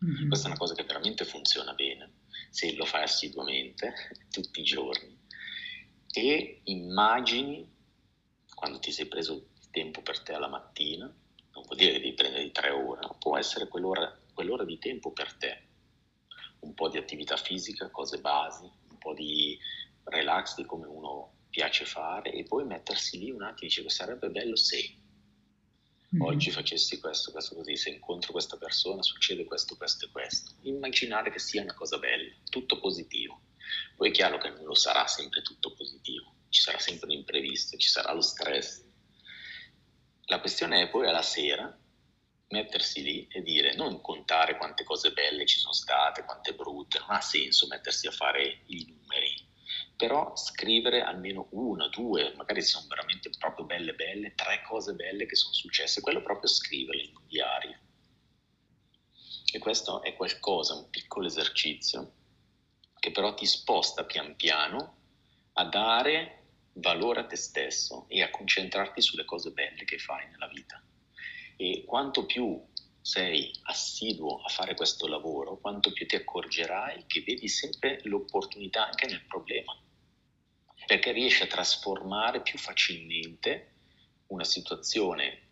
Mm-hmm. 0.05 0.27
Questa 0.27 0.49
è 0.49 0.51
una 0.51 0.59
cosa 0.59 0.75
che 0.75 0.83
veramente 0.83 1.25
funziona 1.25 1.75
bene 1.75 2.15
se 2.51 2.75
lo 2.75 2.85
fai 2.85 3.05
assiduamente 3.05 3.95
tutti 4.33 4.61
i 4.61 4.65
giorni 4.65 5.17
e 6.13 6.63
immagini 6.65 7.69
quando 8.53 8.81
ti 8.81 8.91
sei 8.91 9.07
preso 9.07 9.35
il 9.35 9.71
tempo 9.71 10.03
per 10.03 10.21
te 10.21 10.33
alla 10.33 10.49
mattina, 10.49 11.13
non 11.61 11.65
vuol 11.67 11.79
dire 11.79 11.93
che 11.93 12.01
devi 12.01 12.15
prendere 12.15 12.51
tre 12.51 12.71
ore, 12.71 13.01
no? 13.03 13.17
può 13.19 13.37
essere 13.37 13.69
quell'ora, 13.69 14.19
quell'ora 14.33 14.65
di 14.65 14.79
tempo 14.79 15.13
per 15.13 15.35
te, 15.35 15.63
un 16.61 16.75
po' 16.75 16.89
di 16.89 16.97
attività 16.97 17.37
fisica, 17.37 17.91
cose 17.91 18.19
basi, 18.21 18.65
un 18.65 18.99
po' 18.99 19.15
di 19.15 19.59
relax 20.05 20.57
di 20.57 20.65
come 20.65 20.87
uno 20.87 21.35
piace 21.51 21.85
fare 21.85 22.33
e 22.33 22.45
poi 22.45 22.65
mettersi 22.65 23.19
lì 23.19 23.31
un 23.31 23.43
attimo 23.43 23.59
e 23.59 23.67
dice 23.67 23.83
che 23.83 23.91
sarebbe 23.91 24.31
bello 24.31 24.57
se 24.57 24.95
mm-hmm. 26.15 26.25
oggi 26.25 26.51
facessi 26.51 26.99
questo, 27.01 27.31
questo 27.33 27.55
così, 27.55 27.77
se 27.77 27.91
incontro 27.91 28.33
questa 28.33 28.57
persona 28.57 29.03
succede 29.03 29.45
questo, 29.45 29.77
questo 29.77 30.07
e 30.07 30.11
questo. 30.11 30.53
Immaginare 30.63 31.31
che 31.31 31.39
sia 31.39 31.63
una 31.63 31.75
cosa 31.75 31.99
bella, 31.99 32.33
tutto 32.49 32.79
positivo. 32.79 33.41
Poi 33.97 34.09
è 34.09 34.13
chiaro 34.13 34.39
che 34.39 34.51
non 34.51 34.65
lo 34.65 34.75
sarà 34.75 35.07
sempre 35.07 35.43
tutto 35.43 35.75
positivo, 35.75 36.35
ci 36.49 36.61
sarà 36.61 36.79
sempre 36.79 37.09
un 37.09 37.19
imprevisto, 37.19 37.77
ci 37.77 37.89
sarà 37.89 38.13
lo 38.13 38.23
stress. 38.23 38.89
La 40.31 40.39
questione 40.39 40.83
è 40.83 40.89
poi 40.89 41.09
alla 41.09 41.23
sera 41.23 41.77
mettersi 42.51 43.03
lì 43.03 43.27
e 43.33 43.43
dire, 43.43 43.75
non 43.75 44.01
contare 44.01 44.57
quante 44.57 44.85
cose 44.85 45.11
belle 45.11 45.45
ci 45.45 45.59
sono 45.59 45.73
state, 45.73 46.25
quante 46.25 46.55
brutte, 46.55 47.01
non 47.01 47.11
ha 47.11 47.21
senso 47.21 47.67
mettersi 47.67 48.07
a 48.07 48.13
fare 48.13 48.63
i 48.67 48.87
numeri, 48.89 49.35
però 49.97 50.37
scrivere 50.37 51.03
almeno 51.03 51.49
una, 51.51 51.89
due, 51.89 52.33
magari 52.37 52.63
sono 52.63 52.87
veramente 52.87 53.31
proprio 53.41 53.67
belle 53.67 53.93
belle, 53.95 54.37
tre 54.37 54.63
cose 54.63 54.93
belle 54.93 55.27
che 55.27 55.35
sono 55.35 55.53
successe, 55.53 56.01
quello 56.01 56.23
proprio 56.23 56.49
scriverle 56.49 57.03
in 57.03 57.17
un 57.17 57.27
diario. 57.27 57.79
E 59.53 59.59
questo 59.59 60.01
è 60.05 60.15
qualcosa, 60.15 60.75
un 60.75 60.91
piccolo 60.91 61.27
esercizio, 61.27 62.13
che 63.01 63.11
però 63.11 63.35
ti 63.35 63.47
sposta 63.47 64.05
pian 64.05 64.37
piano 64.37 64.97
a 65.55 65.65
dare 65.65 66.40
valore 66.75 67.21
a 67.21 67.27
te 67.27 67.37
stesso 67.37 68.07
e 68.09 68.23
a 68.23 68.31
concentrarti 68.31 69.01
sulle 69.01 69.25
cose 69.25 69.51
belle 69.51 69.85
che 69.85 69.99
fai 69.99 70.29
nella 70.31 70.49
vita. 70.49 70.83
E 71.57 71.85
quanto 71.87 72.27
più 72.27 72.63
sei 73.01 73.51
assiduo 73.65 74.41
a 74.43 74.49
fare 74.49 74.75
questo 74.75 75.07
lavoro, 75.07 75.59
quanto 75.59 75.93
più 75.93 76.07
ti 76.07 76.17
accorgerai 76.17 77.05
che 77.07 77.23
vedi 77.23 77.49
sempre 77.49 78.01
l'opportunità 78.05 78.87
anche 78.87 79.07
nel 79.07 79.25
problema 79.27 79.75
perché 80.91 81.13
riesce 81.13 81.45
a 81.45 81.47
trasformare 81.47 82.43
più 82.43 82.59
facilmente 82.59 83.75
una 84.29 84.43
situazione 84.43 85.49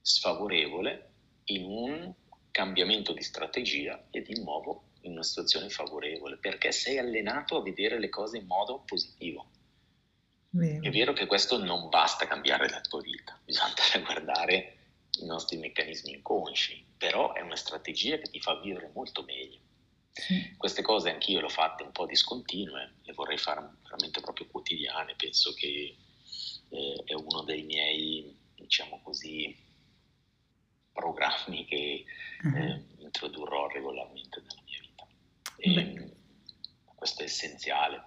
sfavorevole 0.00 1.12
in 1.44 1.64
un 1.64 2.14
cambiamento 2.50 3.12
di 3.12 3.22
strategia 3.22 4.06
e 4.10 4.22
di 4.22 4.40
nuovo 4.40 4.92
in 5.02 5.12
una 5.12 5.22
situazione 5.22 5.68
favorevole, 5.68 6.38
perché 6.38 6.72
sei 6.72 6.96
allenato 6.96 7.58
a 7.58 7.62
vedere 7.62 7.98
le 7.98 8.08
cose 8.08 8.38
in 8.38 8.46
modo 8.46 8.82
positivo. 8.86 9.50
Vero. 10.56 10.82
È 10.82 10.90
vero 10.90 11.12
che 11.12 11.26
questo 11.26 11.58
non 11.62 11.88
basta 11.88 12.28
cambiare 12.28 12.68
la 12.68 12.80
tua 12.80 13.00
vita, 13.00 13.38
bisogna 13.44 13.66
andare 13.66 13.98
a 13.98 14.00
guardare 14.00 14.76
i 15.20 15.26
nostri 15.26 15.56
meccanismi 15.56 16.12
inconsci, 16.12 16.84
però 16.96 17.32
è 17.32 17.40
una 17.40 17.56
strategia 17.56 18.18
che 18.18 18.30
ti 18.30 18.40
fa 18.40 18.60
vivere 18.60 18.90
molto 18.94 19.24
meglio. 19.24 19.58
Sì. 20.12 20.54
Queste 20.56 20.82
cose 20.82 21.10
anch'io 21.10 21.40
le 21.40 21.46
ho 21.46 21.50
fatte 21.50 21.82
un 21.82 21.90
po' 21.90 22.06
discontinue, 22.06 22.98
le 23.02 23.12
vorrei 23.14 23.36
fare 23.36 23.68
veramente 23.82 24.20
proprio 24.20 24.46
quotidiane, 24.46 25.16
penso 25.16 25.52
che 25.54 25.96
eh, 26.68 27.02
è 27.04 27.14
uno 27.14 27.42
dei 27.42 27.62
miei, 27.64 28.36
diciamo 28.54 29.00
così, 29.02 29.56
programmi 30.92 31.64
che 31.64 32.04
uh-huh. 32.44 32.56
eh, 32.56 32.84
introdurrò 32.98 33.66
regolarmente 33.66 34.40
nella 34.40 34.62
mia 34.64 34.78
vita. 34.80 35.06
E, 35.56 36.12
questo 36.94 37.22
è 37.22 37.24
essenziale, 37.24 38.02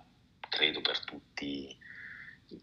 credo 0.47 0.79
per 0.79 1.03
tutti, 1.03 1.77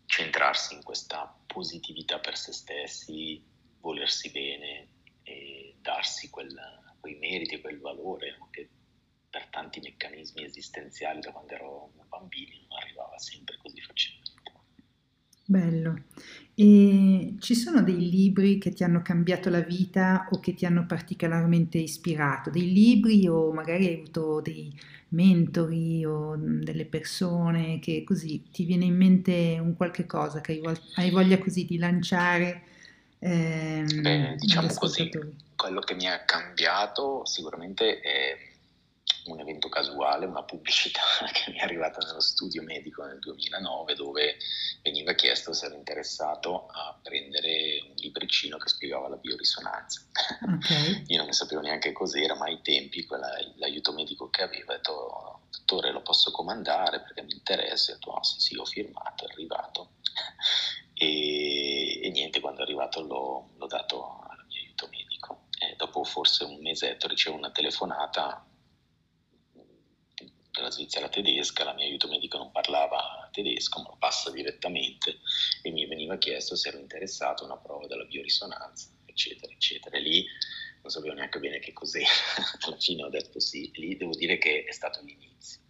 centrarsi 0.06 0.74
in 0.74 0.82
questa 0.82 1.34
positività 1.46 2.18
per 2.18 2.36
se 2.36 2.52
stessi, 2.52 3.42
volersi 3.80 4.30
bene 4.30 4.88
e 5.22 5.76
darsi 5.80 6.30
quel, 6.30 6.54
quei 7.00 7.16
meriti, 7.16 7.60
quel 7.60 7.80
valore 7.80 8.38
che 8.50 8.68
per 9.28 9.48
tanti 9.48 9.80
meccanismi 9.80 10.44
esistenziali 10.44 11.20
da 11.20 11.32
quando 11.32 11.54
ero 11.54 11.92
bambino 12.08 12.54
non 12.68 12.78
arrivava 12.78 13.18
sempre 13.18 13.56
così 13.58 13.80
facilmente. 13.80 14.52
Bello. 15.46 16.04
E 16.56 17.34
ci 17.40 17.54
sono 17.56 17.82
dei 17.82 18.08
libri 18.10 18.58
che 18.58 18.70
ti 18.72 18.84
hanno 18.84 19.02
cambiato 19.02 19.50
la 19.50 19.60
vita 19.60 20.28
o 20.30 20.38
che 20.38 20.54
ti 20.54 20.64
hanno 20.64 20.86
particolarmente 20.86 21.78
ispirato? 21.78 22.48
Dei 22.50 22.72
libri 22.72 23.26
o 23.26 23.52
magari 23.52 23.86
hai 23.88 23.94
avuto 23.94 24.40
dei 24.40 24.72
mentori 25.08 26.04
o 26.04 26.36
delle 26.38 26.86
persone 26.86 27.80
che 27.80 28.04
così 28.04 28.44
ti 28.52 28.64
viene 28.64 28.84
in 28.84 28.96
mente 28.96 29.58
un 29.60 29.74
qualche 29.76 30.06
cosa 30.06 30.40
che 30.40 30.60
hai, 30.94 31.10
voglia 31.10 31.38
così 31.38 31.64
di 31.64 31.76
lanciare? 31.76 32.62
Ehm, 33.18 33.86
Beh, 34.02 34.36
diciamo 34.38 34.68
così, 34.74 35.10
quello 35.56 35.80
che 35.80 35.94
mi 35.94 36.06
ha 36.06 36.24
cambiato 36.24 37.24
sicuramente 37.24 38.00
è 38.00 38.36
un 39.26 39.40
evento 39.40 39.68
casuale, 39.68 40.26
una 40.26 40.42
pubblicità 40.42 41.00
che 41.32 41.50
mi 41.50 41.58
è 41.58 41.62
arrivata 41.62 42.04
nello 42.06 42.20
studio 42.20 42.62
medico 42.62 43.04
nel 43.04 43.18
2009 43.18 43.94
dove 43.94 44.36
veniva 44.82 45.12
chiesto 45.14 45.52
se 45.52 45.66
ero 45.66 45.76
interessato 45.76 46.66
a 46.66 46.98
prendere 47.02 47.82
un 47.88 47.94
libricino 47.96 48.56
che 48.58 48.68
spiegava 48.68 49.08
la 49.08 49.16
biorisonanza. 49.16 50.02
Okay. 50.56 51.04
Io 51.08 51.16
non 51.18 51.26
ne 51.26 51.32
sapevo 51.32 51.60
neanche 51.60 51.92
cos'era, 51.92 52.34
ma 52.36 52.46
ai 52.46 52.60
tempi 52.62 53.04
quella, 53.06 53.28
l'aiuto 53.56 53.92
medico 53.92 54.28
che 54.30 54.42
avevo 54.42 54.72
ha 54.72 54.76
detto 54.76 55.34
dottore 55.50 55.92
lo 55.92 56.02
posso 56.02 56.30
comandare 56.30 57.00
perché 57.00 57.22
mi 57.22 57.32
interessa, 57.32 57.92
ho 57.92 57.94
detto 57.94 58.10
oh, 58.10 58.22
sì 58.22 58.40
sì 58.40 58.56
ho 58.56 58.64
firmato, 58.64 59.26
è 59.26 59.32
arrivato 59.32 59.94
e, 60.94 62.00
e 62.02 62.10
niente 62.10 62.40
quando 62.40 62.60
è 62.60 62.62
arrivato 62.62 63.00
l'ho, 63.00 63.50
l'ho 63.56 63.66
dato 63.66 64.26
al 64.28 64.44
mio 64.46 64.60
aiuto 64.60 64.88
medico 64.88 65.46
e 65.58 65.74
dopo 65.76 66.04
forse 66.04 66.44
un 66.44 66.60
mesetto 66.60 67.08
ricevo 67.08 67.36
una 67.36 67.50
telefonata 67.50 68.44
della 70.54 70.70
Svizzera 70.70 71.08
tedesca, 71.08 71.64
la 71.64 71.74
mia 71.74 71.84
aiuto 71.84 72.08
medico 72.08 72.38
non 72.38 72.52
parlava 72.52 73.28
tedesco, 73.32 73.82
ma 73.82 73.88
lo 73.88 73.96
passa 73.98 74.30
direttamente 74.30 75.18
e 75.62 75.70
mi 75.70 75.86
veniva 75.86 76.16
chiesto 76.16 76.54
se 76.54 76.68
ero 76.68 76.78
interessato 76.78 77.42
a 77.42 77.46
una 77.46 77.58
prova 77.58 77.86
della 77.88 78.04
biorisonanza, 78.04 78.88
eccetera, 79.04 79.52
eccetera. 79.52 79.96
E 79.96 80.00
lì 80.00 80.24
non 80.80 80.90
sapevo 80.90 81.14
neanche 81.14 81.40
bene 81.40 81.58
che 81.58 81.72
cos'era, 81.72 82.08
alla 82.66 82.78
fine 82.78 83.02
ho 83.02 83.08
detto 83.08 83.40
sì, 83.40 83.70
lì 83.74 83.96
devo 83.96 84.14
dire 84.14 84.38
che 84.38 84.64
è 84.64 84.72
stato 84.72 85.00
l'inizio. 85.02 85.60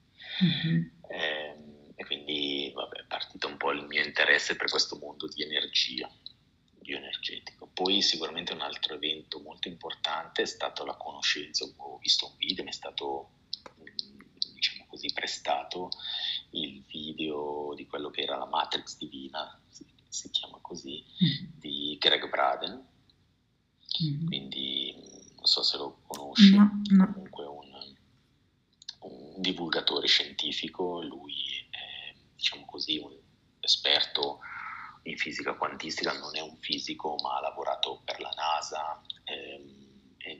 Mm-hmm. 0.44 0.82
Eh, 1.08 1.56
e 1.96 2.04
quindi 2.04 2.70
vabbè, 2.74 2.98
è 2.98 3.04
partito 3.06 3.46
un 3.46 3.56
po' 3.56 3.70
il 3.70 3.86
mio 3.86 4.04
interesse 4.04 4.56
per 4.56 4.68
questo 4.68 4.96
mondo 4.96 5.28
di 5.28 5.42
energia, 5.42 6.10
bioenergetico. 6.72 7.68
Poi 7.72 8.02
sicuramente 8.02 8.52
un 8.52 8.60
altro 8.60 8.94
evento 8.94 9.40
molto 9.40 9.68
importante 9.68 10.42
è 10.42 10.46
stato 10.46 10.84
la 10.84 10.96
conoscenza, 10.96 11.64
ho 11.64 11.98
visto 11.98 12.26
un 12.26 12.36
video, 12.36 12.64
mi 12.64 12.70
è 12.70 12.74
stato 12.74 13.30
così 14.94 15.12
prestato 15.12 15.90
il 16.50 16.84
video 16.86 17.74
di 17.74 17.84
quello 17.86 18.10
che 18.10 18.22
era 18.22 18.36
la 18.36 18.46
Matrix 18.46 18.96
Divina, 18.96 19.60
si, 19.68 19.84
si 20.08 20.30
chiama 20.30 20.58
così, 20.60 21.02
mm. 21.02 21.58
di 21.58 21.96
Greg 21.98 22.28
Braden. 22.30 22.86
Mm. 24.04 24.26
Quindi 24.26 24.94
non 25.34 25.46
so 25.46 25.62
se 25.64 25.76
lo 25.76 26.00
conosci, 26.06 26.54
no, 26.54 26.80
no. 26.90 27.12
comunque 27.12 27.44
un, 27.44 27.96
un, 29.00 29.40
divulgatore 29.40 30.06
scientifico, 30.06 31.02
lui 31.02 31.34
è 31.70 32.14
diciamo 32.36 32.64
così 32.64 32.98
un 32.98 33.16
esperto 33.60 34.38
in 35.02 35.16
fisica 35.16 35.54
quantistica, 35.54 36.16
non 36.18 36.36
è 36.36 36.40
un 36.40 36.56
fisico 36.58 37.16
ma 37.20 37.36
ha 37.36 37.40
lavorato 37.40 38.00
per 38.04 38.20
la 38.20 38.32
NASA. 38.36 39.02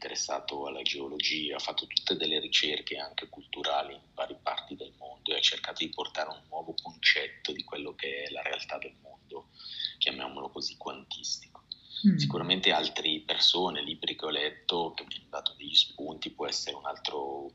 Interessato 0.05 0.67
alla 0.67 0.83
geologia, 0.83 1.57
ha 1.57 1.59
fatto 1.59 1.87
tutte 1.87 2.15
delle 2.15 2.39
ricerche 2.39 2.99
anche 2.99 3.31
culturali 3.31 3.95
in 3.95 4.03
varie 4.13 4.37
parti 4.37 4.77
del 4.77 4.93
mondo 4.99 5.33
e 5.33 5.39
ha 5.39 5.41
cercato 5.41 5.83
di 5.83 5.89
portare 5.89 6.29
un 6.29 6.43
nuovo 6.51 6.75
concetto 6.83 7.53
di 7.53 7.65
quello 7.65 7.95
che 7.95 8.25
è 8.25 8.31
la 8.31 8.43
realtà 8.43 8.77
del 8.77 8.95
mondo, 9.01 9.49
chiamiamolo 9.97 10.51
così, 10.51 10.77
quantistico. 10.77 11.65
Mm. 12.07 12.17
Sicuramente 12.17 12.71
altre 12.71 13.19
persone, 13.25 13.83
libri 13.83 14.15
che 14.15 14.27
ho 14.27 14.29
letto, 14.29 14.93
che 14.93 15.05
mi 15.05 15.15
hanno 15.15 15.29
dato 15.31 15.55
degli 15.57 15.75
spunti, 15.75 16.29
può 16.33 16.47
essere 16.47 16.77
un 16.77 16.85
altro 16.85 17.51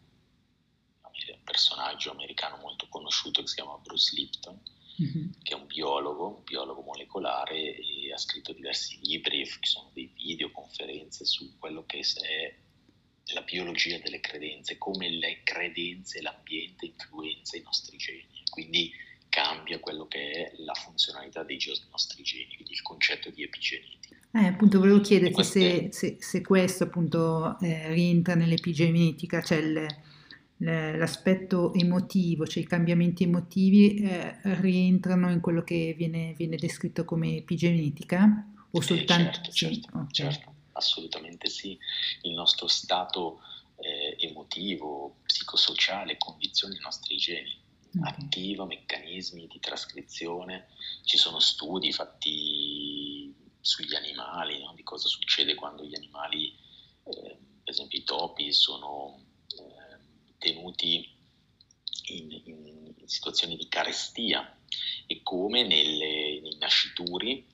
personaggio 1.43 2.09
americano 2.09 2.57
molto 2.57 2.88
conosciuto 2.89 3.41
che 3.41 3.47
si 3.47 3.55
chiama 3.55 3.77
Bruce 3.77 4.15
Lipton, 4.15 4.59
mm-hmm. 4.99 5.30
che 5.43 5.53
è 5.53 5.55
un 5.55 5.67
biologo, 5.67 6.38
un 6.38 6.43
biologo 6.43 6.81
molecolare 6.81 7.76
scritto 8.19 8.53
diversi 8.53 8.99
libri, 9.01 9.45
ci 9.45 9.57
sono 9.61 9.91
dei 9.93 10.11
video, 10.15 10.51
conferenze 10.51 11.25
su 11.25 11.57
quello 11.57 11.85
che 11.85 11.99
è 11.99 12.55
la 13.33 13.41
biologia 13.41 13.99
delle 13.99 14.19
credenze, 14.19 14.77
come 14.77 15.09
le 15.09 15.41
credenze 15.43 16.19
e 16.19 16.21
l'ambiente 16.21 16.85
influenza 16.85 17.57
i 17.57 17.61
nostri 17.61 17.97
geni, 17.97 18.43
quindi 18.49 18.91
cambia 19.29 19.79
quello 19.79 20.07
che 20.07 20.31
è 20.31 20.51
la 20.57 20.73
funzionalità 20.73 21.43
dei 21.43 21.59
nostri 21.91 22.23
geni, 22.23 22.55
quindi 22.55 22.73
il 22.73 22.81
concetto 22.81 23.29
di 23.29 23.43
epigenetica. 23.43 24.17
Eh, 24.33 24.45
appunto 24.45 24.79
volevo 24.79 25.01
chiederti 25.01 25.33
queste... 25.33 25.59
se, 25.59 25.91
se, 25.91 26.17
se, 26.19 26.41
questo 26.41 26.83
appunto 26.83 27.57
eh, 27.59 27.91
rientra 27.93 28.35
nell'epigenetica, 28.35 29.41
cioè 29.41 29.57
il, 29.57 29.87
l'aspetto 30.61 31.73
emotivo, 31.73 32.45
cioè 32.45 32.64
i 32.64 32.68
cambiamenti 32.68 33.23
emotivi 33.23 33.95
eh, 33.95 34.40
rientrano 34.60 35.31
in 35.31 35.40
quello 35.40 35.64
che 35.64 35.94
viene, 35.95 36.34
viene, 36.36 36.57
descritto 36.57 37.06
come 37.06 37.38
epigenetica 37.38 38.45
o 38.72 38.81
soltanto... 38.81 39.31
Certo, 39.31 39.52
certo, 39.52 39.98
okay. 39.98 40.11
certo, 40.11 40.53
assolutamente 40.73 41.49
sì. 41.49 41.77
Il 42.23 42.34
nostro 42.34 42.68
stato 42.68 43.40
eh, 43.77 44.18
emotivo, 44.27 45.19
psicosociale 45.26 46.18
condiziona 46.18 46.76
i 46.76 46.81
nostri 46.81 47.15
geni, 47.15 47.57
okay. 47.98 48.11
attiva 48.11 48.65
meccanismi 48.65 49.48
di 49.48 49.60
trascrizione, 49.61 50.68
ci 51.03 51.18
sono 51.18 51.40
studi 51.40 51.94
fatti 51.94 53.34
sugli 53.61 53.95
animali, 53.95 54.60
no? 54.60 54.73
di 54.76 54.84
cosa 54.84 55.07
succede 55.07 55.56
quando 55.56 55.86
gli 55.86 55.95
animali, 55.95 56.49
eh, 57.06 57.38
per 57.64 57.73
esempio 57.73 57.98
i 57.98 58.03
topi, 58.03 58.52
sono 58.52 59.27
tenuti 60.39 61.07
in, 62.07 62.31
in, 62.31 62.93
in 62.97 63.07
situazioni 63.07 63.55
di 63.55 63.67
carestia 63.67 64.57
e 65.05 65.21
come 65.21 65.63
nelle, 65.63 66.39
nei 66.41 66.57
nascituri 66.57 67.45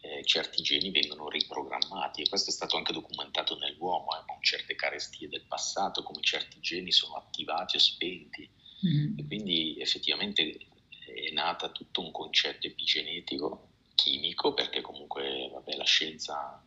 eh, 0.00 0.22
certi 0.24 0.62
geni 0.62 0.90
vengono 0.90 1.28
riprogrammati 1.28 2.22
e 2.22 2.28
questo 2.28 2.50
è 2.50 2.52
stato 2.52 2.76
anche 2.76 2.92
documentato 2.92 3.56
nell'uomo, 3.56 4.16
eh, 4.16 4.24
con 4.26 4.42
certe 4.42 4.74
carestie 4.74 5.28
del 5.28 5.46
passato, 5.46 6.02
come 6.02 6.20
certi 6.20 6.60
geni 6.60 6.92
sono 6.92 7.14
attivati 7.14 7.76
o 7.76 7.80
spenti 7.80 8.48
mm-hmm. 8.86 9.18
e 9.18 9.26
quindi 9.26 9.80
effettivamente 9.80 10.58
è 11.06 11.32
nata 11.32 11.70
tutto 11.70 12.02
un 12.02 12.10
concetto 12.10 12.66
epigenetico, 12.66 13.68
chimico, 13.94 14.52
perché 14.52 14.80
comunque 14.80 15.48
vabbè, 15.52 15.76
la 15.76 15.84
scienza 15.84 16.62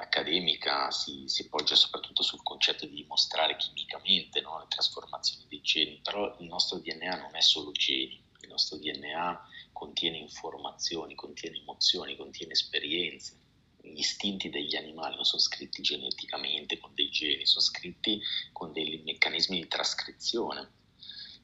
accademica 0.00 0.90
si, 0.90 1.24
si, 1.26 1.48
poggia 1.48 1.74
soprattutto 1.74 2.22
sul 2.22 2.42
concetto 2.42 2.86
di 2.86 2.94
dimostrare 2.94 3.56
chimicamente 3.56 4.40
no, 4.40 4.58
le 4.60 4.66
trasformazioni 4.68 5.44
dei 5.48 5.60
geni, 5.60 6.00
però 6.02 6.36
il 6.38 6.46
nostro 6.46 6.78
DNA 6.78 7.16
non 7.16 7.36
è 7.36 7.40
solo 7.40 7.72
geni, 7.72 8.22
il 8.40 8.48
nostro 8.48 8.78
DNA 8.78 9.48
contiene 9.72 10.18
informazioni, 10.18 11.14
contiene 11.14 11.58
emozioni, 11.58 12.16
contiene 12.16 12.52
esperienze. 12.52 13.36
Gli 13.80 13.98
istinti 13.98 14.50
degli 14.50 14.76
animali 14.76 15.14
non 15.14 15.24
sono 15.24 15.40
scritti 15.40 15.82
geneticamente 15.82 16.78
con 16.78 16.92
dei 16.94 17.10
geni, 17.10 17.46
sono 17.46 17.64
scritti 17.64 18.20
con 18.52 18.72
dei 18.72 19.02
meccanismi 19.04 19.60
di 19.60 19.68
trascrizione 19.68 20.76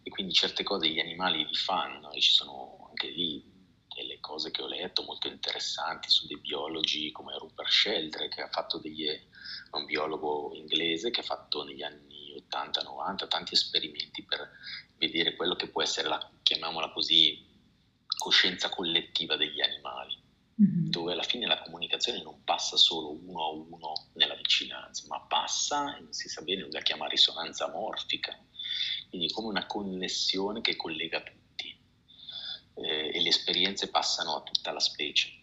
e 0.03 0.11
quindi 0.11 0.33
certe 0.33 0.63
cose 0.63 0.89
gli 0.89 0.99
animali 0.99 1.47
li 1.47 1.55
fanno 1.55 2.13
e 2.13 2.21
ci 2.21 2.33
sono 2.33 2.89
anche 2.89 3.09
lì 3.09 3.54
delle 3.95 4.21
cose 4.21 4.51
che 4.51 4.63
ho 4.63 4.67
letto 4.67 5.03
molto 5.03 5.29
interessanti 5.29 6.11
su 6.11 6.27
dei 6.27 6.39
biologi 6.39 7.13
come 7.13 7.37
Rupert 7.39 7.71
Sheldrake, 7.71 8.35
che 8.35 8.43
ha 8.43 8.49
fatto 8.49 8.79
degli, 8.79 9.09
un 9.71 9.85
biologo 9.85 10.53
inglese 10.55 11.11
che 11.11 11.21
ha 11.21 11.25
fatto 11.25 11.65
negli 11.65 11.83
anni 11.83 12.35
80-90 12.51 13.29
tanti 13.29 13.55
esperimenti 13.55 14.25
per 14.25 14.51
vedere 14.99 15.37
quello 15.37 15.55
che 15.55 15.69
può 15.69 15.83
essere 15.83 16.09
la, 16.09 16.31
chiamiamola 16.43 16.91
così, 16.91 17.45
coscienza 18.07 18.69
collettiva 18.69 19.37
degli 19.37 19.61
animali, 19.61 20.17
mm-hmm. 20.63 20.91
dove 20.91 21.13
alla 21.13 21.23
fine 21.23 21.47
la 21.47 21.63
comunicazione 21.63 22.23
non 22.23 22.43
passa 22.45 22.77
solo 22.77 23.11
uno 23.11 23.43
a 23.43 23.51
uno 23.51 23.93
nella 24.15 24.35
vicinanza, 24.35 25.05
ma 25.09 25.21
passa, 25.21 25.99
si 26.11 26.29
sa 26.29 26.43
bene, 26.43 26.69
la 26.71 26.81
chiama 26.81 27.07
risonanza 27.07 27.69
morfica, 27.71 28.37
quindi 29.09 29.31
come 29.31 29.49
una 29.49 29.67
connessione 29.67 30.61
che 30.61 30.77
collega 30.77 31.23
tutti 31.23 31.44
eh, 32.75 33.11
e 33.15 33.21
le 33.21 33.29
esperienze 33.29 33.89
passano 33.89 34.37
a 34.37 34.43
tutta 34.43 34.73
la 34.73 34.81
specie. 34.81 35.43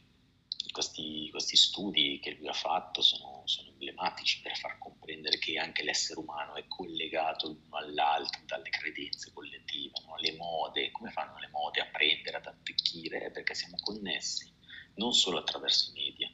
Questi, 0.71 1.27
questi 1.31 1.57
studi 1.57 2.19
che 2.21 2.31
lui 2.31 2.47
ha 2.47 2.53
fatto 2.53 3.01
sono, 3.01 3.41
sono, 3.43 3.69
emblematici 3.71 4.41
per 4.41 4.57
far 4.57 4.77
comprendere 4.77 5.37
che 5.37 5.57
anche 5.57 5.83
l'essere 5.83 6.19
umano 6.19 6.55
è 6.55 6.65
collegato 6.67 7.47
l'uno 7.47 7.75
all'altro 7.75 8.41
dalle 8.45 8.69
credenze 8.69 9.33
collettive, 9.33 9.99
no? 10.05 10.15
le 10.17 10.33
mode, 10.37 10.91
come 10.91 11.11
fanno 11.11 11.37
le 11.39 11.49
mode 11.49 11.81
a 11.81 11.87
prendere, 11.87 12.37
ad 12.37 12.45
attecchire? 12.45 13.31
Perché 13.31 13.53
siamo 13.53 13.75
connessi, 13.81 14.49
non 14.95 15.13
solo 15.13 15.39
attraverso 15.39 15.89
i 15.89 15.93
media, 15.93 16.31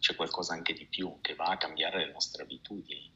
c'è 0.00 0.16
qualcosa 0.16 0.54
anche 0.54 0.72
di 0.72 0.86
più 0.86 1.20
che 1.20 1.34
va 1.34 1.46
a 1.46 1.56
cambiare 1.56 2.04
le 2.04 2.12
nostre 2.12 2.42
abitudini, 2.42 3.12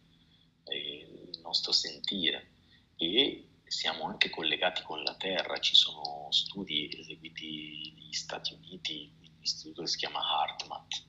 il 0.73 1.41
nostro 1.43 1.73
sentire 1.73 2.53
e 2.97 3.49
siamo 3.65 4.05
anche 4.05 4.31
collegati 4.31 4.83
con 4.83 5.03
la 5.03 5.15
Terra, 5.15 5.59
ci 5.59 5.75
sono 5.75 6.10
studi 6.31 6.91
eseguiti 6.99 7.95
negli 7.97 8.13
Stati 8.13 8.55
Uniti, 8.55 9.13
un 9.21 9.43
istituto 9.43 9.83
che 9.83 9.89
si 9.89 9.97
chiama 9.99 10.21
HeartMath, 10.21 11.05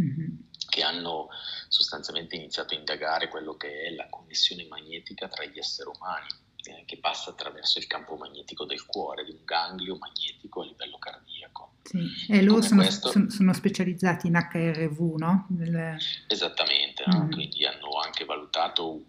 mm-hmm. 0.00 0.36
che 0.68 0.82
hanno 0.82 1.28
sostanzialmente 1.68 2.36
iniziato 2.36 2.74
a 2.74 2.78
indagare 2.78 3.28
quello 3.28 3.56
che 3.56 3.84
è 3.84 3.90
la 3.90 4.08
connessione 4.08 4.66
magnetica 4.66 5.28
tra 5.28 5.44
gli 5.44 5.58
esseri 5.58 5.90
umani, 5.94 6.28
eh, 6.64 6.84
che 6.84 6.98
passa 6.98 7.30
attraverso 7.30 7.78
il 7.78 7.86
campo 7.86 8.16
magnetico 8.16 8.64
del 8.64 8.84
cuore, 8.84 9.24
di 9.24 9.30
un 9.30 9.44
ganglio 9.44 9.96
magnetico 9.96 10.62
a 10.62 10.66
livello 10.66 10.98
cardiaco. 10.98 11.74
Sì. 11.82 12.26
E 12.28 12.42
loro 12.42 12.62
sono, 12.62 12.82
questo... 12.82 13.30
sono, 13.30 13.52
specializzati 13.52 14.26
in 14.26 14.34
HRV, 14.34 14.98
no? 15.18 15.46
Nel... 15.50 15.96
Esattamente, 16.26 17.04
mm-hmm. 17.08 17.20
no? 17.20 17.28
quindi 17.28 17.64
hanno 17.64 17.98
anche 18.02 18.24
valutato, 18.24 19.04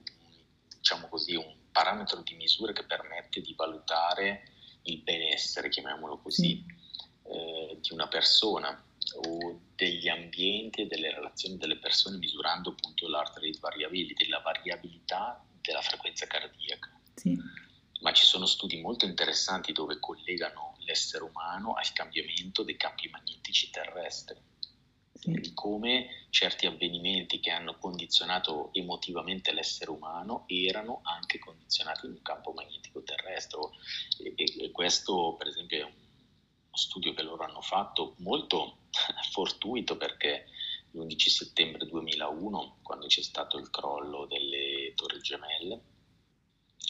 diciamo 0.77 1.07
così, 1.07 1.35
un 1.35 1.55
parametro 1.71 2.21
di 2.21 2.35
misura 2.35 2.71
che 2.73 2.83
permette 2.85 3.41
di 3.41 3.53
valutare 3.55 4.51
il 4.87 5.01
benessere, 5.01 5.69
chiamiamolo 5.69 6.17
così, 6.17 6.63
eh, 7.23 7.77
di 7.79 7.93
una 7.93 8.07
persona 8.07 8.83
o 9.15 9.61
degli 9.75 10.09
ambienti 10.09 10.81
e 10.81 10.87
delle 10.87 11.13
relazioni 11.13 11.57
delle 11.57 11.77
persone 11.77 12.17
misurando 12.17 12.71
appunto 12.71 13.07
l'heart 13.07 13.37
rate 13.37 13.59
variability, 13.59 14.27
la 14.27 14.39
variabilità 14.39 15.43
della 15.61 15.81
frequenza 15.81 16.25
cardiaca. 16.27 16.89
Sì. 17.15 17.37
Ma 18.01 18.11
ci 18.11 18.25
sono 18.25 18.45
studi 18.45 18.79
molto 18.79 19.05
interessanti 19.05 19.71
dove 19.71 19.99
collegano 19.99 20.75
l'essere 20.79 21.23
umano 21.23 21.73
al 21.73 21.91
cambiamento 21.93 22.63
dei 22.63 22.77
campi 22.77 23.09
magnetici 23.09 23.69
terrestri 23.69 24.39
di 25.23 25.53
come 25.53 26.25
certi 26.29 26.65
avvenimenti 26.65 27.39
che 27.39 27.51
hanno 27.51 27.77
condizionato 27.77 28.69
emotivamente 28.73 29.51
l'essere 29.51 29.91
umano 29.91 30.45
erano 30.47 31.01
anche 31.03 31.39
condizionati 31.39 32.05
in 32.05 32.13
un 32.13 32.21
campo 32.21 32.51
magnetico 32.51 33.03
terrestre. 33.03 33.59
E, 34.35 34.63
e 34.63 34.71
questo, 34.71 35.35
per 35.37 35.47
esempio, 35.47 35.79
è 35.79 35.83
uno 35.83 35.95
studio 36.71 37.13
che 37.13 37.23
loro 37.23 37.43
hanno 37.43 37.61
fatto 37.61 38.15
molto 38.17 38.77
fortuito 39.31 39.97
perché 39.97 40.45
l'11 40.91 41.17
settembre 41.17 41.85
2001, 41.85 42.77
quando 42.81 43.07
c'è 43.07 43.21
stato 43.21 43.57
il 43.57 43.69
crollo 43.69 44.25
delle 44.25 44.93
Torri 44.95 45.19
Gemelle, 45.19 45.81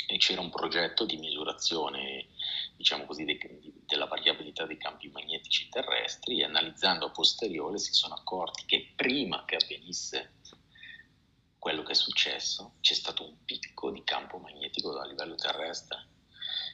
e 0.08 0.18
c'era 0.18 0.42
un 0.42 0.50
progetto 0.50 1.06
di 1.06 1.18
misurazione, 1.18 2.28
diciamo 2.76 3.06
così, 3.06 3.26
de, 3.26 3.38
de, 3.38 3.74
della 3.86 4.06
variabilità 4.06 4.66
dei 4.66 4.78
campi 4.78 5.10
magnetici 5.10 5.70
terrestri 5.70 6.40
e 6.40 6.46
analizzando 6.46 7.08
a 7.08 7.12
posteriore 7.12 7.78
si 7.78 7.94
sono 7.94 8.16
accorti 8.16 8.66
che 8.66 8.94
prima 8.96 9.44
che 9.46 9.56
avvenisse 9.56 10.36
quello 11.58 11.84
che 11.84 11.92
è 11.92 11.96
successo 11.96 12.76
c'è 12.80 12.94
stato 12.94 13.26
un 13.28 13.44
picco 13.44 13.92
di 13.92 14.04
campo 14.04 14.38
magnetico 14.38 14.98
a 14.98 15.06
livello 15.06 15.36
terrestre 15.36 16.08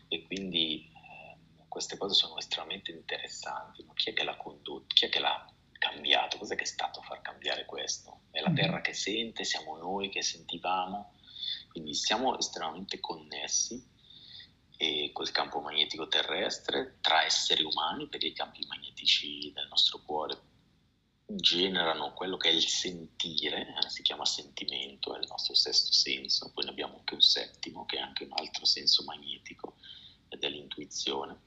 e 0.07 0.23
quindi 0.23 0.91
eh, 0.93 1.37
queste 1.67 1.97
cose 1.97 2.13
sono 2.13 2.37
estremamente 2.37 2.91
interessanti, 2.91 3.83
ma 3.83 3.93
chi 3.93 4.11
è 4.11 4.13
che 4.13 4.23
l'ha 4.23 4.37
condotto, 4.37 4.93
chi 4.93 5.05
è 5.05 5.09
che 5.09 5.19
l'ha 5.19 5.51
cambiato, 5.79 6.37
cos'è 6.37 6.55
che 6.55 6.63
è 6.63 6.67
stato 6.67 6.99
a 6.99 7.03
far 7.03 7.21
cambiare 7.21 7.65
questo? 7.65 8.25
È 8.29 8.39
la 8.41 8.51
mm. 8.51 8.55
Terra 8.55 8.81
che 8.81 8.93
sente, 8.93 9.43
siamo 9.43 9.75
noi 9.77 10.09
che 10.09 10.21
sentivamo, 10.21 11.13
quindi 11.73 11.95
siamo 11.95 12.37
estremamente 12.37 12.99
connessi 12.99 13.83
e 14.77 15.09
col 15.11 15.31
campo 15.31 15.59
magnetico 15.59 16.07
terrestre 16.07 16.99
tra 17.01 17.23
esseri 17.23 17.63
umani, 17.63 18.07
perché 18.07 18.27
i 18.27 18.33
campi 18.33 18.63
magnetici 18.67 19.51
del 19.51 19.67
nostro 19.69 19.99
cuore 20.05 20.39
generano 21.25 22.13
quello 22.13 22.37
che 22.37 22.49
è 22.49 22.51
il 22.51 22.67
sentire, 22.67 23.75
eh, 23.75 23.89
si 23.89 24.03
chiama 24.03 24.23
sentimento, 24.23 25.15
è 25.15 25.19
il 25.19 25.27
nostro 25.27 25.55
sesto 25.55 25.91
senso, 25.91 26.51
poi 26.53 26.65
ne 26.65 26.69
abbiamo 26.69 26.97
anche 26.97 27.15
un 27.15 27.21
settimo 27.21 27.85
che 27.85 27.97
è 27.97 28.01
anche 28.01 28.25
un 28.25 28.33
altro 28.33 28.65
senso 28.65 29.03
magnetico 29.03 29.77
ed 30.29 30.43
è 30.43 30.49
l'intuizione 30.49 31.39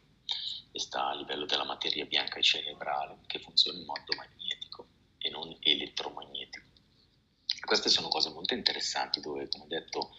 e 0.73 0.81
sta 0.81 1.11
a 1.11 1.15
livello 1.15 1.47
della 1.47 1.65
materia 1.65 2.05
bianca 2.05 2.39
e 2.39 2.43
cerebrale 2.43 3.19
che 3.27 3.39
funziona 3.39 3.79
in 3.79 3.85
modo 3.85 4.13
magnetico 4.17 4.89
e 5.19 5.31
non 5.31 5.57
elettromagnetico. 5.61 6.76
Queste 7.67 7.91
sono 7.91 8.09
cose 8.09 8.31
molto 8.31 8.55
interessanti 8.55 9.21
dove, 9.21 9.49
come 9.49 9.67
detto, 9.67 10.15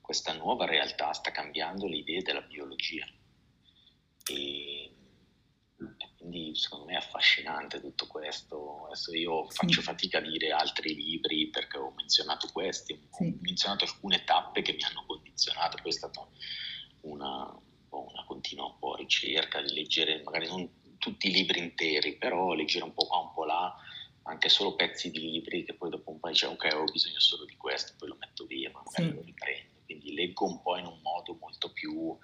questa 0.00 0.32
nuova 0.34 0.66
realtà 0.66 1.12
sta 1.12 1.30
cambiando 1.30 1.88
le 1.88 1.96
idee 1.96 2.22
della 2.22 2.42
biologia 2.42 3.06
e 4.26 4.94
quindi 6.16 6.54
secondo 6.56 6.86
me 6.86 6.92
è 6.92 6.96
affascinante 6.96 7.80
tutto 7.80 8.06
questo. 8.06 8.86
Adesso 8.86 9.14
io 9.14 9.50
sì. 9.50 9.56
faccio 9.56 9.82
fatica 9.82 10.18
a 10.18 10.22
dire 10.22 10.50
altri 10.50 10.94
libri 10.94 11.48
perché 11.48 11.78
ho 11.78 11.92
menzionato 11.96 12.48
questi, 12.52 13.08
sì. 13.10 13.24
ho 13.24 13.36
menzionato 13.40 13.84
alcune 13.84 14.24
tappe 14.24 14.62
che 14.62 14.72
mi 14.72 14.82
hanno 14.82 15.04
condizionato, 15.06 15.78
poi 15.80 15.90
è 15.90 15.94
stata 15.94 16.26
una, 17.02 17.60
una 17.90 18.24
continua 18.26 18.66
un 18.66 18.78
po' 18.78 18.94
ricerca 18.96 19.60
di 19.60 19.74
leggere 19.74 20.22
magari 20.22 20.46
non 20.48 20.82
tutti 20.98 21.28
i 21.28 21.32
libri 21.32 21.58
interi, 21.58 22.16
però 22.16 22.54
leggere 22.54 22.84
un 22.84 22.94
po' 22.94 23.06
qua, 23.06 23.18
un 23.18 23.32
po' 23.34 23.44
là, 23.44 23.74
anche 24.44 24.48
solo 24.48 24.74
pezzi 24.74 25.10
di 25.10 25.20
libri 25.20 25.64
che 25.64 25.72
poi 25.74 25.88
dopo 25.88 26.10
un 26.10 26.20
po' 26.20 26.28
dice 26.28 26.46
ok 26.46 26.68
ho 26.74 26.84
bisogno 26.84 27.18
solo 27.18 27.46
di 27.46 27.56
questo, 27.56 27.94
poi 27.96 28.08
lo 28.08 28.16
metto 28.18 28.44
via, 28.44 28.70
ma 28.70 28.82
magari 28.84 29.08
sì. 29.08 29.14
lo 29.14 29.22
riprendo. 29.22 29.72
Quindi 29.86 30.12
leggo 30.12 30.44
un 30.44 30.60
po' 30.60 30.76
in 30.76 30.86
un 30.86 31.00
modo 31.02 31.36
molto 31.40 31.72
più 31.72 32.16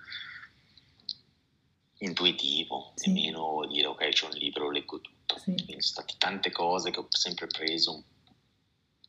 intuitivo 1.98 2.92
sì. 2.94 3.09
e 3.09 3.12
meno 3.12 3.66
dire 3.66 3.86
ok 3.86 4.09
c'è 4.09 4.26
un 4.26 4.32
libro, 4.32 4.70
leggo 4.70 5.01
tutto. 5.01 5.38
Sì. 5.38 5.52
Quindi 5.52 5.80
sono 5.80 5.80
state 5.80 6.14
tante 6.18 6.51
cose 6.51 6.90
che 6.90 6.98
ho 6.98 7.06
sempre 7.09 7.47
preso 7.47 8.05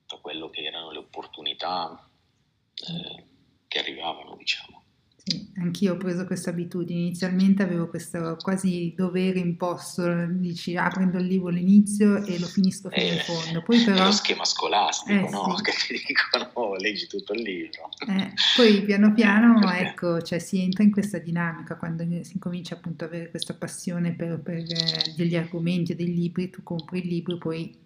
da 0.08 0.18
quello 0.18 0.50
che 0.50 0.62
erano 0.62 0.92
le 0.92 1.00
opportunità 1.00 2.10
eh, 2.76 3.26
che 3.68 3.80
arrivavano, 3.80 4.36
diciamo. 4.38 4.84
Sì, 5.18 5.50
anch'io 5.62 5.94
ho 5.94 5.98
preso 5.98 6.26
questa 6.26 6.50
abitudine. 6.50 7.00
Inizialmente 7.00 7.64
avevo 7.64 7.88
questo 7.88 8.38
quasi 8.42 8.94
dovere 8.96 9.40
imposto, 9.40 10.04
dici 10.28 10.76
ah 10.76 10.90
prendo 10.90 11.18
il 11.18 11.28
libro 11.28 11.50
all'inizio 11.50 12.24
e 12.26 12.40
lo 12.40 12.48
finisco 12.48 12.90
fino 12.90 13.06
eh, 13.06 13.14
in 13.14 13.20
fondo. 13.20 13.62
Poi 13.62 13.84
però... 13.84 14.02
È 14.02 14.06
lo 14.06 14.12
schema 14.12 14.46
scolastico, 14.46 15.28
eh, 15.28 15.30
no? 15.30 15.56
Sì. 15.56 15.64
Che 15.72 15.72
ti 15.94 16.04
dicono 16.08 16.50
oh, 16.54 16.76
leggi 16.76 17.08
tutto 17.08 17.34
il 17.34 17.42
libro. 17.42 17.90
Eh, 18.08 18.34
poi 18.56 18.84
piano 18.84 19.14
piano 19.14 19.72
ecco, 19.72 20.22
cioè, 20.22 20.40
si 20.40 20.62
entra 20.62 20.84
in 20.84 20.92
questa 20.92 21.20
dinamica, 21.20 21.76
quando 21.76 22.06
si 22.22 22.40
comincia 22.40 22.76
appunto 22.76 23.06
ad 23.06 23.12
avere 23.12 23.30
questa 23.30 23.54
passione 23.54 24.14
per, 24.14 24.40
per 24.40 24.58
eh, 24.58 25.14
degli 25.16 25.36
argomenti, 25.36 25.96
dei 25.96 26.14
libri, 26.14 26.50
tu 26.50 26.64
compri 26.64 27.00
il 27.00 27.08
libro, 27.08 27.38
poi 27.38 27.78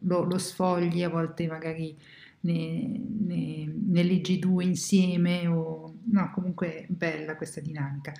lo, 0.00 0.24
lo 0.24 0.38
sfogli, 0.38 1.02
a 1.02 1.08
volte 1.08 1.46
magari 1.46 1.96
ne, 2.40 3.00
ne, 3.26 3.72
ne 3.88 4.02
leggi 4.02 4.38
due 4.38 4.64
insieme 4.64 5.46
o 5.46 5.91
no, 6.06 6.30
comunque 6.32 6.86
bella 6.88 7.36
questa 7.36 7.60
dinamica. 7.60 8.12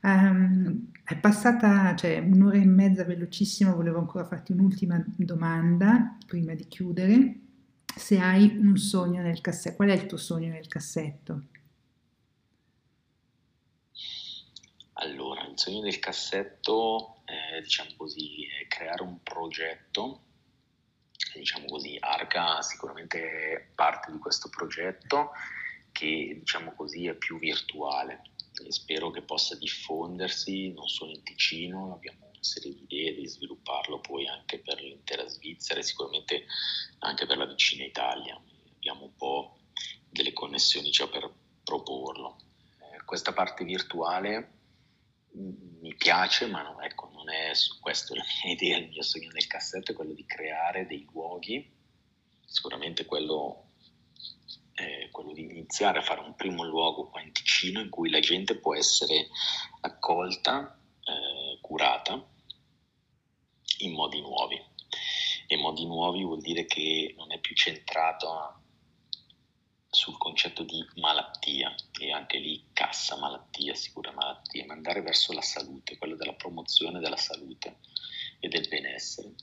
Um, 0.00 0.90
è 1.04 1.16
passata 1.16 1.94
cioè, 1.96 2.18
un'ora 2.18 2.56
e 2.56 2.64
mezza 2.64 3.04
velocissima, 3.04 3.74
volevo 3.74 3.98
ancora 3.98 4.24
farti 4.24 4.52
un'ultima 4.52 5.02
domanda 5.16 6.16
prima 6.26 6.54
di 6.54 6.66
chiudere. 6.68 7.40
Se 7.96 8.18
hai 8.18 8.56
un 8.58 8.76
sogno 8.76 9.22
nel 9.22 9.40
cassetto, 9.40 9.76
qual 9.76 9.88
è 9.88 9.94
il 9.94 10.06
tuo 10.06 10.18
sogno 10.18 10.48
nel 10.48 10.68
cassetto? 10.68 11.42
Allora, 15.00 15.46
il 15.46 15.58
sogno 15.58 15.80
del 15.80 15.98
cassetto, 15.98 17.22
è, 17.24 17.60
diciamo 17.60 17.90
così, 17.96 18.44
è 18.44 18.66
creare 18.68 19.02
un 19.02 19.22
progetto 19.22 20.22
diciamo 21.34 21.66
così, 21.66 21.96
Arca 22.00 22.62
sicuramente 22.62 23.70
parte 23.74 24.12
di 24.12 24.18
questo 24.18 24.48
progetto 24.48 25.32
che 25.98 26.36
diciamo 26.38 26.74
così 26.76 27.06
è 27.08 27.14
più 27.14 27.40
virtuale 27.40 28.22
e 28.64 28.70
spero 28.70 29.10
che 29.10 29.22
possa 29.22 29.56
diffondersi 29.56 30.72
non 30.72 30.86
solo 30.86 31.10
in 31.10 31.24
Ticino, 31.24 31.94
abbiamo 31.94 32.26
una 32.26 32.42
serie 32.42 32.72
di 32.72 32.84
idee 32.84 33.14
di 33.14 33.26
svilupparlo 33.26 33.98
poi 33.98 34.28
anche 34.28 34.60
per 34.60 34.80
l'intera 34.80 35.26
Svizzera 35.26 35.80
e 35.80 35.82
sicuramente 35.82 36.44
anche 37.00 37.26
per 37.26 37.36
la 37.36 37.46
vicina 37.46 37.84
Italia. 37.84 38.40
Abbiamo 38.76 39.04
un 39.06 39.16
po' 39.16 39.58
delle 40.08 40.32
connessioni 40.32 40.90
già 40.90 41.08
per 41.08 41.28
proporlo. 41.64 42.36
Eh, 42.78 43.04
questa 43.04 43.32
parte 43.32 43.64
virtuale 43.64 44.52
mi 45.32 45.94
piace, 45.96 46.46
ma 46.46 46.62
no, 46.62 46.80
ecco, 46.80 47.10
non 47.12 47.28
è 47.28 47.54
su 47.54 47.80
questo 47.80 48.14
la 48.14 48.24
mia 48.44 48.52
idea, 48.54 48.78
il 48.78 48.88
mio 48.88 49.02
sogno 49.02 49.30
nel 49.32 49.48
cassetto 49.48 49.90
è 49.90 49.94
quello 49.96 50.12
di 50.12 50.24
creare 50.24 50.86
dei 50.86 51.06
luoghi, 51.10 51.68
sicuramente 52.46 53.04
quello, 53.04 53.67
eh, 54.78 55.08
quello 55.10 55.32
di 55.32 55.42
iniziare 55.42 55.98
a 55.98 56.02
fare 56.02 56.20
un 56.20 56.34
primo 56.34 56.62
luogo 56.64 57.08
qua 57.08 57.20
in 57.20 57.32
Ticino 57.32 57.80
in 57.80 57.90
cui 57.90 58.10
la 58.10 58.20
gente 58.20 58.56
può 58.56 58.74
essere 58.74 59.28
accolta, 59.80 60.78
eh, 61.04 61.58
curata 61.60 62.24
in 63.78 63.92
modi 63.92 64.20
nuovi. 64.20 64.60
E 65.46 65.56
modi 65.56 65.86
nuovi 65.86 66.22
vuol 66.22 66.40
dire 66.40 66.66
che 66.66 67.14
non 67.16 67.32
è 67.32 67.38
più 67.38 67.54
centrato 67.54 68.62
sul 69.90 70.18
concetto 70.18 70.62
di 70.62 70.84
malattia 70.96 71.74
e 71.98 72.12
anche 72.12 72.38
lì 72.38 72.66
cassa 72.72 73.16
malattia, 73.16 73.74
sicura 73.74 74.12
malattia, 74.12 74.66
ma 74.66 74.74
andare 74.74 75.00
verso 75.00 75.32
la 75.32 75.40
salute, 75.40 75.96
quello 75.96 76.16
della 76.16 76.34
promozione 76.34 77.00
della 77.00 77.16
salute 77.16 77.78
e 78.38 78.48
del 78.48 78.68
benessere 78.68 79.34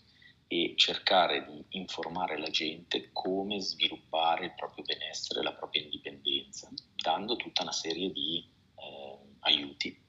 e 0.48 0.74
cercare 0.76 1.46
di 1.46 1.78
informare 1.80 2.38
la 2.38 2.50
gente 2.50 3.10
come 3.12 3.60
sviluppare 3.60 4.46
il 4.46 4.54
proprio 4.56 4.84
benessere, 4.84 5.42
la 5.42 5.54
propria 5.54 5.82
indipendenza, 5.82 6.70
dando 6.96 7.36
tutta 7.36 7.64
una 7.64 7.72
serie 7.72 8.12
di 8.12 8.48
eh, 8.76 9.18
aiuti 9.40 10.04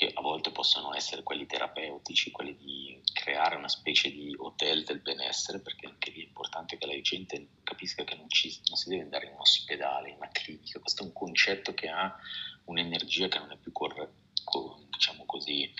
che 0.00 0.10
a 0.14 0.22
volte 0.22 0.50
possono 0.50 0.94
essere 0.94 1.22
quelli 1.22 1.44
terapeutici, 1.44 2.30
quelli 2.30 2.56
di 2.56 2.98
creare 3.12 3.56
una 3.56 3.68
specie 3.68 4.10
di 4.10 4.34
hotel 4.38 4.82
del 4.82 5.00
benessere, 5.00 5.60
perché 5.60 5.86
anche 5.86 6.10
lì 6.10 6.22
è 6.22 6.26
importante 6.26 6.78
che 6.78 6.86
la 6.86 6.98
gente 7.02 7.48
capisca 7.62 8.02
che 8.04 8.16
non, 8.16 8.26
ci, 8.30 8.62
non 8.68 8.78
si 8.78 8.88
deve 8.88 9.02
andare 9.02 9.26
in 9.26 9.32
un 9.32 9.40
ospedale, 9.40 10.08
in 10.08 10.16
una 10.16 10.30
clinica, 10.32 10.80
questo 10.80 11.02
è 11.02 11.06
un 11.06 11.12
concetto 11.12 11.74
che 11.74 11.88
ha 11.90 12.16
un'energia 12.64 13.28
che 13.28 13.38
non 13.40 13.52
è 13.52 13.58
più 13.58 13.72
corre, 13.72 14.10
co, 14.42 14.86
diciamo 14.88 15.26
così, 15.26 15.70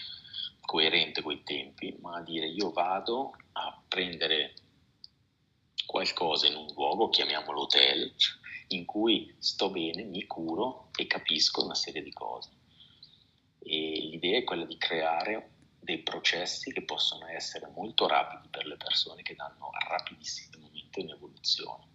coerente 0.70 1.20
con 1.20 1.32
i 1.32 1.42
tempi, 1.42 1.96
ma 1.98 2.18
a 2.18 2.22
dire 2.22 2.46
io 2.46 2.70
vado 2.70 3.32
a 3.54 3.82
prendere 3.88 4.54
qualcosa 5.84 6.46
in 6.46 6.54
un 6.54 6.72
luogo, 6.74 7.08
chiamiamolo 7.08 7.62
hotel, 7.62 8.14
in 8.68 8.84
cui 8.84 9.34
sto 9.40 9.68
bene, 9.70 10.04
mi 10.04 10.24
curo 10.28 10.90
e 10.96 11.08
capisco 11.08 11.64
una 11.64 11.74
serie 11.74 12.04
di 12.04 12.12
cose 12.12 12.50
e 13.58 13.98
l'idea 14.12 14.38
è 14.38 14.44
quella 14.44 14.64
di 14.64 14.78
creare 14.78 15.54
dei 15.80 16.04
processi 16.04 16.72
che 16.72 16.84
possono 16.84 17.26
essere 17.26 17.68
molto 17.74 18.06
rapidi 18.06 18.46
per 18.48 18.64
le 18.66 18.76
persone 18.76 19.22
che 19.22 19.34
danno 19.34 19.70
rapidissimamente 19.88 21.00
un'evoluzione. 21.00 21.88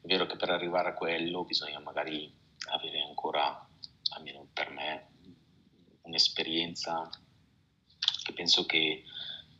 È 0.00 0.06
vero 0.06 0.26
che 0.26 0.36
per 0.36 0.50
arrivare 0.50 0.90
a 0.90 0.94
quello 0.94 1.42
bisogna 1.44 1.80
magari 1.80 2.32
avere 2.70 3.00
ancora, 3.00 3.68
almeno 4.14 4.46
per 4.52 4.70
me, 4.70 5.08
un'esperienza 6.02 7.10
penso 8.36 8.66
che 8.66 9.02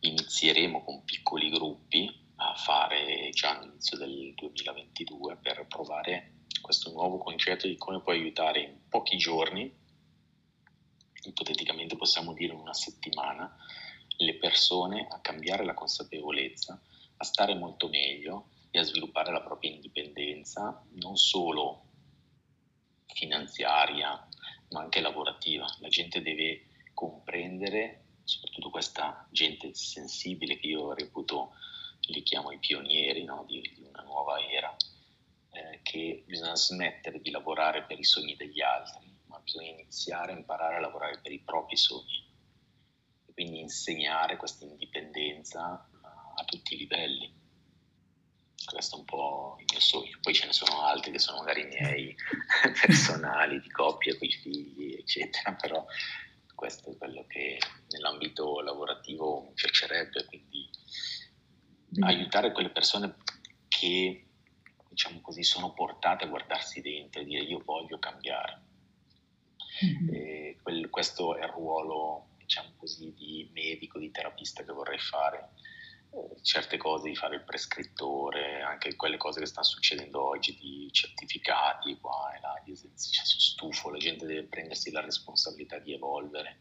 inizieremo 0.01 0.85
con 0.85 1.03
piccoli 1.05 1.51
gruppi 1.51 2.25
a 2.37 2.55
fare 2.55 3.31
già 3.33 3.57
all'inizio 3.57 3.97
del 3.97 4.35
2022 4.35 5.39
per 5.39 5.67
provare 5.67 6.35
questo 6.61 6.93
nuovo 6.93 7.19
concetto 7.19 7.67
di 7.67 7.77
come 7.77 8.03
puoi 8.03 8.19
aiutare 8.19 8.61
in 8.61 8.89
pochi 8.89 9.17
giorni 9.17 9.85
ipoteticamente 11.29 11.97
possiamo 11.97 12.33
dire 12.33 12.53
in 12.53 12.61
una 12.61 12.75
settimana, 12.75 13.55
le 14.19 14.35
persone 14.37 15.07
a 15.11 15.21
cambiare 15.21 15.65
la 15.65 15.75
consapevolezza, 15.75 16.81
a 17.19 17.25
stare 17.25 17.55
molto 17.55 17.89
meglio 17.89 18.51
e 18.71 18.79
a 18.79 18.83
sviluppare 18.83 19.33
la 19.33 19.43
propria 19.43 19.71
indipendenza, 19.71 20.85
non 20.95 21.17
solo 21.17 21.85
finanziaria, 23.07 24.29
ma 24.71 24.81
anche 24.81 25.01
lavorativa. 25.01 25.67
La 25.81 25.89
gente 25.89 26.23
deve 26.23 26.67
comprendere, 26.95 28.06
soprattutto 28.27 28.71
questa 28.71 29.27
gente 29.31 29.75
sensibile 29.75 30.59
che 30.59 30.67
io 30.67 30.93
reputo, 30.93 31.53
li 32.09 32.23
chiamo 32.23 32.53
i 32.53 32.59
pionieri 32.59 33.25
no? 33.25 33.45
di, 33.47 33.61
di, 33.75 33.83
una 33.83 34.03
nuova 34.03 34.39
era, 34.39 34.75
eh, 35.53 35.81
che 35.83 36.23
bisogna 36.27 36.55
smettere 36.55 37.21
di 37.21 37.31
lavorare 37.31 37.85
per 37.85 37.99
i 37.99 38.05
sogni 38.05 38.37
degli 38.37 38.61
altri, 38.61 39.19
ma 39.25 39.39
bisogna 39.39 39.71
iniziare 39.71 40.33
a 40.33 40.37
imparare 40.37 40.77
a 40.77 40.81
lavorare 40.81 41.19
per 41.21 41.33
i 41.33 41.41
propri 41.41 41.77
sogni 41.77 42.27
quindi 43.37 43.61
insegnare 43.61 44.39
questa 44.39 44.65
indipendenza 44.65 45.87
a 46.35 46.45
tutti 46.47 46.73
i 46.73 46.79
livelli. 46.79 47.31
Questo 48.65 48.97
è 48.97 48.99
un 48.99 49.05
po' 49.05 49.57
il 49.59 49.67
mio 49.71 49.79
sogno. 49.79 50.19
Poi 50.23 50.33
ce 50.33 50.47
ne 50.47 50.55
sono 50.55 50.81
altri 50.81 51.13
che 51.13 51.19
sono 51.19 51.41
magari 51.41 51.65
miei 51.65 52.17
personali, 52.81 53.61
di 53.61 53.71
coppia, 53.71 54.17
con 54.17 54.27
i 54.27 54.33
figli, 54.33 54.95
eccetera, 54.95 55.53
però 55.53 55.85
questo 56.57 56.91
è 56.91 56.97
quello 56.97 57.25
che 57.29 57.59
nell'ambito 57.91 58.61
lavorativo 58.61 59.43
mi 59.43 59.53
piacerebbe, 59.53 60.25
quindi 60.25 60.69
aiutare 62.01 62.51
quelle 62.51 62.71
persone 62.71 63.15
che, 63.69 64.27
diciamo 64.89 65.21
così, 65.21 65.45
sono 65.45 65.73
portate 65.73 66.25
a 66.25 66.29
guardarsi 66.29 66.81
dentro 66.81 67.21
e 67.21 67.25
dire 67.25 67.43
io 67.43 67.63
voglio 67.65 68.01
cambiare. 68.01 68.63
Mm-hmm. 69.85 70.63
Quel, 70.63 70.91
questo 70.91 71.37
è 71.37 71.45
il 71.45 71.51
ruolo, 71.51 72.31
diciamo 72.39 72.73
così, 72.77 73.15
di 73.15 73.49
medico, 73.53 74.01
di 74.01 74.11
terapista 74.11 74.65
che 74.65 74.73
vorrei 74.73 74.99
fare 74.99 75.51
certe 76.43 76.77
cose, 76.77 77.09
di 77.09 77.17
fare 77.17 77.37
il 77.37 77.45
prescrittore, 77.45 78.63
anche 78.63 78.95
quelle 78.97 79.17
cose 79.17 79.41
che 79.41 79.47
stanno 79.47 79.67
succedendo 79.67 80.25
oggi 80.25 80.57
di 80.57 80.89
certificati 80.93 81.99
qua 82.01 82.33
e 82.37 82.41
là, 82.41 82.61
di 82.65 82.73
esercizi, 82.73 83.13
cioè, 83.13 83.25
sono 83.25 83.41
stufo, 83.41 83.91
la 83.91 83.99
gente 83.99 84.27
deve 84.27 84.45
prendersi 84.45 84.91
la 84.91 85.01
responsabilità 85.01 85.79
di 85.79 85.93
evolvere. 85.93 86.61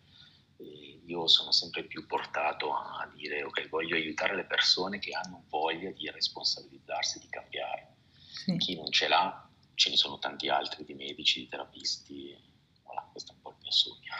E 0.57 1.01
io 1.05 1.27
sono 1.27 1.51
sempre 1.51 1.83
più 1.83 2.05
portato 2.07 2.73
a 2.73 3.09
dire 3.13 3.43
ok, 3.43 3.69
voglio 3.69 3.95
aiutare 3.95 4.35
le 4.35 4.45
persone 4.45 4.99
che 4.99 5.11
hanno 5.11 5.43
voglia 5.49 5.91
di 5.91 6.09
responsabilizzarsi, 6.09 7.19
di 7.19 7.27
cambiare. 7.29 7.95
Sì. 8.31 8.57
Chi 8.57 8.75
non 8.75 8.89
ce 8.89 9.07
l'ha, 9.07 9.49
ce 9.73 9.89
ne 9.89 9.97
sono 9.97 10.17
tanti 10.17 10.49
altri 10.49 10.83
di 10.85 10.93
medici, 10.93 11.41
di 11.41 11.47
terapisti, 11.47 12.35
voilà, 12.83 13.07
questo 13.11 13.33
è 13.33 13.35
un 13.35 13.41
po' 13.41 13.49
il 13.49 13.57
mio 13.61 13.71
sogno. 13.71 14.13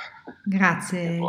Grazie, 0.43 1.19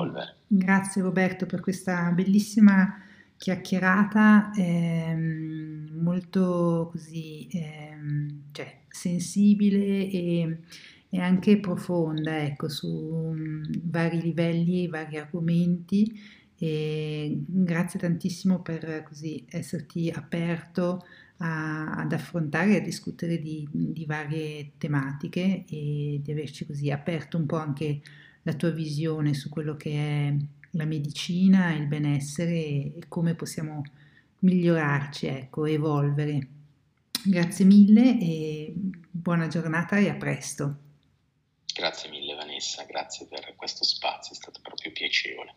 grazie 0.46 1.02
Roberto 1.02 1.46
per 1.46 1.60
questa 1.60 2.10
bellissima 2.10 3.05
chiacchierata 3.36 4.50
ehm, 4.56 5.90
molto 6.00 6.88
così 6.90 7.48
ehm, 7.50 8.44
cioè, 8.52 8.80
sensibile 8.88 10.10
e, 10.10 10.58
e, 11.08 11.20
anche 11.20 11.58
profonda, 11.58 12.42
ecco, 12.42 12.68
su 12.68 12.88
um, 12.88 13.62
vari 13.84 14.20
livelli, 14.20 14.88
vari 14.88 15.18
argomenti. 15.18 16.20
E 16.58 17.42
grazie 17.46 18.00
tantissimo 18.00 18.62
per 18.62 19.02
così 19.02 19.44
esserti 19.48 20.10
aperto 20.10 21.04
a, 21.38 21.92
ad 21.96 22.12
affrontare 22.12 22.72
e 22.72 22.76
a 22.76 22.80
discutere 22.80 23.38
di, 23.38 23.68
di 23.70 24.06
varie 24.06 24.72
tematiche 24.78 25.64
e 25.68 26.20
di 26.22 26.32
averci 26.32 26.64
così 26.66 26.90
aperto 26.90 27.36
un 27.36 27.46
po' 27.46 27.56
anche 27.56 28.00
la 28.42 28.54
tua 28.54 28.70
visione 28.70 29.34
su 29.34 29.48
quello 29.48 29.76
che 29.76 29.90
è 29.90 30.34
la 30.76 30.84
medicina, 30.84 31.72
il 31.72 31.86
benessere 31.86 32.52
e 32.52 33.02
come 33.08 33.34
possiamo 33.34 33.82
migliorarci, 34.40 35.26
ecco, 35.26 35.64
evolvere. 35.64 36.48
Grazie 37.24 37.64
mille 37.64 38.18
e 38.20 38.72
buona 38.76 39.48
giornata 39.48 39.96
e 39.96 40.08
a 40.08 40.14
presto. 40.14 40.76
Grazie 41.74 42.08
mille 42.10 42.34
Vanessa, 42.34 42.84
grazie 42.84 43.26
per 43.26 43.54
questo 43.56 43.84
spazio, 43.84 44.32
è 44.32 44.36
stato 44.36 44.60
proprio 44.62 44.92
piacevole. 44.92 45.54